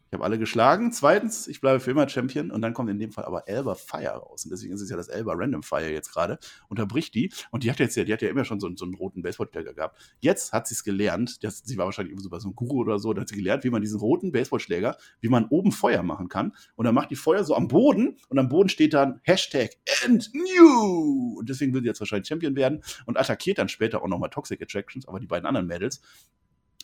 ich 0.09 0.13
habe 0.13 0.23
alle 0.23 0.39
geschlagen. 0.39 0.93
Zweitens, 0.93 1.49
ich 1.49 1.59
bleibe 1.59 1.81
für 1.81 1.91
immer 1.91 2.07
Champion. 2.07 2.49
Und 2.49 2.61
dann 2.61 2.73
kommt 2.73 2.89
in 2.89 2.97
dem 2.97 3.11
Fall 3.11 3.25
aber 3.25 3.49
Elba 3.49 3.75
Fire 3.75 4.07
raus. 4.07 4.45
Und 4.45 4.51
deswegen 4.51 4.73
ist 4.73 4.79
es 4.79 4.89
ja 4.89 4.95
das 4.95 5.09
Elba 5.09 5.33
Random 5.35 5.63
Fire 5.63 5.91
jetzt 5.91 6.13
gerade. 6.13 6.39
Unterbricht 6.69 7.13
die. 7.13 7.31
Und 7.51 7.65
die 7.65 7.71
hat 7.71 7.79
jetzt 7.79 7.97
ja, 7.97 8.05
die 8.05 8.13
hat 8.13 8.21
ja 8.21 8.29
immer 8.29 8.45
schon 8.45 8.61
so, 8.61 8.73
so 8.75 8.85
einen 8.85 8.93
roten 8.93 9.21
Baseballschläger 9.21 9.73
gehabt. 9.73 9.99
Jetzt 10.21 10.53
hat 10.53 10.65
sie 10.67 10.75
es 10.75 10.85
gelernt. 10.85 11.43
Das, 11.43 11.59
sie 11.59 11.77
war 11.77 11.85
wahrscheinlich 11.85 12.17
so 12.19 12.29
bei 12.29 12.39
so 12.39 12.47
einem 12.47 12.55
Guru 12.55 12.79
oder 12.79 12.99
so. 12.99 13.13
Da 13.13 13.21
hat 13.21 13.27
sie 13.27 13.35
gelernt, 13.35 13.65
wie 13.65 13.69
man 13.69 13.81
diesen 13.81 13.99
roten 13.99 14.31
Baseballschläger, 14.31 14.97
wie 15.19 15.27
man 15.27 15.45
oben 15.49 15.73
Feuer 15.73 16.03
machen 16.03 16.29
kann. 16.29 16.53
Und 16.75 16.85
dann 16.85 16.95
macht 16.95 17.11
die 17.11 17.17
Feuer 17.17 17.43
so 17.43 17.53
am 17.53 17.67
Boden. 17.67 18.17
Und 18.29 18.39
am 18.39 18.47
Boden 18.47 18.69
steht 18.69 18.93
dann 18.93 19.19
Hashtag 19.23 19.71
End 20.05 20.31
New. 20.33 21.39
Und 21.39 21.49
deswegen 21.49 21.73
will 21.73 21.81
sie 21.81 21.87
jetzt 21.87 21.99
wahrscheinlich 21.99 22.29
Champion 22.29 22.55
werden. 22.55 22.81
Und 23.05 23.17
attackiert 23.17 23.57
dann 23.57 23.67
später 23.67 24.01
auch 24.01 24.07
nochmal 24.07 24.29
Toxic 24.29 24.61
Attractions, 24.61 25.05
aber 25.05 25.19
die 25.19 25.27
beiden 25.27 25.45
anderen 25.45 25.67
Mädels 25.67 26.01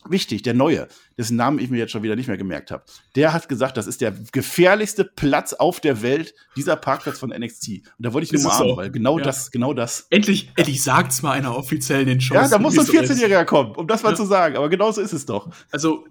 wichtig, 0.09 0.41
der 0.43 0.53
Neue, 0.53 0.87
dessen 1.17 1.35
Namen 1.35 1.59
ich 1.59 1.69
mir 1.69 1.77
jetzt 1.77 1.91
schon 1.91 2.03
wieder 2.03 2.15
nicht 2.15 2.27
mehr 2.27 2.37
gemerkt 2.37 2.71
habe, 2.71 2.83
der 3.15 3.33
hat 3.33 3.49
gesagt, 3.49 3.77
das 3.77 3.87
ist 3.87 4.01
der 4.01 4.11
gefährlichste 4.31 5.05
Platz 5.05 5.53
auf 5.53 5.79
der 5.79 6.01
Welt, 6.01 6.33
dieser 6.55 6.75
Parkplatz 6.75 7.19
von 7.19 7.29
NXT. 7.29 7.69
Und 7.69 7.83
da 7.99 8.13
wollte 8.13 8.25
ich 8.25 8.31
nur 8.31 8.43
mal 8.43 8.57
so? 8.57 8.77
weil 8.77 8.91
genau 8.91 9.17
ja. 9.17 9.25
das, 9.25 9.51
genau 9.51 9.73
das. 9.73 10.07
Endlich, 10.09 10.51
endlich 10.55 10.83
sagt's 10.83 11.21
mal 11.21 11.31
einer 11.31 11.55
offiziell 11.55 12.01
in 12.01 12.07
den 12.07 12.21
Shows. 12.21 12.35
Ja, 12.35 12.47
da 12.47 12.59
muss 12.59 12.77
ein 12.77 12.85
14-Jähriger 12.85 13.45
kommen, 13.45 13.75
um 13.75 13.87
das 13.87 14.03
mal 14.03 14.11
ja. 14.11 14.15
zu 14.15 14.25
sagen. 14.25 14.57
Aber 14.57 14.69
genau 14.69 14.91
so 14.91 15.01
ist 15.01 15.13
es 15.13 15.25
doch. 15.25 15.49
Also, 15.71 16.05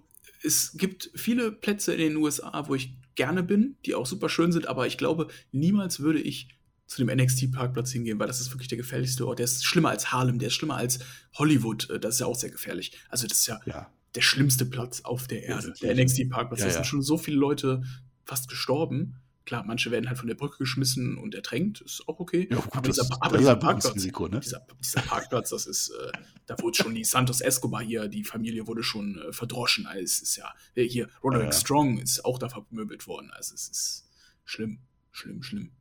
es 0.44 0.72
gibt 0.76 1.10
viele 1.14 1.52
Plätze 1.52 1.94
in 1.94 2.00
den 2.00 2.16
USA, 2.16 2.64
wo 2.66 2.74
ich 2.74 2.94
gerne 3.14 3.42
bin, 3.42 3.76
die 3.86 3.94
auch 3.94 4.06
super 4.06 4.28
schön 4.28 4.52
sind, 4.52 4.66
aber 4.66 4.86
ich 4.86 4.98
glaube, 4.98 5.28
niemals 5.52 6.00
würde 6.00 6.20
ich 6.20 6.48
zu 6.92 7.04
dem 7.04 7.16
NXT-Parkplatz 7.16 7.90
hingehen, 7.90 8.18
weil 8.18 8.26
das 8.26 8.40
ist 8.40 8.50
wirklich 8.52 8.68
der 8.68 8.78
gefährlichste 8.78 9.26
Ort. 9.26 9.38
Der 9.38 9.44
ist 9.44 9.64
schlimmer 9.64 9.88
als 9.88 10.12
Harlem, 10.12 10.38
der 10.38 10.48
ist 10.48 10.54
schlimmer 10.54 10.76
als 10.76 10.98
Hollywood. 11.34 11.88
Äh, 11.90 11.98
das 11.98 12.14
ist 12.14 12.20
ja 12.20 12.26
auch 12.26 12.36
sehr 12.36 12.50
gefährlich. 12.50 12.98
Also, 13.08 13.26
das 13.26 13.38
ist 13.38 13.46
ja, 13.46 13.60
ja. 13.64 13.90
der 14.14 14.20
schlimmste 14.20 14.66
Platz 14.66 15.00
auf 15.02 15.26
der 15.26 15.42
Erde, 15.44 15.72
der 15.80 15.94
NXT-Parkplatz. 15.94 16.60
Ja, 16.60 16.66
da 16.66 16.72
sind 16.72 16.86
schon 16.86 17.02
so 17.02 17.16
viele 17.16 17.38
Leute 17.38 17.82
fast 18.24 18.48
gestorben. 18.48 19.16
Klar, 19.44 19.64
manche 19.66 19.90
werden 19.90 20.08
halt 20.08 20.18
von 20.18 20.28
der 20.28 20.36
Brücke 20.36 20.58
geschmissen 20.58 21.18
und 21.18 21.34
ertränkt, 21.34 21.80
ist 21.80 22.06
auch 22.06 22.20
okay. 22.20 22.46
Ja, 22.48 22.58
gut, 22.58 22.72
aber 22.72 22.88
dieser, 22.88 23.02
das, 23.02 23.22
aber 23.22 23.38
dieser 23.38 23.56
Parkplatz, 23.56 23.94
Risiko, 23.96 24.28
ne? 24.28 24.38
dieser, 24.38 24.64
dieser, 24.78 25.00
Parkplatz, 25.00 25.50
das 25.50 25.66
ist, 25.66 25.90
äh, 25.90 26.12
da 26.46 26.56
wurde 26.60 26.76
schon 26.76 26.94
die 26.94 27.02
Santos 27.02 27.40
Escobar 27.40 27.82
hier, 27.82 28.06
die 28.06 28.22
Familie 28.22 28.68
wurde 28.68 28.84
schon 28.84 29.18
äh, 29.18 29.32
verdroschen. 29.32 29.86
Also 29.86 30.04
es 30.04 30.22
ist 30.22 30.36
ja, 30.36 30.54
hier, 30.76 31.08
Roderick 31.24 31.46
ja, 31.46 31.52
Strong 31.52 31.98
ist 31.98 32.24
auch 32.24 32.38
da 32.38 32.48
vermöbelt 32.48 33.08
worden. 33.08 33.32
Also 33.32 33.54
es 33.54 33.68
ist 33.68 34.08
schlimm, 34.44 34.78
schlimm, 35.10 35.42
schlimm. 35.42 35.72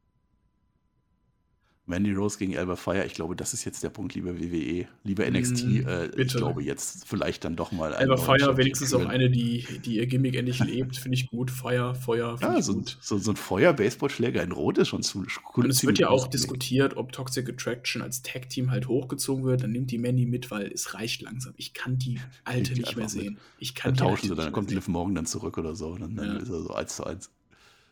Mandy 1.87 2.13
Rose 2.13 2.37
gegen 2.37 2.53
Elba 2.53 2.75
Fire, 2.75 3.05
ich 3.05 3.13
glaube, 3.15 3.35
das 3.35 3.53
ist 3.53 3.65
jetzt 3.65 3.83
der 3.83 3.89
Punkt, 3.89 4.13
liebe 4.13 4.39
WWE, 4.39 4.87
liebe 5.03 5.29
NXT. 5.29 5.65
Mm, 5.65 5.87
äh, 5.87 6.05
ich 6.21 6.33
glaube, 6.33 6.63
jetzt 6.63 7.07
vielleicht 7.07 7.43
dann 7.43 7.55
doch 7.55 7.71
mal. 7.71 7.93
Elba 7.93 8.17
Fire, 8.17 8.55
wenigstens 8.55 8.93
auch 8.93 9.05
eine, 9.05 9.31
die, 9.31 9.65
die 9.83 9.95
ihr 9.97 10.05
Gimmick 10.05 10.35
endlich 10.35 10.59
lebt, 10.59 10.95
finde 10.95 11.17
ich 11.17 11.27
gut. 11.27 11.49
Feuer, 11.49 11.95
Feuer. 11.95 12.37
Ja, 12.39 12.61
so, 12.61 12.83
so, 13.01 13.17
so, 13.17 13.31
ein 13.31 13.35
Feuer-Baseballschläger 13.35 14.43
in 14.43 14.51
Rot 14.51 14.77
ist 14.77 14.89
schon 14.89 15.01
zu 15.01 15.25
cool. 15.55 15.65
Und 15.65 15.71
es 15.71 15.83
wird 15.83 15.97
ja 15.97 16.09
auch 16.09 16.27
diskutiert, 16.27 16.97
ob 16.97 17.11
Toxic 17.11 17.49
Attraction 17.49 18.03
als 18.03 18.21
Tag-Team 18.21 18.69
halt 18.69 18.87
hochgezogen 18.87 19.43
wird. 19.43 19.63
Dann 19.63 19.71
nimmt 19.71 19.89
die 19.89 19.97
Mandy 19.97 20.27
mit, 20.27 20.51
weil 20.51 20.71
es 20.71 20.93
reicht 20.93 21.23
langsam. 21.23 21.53
Ich 21.57 21.73
kann 21.73 21.97
die 21.97 22.19
alte 22.43 22.73
die 22.73 22.81
nicht 22.81 22.95
mehr 22.95 23.09
sehen. 23.09 23.39
Ich 23.57 23.73
kann 23.73 23.95
dann 23.95 24.07
tauschen 24.07 24.29
sie, 24.29 24.35
dann 24.35 24.51
kommt 24.51 24.69
Liv 24.69 24.87
Morgan 24.87 25.15
dann 25.15 25.25
zurück 25.25 25.57
oder 25.57 25.75
so. 25.75 25.97
Dann, 25.97 26.15
dann 26.15 26.27
ja. 26.27 26.37
ist 26.37 26.49
er 26.49 26.61
so 26.61 26.73
eins 26.73 26.95
zu 26.95 27.05
eins. 27.05 27.31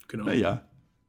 Genau. 0.07 0.25
Naja, 0.25 0.63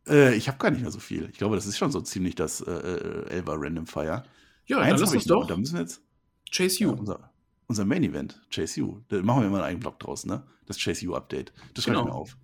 äh, 0.08 0.34
ich 0.34 0.48
habe 0.48 0.58
gar 0.58 0.70
nicht 0.70 0.82
mehr 0.82 0.90
so 0.90 1.00
viel. 1.00 1.28
Ich 1.30 1.38
glaube, 1.38 1.56
das 1.56 1.66
ist 1.66 1.78
schon 1.78 1.92
so 1.92 2.00
ziemlich 2.00 2.34
das 2.34 2.60
äh, 2.60 2.70
äh 2.70 3.28
Elva 3.30 3.54
Random 3.56 3.86
Fire. 3.86 4.24
Ja, 4.66 4.78
Eins 4.78 4.92
dann 4.92 5.00
lass 5.00 5.14
uns 5.14 5.24
doch. 5.24 5.46
Da 5.46 5.56
müssen 5.56 5.74
wir 5.74 5.82
jetzt. 5.82 6.02
Chase 6.50 6.82
You. 6.82 6.90
Ja, 6.90 6.96
unser, 6.96 7.32
unser, 7.66 7.84
Main 7.84 8.02
Event, 8.02 8.40
Chase 8.50 8.80
You. 8.80 9.00
Da 9.08 9.22
machen 9.22 9.42
wir 9.42 9.50
mal 9.50 9.58
einen 9.58 9.64
eigenen 9.64 9.80
Blog 9.80 9.98
draus, 9.98 10.26
ne? 10.26 10.42
Das 10.66 10.78
Chase 10.78 11.04
You 11.04 11.14
Update. 11.14 11.52
Das 11.74 11.84
schreibe 11.84 11.98
genau. 11.98 12.08
ich 12.08 12.12
mir 12.12 12.18
auf. 12.18 12.36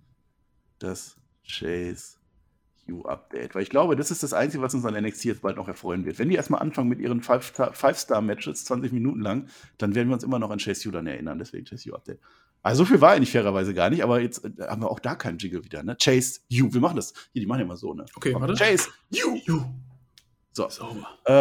Das 0.79 1.17
Chase 1.45 2.17
You 2.85 3.03
Update. 3.05 3.55
Weil 3.55 3.63
ich 3.63 3.69
glaube, 3.69 3.95
das 3.95 4.11
ist 4.11 4.23
das 4.23 4.33
Einzige, 4.33 4.63
was 4.63 4.73
uns 4.73 4.85
an 4.85 4.93
NXT 4.93 5.25
jetzt 5.25 5.41
bald 5.41 5.57
noch 5.57 5.67
erfreuen 5.67 6.05
wird. 6.05 6.19
Wenn 6.19 6.29
die 6.29 6.35
erstmal 6.35 6.61
anfangen 6.61 6.89
mit 6.89 6.99
ihren 6.99 7.21
Five-Star-Matches, 7.21 8.65
20 8.65 8.91
Minuten 8.91 9.21
lang, 9.21 9.47
dann 9.77 9.95
werden 9.95 10.09
wir 10.09 10.13
uns 10.13 10.23
immer 10.23 10.39
noch 10.39 10.51
an 10.51 10.59
Chase 10.59 10.85
You 10.85 10.91
dann 10.91 11.07
erinnern. 11.07 11.39
Deswegen 11.39 11.65
Chase 11.65 11.89
You 11.89 11.95
Update. 11.95 12.19
Also 12.63 12.83
so 12.83 12.89
viel 12.89 13.01
war 13.01 13.11
eigentlich 13.11 13.31
fairerweise 13.31 13.73
gar 13.73 13.89
nicht, 13.89 14.03
aber 14.03 14.19
jetzt 14.19 14.43
äh, 14.43 14.67
haben 14.67 14.81
wir 14.81 14.91
auch 14.91 14.99
da 14.99 15.15
keinen 15.15 15.37
Jingle 15.37 15.63
wieder, 15.63 15.83
ne? 15.83 15.95
Chase 16.01 16.39
You. 16.47 16.73
Wir 16.73 16.81
machen 16.81 16.97
das. 16.97 17.13
Hier, 17.31 17.41
die 17.41 17.45
machen 17.45 17.59
ja 17.59 17.65
immer 17.65 17.77
so, 17.77 17.93
ne? 17.93 18.05
Okay, 18.15 18.33
warte. 18.33 18.55
Chase 18.55 18.89
You. 19.09 19.39
you. 19.45 19.63
So. 20.51 20.69
Sauber. 20.69 21.07
Äh, 21.25 21.31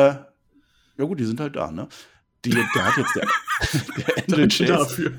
ja 0.99 1.05
gut, 1.05 1.19
die 1.19 1.25
sind 1.25 1.41
halt 1.41 1.57
da, 1.57 1.71
ne? 1.71 1.89
Die, 2.45 2.51
der 2.51 2.85
hat 2.85 2.97
jetzt 2.97 3.17
der, 3.17 3.27
der 3.97 4.19
Andrew 4.19 4.47
Chase. 4.49 4.67
Dafür. 4.67 5.13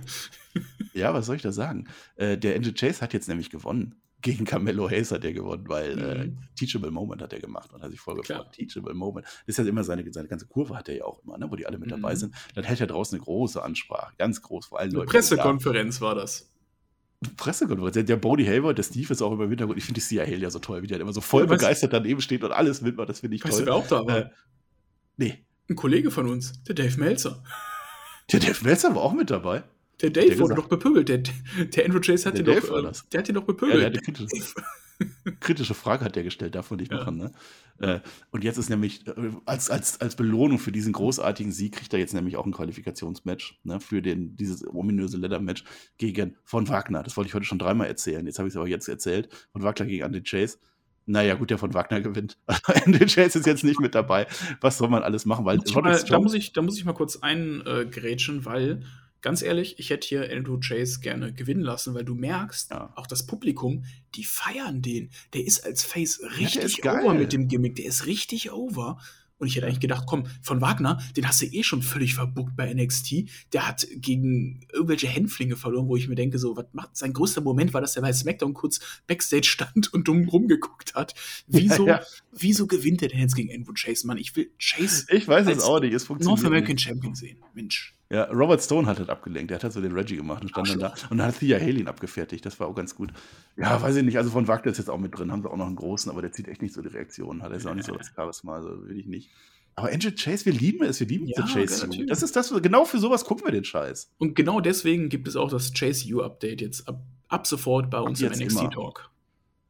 Ja, 0.94 1.14
was 1.14 1.26
soll 1.26 1.36
ich 1.36 1.42
da 1.42 1.52
sagen? 1.52 1.88
Äh, 2.16 2.38
der 2.38 2.56
Andrew 2.56 2.72
Chase 2.72 3.02
hat 3.02 3.14
jetzt 3.14 3.28
nämlich 3.28 3.50
gewonnen 3.50 3.96
gegen 4.22 4.46
Carmelo 4.46 4.90
Hayes 4.90 5.12
hat 5.12 5.24
er 5.24 5.34
gewonnen, 5.34 5.66
weil 5.68 6.00
äh, 6.00 6.26
mhm. 6.26 6.38
äh, 6.38 6.56
Teachable 6.56 6.92
Moment 6.92 7.22
hat 7.22 7.34
er 7.34 7.40
gemacht 7.40 7.72
und 7.74 7.82
hat 7.82 7.92
sich 7.92 8.00
voll 8.00 8.16
gefreut. 8.16 8.52
Teachable 8.52 8.94
Moment. 8.94 9.26
Das 9.26 9.58
ist 9.58 9.58
ja 9.58 9.66
immer 9.66 9.84
seine, 9.84 10.12
seine 10.12 10.28
ganze 10.28 10.48
Kurve 10.48 10.76
hat 10.76 10.90
er 10.90 10.98
ja 10.98 11.06
auch 11.06 11.24
immer, 11.24 11.38
ne, 11.38 11.50
wo 11.50 11.56
die 11.56 11.68
alle 11.68 11.78
mit 11.78 11.88
mhm. 11.88 12.02
dabei 12.02 12.16
sind. 12.16 12.34
Dann 12.56 12.64
hält 12.64 12.82
er 12.82 12.88
draußen 12.88 13.16
eine 13.16 13.24
große 13.24 13.62
Ansprache, 13.62 14.14
ganz 14.18 14.42
groß, 14.42 14.68
vor 14.68 14.80
allen 14.80 14.92
Leuten. 14.92 15.10
Pressekonferenz 15.10 16.02
war 16.02 16.16
das. 16.16 16.52
Pressekonferenz. 17.36 18.08
Der 18.08 18.16
Bodie 18.16 18.48
Hayward, 18.48 18.78
der 18.78 18.84
Steve 18.84 19.12
ist 19.14 19.22
auch 19.22 19.32
immer 19.32 19.44
im 19.44 19.50
Hintergrund. 19.50 19.78
Ich 19.78 19.86
finde 19.86 20.00
die 20.00 20.06
Sia 20.06 20.24
Hale 20.24 20.38
ja 20.38 20.50
so 20.50 20.60
toll, 20.60 20.82
wie 20.82 20.88
der 20.88 21.00
immer 21.00 21.14
so 21.14 21.22
voll 21.22 21.44
ja, 21.44 21.50
begeistert 21.50 21.94
daneben 21.94 22.22
steht 22.22 22.44
und 22.44 22.52
alles 22.52 22.82
mitmacht. 22.82 23.10
Das 23.10 23.20
finde 23.20 23.36
ich 23.36 23.44
weißt 23.44 23.60
toll. 23.60 23.68
Weißt 23.68 23.92
du, 23.92 23.96
wer 23.96 24.00
auch 24.00 24.06
da 24.06 24.12
war? 24.12 24.18
Äh, 24.18 24.30
nee. 25.18 25.46
Ein 25.70 25.76
Kollege 25.76 26.12
von 26.12 26.28
uns, 26.28 26.64
der 26.64 26.76
Dave 26.76 26.98
Meltzer. 27.00 27.44
Der 28.32 28.40
Dave 28.40 28.64
Meltzer 28.64 28.96
war 28.96 29.02
auch 29.02 29.14
mit 29.14 29.30
dabei. 29.30 29.64
Der 30.02 30.12
Dave 30.12 30.28
der 30.28 30.40
wurde 30.40 30.56
doch 30.56 30.68
bepöbelt. 30.68 31.10
Der, 31.10 31.18
der 31.66 31.86
Andrew 31.86 32.00
Chase 32.00 32.26
hat 32.28 32.38
der 32.38 32.44
den 32.44 32.62
doch, 32.62 32.84
äh, 32.84 32.92
der 33.12 33.20
hat 33.20 33.30
ihn 33.30 33.36
doch 33.36 33.44
bepöbelt. 33.44 33.82
Ja, 33.82 33.90
der 33.90 34.02
kritische, 34.02 34.54
kritische 35.40 35.74
Frage 35.74 36.06
hat 36.06 36.16
der 36.16 36.24
gestellt, 36.24 36.56
darf 36.56 36.70
man 36.70 36.80
nicht 36.80 36.92
ja. 36.92 37.00
machen. 37.00 37.18
Ne? 37.18 37.32
Äh, 37.80 38.00
und 38.32 38.44
jetzt 38.44 38.58
ist 38.58 38.70
nämlich, 38.70 39.08
äh, 39.08 39.32
als, 39.46 39.70
als, 39.70 40.00
als 40.00 40.16
Belohnung 40.16 40.60
für 40.60 40.72
diesen 40.72 40.94
großartigen 40.94 41.52
Sieg, 41.52 41.74
kriegt 41.74 41.94
er 41.94 42.00
jetzt 42.00 42.14
nämlich 42.14 42.38
auch 42.38 42.46
ein 42.46 42.52
Qualifikationsmatch 42.52 43.60
ne, 43.64 43.80
für 43.80 44.02
den, 44.02 44.36
dieses 44.36 44.68
ominöse 44.68 45.18
Leather-Match 45.18 45.64
gegen 45.98 46.36
von 46.44 46.68
Wagner. 46.68 47.02
Das 47.02 47.18
wollte 47.18 47.30
ich 47.30 47.34
heute 47.34 47.46
schon 47.46 47.60
dreimal 47.60 47.88
erzählen. 47.88 48.26
Jetzt 48.26 48.38
habe 48.38 48.48
ich 48.48 48.54
es 48.54 48.58
aber 48.58 48.68
jetzt 48.68 48.88
erzählt. 48.88 49.30
Von 49.52 49.64
Wagner 49.64 49.88
gegen 49.88 50.04
Andy 50.04 50.22
Chase. 50.22 50.58
Naja, 51.10 51.36
gut, 51.36 51.50
der 51.50 51.58
von 51.58 51.74
Wagner 51.74 52.02
gewinnt. 52.02 52.38
Andy 52.86 53.06
Chase 53.06 53.40
ist 53.40 53.48
jetzt 53.48 53.64
nicht 53.64 53.80
mit 53.80 53.96
dabei. 53.96 54.28
Was 54.62 54.78
soll 54.78 54.90
man 54.90 55.04
alles 55.04 55.26
machen? 55.26 55.46
Weil 55.46 55.58
mal, 55.58 56.04
da, 56.04 56.20
muss 56.20 56.34
ich, 56.34 56.54
da 56.54 56.62
muss 56.62 56.78
ich 56.78 56.86
mal 56.86 56.94
kurz 56.94 57.18
eingrätschen, 57.18 58.46
weil 58.46 58.84
ganz 59.28 59.42
ehrlich, 59.42 59.78
ich 59.78 59.90
hätte 59.90 60.08
hier 60.08 60.32
Andrew 60.32 60.58
Chase 60.58 61.02
gerne 61.02 61.34
gewinnen 61.34 61.60
lassen, 61.60 61.94
weil 61.94 62.06
du 62.06 62.16
merkst, 62.16 62.72
ja. 62.72 62.94
auch 62.96 63.08
das 63.08 63.28
Publikum, 63.28 63.84
die 64.16 64.24
feiern 64.24 64.82
den. 64.82 65.10
Der 65.34 65.46
ist 65.46 65.66
als 65.66 65.84
Face 65.84 66.22
richtig 66.40 66.78
ja, 66.86 67.02
over 67.02 67.14
mit 67.14 67.34
dem 67.34 67.50
Gimmick. 67.50 67.76
Der 67.76 67.88
ist 67.88 68.06
richtig 68.06 68.54
over. 68.54 68.98
Und 69.38 69.48
ich 69.48 69.58
hätte 69.58 69.66
eigentlich 69.66 69.82
gedacht, 69.82 70.06
komm, 70.08 70.28
von 70.42 70.62
Wagner, 70.62 71.02
den 71.18 71.28
hast 71.28 71.42
du 71.42 71.46
eh 71.46 71.62
schon 71.64 71.82
völlig 71.82 72.16
verbuckt 72.16 72.56
bei 72.56 72.74
NXT. 72.74 73.26
Der 73.52 73.68
hat 73.68 73.86
gegen 73.98 74.66
irgendwelche 74.72 75.10
Hänflinge 75.10 75.58
verloren, 75.58 75.90
wo 75.90 75.98
ich 75.98 76.08
mir 76.08 76.16
denke, 76.16 76.40
so, 76.40 76.56
was 76.56 76.68
macht 76.72 76.96
sein 76.96 77.12
größter 77.12 77.42
Moment 77.42 77.74
war, 77.74 77.82
dass 77.82 77.98
er 77.98 78.04
bei 78.04 78.14
SmackDown 78.14 78.54
kurz 78.54 78.80
Backstage 79.08 79.44
stand 79.44 79.94
und 79.94 80.08
dumm 80.08 80.30
rumgeguckt 80.30 80.96
hat. 80.96 81.16
Wieso, 81.48 81.86
ja, 81.86 81.98
ja. 81.98 82.06
wieso 82.32 82.66
gewinnt 82.66 83.02
er 83.02 83.10
denn 83.10 83.20
jetzt 83.20 83.36
gegen 83.36 83.54
Andrew 83.54 83.74
Chase, 83.74 84.08
Mann? 84.08 84.20
Ich 84.20 84.34
will 84.38 84.50
Chase. 84.58 85.06
Ich 85.12 85.28
weiß 85.28 85.48
es 85.48 85.60
auch 85.64 85.82
nicht, 85.82 85.94
es 85.94 86.06
funktioniert. 86.06 86.40
North 86.40 86.48
American 86.48 86.76
nicht. 86.76 86.86
Champion 86.86 87.14
sehen, 87.14 87.40
Mensch. 87.54 87.97
Ja, 88.10 88.24
Robert 88.26 88.62
Stone 88.62 88.88
hat 88.88 89.00
halt 89.00 89.10
abgelenkt. 89.10 89.52
Der 89.52 89.56
hat 89.56 89.64
halt 89.64 89.74
so 89.74 89.82
den 89.82 89.92
Reggie 89.92 90.16
gemacht 90.16 90.42
und 90.42 90.50
stand 90.50 90.68
Ach, 90.68 90.72
dann 90.72 90.80
da. 90.80 91.08
Und 91.10 91.18
dann 91.18 91.28
hat 91.28 91.40
Thea 91.40 91.60
Haley 91.60 91.86
abgefertigt. 91.88 92.46
Das 92.46 92.60
war 92.60 92.68
auch 92.68 92.76
ganz 92.76 92.96
gut. 92.96 93.12
Ja, 93.58 93.82
weiß 93.82 93.98
ich 93.98 94.04
nicht. 94.04 94.18
Also 94.18 94.30
von 94.30 94.48
Wagner 94.48 94.72
ist 94.72 94.78
jetzt 94.78 94.90
auch 94.90 94.98
mit 94.98 95.18
drin. 95.18 95.32
Haben 95.32 95.42
sie 95.42 95.50
auch 95.50 95.58
noch 95.58 95.68
einen 95.68 95.76
großen, 95.76 96.10
aber 96.10 96.22
der 96.22 96.32
zieht 96.32 96.48
echt 96.48 96.62
nicht 96.62 96.74
so 96.74 96.82
die 96.82 96.88
Reaktionen. 96.88 97.44
Hat 97.44 97.52
er 97.52 97.58
jetzt 97.58 97.68
auch 97.68 97.74
nicht 97.74 97.86
so 97.86 97.96
das 97.96 98.12
Charisma. 98.16 98.56
Also 98.56 98.88
will 98.88 98.98
ich 98.98 99.08
nicht. 99.08 99.30
Aber 99.76 99.90
Angel 99.90 100.12
Chase, 100.16 100.46
wir 100.46 100.54
lieben 100.54 100.84
es, 100.84 101.00
wir 101.00 101.06
lieben 101.06 101.28
ja, 101.28 101.46
Chase 101.46 101.88
U. 101.88 102.06
Das 102.08 102.24
ist 102.24 102.36
das, 102.36 102.52
genau 102.64 102.86
für 102.86 102.98
sowas 102.98 103.26
gucken 103.26 103.46
wir 103.46 103.52
den 103.52 103.64
Scheiß. 103.64 104.12
Und 104.18 104.36
genau 104.36 104.60
deswegen 104.60 105.08
gibt 105.10 105.28
es 105.28 105.36
auch 105.36 105.52
das 105.52 105.72
Chase 105.72 106.12
U 106.16 106.22
Update 106.24 106.62
jetzt 106.62 106.88
ab, 106.88 107.04
ab 107.28 107.46
sofort 107.46 107.92
bei 107.92 108.00
uns 108.00 108.20
im 108.22 108.32
NXT 108.32 108.60
immer. 108.60 108.72
Talk. 108.72 109.12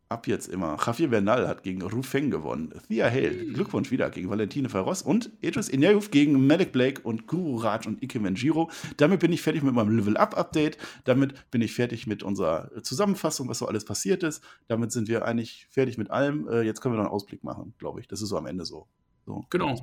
Ab 0.10 0.26
jetzt 0.26 0.47
immer. 0.47 0.78
Javier 0.86 1.10
Bernal 1.10 1.49
hat 1.49 1.64
gegen 1.64 1.82
Rufeng 1.82 2.32
gewonnen. 2.32 2.74
Thea 2.88 3.12
Hale, 3.12 3.47
Glückwunsch 3.47 3.91
wieder 3.91 4.10
gegen 4.10 4.30
Valentine 4.30 4.70
Ferros 4.70 5.01
und 5.01 5.32
Edris 5.41 5.68
Ineuf 5.68 6.12
gegen 6.12 6.47
Medic 6.47 6.72
Blake 6.72 7.01
und 7.01 7.28
Guru 7.28 7.58
Raj 7.58 7.88
und 7.88 8.01
Ike 8.01 8.22
Menjiro. 8.22 8.72
Damit 8.95 9.20
bin 9.20 9.34
ich 9.34 9.41
fertig 9.41 9.64
mit 9.64 9.74
meinem 9.74 9.97
Level 9.97 10.16
Up 10.16 10.38
Update. 10.38 10.78
Damit 11.03 11.51
bin 11.51 11.62
ich 11.62 11.74
fertig 11.74 12.08
mit 12.08 12.24
unserer 12.24 12.72
Zusammenfassung, 12.84 13.49
was 13.49 13.60
so 13.60 13.68
alles 13.68 13.84
passiert 13.84 14.24
ist. 14.24 14.41
Damit 14.68 14.93
sind 14.93 15.10
wir 15.10 15.26
eigentlich 15.26 15.68
fertig 15.72 15.97
mit 15.97 16.10
allem. 16.10 16.47
Äh, 16.47 16.62
jetzt 16.62 16.80
können 16.80 16.93
wir 16.93 16.99
noch 16.99 17.08
einen 17.08 17.14
Ausblick 17.14 17.43
machen, 17.43 17.74
glaube 17.78 17.99
ich. 17.99 18.08
Das 18.08 18.22
ist 18.22 18.30
so 18.30 18.38
am 18.38 18.45
Ende 18.45 18.64
so. 18.64 18.88
So. 19.28 19.46
Genau. 19.50 19.76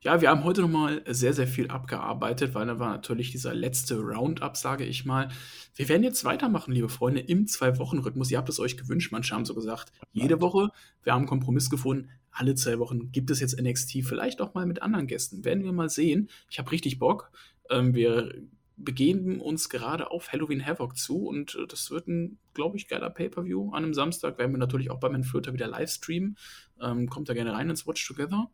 Ja, 0.00 0.20
wir 0.20 0.28
haben 0.28 0.42
heute 0.42 0.60
nochmal 0.60 1.02
sehr, 1.06 1.32
sehr 1.32 1.46
viel 1.46 1.68
abgearbeitet, 1.68 2.52
weil 2.52 2.66
da 2.66 2.80
war 2.80 2.90
natürlich 2.90 3.30
dieser 3.30 3.54
letzte 3.54 3.96
Roundup, 3.96 4.56
sage 4.56 4.84
ich 4.84 5.04
mal. 5.04 5.28
Wir 5.76 5.88
werden 5.88 6.02
jetzt 6.02 6.24
weitermachen, 6.24 6.72
liebe 6.72 6.88
Freunde, 6.88 7.20
im 7.20 7.46
Zwei-Wochen-Rhythmus. 7.46 8.30
Ihr 8.32 8.38
habt 8.38 8.48
es 8.48 8.58
euch 8.58 8.76
gewünscht, 8.76 9.12
manche 9.12 9.36
haben 9.36 9.44
so 9.44 9.54
gesagt, 9.54 9.92
jede 10.12 10.40
Woche. 10.40 10.70
Wir 11.04 11.12
haben 11.12 11.20
einen 11.20 11.28
Kompromiss 11.28 11.70
gefunden. 11.70 12.10
Alle 12.32 12.56
zwei 12.56 12.80
Wochen 12.80 13.12
gibt 13.12 13.30
es 13.30 13.38
jetzt 13.38 13.60
NXT, 13.60 14.04
vielleicht 14.04 14.40
auch 14.40 14.54
mal 14.54 14.66
mit 14.66 14.82
anderen 14.82 15.06
Gästen. 15.06 15.44
Werden 15.44 15.62
wir 15.62 15.72
mal 15.72 15.88
sehen. 15.88 16.28
Ich 16.50 16.58
habe 16.58 16.72
richtig 16.72 16.98
Bock. 16.98 17.30
Ähm, 17.70 17.94
wir 17.94 18.32
begeben 18.76 19.40
uns 19.40 19.68
gerade 19.68 20.10
auf 20.10 20.32
Halloween 20.32 20.64
Havoc 20.64 20.96
zu 20.96 21.26
und 21.26 21.54
äh, 21.54 21.66
das 21.68 21.90
wird 21.90 22.08
ein, 22.08 22.38
glaube 22.54 22.76
ich, 22.76 22.88
geiler 22.88 23.10
Pay-Per-View 23.10 23.70
an 23.70 23.84
einem 23.84 23.94
Samstag. 23.94 24.38
Werden 24.38 24.52
wir 24.52 24.58
natürlich 24.58 24.90
auch 24.90 25.00
bei 25.00 25.08
Manflöter 25.08 25.52
wieder 25.52 25.68
live 25.68 25.90
streamen. 25.90 26.36
Ähm, 26.80 27.08
kommt 27.08 27.28
da 27.28 27.34
gerne 27.34 27.52
rein 27.52 27.70
ins 27.70 27.86
Watch 27.86 28.06
Together. 28.06 28.50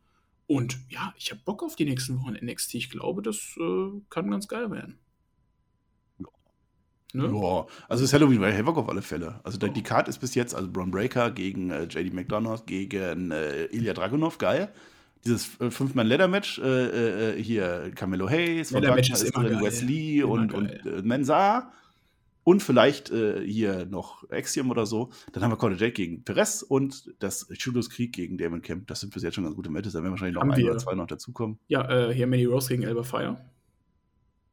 Und 0.47 0.79
ja, 0.91 1.15
ich 1.17 1.31
habe 1.31 1.41
Bock 1.45 1.63
auf 1.63 1.77
die 1.77 1.85
nächsten 1.85 2.21
Wochen 2.21 2.35
NXT. 2.35 2.75
Ich 2.75 2.91
glaube, 2.91 3.23
das 3.23 3.57
äh, 3.59 4.01
kann 4.11 4.31
ganz 4.31 4.49
geil 4.49 4.71
werden. 4.71 4.99
Ne? 7.15 7.31
Ja, 7.33 7.67
also 7.89 8.03
ist 8.03 8.13
Halloween 8.13 8.41
bei 8.41 8.57
Havoc 8.57 8.77
auf 8.77 8.89
alle 8.89 9.01
Fälle. 9.01 9.41
Also 9.45 9.57
die 9.57 9.83
Card 9.83 10.09
ist 10.09 10.19
bis 10.19 10.35
jetzt, 10.35 10.55
also 10.55 10.69
Braun 10.71 10.91
Breaker 10.91 11.31
gegen 11.31 11.71
äh, 11.71 11.85
JD 11.85 12.13
McDonough, 12.13 12.67
gegen 12.67 13.31
äh, 13.31 13.67
Ilya 13.67 13.95
Dragunov, 13.95 14.39
geil. 14.39 14.73
Dieses 15.25 15.59
äh, 15.61 15.71
Fünf-Mann-Leather-Match, 15.71 16.59
äh, 16.59 17.37
äh, 17.37 17.43
hier 17.43 17.93
Camelo 17.95 18.29
Hayes, 18.29 18.73
Wagner 18.73 18.99
ist 18.99 19.37
drin, 19.37 19.61
Wesley 19.63 20.25
und, 20.25 20.53
und 20.53 20.69
äh, 20.69 21.03
Mensa 21.03 21.73
und 22.45 22.63
vielleicht 22.63 23.11
äh, 23.11 23.45
hier 23.45 23.87
noch 23.87 24.29
Axiom 24.31 24.71
oder 24.71 24.87
so. 24.87 25.11
Dann 25.33 25.43
haben 25.43 25.51
wir 25.51 25.57
Conor 25.57 25.79
Jake 25.79 25.93
gegen 25.95 26.25
Perez 26.25 26.63
und 26.63 27.15
das 27.19 27.49
Judos 27.59 27.91
Krieg 27.91 28.13
gegen 28.13 28.39
Damon 28.39 28.63
Kemp. 28.63 28.87
Das 28.87 29.01
sind 29.01 29.13
bis 29.13 29.23
jetzt 29.23 29.35
schon 29.35 29.45
ganz 29.45 29.57
gute 29.57 29.71
Matches. 29.71 29.95
Da 29.95 30.01
werden 30.01 30.13
wahrscheinlich 30.13 30.35
noch 30.35 30.43
haben 30.43 30.53
ein 30.53 30.59
wir. 30.59 30.71
oder 30.71 30.79
zwei 30.79 30.95
noch 30.95 31.07
dazukommen. 31.07 31.59
Ja, 31.69 32.09
äh, 32.09 32.15
hier 32.15 32.27
Manny 32.27 32.45
Rose 32.45 32.69
gegen 32.69 32.83
Elba 32.83 33.03
Fire. 33.03 33.39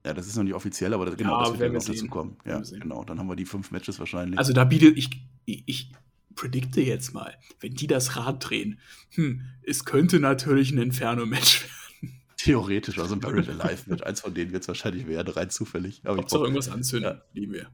Ja, 0.06 0.14
das 0.14 0.26
ist 0.26 0.36
noch 0.36 0.44
nicht 0.44 0.56
offiziell, 0.56 0.94
aber 0.94 1.06
das, 1.06 1.16
genau, 1.16 1.44
ja, 1.44 1.50
das 1.50 1.60
wird 1.60 1.74
noch 1.74 1.84
dazukommen. 1.84 2.38
Ja, 2.46 2.60
genau. 2.60 3.04
Dann 3.04 3.20
haben 3.20 3.28
wir 3.28 3.36
die 3.36 3.46
fünf 3.46 3.70
Matches 3.72 4.00
wahrscheinlich. 4.00 4.39
Also 4.39 4.52
da 4.52 4.64
bietet 4.64 4.98
ich, 4.98 5.10
ich, 5.46 5.64
ich 5.68 5.92
predikte 6.34 6.82
jetzt 6.82 7.14
mal, 7.14 7.36
wenn 7.60 7.76
die 7.76 7.88
das 7.88 8.16
Rad 8.16 8.50
drehen, 8.50 8.80
hm, 9.12 9.42
es 9.62 9.86
könnte 9.86 10.20
natürlich 10.20 10.72
ein 10.72 10.80
Inferno-Match 10.80 11.62
werden. 12.02 12.22
Theoretisch, 12.38 12.98
also 12.98 13.14
ein 13.14 13.20
Buried 13.20 13.48
Alive 13.50 13.84
mit. 13.88 14.04
Eins 14.04 14.22
von 14.22 14.34
denen 14.34 14.52
wird 14.52 14.64
es 14.64 14.68
wahrscheinlich 14.68 15.06
werden, 15.06 15.32
rein 15.32 15.52
zufällig. 15.52 16.02
Aber 16.04 16.18
Hauptsache 16.18 16.42
irgendwas 16.42 16.70
anzünden, 16.70 17.18
ja. 17.18 17.22
lieben 17.34 17.54
wir. 17.54 17.68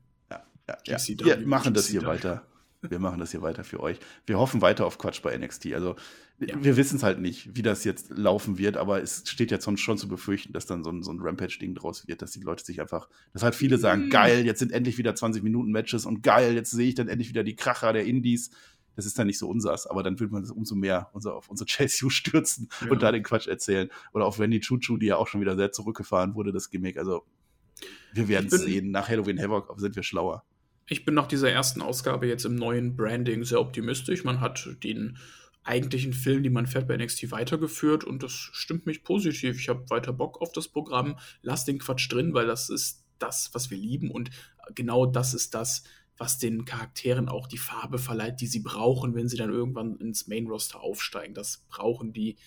Ja, 0.67 0.77
ja. 0.85 0.97
Wir 1.25 1.37
machen 1.47 1.73
das 1.73 1.87
hier 1.87 2.03
weiter. 2.03 2.43
Wir 2.81 2.99
machen 2.99 3.19
das 3.19 3.31
hier 3.31 3.41
weiter 3.41 3.63
für 3.63 3.79
euch. 3.79 3.99
Wir 4.25 4.37
hoffen 4.37 4.61
weiter 4.61 4.85
auf 4.85 4.97
Quatsch 4.97 5.21
bei 5.21 5.35
NXT. 5.35 5.73
Also, 5.73 5.95
ja. 6.39 6.63
wir 6.63 6.77
wissen 6.77 6.97
es 6.97 7.03
halt 7.03 7.19
nicht, 7.19 7.55
wie 7.55 7.63
das 7.63 7.83
jetzt 7.83 8.11
laufen 8.11 8.59
wird, 8.59 8.77
aber 8.77 9.01
es 9.01 9.23
steht 9.25 9.49
jetzt 9.49 9.67
schon 9.79 9.97
zu 9.97 10.07
befürchten, 10.07 10.53
dass 10.53 10.67
dann 10.67 10.83
so 10.83 10.91
ein, 10.91 11.01
so 11.01 11.11
ein 11.11 11.19
Rampage-Ding 11.19 11.73
draus 11.73 12.07
wird, 12.07 12.21
dass 12.21 12.31
die 12.31 12.41
Leute 12.41 12.63
sich 12.63 12.79
einfach, 12.79 13.09
dass 13.33 13.41
halt 13.41 13.55
viele 13.55 13.79
sagen, 13.79 14.05
mhm. 14.05 14.09
geil, 14.11 14.45
jetzt 14.45 14.59
sind 14.59 14.71
endlich 14.71 14.99
wieder 14.99 15.15
20 15.15 15.41
Minuten 15.41 15.71
Matches 15.71 16.05
und 16.05 16.21
geil, 16.21 16.53
jetzt 16.53 16.69
sehe 16.69 16.87
ich 16.87 16.95
dann 16.95 17.07
endlich 17.07 17.29
wieder 17.29 17.43
die 17.43 17.55
Kracher 17.55 17.93
der 17.93 18.05
Indies 18.05 18.51
Das 18.95 19.07
ist 19.07 19.17
dann 19.17 19.25
nicht 19.25 19.39
so 19.39 19.49
unsers, 19.49 19.87
aber 19.87 20.03
dann 20.03 20.19
will 20.19 20.27
man 20.27 20.43
das 20.43 20.51
umso 20.51 20.75
mehr 20.75 21.09
unser, 21.13 21.35
auf 21.35 21.49
unsere 21.49 21.67
JSU 21.85 22.11
stürzen 22.11 22.69
ja. 22.81 22.91
und 22.91 23.01
da 23.01 23.11
den 23.11 23.23
Quatsch 23.23 23.47
erzählen. 23.47 23.89
Oder 24.13 24.25
auf 24.25 24.37
Wendy 24.37 24.59
Chuchu, 24.59 24.97
die 24.97 25.07
ja 25.07 25.15
auch 25.15 25.27
schon 25.27 25.41
wieder 25.41 25.55
sehr 25.55 25.71
zurückgefahren 25.71 26.35
wurde, 26.35 26.51
das 26.51 26.69
Gimmick. 26.69 26.97
Also 26.97 27.25
wir 28.13 28.27
werden 28.27 28.49
es 28.51 28.61
sehen. 28.61 28.91
Nach 28.91 29.09
Halloween 29.09 29.41
Havoc 29.41 29.73
sind 29.79 29.95
wir 29.95 30.03
schlauer. 30.03 30.43
Ich 30.89 31.03
bin 31.03 31.13
nach 31.13 31.27
dieser 31.27 31.51
ersten 31.51 31.81
Ausgabe 31.81 32.27
jetzt 32.27 32.45
im 32.45 32.55
neuen 32.55 32.95
Branding 32.95 33.43
sehr 33.43 33.59
optimistisch. 33.59 34.23
Man 34.23 34.39
hat 34.39 34.69
den 34.83 35.17
eigentlichen 35.63 36.13
Film, 36.13 36.43
die 36.43 36.49
man 36.49 36.65
fährt 36.65 36.87
bei 36.87 36.95
NXT 36.95 37.29
weitergeführt 37.31 38.05
und 38.05 38.23
das 38.23 38.31
stimmt 38.31 38.85
mich 38.85 39.03
positiv. 39.03 39.59
Ich 39.59 39.67
habe 39.67 39.89
weiter 39.89 40.13
Bock 40.13 40.41
auf 40.41 40.53
das 40.53 40.69
Programm. 40.69 41.17
Lass 41.41 41.65
den 41.65 41.79
Quatsch 41.79 42.09
drin, 42.09 42.33
weil 42.33 42.47
das 42.47 42.69
ist 42.69 43.03
das, 43.19 43.49
was 43.53 43.69
wir 43.69 43.77
lieben 43.77 44.09
und 44.11 44.29
genau 44.75 45.05
das 45.05 45.33
ist 45.33 45.53
das, 45.53 45.83
was 46.17 46.39
den 46.39 46.63
Charakteren 46.63 47.27
auch 47.27 47.47
die 47.47 47.57
Farbe 47.57 47.99
verleiht, 47.99 48.39
die 48.39 48.47
sie 48.47 48.61
brauchen, 48.61 49.13
wenn 49.13 49.27
sie 49.27 49.37
dann 49.37 49.51
irgendwann 49.51 49.97
ins 49.97 50.27
Main 50.27 50.47
Roster 50.47 50.79
aufsteigen. 50.79 51.33
Das 51.33 51.65
brauchen 51.69 52.13
die, 52.13 52.37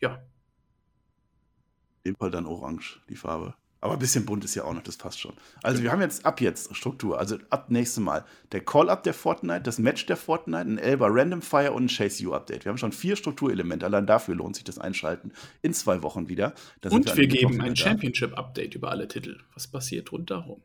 ja. 0.00 0.22
In 2.02 2.12
dem 2.12 2.16
Fall 2.16 2.30
dann 2.30 2.46
orange, 2.46 3.00
die 3.08 3.16
Farbe. 3.16 3.54
Aber 3.80 3.92
ein 3.92 3.98
bisschen 3.98 4.24
bunt 4.24 4.44
ist 4.44 4.54
ja 4.54 4.64
auch 4.64 4.72
noch, 4.72 4.82
das 4.82 4.96
passt 4.96 5.20
schon. 5.20 5.34
Also 5.62 5.82
wir 5.82 5.92
haben 5.92 6.00
jetzt 6.00 6.24
ab 6.24 6.40
jetzt 6.40 6.74
Struktur, 6.74 7.18
also 7.18 7.36
ab 7.50 7.70
nächstem 7.70 8.04
Mal 8.04 8.24
der 8.52 8.64
Call-Up 8.64 9.02
der 9.02 9.14
Fortnite, 9.14 9.62
das 9.62 9.78
Match 9.78 10.06
der 10.06 10.16
Fortnite, 10.16 10.68
ein 10.68 10.78
Elba 10.78 11.06
Random 11.08 11.42
Fire 11.42 11.72
und 11.72 11.84
ein 11.84 11.88
Chase 11.88 12.22
You 12.22 12.32
Update. 12.32 12.64
Wir 12.64 12.70
haben 12.70 12.78
schon 12.78 12.92
vier 12.92 13.16
Strukturelemente, 13.16 13.84
allein 13.84 14.06
dafür 14.06 14.34
lohnt 14.34 14.56
sich 14.56 14.64
das 14.64 14.78
Einschalten 14.78 15.32
in 15.62 15.74
zwei 15.74 16.02
Wochen 16.02 16.28
wieder. 16.28 16.54
Da 16.80 16.90
und 16.90 17.06
wir, 17.06 17.16
wir 17.16 17.28
geben 17.28 17.60
ein 17.60 17.76
Championship-Update 17.76 18.74
über 18.74 18.90
alle 18.90 19.08
Titel. 19.08 19.38
Was 19.54 19.66
passiert 19.66 20.10
rundherum? 20.10 20.62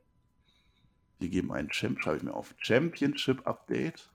Wir 1.19 1.29
geben 1.29 1.51
ein 1.51 1.69
Champ, 1.69 2.01
schreibe 2.01 2.17
ich 2.17 2.23
mir 2.23 2.33
auf, 2.33 2.55
Championship-Update. 2.57 4.09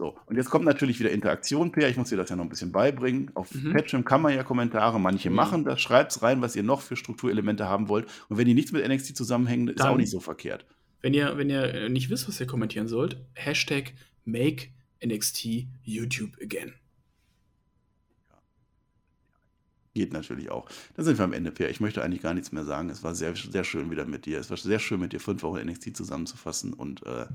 So, 0.00 0.16
und 0.24 0.36
jetzt 0.36 0.48
kommt 0.48 0.64
natürlich 0.64 0.98
wieder 0.98 1.10
Interaktion, 1.10 1.72
Per. 1.72 1.86
Ich 1.90 1.98
muss 1.98 2.08
dir 2.08 2.16
das 2.16 2.30
ja 2.30 2.36
noch 2.36 2.44
ein 2.44 2.48
bisschen 2.48 2.72
beibringen. 2.72 3.30
Auf 3.34 3.54
mhm. 3.54 3.74
Patreon 3.74 4.02
kann 4.02 4.22
man 4.22 4.34
ja 4.34 4.42
Kommentare, 4.42 4.98
manche 4.98 5.28
mhm. 5.28 5.36
machen 5.36 5.64
das. 5.66 5.78
Schreibt 5.82 6.12
es 6.12 6.22
rein, 6.22 6.40
was 6.40 6.56
ihr 6.56 6.62
noch 6.62 6.80
für 6.80 6.96
Strukturelemente 6.96 7.68
haben 7.68 7.90
wollt. 7.90 8.06
Und 8.30 8.38
wenn 8.38 8.46
die 8.46 8.54
nichts 8.54 8.72
mit 8.72 8.88
NXT 8.88 9.14
zusammenhängen, 9.14 9.68
ist 9.68 9.80
Dann, 9.80 9.88
auch 9.88 9.98
nicht 9.98 10.08
so 10.08 10.18
verkehrt. 10.18 10.64
Wenn 11.02 11.12
ihr, 11.12 11.36
wenn 11.36 11.50
ihr 11.50 11.90
nicht 11.90 12.08
wisst, 12.08 12.26
was 12.28 12.40
ihr 12.40 12.46
kommentieren 12.46 12.88
sollt, 12.88 13.20
Hashtag 13.34 13.92
Make 14.24 14.68
NXT 15.04 15.66
YouTube 15.82 16.30
again. 16.42 16.72
Geht 19.92 20.14
natürlich 20.14 20.50
auch. 20.50 20.66
Da 20.96 21.02
sind 21.02 21.18
wir 21.18 21.26
am 21.26 21.34
Ende, 21.34 21.50
Per. 21.50 21.68
Ich 21.68 21.80
möchte 21.80 22.02
eigentlich 22.02 22.22
gar 22.22 22.32
nichts 22.32 22.52
mehr 22.52 22.64
sagen. 22.64 22.88
Es 22.88 23.04
war 23.04 23.14
sehr, 23.14 23.36
sehr 23.36 23.64
schön 23.64 23.90
wieder 23.90 24.06
mit 24.06 24.24
dir. 24.24 24.38
Es 24.38 24.48
war 24.48 24.56
sehr 24.56 24.78
schön, 24.78 24.98
mit 24.98 25.12
dir 25.12 25.20
fünf 25.20 25.42
Wochen 25.42 25.58
NXT 25.58 25.94
zusammenzufassen 25.94 26.72
und 26.72 27.04
äh, 27.04 27.26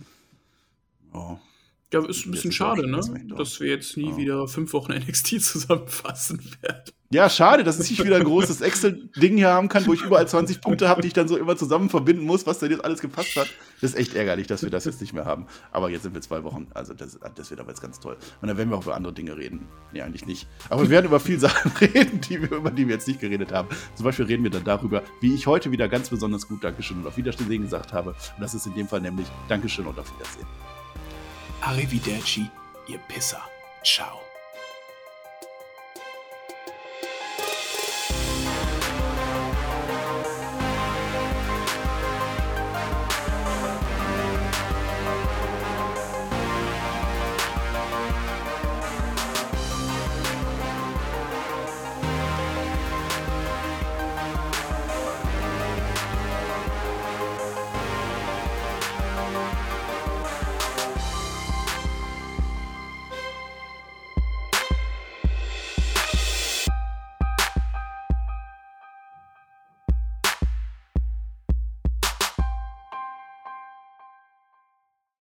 oh, 1.13 1.37
ja, 1.93 2.05
ist 2.05 2.25
ein 2.25 2.31
bisschen 2.31 2.51
schade, 2.51 2.89
ne? 2.89 2.99
Dass 3.37 3.59
wir 3.59 3.69
jetzt 3.69 3.95
nie 3.95 4.09
ja. 4.09 4.17
wieder 4.17 4.47
fünf 4.47 4.73
Wochen 4.73 4.93
NXT 5.07 5.41
zusammenfassen 5.41 6.39
werden. 6.61 6.91
Ja, 7.11 7.29
schade, 7.29 7.63
dass 7.63 7.79
ich 7.79 8.03
wieder 8.03 8.17
ein 8.17 8.23
großes 8.23 8.61
Excel-Ding 8.61 9.37
hier 9.37 9.49
haben 9.49 9.69
kann, 9.69 9.85
wo 9.85 9.93
ich 9.93 10.01
überall 10.01 10.27
20 10.27 10.59
Punkte 10.59 10.89
habe, 10.89 11.01
die 11.01 11.07
ich 11.07 11.13
dann 11.13 11.27
so 11.27 11.37
immer 11.37 11.55
zusammen 11.55 11.89
verbinden 11.89 12.25
muss, 12.25 12.47
was 12.47 12.59
denn 12.59 12.71
jetzt 12.71 12.83
alles 12.83 12.99
gepasst 12.99 13.35
hat. 13.35 13.47
Das 13.79 13.91
ist 13.91 13.97
echt 13.97 14.15
ärgerlich, 14.15 14.47
dass 14.47 14.63
wir 14.63 14.71
das 14.71 14.85
jetzt 14.85 14.99
nicht 15.01 15.13
mehr 15.13 15.23
haben. 15.23 15.45
Aber 15.71 15.91
jetzt 15.91 16.01
sind 16.01 16.15
wir 16.15 16.21
zwei 16.21 16.43
Wochen, 16.43 16.67
also 16.73 16.95
das, 16.95 17.19
das 17.35 17.51
wird 17.51 17.59
aber 17.59 17.69
jetzt 17.69 17.81
ganz 17.81 17.99
toll. 17.99 18.17
Und 18.41 18.47
dann 18.47 18.57
werden 18.57 18.69
wir 18.71 18.77
auch 18.77 18.83
über 18.83 18.95
andere 18.95 19.13
Dinge 19.13 19.37
reden. 19.37 19.67
Nee, 19.93 20.01
eigentlich 20.01 20.25
nicht. 20.25 20.47
Aber 20.69 20.81
wir 20.81 20.89
werden 20.89 21.05
über 21.05 21.19
viele 21.19 21.39
Sachen 21.39 21.71
reden, 21.79 22.21
die 22.21 22.41
wir, 22.41 22.51
über 22.51 22.71
die 22.71 22.87
wir 22.87 22.95
jetzt 22.95 23.07
nicht 23.07 23.21
geredet 23.21 23.53
haben. 23.53 23.69
Zum 23.93 24.03
Beispiel 24.03 24.25
reden 24.25 24.43
wir 24.43 24.51
dann 24.51 24.63
darüber, 24.63 25.03
wie 25.21 25.35
ich 25.35 25.45
heute 25.45 25.71
wieder 25.71 25.87
ganz 25.87 26.09
besonders 26.09 26.47
gut 26.47 26.63
Dankeschön 26.63 26.97
und 26.97 27.07
auf 27.07 27.17
Wiedersehen 27.17 27.61
gesagt 27.61 27.93
habe. 27.93 28.09
Und 28.09 28.41
das 28.41 28.55
ist 28.55 28.65
in 28.65 28.73
dem 28.73 28.87
Fall 28.87 29.01
nämlich 29.01 29.27
Dankeschön 29.47 29.85
und 29.85 29.97
auf 29.99 30.11
Wiedersehen. 30.15 30.64
Arrivederci, 31.65 32.47
ihr 32.87 32.99
Pisser. 32.99 33.41
Ciao. 33.83 34.24